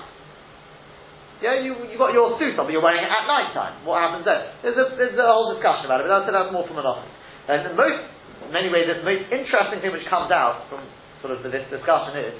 Yeah, 1.41 1.57
you 1.57 1.89
you 1.89 1.97
got 1.97 2.13
your 2.13 2.37
suit 2.37 2.53
on, 2.59 2.67
but 2.67 2.75
you're 2.75 2.83
wearing 2.83 3.01
it 3.01 3.09
at 3.09 3.25
night 3.25 3.55
time. 3.55 3.87
What 3.87 4.03
happens 4.03 4.27
then? 4.27 4.59
There's 4.59 4.75
a 4.75 4.85
there's 4.99 5.15
a 5.15 5.23
whole 5.23 5.55
discussion 5.55 5.87
about 5.87 6.03
it, 6.03 6.11
but 6.11 6.11
that's, 6.11 6.27
that's 6.27 6.51
more 6.51 6.67
for 6.67 6.75
office. 6.83 7.15
And 7.47 7.73
most, 7.73 8.18
in 8.49 8.53
many 8.57 8.73
ways, 8.73 8.89
the 8.89 9.05
most 9.05 9.29
interesting 9.29 9.77
thing 9.85 9.93
which 9.93 10.09
comes 10.09 10.33
out 10.33 10.65
from 10.73 10.81
sort 11.21 11.37
of 11.37 11.45
this 11.45 11.69
discussion 11.69 12.17
is 12.17 12.33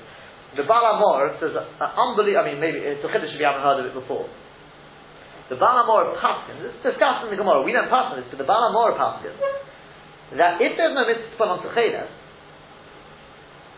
the 0.58 0.66
Baal 0.66 0.82
HaMaor 0.98 1.38
says 1.38 1.54
uh, 1.54 1.86
an 1.86 1.90
unbelievable. 1.94 2.42
I 2.42 2.50
mean, 2.50 2.58
maybe 2.58 2.82
uh, 2.82 2.98
it's 2.98 3.06
a 3.06 3.10
chiddush 3.14 3.30
if 3.30 3.38
you 3.38 3.46
haven't 3.46 3.62
heard 3.62 3.86
of 3.86 3.86
it 3.86 3.94
before. 3.94 4.26
The 5.54 5.58
Baal 5.62 5.86
HaMaor 5.86 6.18
Paskin, 6.18 6.66
it's 6.66 6.82
discussed 6.82 7.30
in 7.30 7.30
the 7.30 7.38
Gemara. 7.38 7.62
We 7.62 7.70
don't 7.70 7.94
pass 7.94 8.10
on 8.10 8.18
this, 8.18 8.26
but 8.34 8.42
the 8.42 8.50
Baal 8.50 8.74
HaMaor 8.74 8.98
Paskin 8.98 9.38
that 10.38 10.62
if 10.62 10.78
there's 10.78 10.94
no 10.94 11.10
mitzvah 11.10 11.46
on 11.46 11.66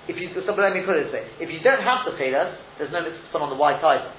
if 0.09 0.17
you, 0.17 0.33
so 0.33 0.51
let 0.51 0.73
me 0.75 0.83
put 0.83 0.99
it 0.99 1.07
this 1.07 1.13
way: 1.13 1.23
if 1.39 1.47
you 1.47 1.63
don't 1.63 1.79
have 1.79 2.03
the 2.03 2.17
chelas, 2.17 2.57
there's 2.75 2.91
no 2.91 3.05
mitzvah 3.05 3.39
on 3.39 3.53
the 3.53 3.59
white 3.59 3.79
either. 3.79 4.11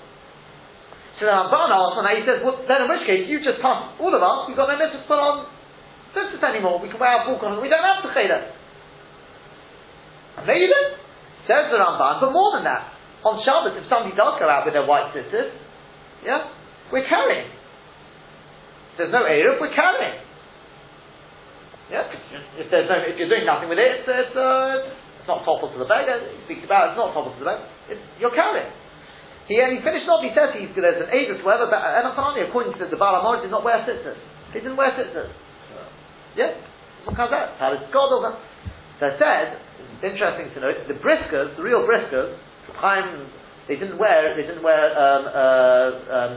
So 1.21 1.29
the 1.29 1.35
Ramban 1.35 1.69
asks, 1.69 1.97
and 2.01 2.07
he 2.17 2.25
says, 2.25 2.39
well, 2.41 2.57
then 2.65 2.83
in 2.83 2.89
which 2.89 3.05
case 3.05 3.29
you 3.29 3.45
just 3.45 3.61
pass 3.61 3.93
all 4.01 4.15
of 4.15 4.23
us. 4.25 4.49
You've 4.49 4.57
got 4.57 4.73
no 4.73 4.79
mitzvah 4.81 5.13
on 5.13 5.47
tzitzis 6.13 6.43
anymore. 6.45 6.79
We 6.79 6.89
can 6.89 7.01
wear 7.01 7.11
our 7.11 7.27
bulk 7.27 7.43
on. 7.43 7.61
We 7.61 7.69
don't 7.69 7.85
have 7.85 8.05
the 8.05 8.13
you 10.57 10.69
don't. 10.69 11.03
Says 11.47 11.75
the 11.75 11.79
Ramban, 11.79 12.23
but 12.23 12.31
more 12.31 12.55
than 12.55 12.65
that, 12.71 12.95
on 13.27 13.43
Shabbos, 13.43 13.75
if 13.75 13.91
somebody 13.91 14.15
does 14.15 14.39
go 14.39 14.47
out 14.47 14.63
with 14.63 14.79
their 14.79 14.87
white 14.87 15.11
sisters, 15.11 15.51
yeah, 16.23 16.55
we're 16.95 17.07
carrying. 17.07 17.51
There's 18.95 19.11
no 19.11 19.27
eruv, 19.27 19.59
we're 19.59 19.75
carrying. 19.75 20.23
Yeah, 21.91 22.07
if 22.63 22.71
there's 22.71 22.87
no, 22.87 22.95
if 23.03 23.19
you're 23.19 23.29
doing 23.29 23.43
nothing 23.43 23.69
with 23.69 23.79
it, 23.83 24.01
it's, 24.01 24.07
it's, 24.07 24.37
uh, 24.39 24.95
it's 25.19 25.29
not 25.29 25.43
toppled 25.43 25.75
to 25.75 25.83
the 25.83 25.91
bag. 25.91 26.07
He 26.07 26.41
speaks 26.47 26.63
about 26.63 26.89
it, 26.89 26.89
it's 26.95 27.01
not 27.03 27.11
toppled 27.11 27.35
to 27.37 27.43
the 27.43 27.51
bag. 27.51 27.61
It's, 27.91 28.03
you're 28.23 28.35
carrying. 28.35 28.71
He, 29.51 29.59
and 29.59 29.75
he 29.75 29.83
finished 29.83 30.07
off, 30.07 30.23
he 30.23 30.31
says 30.31 30.55
he's, 30.55 30.71
there's 30.79 31.03
an 31.03 31.11
Avis, 31.11 31.43
whatever, 31.43 31.67
but 31.67 31.83
Enofanani, 31.83 32.47
according 32.47 32.79
to 32.79 32.87
the 32.87 32.95
Baal 32.95 33.19
HaMaor, 33.19 33.43
did 33.43 33.51
not 33.51 33.67
wear 33.67 33.83
sisters. 33.83 34.19
He 34.55 34.63
didn't 34.63 34.79
wear 34.79 34.95
sisters. 34.95 35.35
Yeah? 36.37 36.57
What 37.05 37.17
comes 37.17 37.33
out? 37.33 37.59
How 37.59 37.75
God 37.93 38.11
over? 38.15 38.39
So 39.01 39.11
says, 39.19 39.59
it's 39.99 40.07
interesting 40.07 40.55
to 40.55 40.59
note, 40.63 40.87
the 40.87 40.95
briskers, 41.03 41.57
the 41.59 41.63
real 41.63 41.83
briskers, 41.83 42.39
time, 42.79 43.27
they 43.67 43.75
didn't 43.75 43.99
wear, 43.99 44.35
they 44.39 44.47
didn't 44.47 44.63
wear, 44.63 44.95
um, 44.95 45.23
uh, 45.27 46.15
um, 46.15 46.31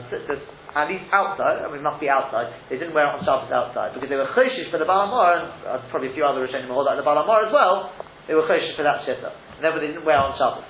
at 0.76 0.90
least 0.90 1.06
outside, 1.14 1.62
I 1.62 1.70
mean, 1.70 1.86
must 1.86 2.02
be 2.02 2.10
outside, 2.10 2.50
they 2.70 2.78
didn't 2.82 2.94
wear 2.98 3.06
it 3.06 3.14
on 3.18 3.22
Shabbos 3.22 3.54
outside, 3.54 3.94
because 3.94 4.10
they 4.10 4.18
were 4.18 4.30
choshish 4.34 4.74
for 4.74 4.82
the 4.82 4.86
Baal 4.86 5.08
HaMaor, 5.08 5.30
and 5.38 5.48
uh, 5.66 5.78
probably 5.94 6.10
a 6.10 6.16
few 6.18 6.26
other 6.26 6.42
Rishonim 6.42 6.68
hold 6.74 6.90
like 6.90 6.98
the 6.98 7.06
Baal 7.06 7.22
HaMaor 7.22 7.48
as 7.48 7.54
well, 7.54 7.94
they 8.28 8.34
were 8.34 8.50
choshesh 8.50 8.74
for 8.76 8.84
that 8.84 9.06
shitta. 9.06 9.30
Therefore, 9.62 9.80
they 9.80 9.94
didn't 9.94 10.06
wear 10.06 10.18
on 10.18 10.34
Shabbos. 10.38 10.66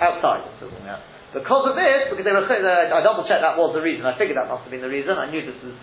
Outside, 0.00 0.44
I'm 0.44 0.56
talking 0.60 0.84
about. 0.84 1.00
Because 1.32 1.64
of 1.68 1.74
this, 1.76 2.08
because 2.08 2.24
they 2.24 2.32
were, 2.32 2.44
uh, 2.48 2.96
I 2.96 3.04
double 3.04 3.28
checked 3.28 3.44
that 3.44 3.60
was 3.60 3.76
the 3.76 3.84
reason. 3.84 4.08
I 4.08 4.16
figured 4.16 4.40
that 4.40 4.48
must 4.48 4.64
have 4.64 4.72
been 4.72 4.84
the 4.84 4.92
reason. 4.92 5.16
I 5.16 5.28
knew 5.28 5.44
this 5.44 5.56
was, 5.60 5.76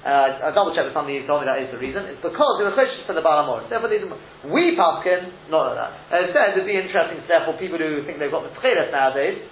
uh, 0.00 0.48
I 0.48 0.56
double 0.56 0.72
checked 0.72 0.88
with 0.88 0.96
somebody 0.96 1.20
who 1.20 1.28
told 1.28 1.44
me 1.44 1.46
that 1.46 1.60
is 1.60 1.68
the 1.68 1.76
reason. 1.76 2.08
It's 2.08 2.24
because 2.24 2.56
they 2.56 2.64
were 2.64 2.72
choshesh 2.72 3.04
for 3.04 3.12
the 3.12 3.20
Baal 3.20 3.44
HaMaor. 3.44 3.68
Therefore, 3.68 3.92
didn't, 3.92 4.08
we 4.48 4.72
paskin, 4.72 5.52
not 5.52 5.76
that. 5.76 5.92
As 6.08 6.28
I 6.28 6.28
said, 6.32 6.46
it'd 6.56 6.64
be 6.64 6.72
interesting, 6.72 7.20
therefore, 7.28 7.60
people 7.60 7.76
who 7.76 8.00
think 8.08 8.16
they've 8.16 8.32
got 8.32 8.48
the 8.48 8.54
tcheles 8.56 8.88
nowadays, 8.88 9.44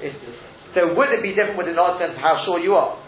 yeah, 0.00 0.16
so 0.74 0.96
would 0.96 1.12
it 1.14 1.22
be 1.22 1.36
different 1.36 1.60
with 1.60 1.68
sense 1.70 2.16
of 2.16 2.20
how 2.20 2.42
sure 2.48 2.58
you 2.58 2.74
are? 2.74 2.98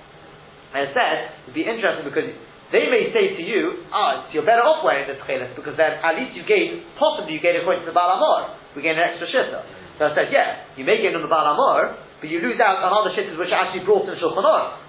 As 0.76 0.92
I 0.92 0.94
said, 0.94 1.16
it'd 1.48 1.56
be 1.56 1.64
interesting 1.64 2.04
because 2.04 2.28
they 2.70 2.86
may 2.92 3.08
say 3.10 3.34
to 3.38 3.42
you, 3.42 3.88
ah, 3.90 4.28
you're 4.30 4.46
better 4.46 4.62
off 4.62 4.84
wearing 4.84 5.08
the 5.08 5.18
tchelis 5.24 5.56
because 5.56 5.74
then 5.80 5.98
at 6.02 6.12
least 6.18 6.36
you 6.36 6.44
gain, 6.44 6.84
possibly 7.00 7.34
you 7.34 7.42
gain 7.42 7.58
according 7.58 7.82
to 7.82 7.90
the 7.90 7.96
Baal 7.96 8.20
HaMaor, 8.20 8.76
we 8.76 8.82
gain 8.82 9.00
an 9.00 9.06
extra 9.06 9.26
shitta. 9.32 9.64
So 9.98 10.06
I 10.06 10.14
said, 10.14 10.28
yeah, 10.28 10.76
you 10.76 10.84
may 10.84 11.00
gain 11.00 11.16
on 11.16 11.24
the 11.24 11.30
Baal 11.30 11.56
HaMaor, 11.56 12.20
but 12.20 12.28
you 12.28 12.44
lose 12.44 12.60
out 12.60 12.84
on 12.84 12.90
other 12.92 13.16
shittas 13.16 13.38
which 13.38 13.48
are 13.48 13.66
actually 13.66 13.86
brought 13.88 14.04
in 14.10 14.18
Shulchan 14.20 14.44
Aruch. 14.44 14.85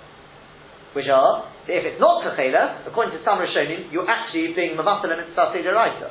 Which 0.98 1.06
are, 1.14 1.46
if 1.70 1.86
it's 1.86 2.02
not 2.02 2.26
tchelis, 2.26 2.90
according 2.90 3.14
to 3.14 3.22
some 3.22 3.38
Rishonim, 3.38 3.94
you're 3.94 4.10
actually 4.10 4.58
being 4.58 4.74
mamatal 4.74 5.14
and 5.14 5.30
writer. 5.30 6.10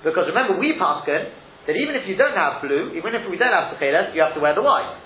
Because 0.00 0.24
remember, 0.24 0.56
we 0.56 0.72
paskin 0.80 1.28
that 1.68 1.76
even 1.76 2.00
if 2.00 2.08
you 2.08 2.16
don't 2.16 2.32
have 2.32 2.64
blue, 2.64 2.96
even 2.96 3.12
if 3.12 3.28
we 3.28 3.36
don't 3.36 3.52
have 3.52 3.76
tchelis, 3.76 4.16
you 4.16 4.24
have 4.24 4.32
to 4.32 4.40
wear 4.40 4.56
the 4.56 4.64
white. 4.64 4.96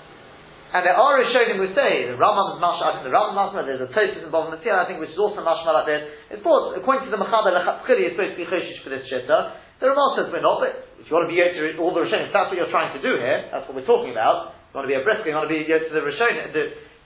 And 0.71 0.87
there 0.87 0.95
are 0.95 1.19
Rishonim 1.19 1.59
who 1.59 1.75
say, 1.75 2.07
the 2.07 2.15
Rambam's 2.15 2.63
mashma, 2.63 3.03
the 3.03 3.11
Rambam's 3.11 3.35
mashma, 3.35 3.67
there's 3.67 3.83
a 3.83 3.91
Tosis 3.91 4.23
involved 4.23 4.55
in 4.55 4.63
the 4.63 4.63
I 4.63 4.87
think, 4.87 5.03
which 5.03 5.11
is 5.11 5.19
also 5.19 5.43
mashma 5.43 5.75
like 5.75 5.91
this. 5.91 6.01
It's 6.31 6.43
brought, 6.43 6.79
according 6.79 7.07
to 7.07 7.11
the 7.11 7.19
Mechaber, 7.19 7.51
Lechatchili 7.51 8.11
is 8.11 8.15
supposed 8.15 8.35
to 8.35 8.39
be 8.39 8.47
choshish 8.47 8.79
for 8.79 8.95
this 8.95 9.03
shitta. 9.11 9.59
The 9.83 9.91
Ramah 9.91 10.23
says 10.23 10.31
we're 10.31 10.39
not, 10.39 10.63
but 10.63 10.87
if 11.03 11.11
you 11.11 11.19
want 11.19 11.27
to 11.27 11.31
be 11.31 11.39
Yotzer, 11.43 11.75
all 11.83 11.91
the 11.91 11.99
Rishonim, 11.99 12.31
that's 12.31 12.47
what 12.47 12.55
you're 12.55 12.71
trying 12.71 12.95
to 12.95 13.03
do 13.03 13.19
here, 13.19 13.51
that's 13.51 13.67
what 13.67 13.75
we're 13.75 13.87
talking 13.87 14.15
about. 14.15 14.55
You 14.71 14.79
want 14.79 14.87
to 14.87 14.91
be 14.91 14.99
a 14.99 15.03
brisker, 15.03 15.27
you 15.27 15.35
want 15.35 15.51
to 15.51 15.55
be 15.55 15.67
Yotzer 15.67 15.91
the 15.91 15.99
Rishonim, 15.99 16.55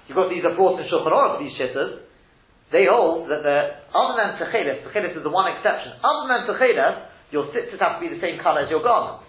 you've 0.10 0.18
got 0.18 0.34
these 0.34 0.44
are 0.44 0.58
brought 0.58 0.82
in 0.82 0.90
Shulchan 0.90 1.14
Aruch, 1.14 1.40
these 1.40 1.54
shittas. 1.54 2.10
They 2.74 2.86
hold 2.90 3.30
that 3.30 3.42
the, 3.46 3.58
other 3.94 4.16
than 4.18 4.30
Techelis, 4.42 4.86
Techelis 4.86 5.18
is 5.18 5.24
the 5.24 5.30
one 5.30 5.50
exception, 5.54 5.94
other 6.02 6.26
than 6.26 6.50
Techelis, 6.50 7.06
your 7.30 7.50
tzitzis 7.54 7.78
have 7.78 7.98
to 7.98 8.02
be 8.02 8.10
the 8.10 8.22
same 8.22 8.42
color 8.42 8.66
as 8.66 8.70
your 8.70 8.82
garment. 8.82 9.26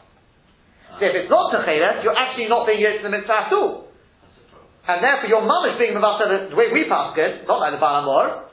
So 0.98 1.04
if 1.04 1.14
it's 1.14 1.30
not 1.30 1.52
Techelis, 1.52 2.02
you're 2.04 2.16
actually 2.16 2.48
not 2.48 2.66
being 2.66 2.80
Yotzer 2.80 3.04
the 3.04 3.12
mitzvah 3.12 3.48
at 3.48 3.52
all. 3.52 3.88
And 4.88 5.04
therefore 5.04 5.28
your 5.28 5.44
mum 5.44 5.68
is 5.70 5.76
being 5.78 5.92
Mavasa 5.92 6.50
the 6.50 6.56
way 6.56 6.72
we 6.72 6.88
pass 6.88 7.14
it, 7.16 7.46
not 7.46 7.60
like 7.60 7.72
the 7.72 7.80
Baal 7.80 8.02
HaMaor. 8.02 8.50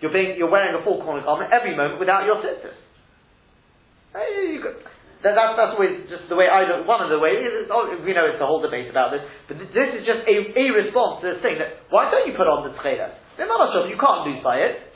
You're 0.00 0.12
being 0.12 0.38
you're 0.38 0.50
wearing 0.50 0.74
a 0.78 0.84
full 0.84 1.02
corner 1.02 1.22
garment 1.22 1.52
every 1.52 1.76
moment 1.76 1.98
without 1.98 2.24
your 2.24 2.40
sisters. 2.42 2.78
That, 5.26 5.34
that's, 5.34 5.58
that's 5.58 5.74
always 5.74 6.06
just 6.06 6.30
the 6.30 6.38
way 6.38 6.46
I 6.46 6.62
look. 6.70 6.86
One 6.86 7.02
of 7.02 7.10
the 7.10 7.18
ways, 7.18 7.42
oh, 7.66 7.90
we 7.98 8.14
know 8.14 8.30
it's 8.30 8.38
a 8.38 8.46
whole 8.46 8.62
debate 8.62 8.86
about 8.86 9.10
this, 9.10 9.26
but 9.50 9.58
this 9.58 9.90
is 9.98 10.06
just 10.06 10.22
a, 10.22 10.34
a 10.54 10.64
response 10.70 11.26
to 11.26 11.34
this 11.34 11.42
thing 11.42 11.58
that 11.58 11.82
why 11.90 12.06
don't 12.14 12.30
you 12.30 12.38
put 12.38 12.46
on 12.46 12.70
the 12.70 12.78
tchelas? 12.78 13.18
You 13.90 13.98
can't 13.98 14.22
lose 14.30 14.38
by 14.46 14.62
it. 14.62 14.86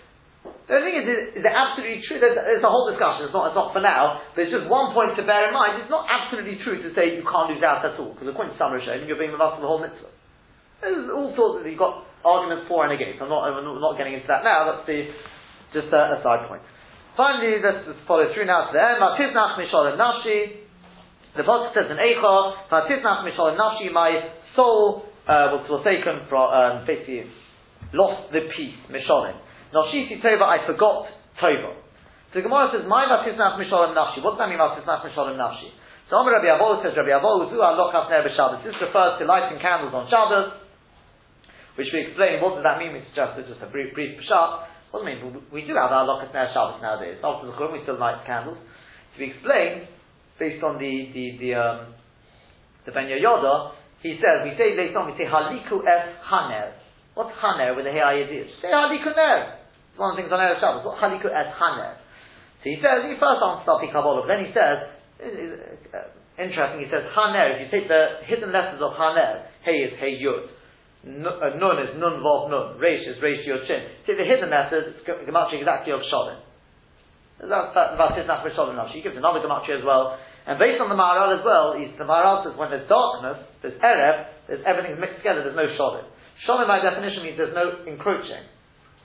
The 0.70 0.78
thing 0.86 0.94
is, 1.02 1.34
is, 1.34 1.42
it 1.42 1.50
absolutely 1.50 1.98
true? 2.06 2.22
There's, 2.22 2.38
there's, 2.38 2.62
a 2.62 2.70
whole 2.70 2.86
discussion. 2.86 3.26
It's 3.26 3.34
not, 3.34 3.50
it's 3.50 3.58
not 3.58 3.74
for 3.74 3.82
now, 3.82 4.22
but 4.38 4.46
it's 4.46 4.54
just 4.54 4.70
one 4.70 4.94
point 4.94 5.18
to 5.18 5.26
bear 5.26 5.50
in 5.50 5.52
mind. 5.52 5.82
It's 5.82 5.90
not 5.90 6.06
absolutely 6.06 6.62
true 6.62 6.78
to 6.78 6.94
say 6.94 7.18
you 7.18 7.26
can't 7.26 7.50
lose 7.50 7.60
out 7.66 7.82
at 7.82 7.98
all, 7.98 8.14
because 8.14 8.30
according 8.30 8.54
to 8.54 8.58
some 8.62 8.70
Rishonim, 8.70 9.10
you're 9.10 9.18
being 9.18 9.34
the 9.34 9.42
for 9.42 9.58
the 9.58 9.66
whole 9.66 9.82
mitzvah. 9.82 10.14
There's 10.78 11.10
all 11.10 11.34
sorts 11.34 11.60
of, 11.60 11.66
you've 11.66 11.82
got 11.82 12.06
arguments 12.22 12.70
for 12.70 12.86
and 12.86 12.94
against. 12.94 13.18
I'm 13.18 13.28
not, 13.28 13.50
I'm 13.50 13.66
not 13.82 13.98
getting 13.98 14.14
into 14.14 14.30
that 14.30 14.46
now, 14.46 14.70
that's 14.70 14.86
the, 14.86 15.10
just 15.74 15.90
a, 15.90 16.16
a 16.16 16.18
side 16.22 16.46
point. 16.46 16.62
Finally, 17.16 17.58
let's 17.62 17.86
follow 18.06 18.30
through 18.34 18.46
now 18.46 18.70
to 18.70 18.72
the 18.72 18.80
end. 18.80 19.02
Vatiznach 19.02 19.58
mishal 19.58 19.96
nafshi. 19.98 20.66
The 21.36 21.42
Pasuk 21.42 21.74
says 21.74 21.90
in 21.90 21.98
Eicha, 21.98 22.68
Vatiznach 22.70 23.26
mishal 23.26 23.58
nafshi, 23.58 23.92
my 23.92 24.30
soul 24.56 25.04
uh, 25.26 25.54
was 25.54 25.66
forsaken 25.66 26.26
from, 26.28 26.46
um, 26.50 26.86
basically, 26.86 27.26
lost 27.92 28.32
the 28.32 28.46
peace, 28.56 28.78
mishalim. 28.90 29.38
Nashiti 29.74 30.22
tova, 30.22 30.46
I 30.46 30.66
forgot 30.66 31.06
tova. 31.38 31.78
So 32.30 32.38
the 32.38 32.42
Gemara 32.42 32.70
says, 32.74 32.86
my 32.86 33.06
vatiznach 33.06 33.58
mishalim 33.58 33.94
nafshi. 33.94 34.22
What 34.22 34.38
does 34.38 34.46
that 34.46 34.48
mean, 34.50 34.58
vatiznach 34.58 35.02
mishalim 35.02 35.38
nafshi? 35.38 35.70
So 36.10 36.16
Amr 36.16 36.32
Rabbi 36.32 36.50
Avol 36.50 36.82
says, 36.82 36.94
Rabbi 36.96 37.10
Avol, 37.10 37.50
Zu 37.50 37.58
alokas 37.58 38.10
ner 38.10 38.26
b'Shabbos. 38.26 38.64
This 38.64 38.74
refers 38.80 39.18
to 39.18 39.26
lighting 39.26 39.58
candles 39.62 39.94
on 39.94 40.10
Shabbos 40.10 40.70
which 41.80 41.88
we 41.96 42.12
explain, 42.12 42.44
what 42.44 42.60
does 42.60 42.66
that 42.68 42.76
mean? 42.76 42.92
It's 42.92 43.08
just, 43.16 43.40
it's 43.40 43.48
just 43.48 43.64
a 43.64 43.70
brief, 43.72 43.96
brief 43.96 44.20
pshat. 44.20 44.50
Do 44.92 44.98
I 44.98 45.04
mean? 45.06 45.42
We 45.52 45.62
do 45.62 45.74
have 45.78 45.94
our 45.94 46.06
Lokas 46.06 46.34
Ner 46.34 46.50
Shabbos 46.50 46.82
nowadays. 46.82 47.22
After 47.22 47.46
the 47.46 47.54
Churim, 47.54 47.72
we 47.72 47.82
still 47.86 47.98
light 47.98 48.26
candles. 48.26 48.58
To 48.58 49.16
be 49.18 49.30
explained, 49.30 49.86
based 50.38 50.62
on 50.64 50.78
the, 50.82 50.92
the, 51.14 51.24
the, 51.38 51.50
um, 51.54 51.94
the 52.86 52.92
Ben 52.92 53.06
Yehoyada, 53.06 53.78
he 54.02 54.18
says, 54.18 54.42
we 54.42 54.56
say 54.58 54.74
based 54.74 54.96
on, 54.96 55.06
we 55.06 55.14
say 55.14 55.28
Haliku 55.28 55.84
Es 55.86 56.04
Haner. 56.26 56.74
What's 57.14 57.36
Haner 57.38 57.76
with 57.76 57.84
the 57.84 57.92
Hey? 57.92 58.26
Say 58.58 58.72
Haliku 58.72 59.14
Ner. 59.14 59.62
It's 59.92 59.98
one 59.98 60.10
of 60.10 60.16
the 60.16 60.22
things 60.24 60.32
on 60.32 60.40
Erev 60.40 60.58
Shabbos. 60.58 60.82
What 60.82 60.98
Haliku 60.98 61.30
Es 61.30 61.54
Haner? 61.54 62.00
So 62.62 62.66
he 62.68 62.76
says, 62.82 63.06
he 63.06 63.14
first 63.16 63.40
answers 63.40 63.64
Stuffy 63.64 63.88
Kabbalah, 63.88 64.26
then 64.28 64.44
he 64.44 64.50
says, 64.52 64.78
uh, 65.20 66.12
interesting, 66.36 66.84
he 66.84 66.88
says, 66.92 67.08
Haner, 67.14 67.56
if 67.56 67.64
you 67.64 67.68
take 67.72 67.88
the 67.88 68.24
hidden 68.26 68.52
letters 68.52 68.80
of 68.82 68.96
Haner, 68.98 69.46
Hey 69.62 69.84
is 69.84 69.94
Hey 70.00 70.18
Yud, 70.18 70.50
Nun 71.00 71.24
uh, 71.24 71.80
is 71.80 71.96
Nun 71.96 72.20
Vav 72.20 72.52
Nun, 72.52 72.76
Reish 72.76 73.08
is 73.08 73.16
Reish 73.24 73.40
Shin. 73.44 73.82
Take 74.04 74.20
the 74.20 74.28
hidden 74.28 74.52
letters, 74.52 74.92
it's 74.92 75.00
Gematria 75.08 75.64
exactly 75.64 75.96
of 75.96 76.04
Shalom. 76.12 76.44
That's 77.40 77.72
that, 77.72 77.96
that's 77.96 78.16
his 78.20 78.28
Nachrish 78.28 78.52
Shalom 78.52 78.76
He 78.92 79.00
gives 79.00 79.16
another 79.16 79.40
Gematria 79.40 79.80
as 79.80 79.84
well. 79.84 80.20
And 80.44 80.60
based 80.60 80.76
on 80.76 80.92
the 80.92 80.98
Maharal 80.98 81.40
as 81.40 81.44
well, 81.44 81.72
he's, 81.72 81.96
the 81.96 82.04
Maharal 82.04 82.44
says 82.44 82.52
when 82.52 82.68
there's 82.68 82.84
darkness, 82.84 83.48
there's 83.64 83.80
Erev, 83.80 84.28
there's 84.48 84.60
everything's 84.68 85.00
mixed 85.00 85.24
together, 85.24 85.40
there's 85.40 85.56
no 85.56 85.72
Shalom. 85.72 86.04
Shalom 86.44 86.68
by 86.68 86.84
definition 86.84 87.24
means 87.24 87.40
there's 87.40 87.56
no 87.56 87.80
encroaching. 87.88 88.44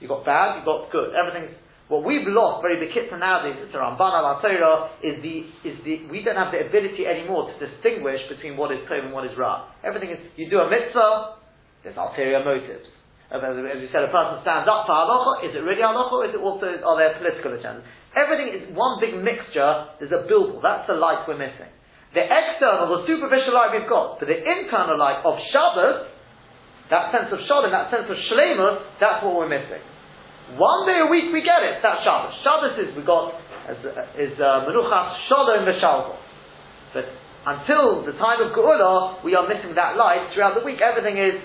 You've 0.03 0.11
got 0.11 0.27
bad, 0.27 0.59
you've 0.59 0.67
got 0.67 0.91
good. 0.91 1.15
Everything's 1.15 1.55
what 1.87 2.01
we've 2.01 2.25
lost 2.25 2.65
very 2.65 2.81
bekitza 2.81 3.13
nowadays, 3.13 3.61
it's 3.61 3.69
a 3.69 3.77
Ramban 3.77 4.09
al 4.17 4.41
Torah, 4.41 4.89
is 5.05 5.21
the 5.21 5.45
is 5.61 5.77
the 5.85 6.09
we 6.09 6.25
don't 6.25 6.35
have 6.35 6.49
the 6.51 6.65
ability 6.65 7.05
anymore 7.05 7.53
to 7.53 7.55
distinguish 7.61 8.17
between 8.25 8.57
what 8.57 8.73
is 8.73 8.81
tov 8.89 9.05
and 9.05 9.13
what 9.13 9.23
is 9.23 9.37
ra. 9.37 9.69
Everything 9.85 10.09
is 10.09 10.17
you 10.35 10.49
do 10.49 10.57
a 10.59 10.67
mitzvah, 10.67 11.44
there's 11.85 11.95
ulterior 12.01 12.41
motives. 12.41 12.89
As, 13.29 13.41
we 13.41 13.89
said, 13.93 14.05
a 14.05 14.09
person 14.09 14.41
stands 14.41 14.65
up 14.65 14.89
for 14.89 14.97
halacha. 14.97 15.45
Is 15.45 15.53
it 15.53 15.61
really 15.61 15.85
halacha? 15.85 16.13
Or 16.13 16.25
is 16.25 16.33
it 16.33 16.41
also 16.41 16.65
are 16.65 16.97
there 16.97 17.13
political 17.21 17.53
agendas? 17.53 17.85
Everything 18.17 18.49
is 18.57 18.61
one 18.73 18.97
big 18.97 19.13
mixture. 19.21 19.93
There's 20.01 20.13
a 20.13 20.25
billboard. 20.25 20.65
That's 20.65 20.89
the 20.89 20.97
light 20.97 21.29
we're 21.29 21.37
missing. 21.37 21.69
The 22.17 22.25
external, 22.25 22.89
the 22.89 23.01
superficial 23.05 23.53
light 23.53 23.75
we've 23.75 23.91
got, 23.91 24.17
but 24.17 24.31
the 24.31 24.39
internal 24.39 24.95
light 24.95 25.19
of 25.21 25.35
Shabbos, 25.51 26.09
that 26.89 27.11
sense 27.11 27.27
of 27.33 27.43
shalom, 27.43 27.75
that 27.75 27.91
sense 27.91 28.07
of 28.07 28.17
shlemus, 28.31 28.97
that's 29.03 29.19
what 29.19 29.35
we're 29.35 29.51
missing. 29.51 29.83
One 30.55 30.87
day 30.87 31.01
a 31.01 31.09
week 31.09 31.33
we 31.33 31.43
get 31.43 31.59
it. 31.65 31.83
That's 31.83 32.05
Shabbos. 32.07 32.33
Shabbos 32.45 32.73
is 32.81 32.95
we 32.95 33.03
got 33.03 33.35
as, 33.67 33.77
is 34.15 34.37
uh, 34.37 34.63
menuchas 34.69 35.27
shalom 35.27 35.65
v'shalom. 35.65 36.17
But 36.93 37.05
until 37.45 38.05
the 38.05 38.13
time 38.15 38.41
of 38.41 38.53
Geula, 38.53 39.25
we 39.25 39.35
are 39.35 39.43
missing 39.49 39.75
that 39.75 39.97
light. 39.97 40.31
Throughout 40.33 40.55
the 40.55 40.63
week, 40.63 40.79
everything 40.79 41.17
is 41.17 41.41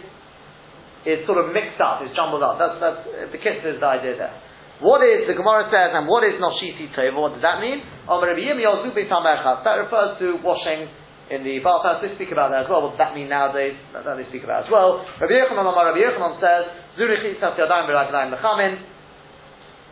is 1.05 1.25
sort 1.25 1.41
of 1.41 1.53
mixed 1.57 1.81
up, 1.81 2.05
is 2.05 2.13
jumbled 2.13 2.43
up. 2.45 2.61
That's 2.61 2.77
that's 2.81 3.33
the 3.33 3.41
kiss 3.41 3.65
is 3.65 3.81
the 3.81 3.89
idea 3.89 4.17
there. 4.21 4.35
What 4.81 5.05
is 5.05 5.29
the 5.29 5.37
Gemara 5.37 5.69
says, 5.69 5.93
and 5.93 6.09
what 6.09 6.25
is 6.25 6.41
noshiti 6.41 6.89
tova? 6.97 7.21
What 7.21 7.37
does 7.37 7.45
that 7.45 7.61
mean? 7.61 7.85
That 8.09 9.77
refers 9.77 10.17
to 10.25 10.41
washing 10.41 10.89
in 11.31 11.45
the 11.45 11.61
bath 11.61 11.85
house. 11.85 12.01
They 12.01 12.17
speak 12.17 12.33
about 12.33 12.51
that 12.51 12.65
as 12.65 12.69
well. 12.73 12.89
What 12.89 12.97
does 12.97 13.03
that 13.05 13.13
mean 13.13 13.29
nowadays? 13.29 13.77
That 13.93 14.09
they 14.09 14.25
speak 14.33 14.45
about 14.45 14.65
as 14.65 14.71
well. 14.73 15.05
Rabbi 15.21 15.37
Yochanan, 15.37 15.69
Rabbi 15.69 16.01
Yochanan 16.01 16.41
says. 16.41 16.65
The 16.97 17.05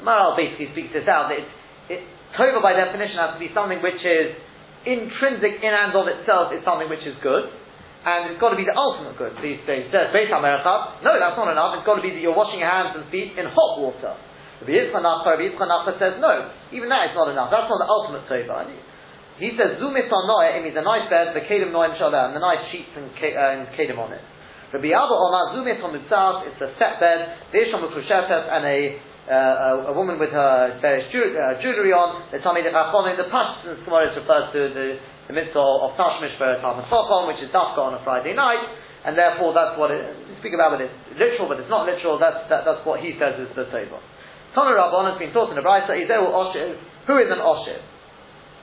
Maharal 0.05 0.37
basically 0.37 0.69
speaks 0.73 0.93
this 0.93 1.05
out. 1.05 1.29
That 1.29 1.45
it, 1.93 2.01
Tova 2.37 2.61
by 2.61 2.73
definition 2.73 3.17
has 3.17 3.37
to 3.37 3.41
be 3.41 3.53
something 3.53 3.81
which 3.81 4.01
is 4.05 4.37
intrinsic 4.85 5.61
in 5.61 5.73
and 5.73 5.93
of 5.93 6.09
itself 6.09 6.53
is 6.53 6.65
something 6.65 6.89
which 6.89 7.05
is 7.05 7.17
good. 7.23 7.49
And 8.09 8.33
it's 8.33 8.41
got 8.41 8.57
to 8.57 8.61
be 8.61 8.65
the 8.65 8.73
ultimate 8.73 9.21
good. 9.21 9.37
So 9.37 9.45
he 9.45 9.61
says, 9.69 9.93
no, 9.93 11.11
that's 11.21 11.37
not 11.37 11.49
enough. 11.53 11.77
It's 11.77 11.85
got 11.85 12.01
to 12.01 12.05
be 12.05 12.17
that 12.17 12.23
you're 12.25 12.37
washing 12.37 12.65
your 12.65 12.73
hands 12.73 12.97
and 12.97 13.05
feet 13.13 13.37
in 13.37 13.45
hot 13.53 13.77
water. 13.77 14.17
Rabbi 14.65 14.75
Yitzchak 14.75 15.99
says, 16.01 16.19
no, 16.19 16.51
even 16.73 16.89
that 16.89 17.13
is 17.13 17.15
not 17.15 17.29
enough. 17.29 17.53
That's 17.53 17.69
not 17.69 17.79
the 17.79 17.87
ultimate 17.87 18.25
Tova. 18.27 18.65
He 19.39 19.55
says, 19.55 19.79
Zumis 19.79 20.11
on 20.11 20.27
it 20.51 20.67
means 20.67 20.75
a 20.75 20.83
nice 20.83 21.07
bed, 21.07 21.31
the 21.31 21.47
Kedim 21.47 21.71
Noim 21.71 21.95
and 21.95 22.35
the 22.35 22.43
nice 22.43 22.67
sheets 22.75 22.91
and, 22.99 23.07
uh, 23.07 23.71
Kedim 23.79 23.95
on 23.95 24.11
it. 24.11 24.25
Rabbi 24.75 24.91
Abba 24.91 25.15
Omar, 25.15 25.55
Zumis 25.55 25.79
on 25.79 25.95
it's 25.95 26.61
a 26.61 26.71
set 26.75 26.99
bed, 26.99 27.39
Veishon 27.55 27.79
Mekushefet, 27.79 28.45
and 28.51 28.63
a, 28.67 28.79
uh, 29.31 29.33
a, 29.33 29.71
a, 29.89 29.93
woman 29.95 30.19
with 30.19 30.31
her 30.31 30.79
various 30.83 31.07
uh, 31.15 31.63
jewelry 31.63 31.95
on, 31.95 32.27
the 32.33 32.39
Tamid 32.43 32.67
Chachonim, 32.67 33.17
the 33.17 33.31
Pashtus 33.31 33.85
Gemara 33.87 34.11
refers 34.11 34.53
to 34.53 34.61
the, 34.75 34.87
the 35.29 35.37
mitzvah 35.37 35.61
of 35.61 35.93
Tashmish 36.01 36.35
for 36.41 36.49
Chachom, 36.59 37.29
which 37.29 37.45
is 37.45 37.53
Dafka 37.53 37.79
on 37.79 37.95
a 37.95 38.03
Friday 38.03 38.33
night, 38.33 38.65
and 39.05 39.13
therefore 39.13 39.53
that's 39.53 39.77
what 39.77 39.93
it, 39.93 40.09
speak 40.41 40.57
about 40.57 40.81
it, 40.81 40.89
it's 40.89 41.21
literal, 41.21 41.47
but 41.53 41.61
it's 41.61 41.69
not 41.69 41.85
literal, 41.85 42.17
that's, 42.17 42.49
that, 42.49 42.65
that's 42.65 42.81
what 42.89 43.05
he 43.05 43.13
says 43.21 43.37
is 43.37 43.53
the 43.53 43.69
Tova. 43.69 44.01
Tana 44.57 44.73
Rabban 44.73 45.13
has 45.13 45.19
been 45.21 45.31
taught 45.37 45.53
in 45.53 45.57
the 45.61 45.63
Brisa, 45.63 45.93
who 45.93 47.15
is 47.21 47.29
an 47.29 47.45
Oshiv? 47.45 47.81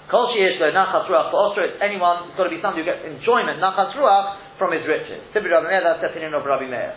Kol 0.09 0.30
sheyesh 0.38 0.61
lo 0.61 0.70
nachas 0.70 1.09
ruach 1.09 1.34
for 1.34 1.66
it's 1.66 1.82
anyone, 1.82 2.30
it's 2.30 2.38
got 2.38 2.45
to 2.45 2.53
be 2.53 2.61
somebody 2.61 2.86
who 2.86 2.89
gets 2.89 3.01
enjoyment, 3.05 3.57
nachas 3.57 3.93
ruach, 3.97 4.57
from 4.57 4.74
his 4.74 4.86
riches. 4.86 5.22
Tibri 5.34 5.49
Rabbi 5.49 5.66
Meir, 5.66 5.82
that's 5.82 6.01
the 6.01 6.09
opinion 6.13 6.34
of 6.34 6.45
Rabbi 6.45 6.70
Meir. 6.70 6.93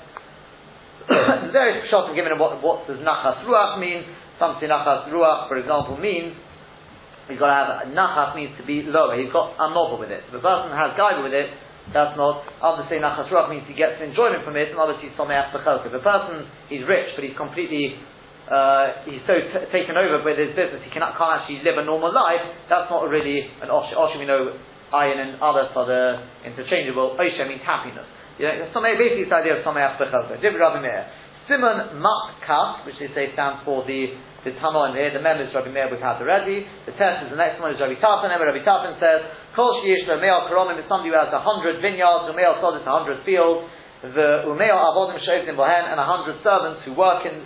various 1.53 1.89
pshatim 1.89 2.13
given 2.13 2.37
what, 2.37 2.61
what 2.61 2.85
does 2.85 3.01
nachas 3.01 3.45
ruach 3.49 3.81
mean. 3.81 4.05
Some 4.39 4.61
say 4.61 4.69
nachas 4.69 5.09
ruach, 5.09 5.49
for 5.49 5.57
example, 5.57 5.97
means 5.97 6.37
he's 7.29 7.39
got 7.39 7.53
to 7.53 7.57
have, 7.57 7.69
nachas 7.93 8.35
means 8.35 8.57
to 8.57 8.65
be 8.65 8.83
lower, 8.83 9.15
he's 9.15 9.33
got 9.33 9.55
a 9.61 9.69
novel 9.71 10.01
with 10.01 10.11
it. 10.11 10.25
If 10.29 10.35
a 10.35 10.43
person 10.43 10.73
has 10.73 10.97
gaiva 10.97 11.23
with 11.23 11.37
it, 11.37 11.53
that's 11.93 12.17
not, 12.17 12.45
obviously 12.61 12.99
nachas 13.01 13.29
ruach 13.33 13.49
means 13.49 13.65
he 13.69 13.77
gets 13.77 14.01
enjoyment 14.01 14.45
from 14.45 14.57
it, 14.57 14.73
and 14.73 14.79
others 14.81 15.01
say 15.01 15.13
someach 15.17 15.53
If 15.55 15.93
a 15.93 16.05
person, 16.05 16.49
he's 16.69 16.85
rich, 16.89 17.13
but 17.17 17.25
he's 17.25 17.37
completely 17.37 18.01
uh, 18.49 19.05
he's 19.05 19.21
so 19.29 19.37
t- 19.37 19.69
taken 19.69 20.01
over 20.01 20.25
with 20.25 20.41
his 20.41 20.57
business, 20.57 20.81
he 20.81 20.89
cannot, 20.89 21.21
can't 21.21 21.45
actually 21.45 21.61
live 21.61 21.77
a 21.77 21.85
normal 21.85 22.09
life, 22.09 22.41
that's 22.73 22.89
not 22.89 23.05
really 23.05 23.45
an 23.61 23.69
Osher. 23.69 23.93
Osher, 23.93 24.17
we 24.17 24.25
know, 24.25 24.57
ayin 24.89 25.21
and 25.21 25.37
others 25.45 25.69
are 25.77 25.85
the 25.85 26.05
interchangeable. 26.49 27.13
Osher 27.21 27.45
means 27.45 27.61
happiness. 27.61 28.09
You 28.41 28.49
know, 28.49 28.73
basically, 28.73 29.29
it's 29.29 29.33
the 29.35 29.37
idea 29.37 29.61
of 29.61 29.67
Sameach 29.67 30.01
Bechelka. 30.01 30.41
Div 30.41 30.57
Rabbi. 30.57 30.81
Simon 31.49 31.99
Mat 31.99 32.85
which 32.85 33.01
they 33.01 33.09
say 33.17 33.33
stands 33.33 33.65
for 33.65 33.83
the 33.89 34.15
the 34.47 34.55
Tano 34.63 34.87
in 34.87 34.95
here, 34.95 35.11
the 35.11 35.19
mem 35.19 35.43
is 35.43 35.51
Rabbi 35.51 35.69
Meir 35.75 35.91
we've 35.91 35.99
had 35.99 36.23
already. 36.23 36.63
The 36.87 36.95
test 36.95 37.27
is 37.27 37.35
the 37.35 37.41
next 37.41 37.59
one 37.59 37.75
is 37.75 37.81
Rabbi 37.83 37.99
Tarfon. 37.99 38.31
And 38.31 38.39
Rabbi 38.39 38.63
Tarfon 38.63 38.95
says, 39.03 39.27
Kol 39.59 39.83
Sheish 39.83 40.07
Me'al 40.07 40.47
Karomim 40.47 40.79
is 40.79 40.87
somebody 40.87 41.11
who 41.11 41.19
has 41.19 41.29
a 41.35 41.43
hundred 41.43 41.83
vineyards, 41.83 42.31
Umeal 42.31 42.63
Sod 42.63 42.79
is 42.79 42.87
a 42.87 42.95
hundred 42.95 43.27
fields, 43.27 43.67
the 44.01 44.47
Umeal 44.47 44.79
Avodim 44.79 45.19
Shovim 45.27 45.59
Bohen, 45.59 45.85
and 45.91 45.99
a 45.99 46.07
hundred 46.07 46.39
servants 46.47 46.87
who 46.87 46.95
work 46.95 47.27
in 47.27 47.43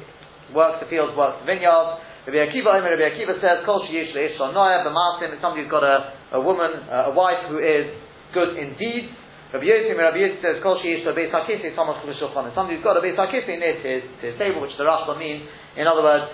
works 0.53 0.85
the 0.85 0.89
fields, 0.93 1.17
works 1.17 1.41
the 1.41 1.49
vineyards. 1.49 2.05
Rabbi 2.29 2.39
Akiva, 2.45 2.77
Rabbi 2.77 3.09
Akiva 3.09 3.41
says, 3.41 3.65
Kol 3.65 3.89
sheyish 3.89 4.13
leish 4.13 4.37
noya 4.37 4.85
b'masim, 4.85 5.33
it's 5.33 5.41
somebody 5.41 5.65
who's 5.65 5.73
got 5.73 5.83
a, 5.83 6.37
a 6.37 6.41
woman, 6.45 6.71
a 6.93 7.11
wife 7.17 7.49
who 7.49 7.57
is 7.57 7.89
good 8.37 8.61
indeed. 8.61 9.11
Rabbi 9.53 9.69
Yosim, 9.69 10.01
Rabbi 10.01 10.17
Yosim 10.17 10.41
says, 10.41 10.57
Kol 10.65 10.81
sheish 10.81 11.05
sheyish 11.05 11.13
lebeis 11.13 11.29
hakisi, 11.29 11.77
Thomas 11.77 12.01
Kulishulchan. 12.01 12.57
Somebody 12.57 12.81
who's 12.81 12.85
got 12.85 12.97
beis 13.05 13.21
hakisi 13.21 13.53
near 13.61 13.77
to 13.77 13.85
his, 13.85 14.05
to 14.21 14.33
his 14.33 14.37
table, 14.41 14.65
which 14.65 14.73
the 14.81 14.85
Rashba 14.89 15.13
means, 15.21 15.45
in 15.77 15.85
other 15.85 16.01
words, 16.01 16.33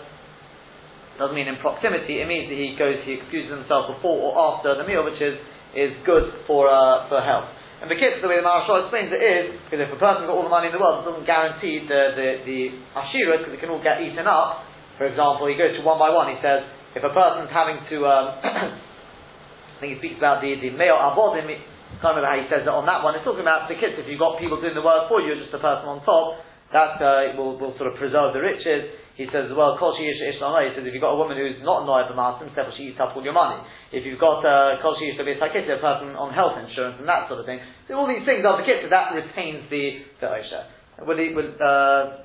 doesn't 1.19 1.35
mean 1.35 1.51
in 1.51 1.59
proximity, 1.59 2.23
it 2.23 2.31
means 2.31 2.47
that 2.47 2.55
he 2.55 2.79
goes, 2.79 3.03
he 3.03 3.19
excuses 3.19 3.51
himself 3.51 3.91
before 3.91 4.15
or 4.15 4.33
after 4.39 4.79
the 4.79 4.87
meal, 4.87 5.03
which 5.03 5.19
is, 5.19 5.35
is 5.75 5.91
good 6.07 6.47
for, 6.47 6.71
uh, 6.71 7.11
for 7.11 7.19
health. 7.19 7.51
And 7.83 7.91
the 7.91 7.99
kids, 7.99 8.23
the 8.23 8.31
way 8.31 8.39
the 8.39 8.47
Maharshal 8.47 8.87
explains 8.87 9.11
it 9.11 9.19
is, 9.19 9.59
because 9.67 9.83
if 9.83 9.91
a 9.91 9.99
person 9.99 10.31
got 10.31 10.35
all 10.39 10.47
the 10.47 10.55
money 10.55 10.71
in 10.71 10.75
the 10.75 10.83
world, 10.83 11.03
it 11.03 11.11
doesn't 11.11 11.27
guarantee 11.27 11.83
the, 11.91 12.03
the, 12.15 12.29
the 12.47 12.61
Ashira, 12.95 13.43
because 13.43 13.55
it 13.55 13.59
can 13.59 13.71
all 13.75 13.83
get 13.83 13.99
eaten 13.99 14.31
up. 14.31 14.63
For 14.95 15.11
example, 15.11 15.51
he 15.51 15.59
goes 15.59 15.75
to 15.75 15.83
one 15.83 15.99
by 15.99 16.11
one, 16.11 16.31
he 16.31 16.39
says, 16.39 16.63
if 16.95 17.03
a 17.03 17.11
person's 17.11 17.51
having 17.51 17.83
to, 17.91 17.97
um, 18.07 18.27
I 19.75 19.77
think 19.83 19.95
he 19.95 19.99
speaks 19.99 20.19
about 20.19 20.39
the, 20.43 20.55
the 20.59 20.71
male 20.71 20.99
abodim, 20.99 21.51
I 21.99 22.01
can't 22.01 22.15
remember 22.15 22.31
how 22.31 22.39
he 22.39 22.47
says 22.47 22.63
it 22.63 22.71
on 22.71 22.87
that 22.87 23.03
one, 23.03 23.19
it's 23.19 23.27
talking 23.27 23.43
about 23.43 23.67
the 23.67 23.75
kids, 23.75 23.99
if 23.99 24.07
you've 24.07 24.23
got 24.23 24.39
people 24.39 24.63
doing 24.63 24.79
the 24.79 24.87
work 24.87 25.11
for 25.11 25.19
you, 25.19 25.35
you're 25.35 25.43
just 25.43 25.51
a 25.51 25.59
person 25.59 25.91
on 25.91 25.99
top, 26.07 26.39
that 26.71 27.03
uh, 27.03 27.35
will, 27.35 27.59
will 27.59 27.75
sort 27.75 27.91
of 27.91 27.99
preserve 27.99 28.31
the 28.31 28.39
riches. 28.39 28.87
He 29.19 29.27
says, 29.35 29.51
well, 29.51 29.75
kol 29.83 29.99
sheyish 29.99 30.21
ish 30.31 30.39
He 30.39 30.71
says, 30.79 30.85
if 30.87 30.95
you've 30.95 31.03
got 31.03 31.17
a 31.17 31.19
woman 31.19 31.35
who's 31.35 31.59
not 31.67 31.91
noy 31.91 32.07
b'masim, 32.07 32.55
therefore 32.55 32.71
she 32.79 32.95
eats 32.95 33.03
up 33.03 33.19
all 33.19 33.25
your 33.25 33.35
money. 33.35 33.59
If 33.91 34.07
you've 34.07 34.21
got 34.21 34.47
uh, 34.47 34.79
kol 34.79 34.95
sheyish 34.95 35.19
b'beis 35.19 35.43
a 35.43 35.81
person 35.83 36.15
on 36.15 36.31
health 36.31 36.55
insurance 36.55 37.03
and 37.03 37.09
that 37.09 37.27
sort 37.27 37.41
of 37.41 37.47
thing. 37.51 37.59
So 37.89 37.99
all 37.99 38.07
these 38.07 38.23
things 38.23 38.47
are 38.47 38.63
the 38.63 38.67
kitzah, 38.69 38.95
that 38.95 39.19
retains 39.19 39.67
the, 39.75 40.07
the 40.23 40.27
osha. 40.31 40.71
Will 41.03 41.19
he, 41.19 41.35
will, 41.35 41.51
uh, 41.59 42.23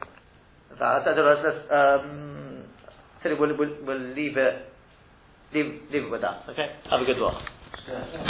I 0.78 1.02
don't 1.02 1.18
know, 1.18 1.34
let's, 1.34 1.66
um, 1.74 2.70
we'll, 3.26 3.58
we'll, 3.58 3.74
we'll 3.90 4.14
leave 4.14 4.38
it, 4.38 4.70
leave, 5.50 5.90
leave 5.90 6.04
it 6.04 6.12
with 6.12 6.22
that. 6.22 6.46
Okay? 6.50 6.68
Have 6.92 7.02
a 7.02 7.06
good 7.06 7.18
one. 7.18 7.42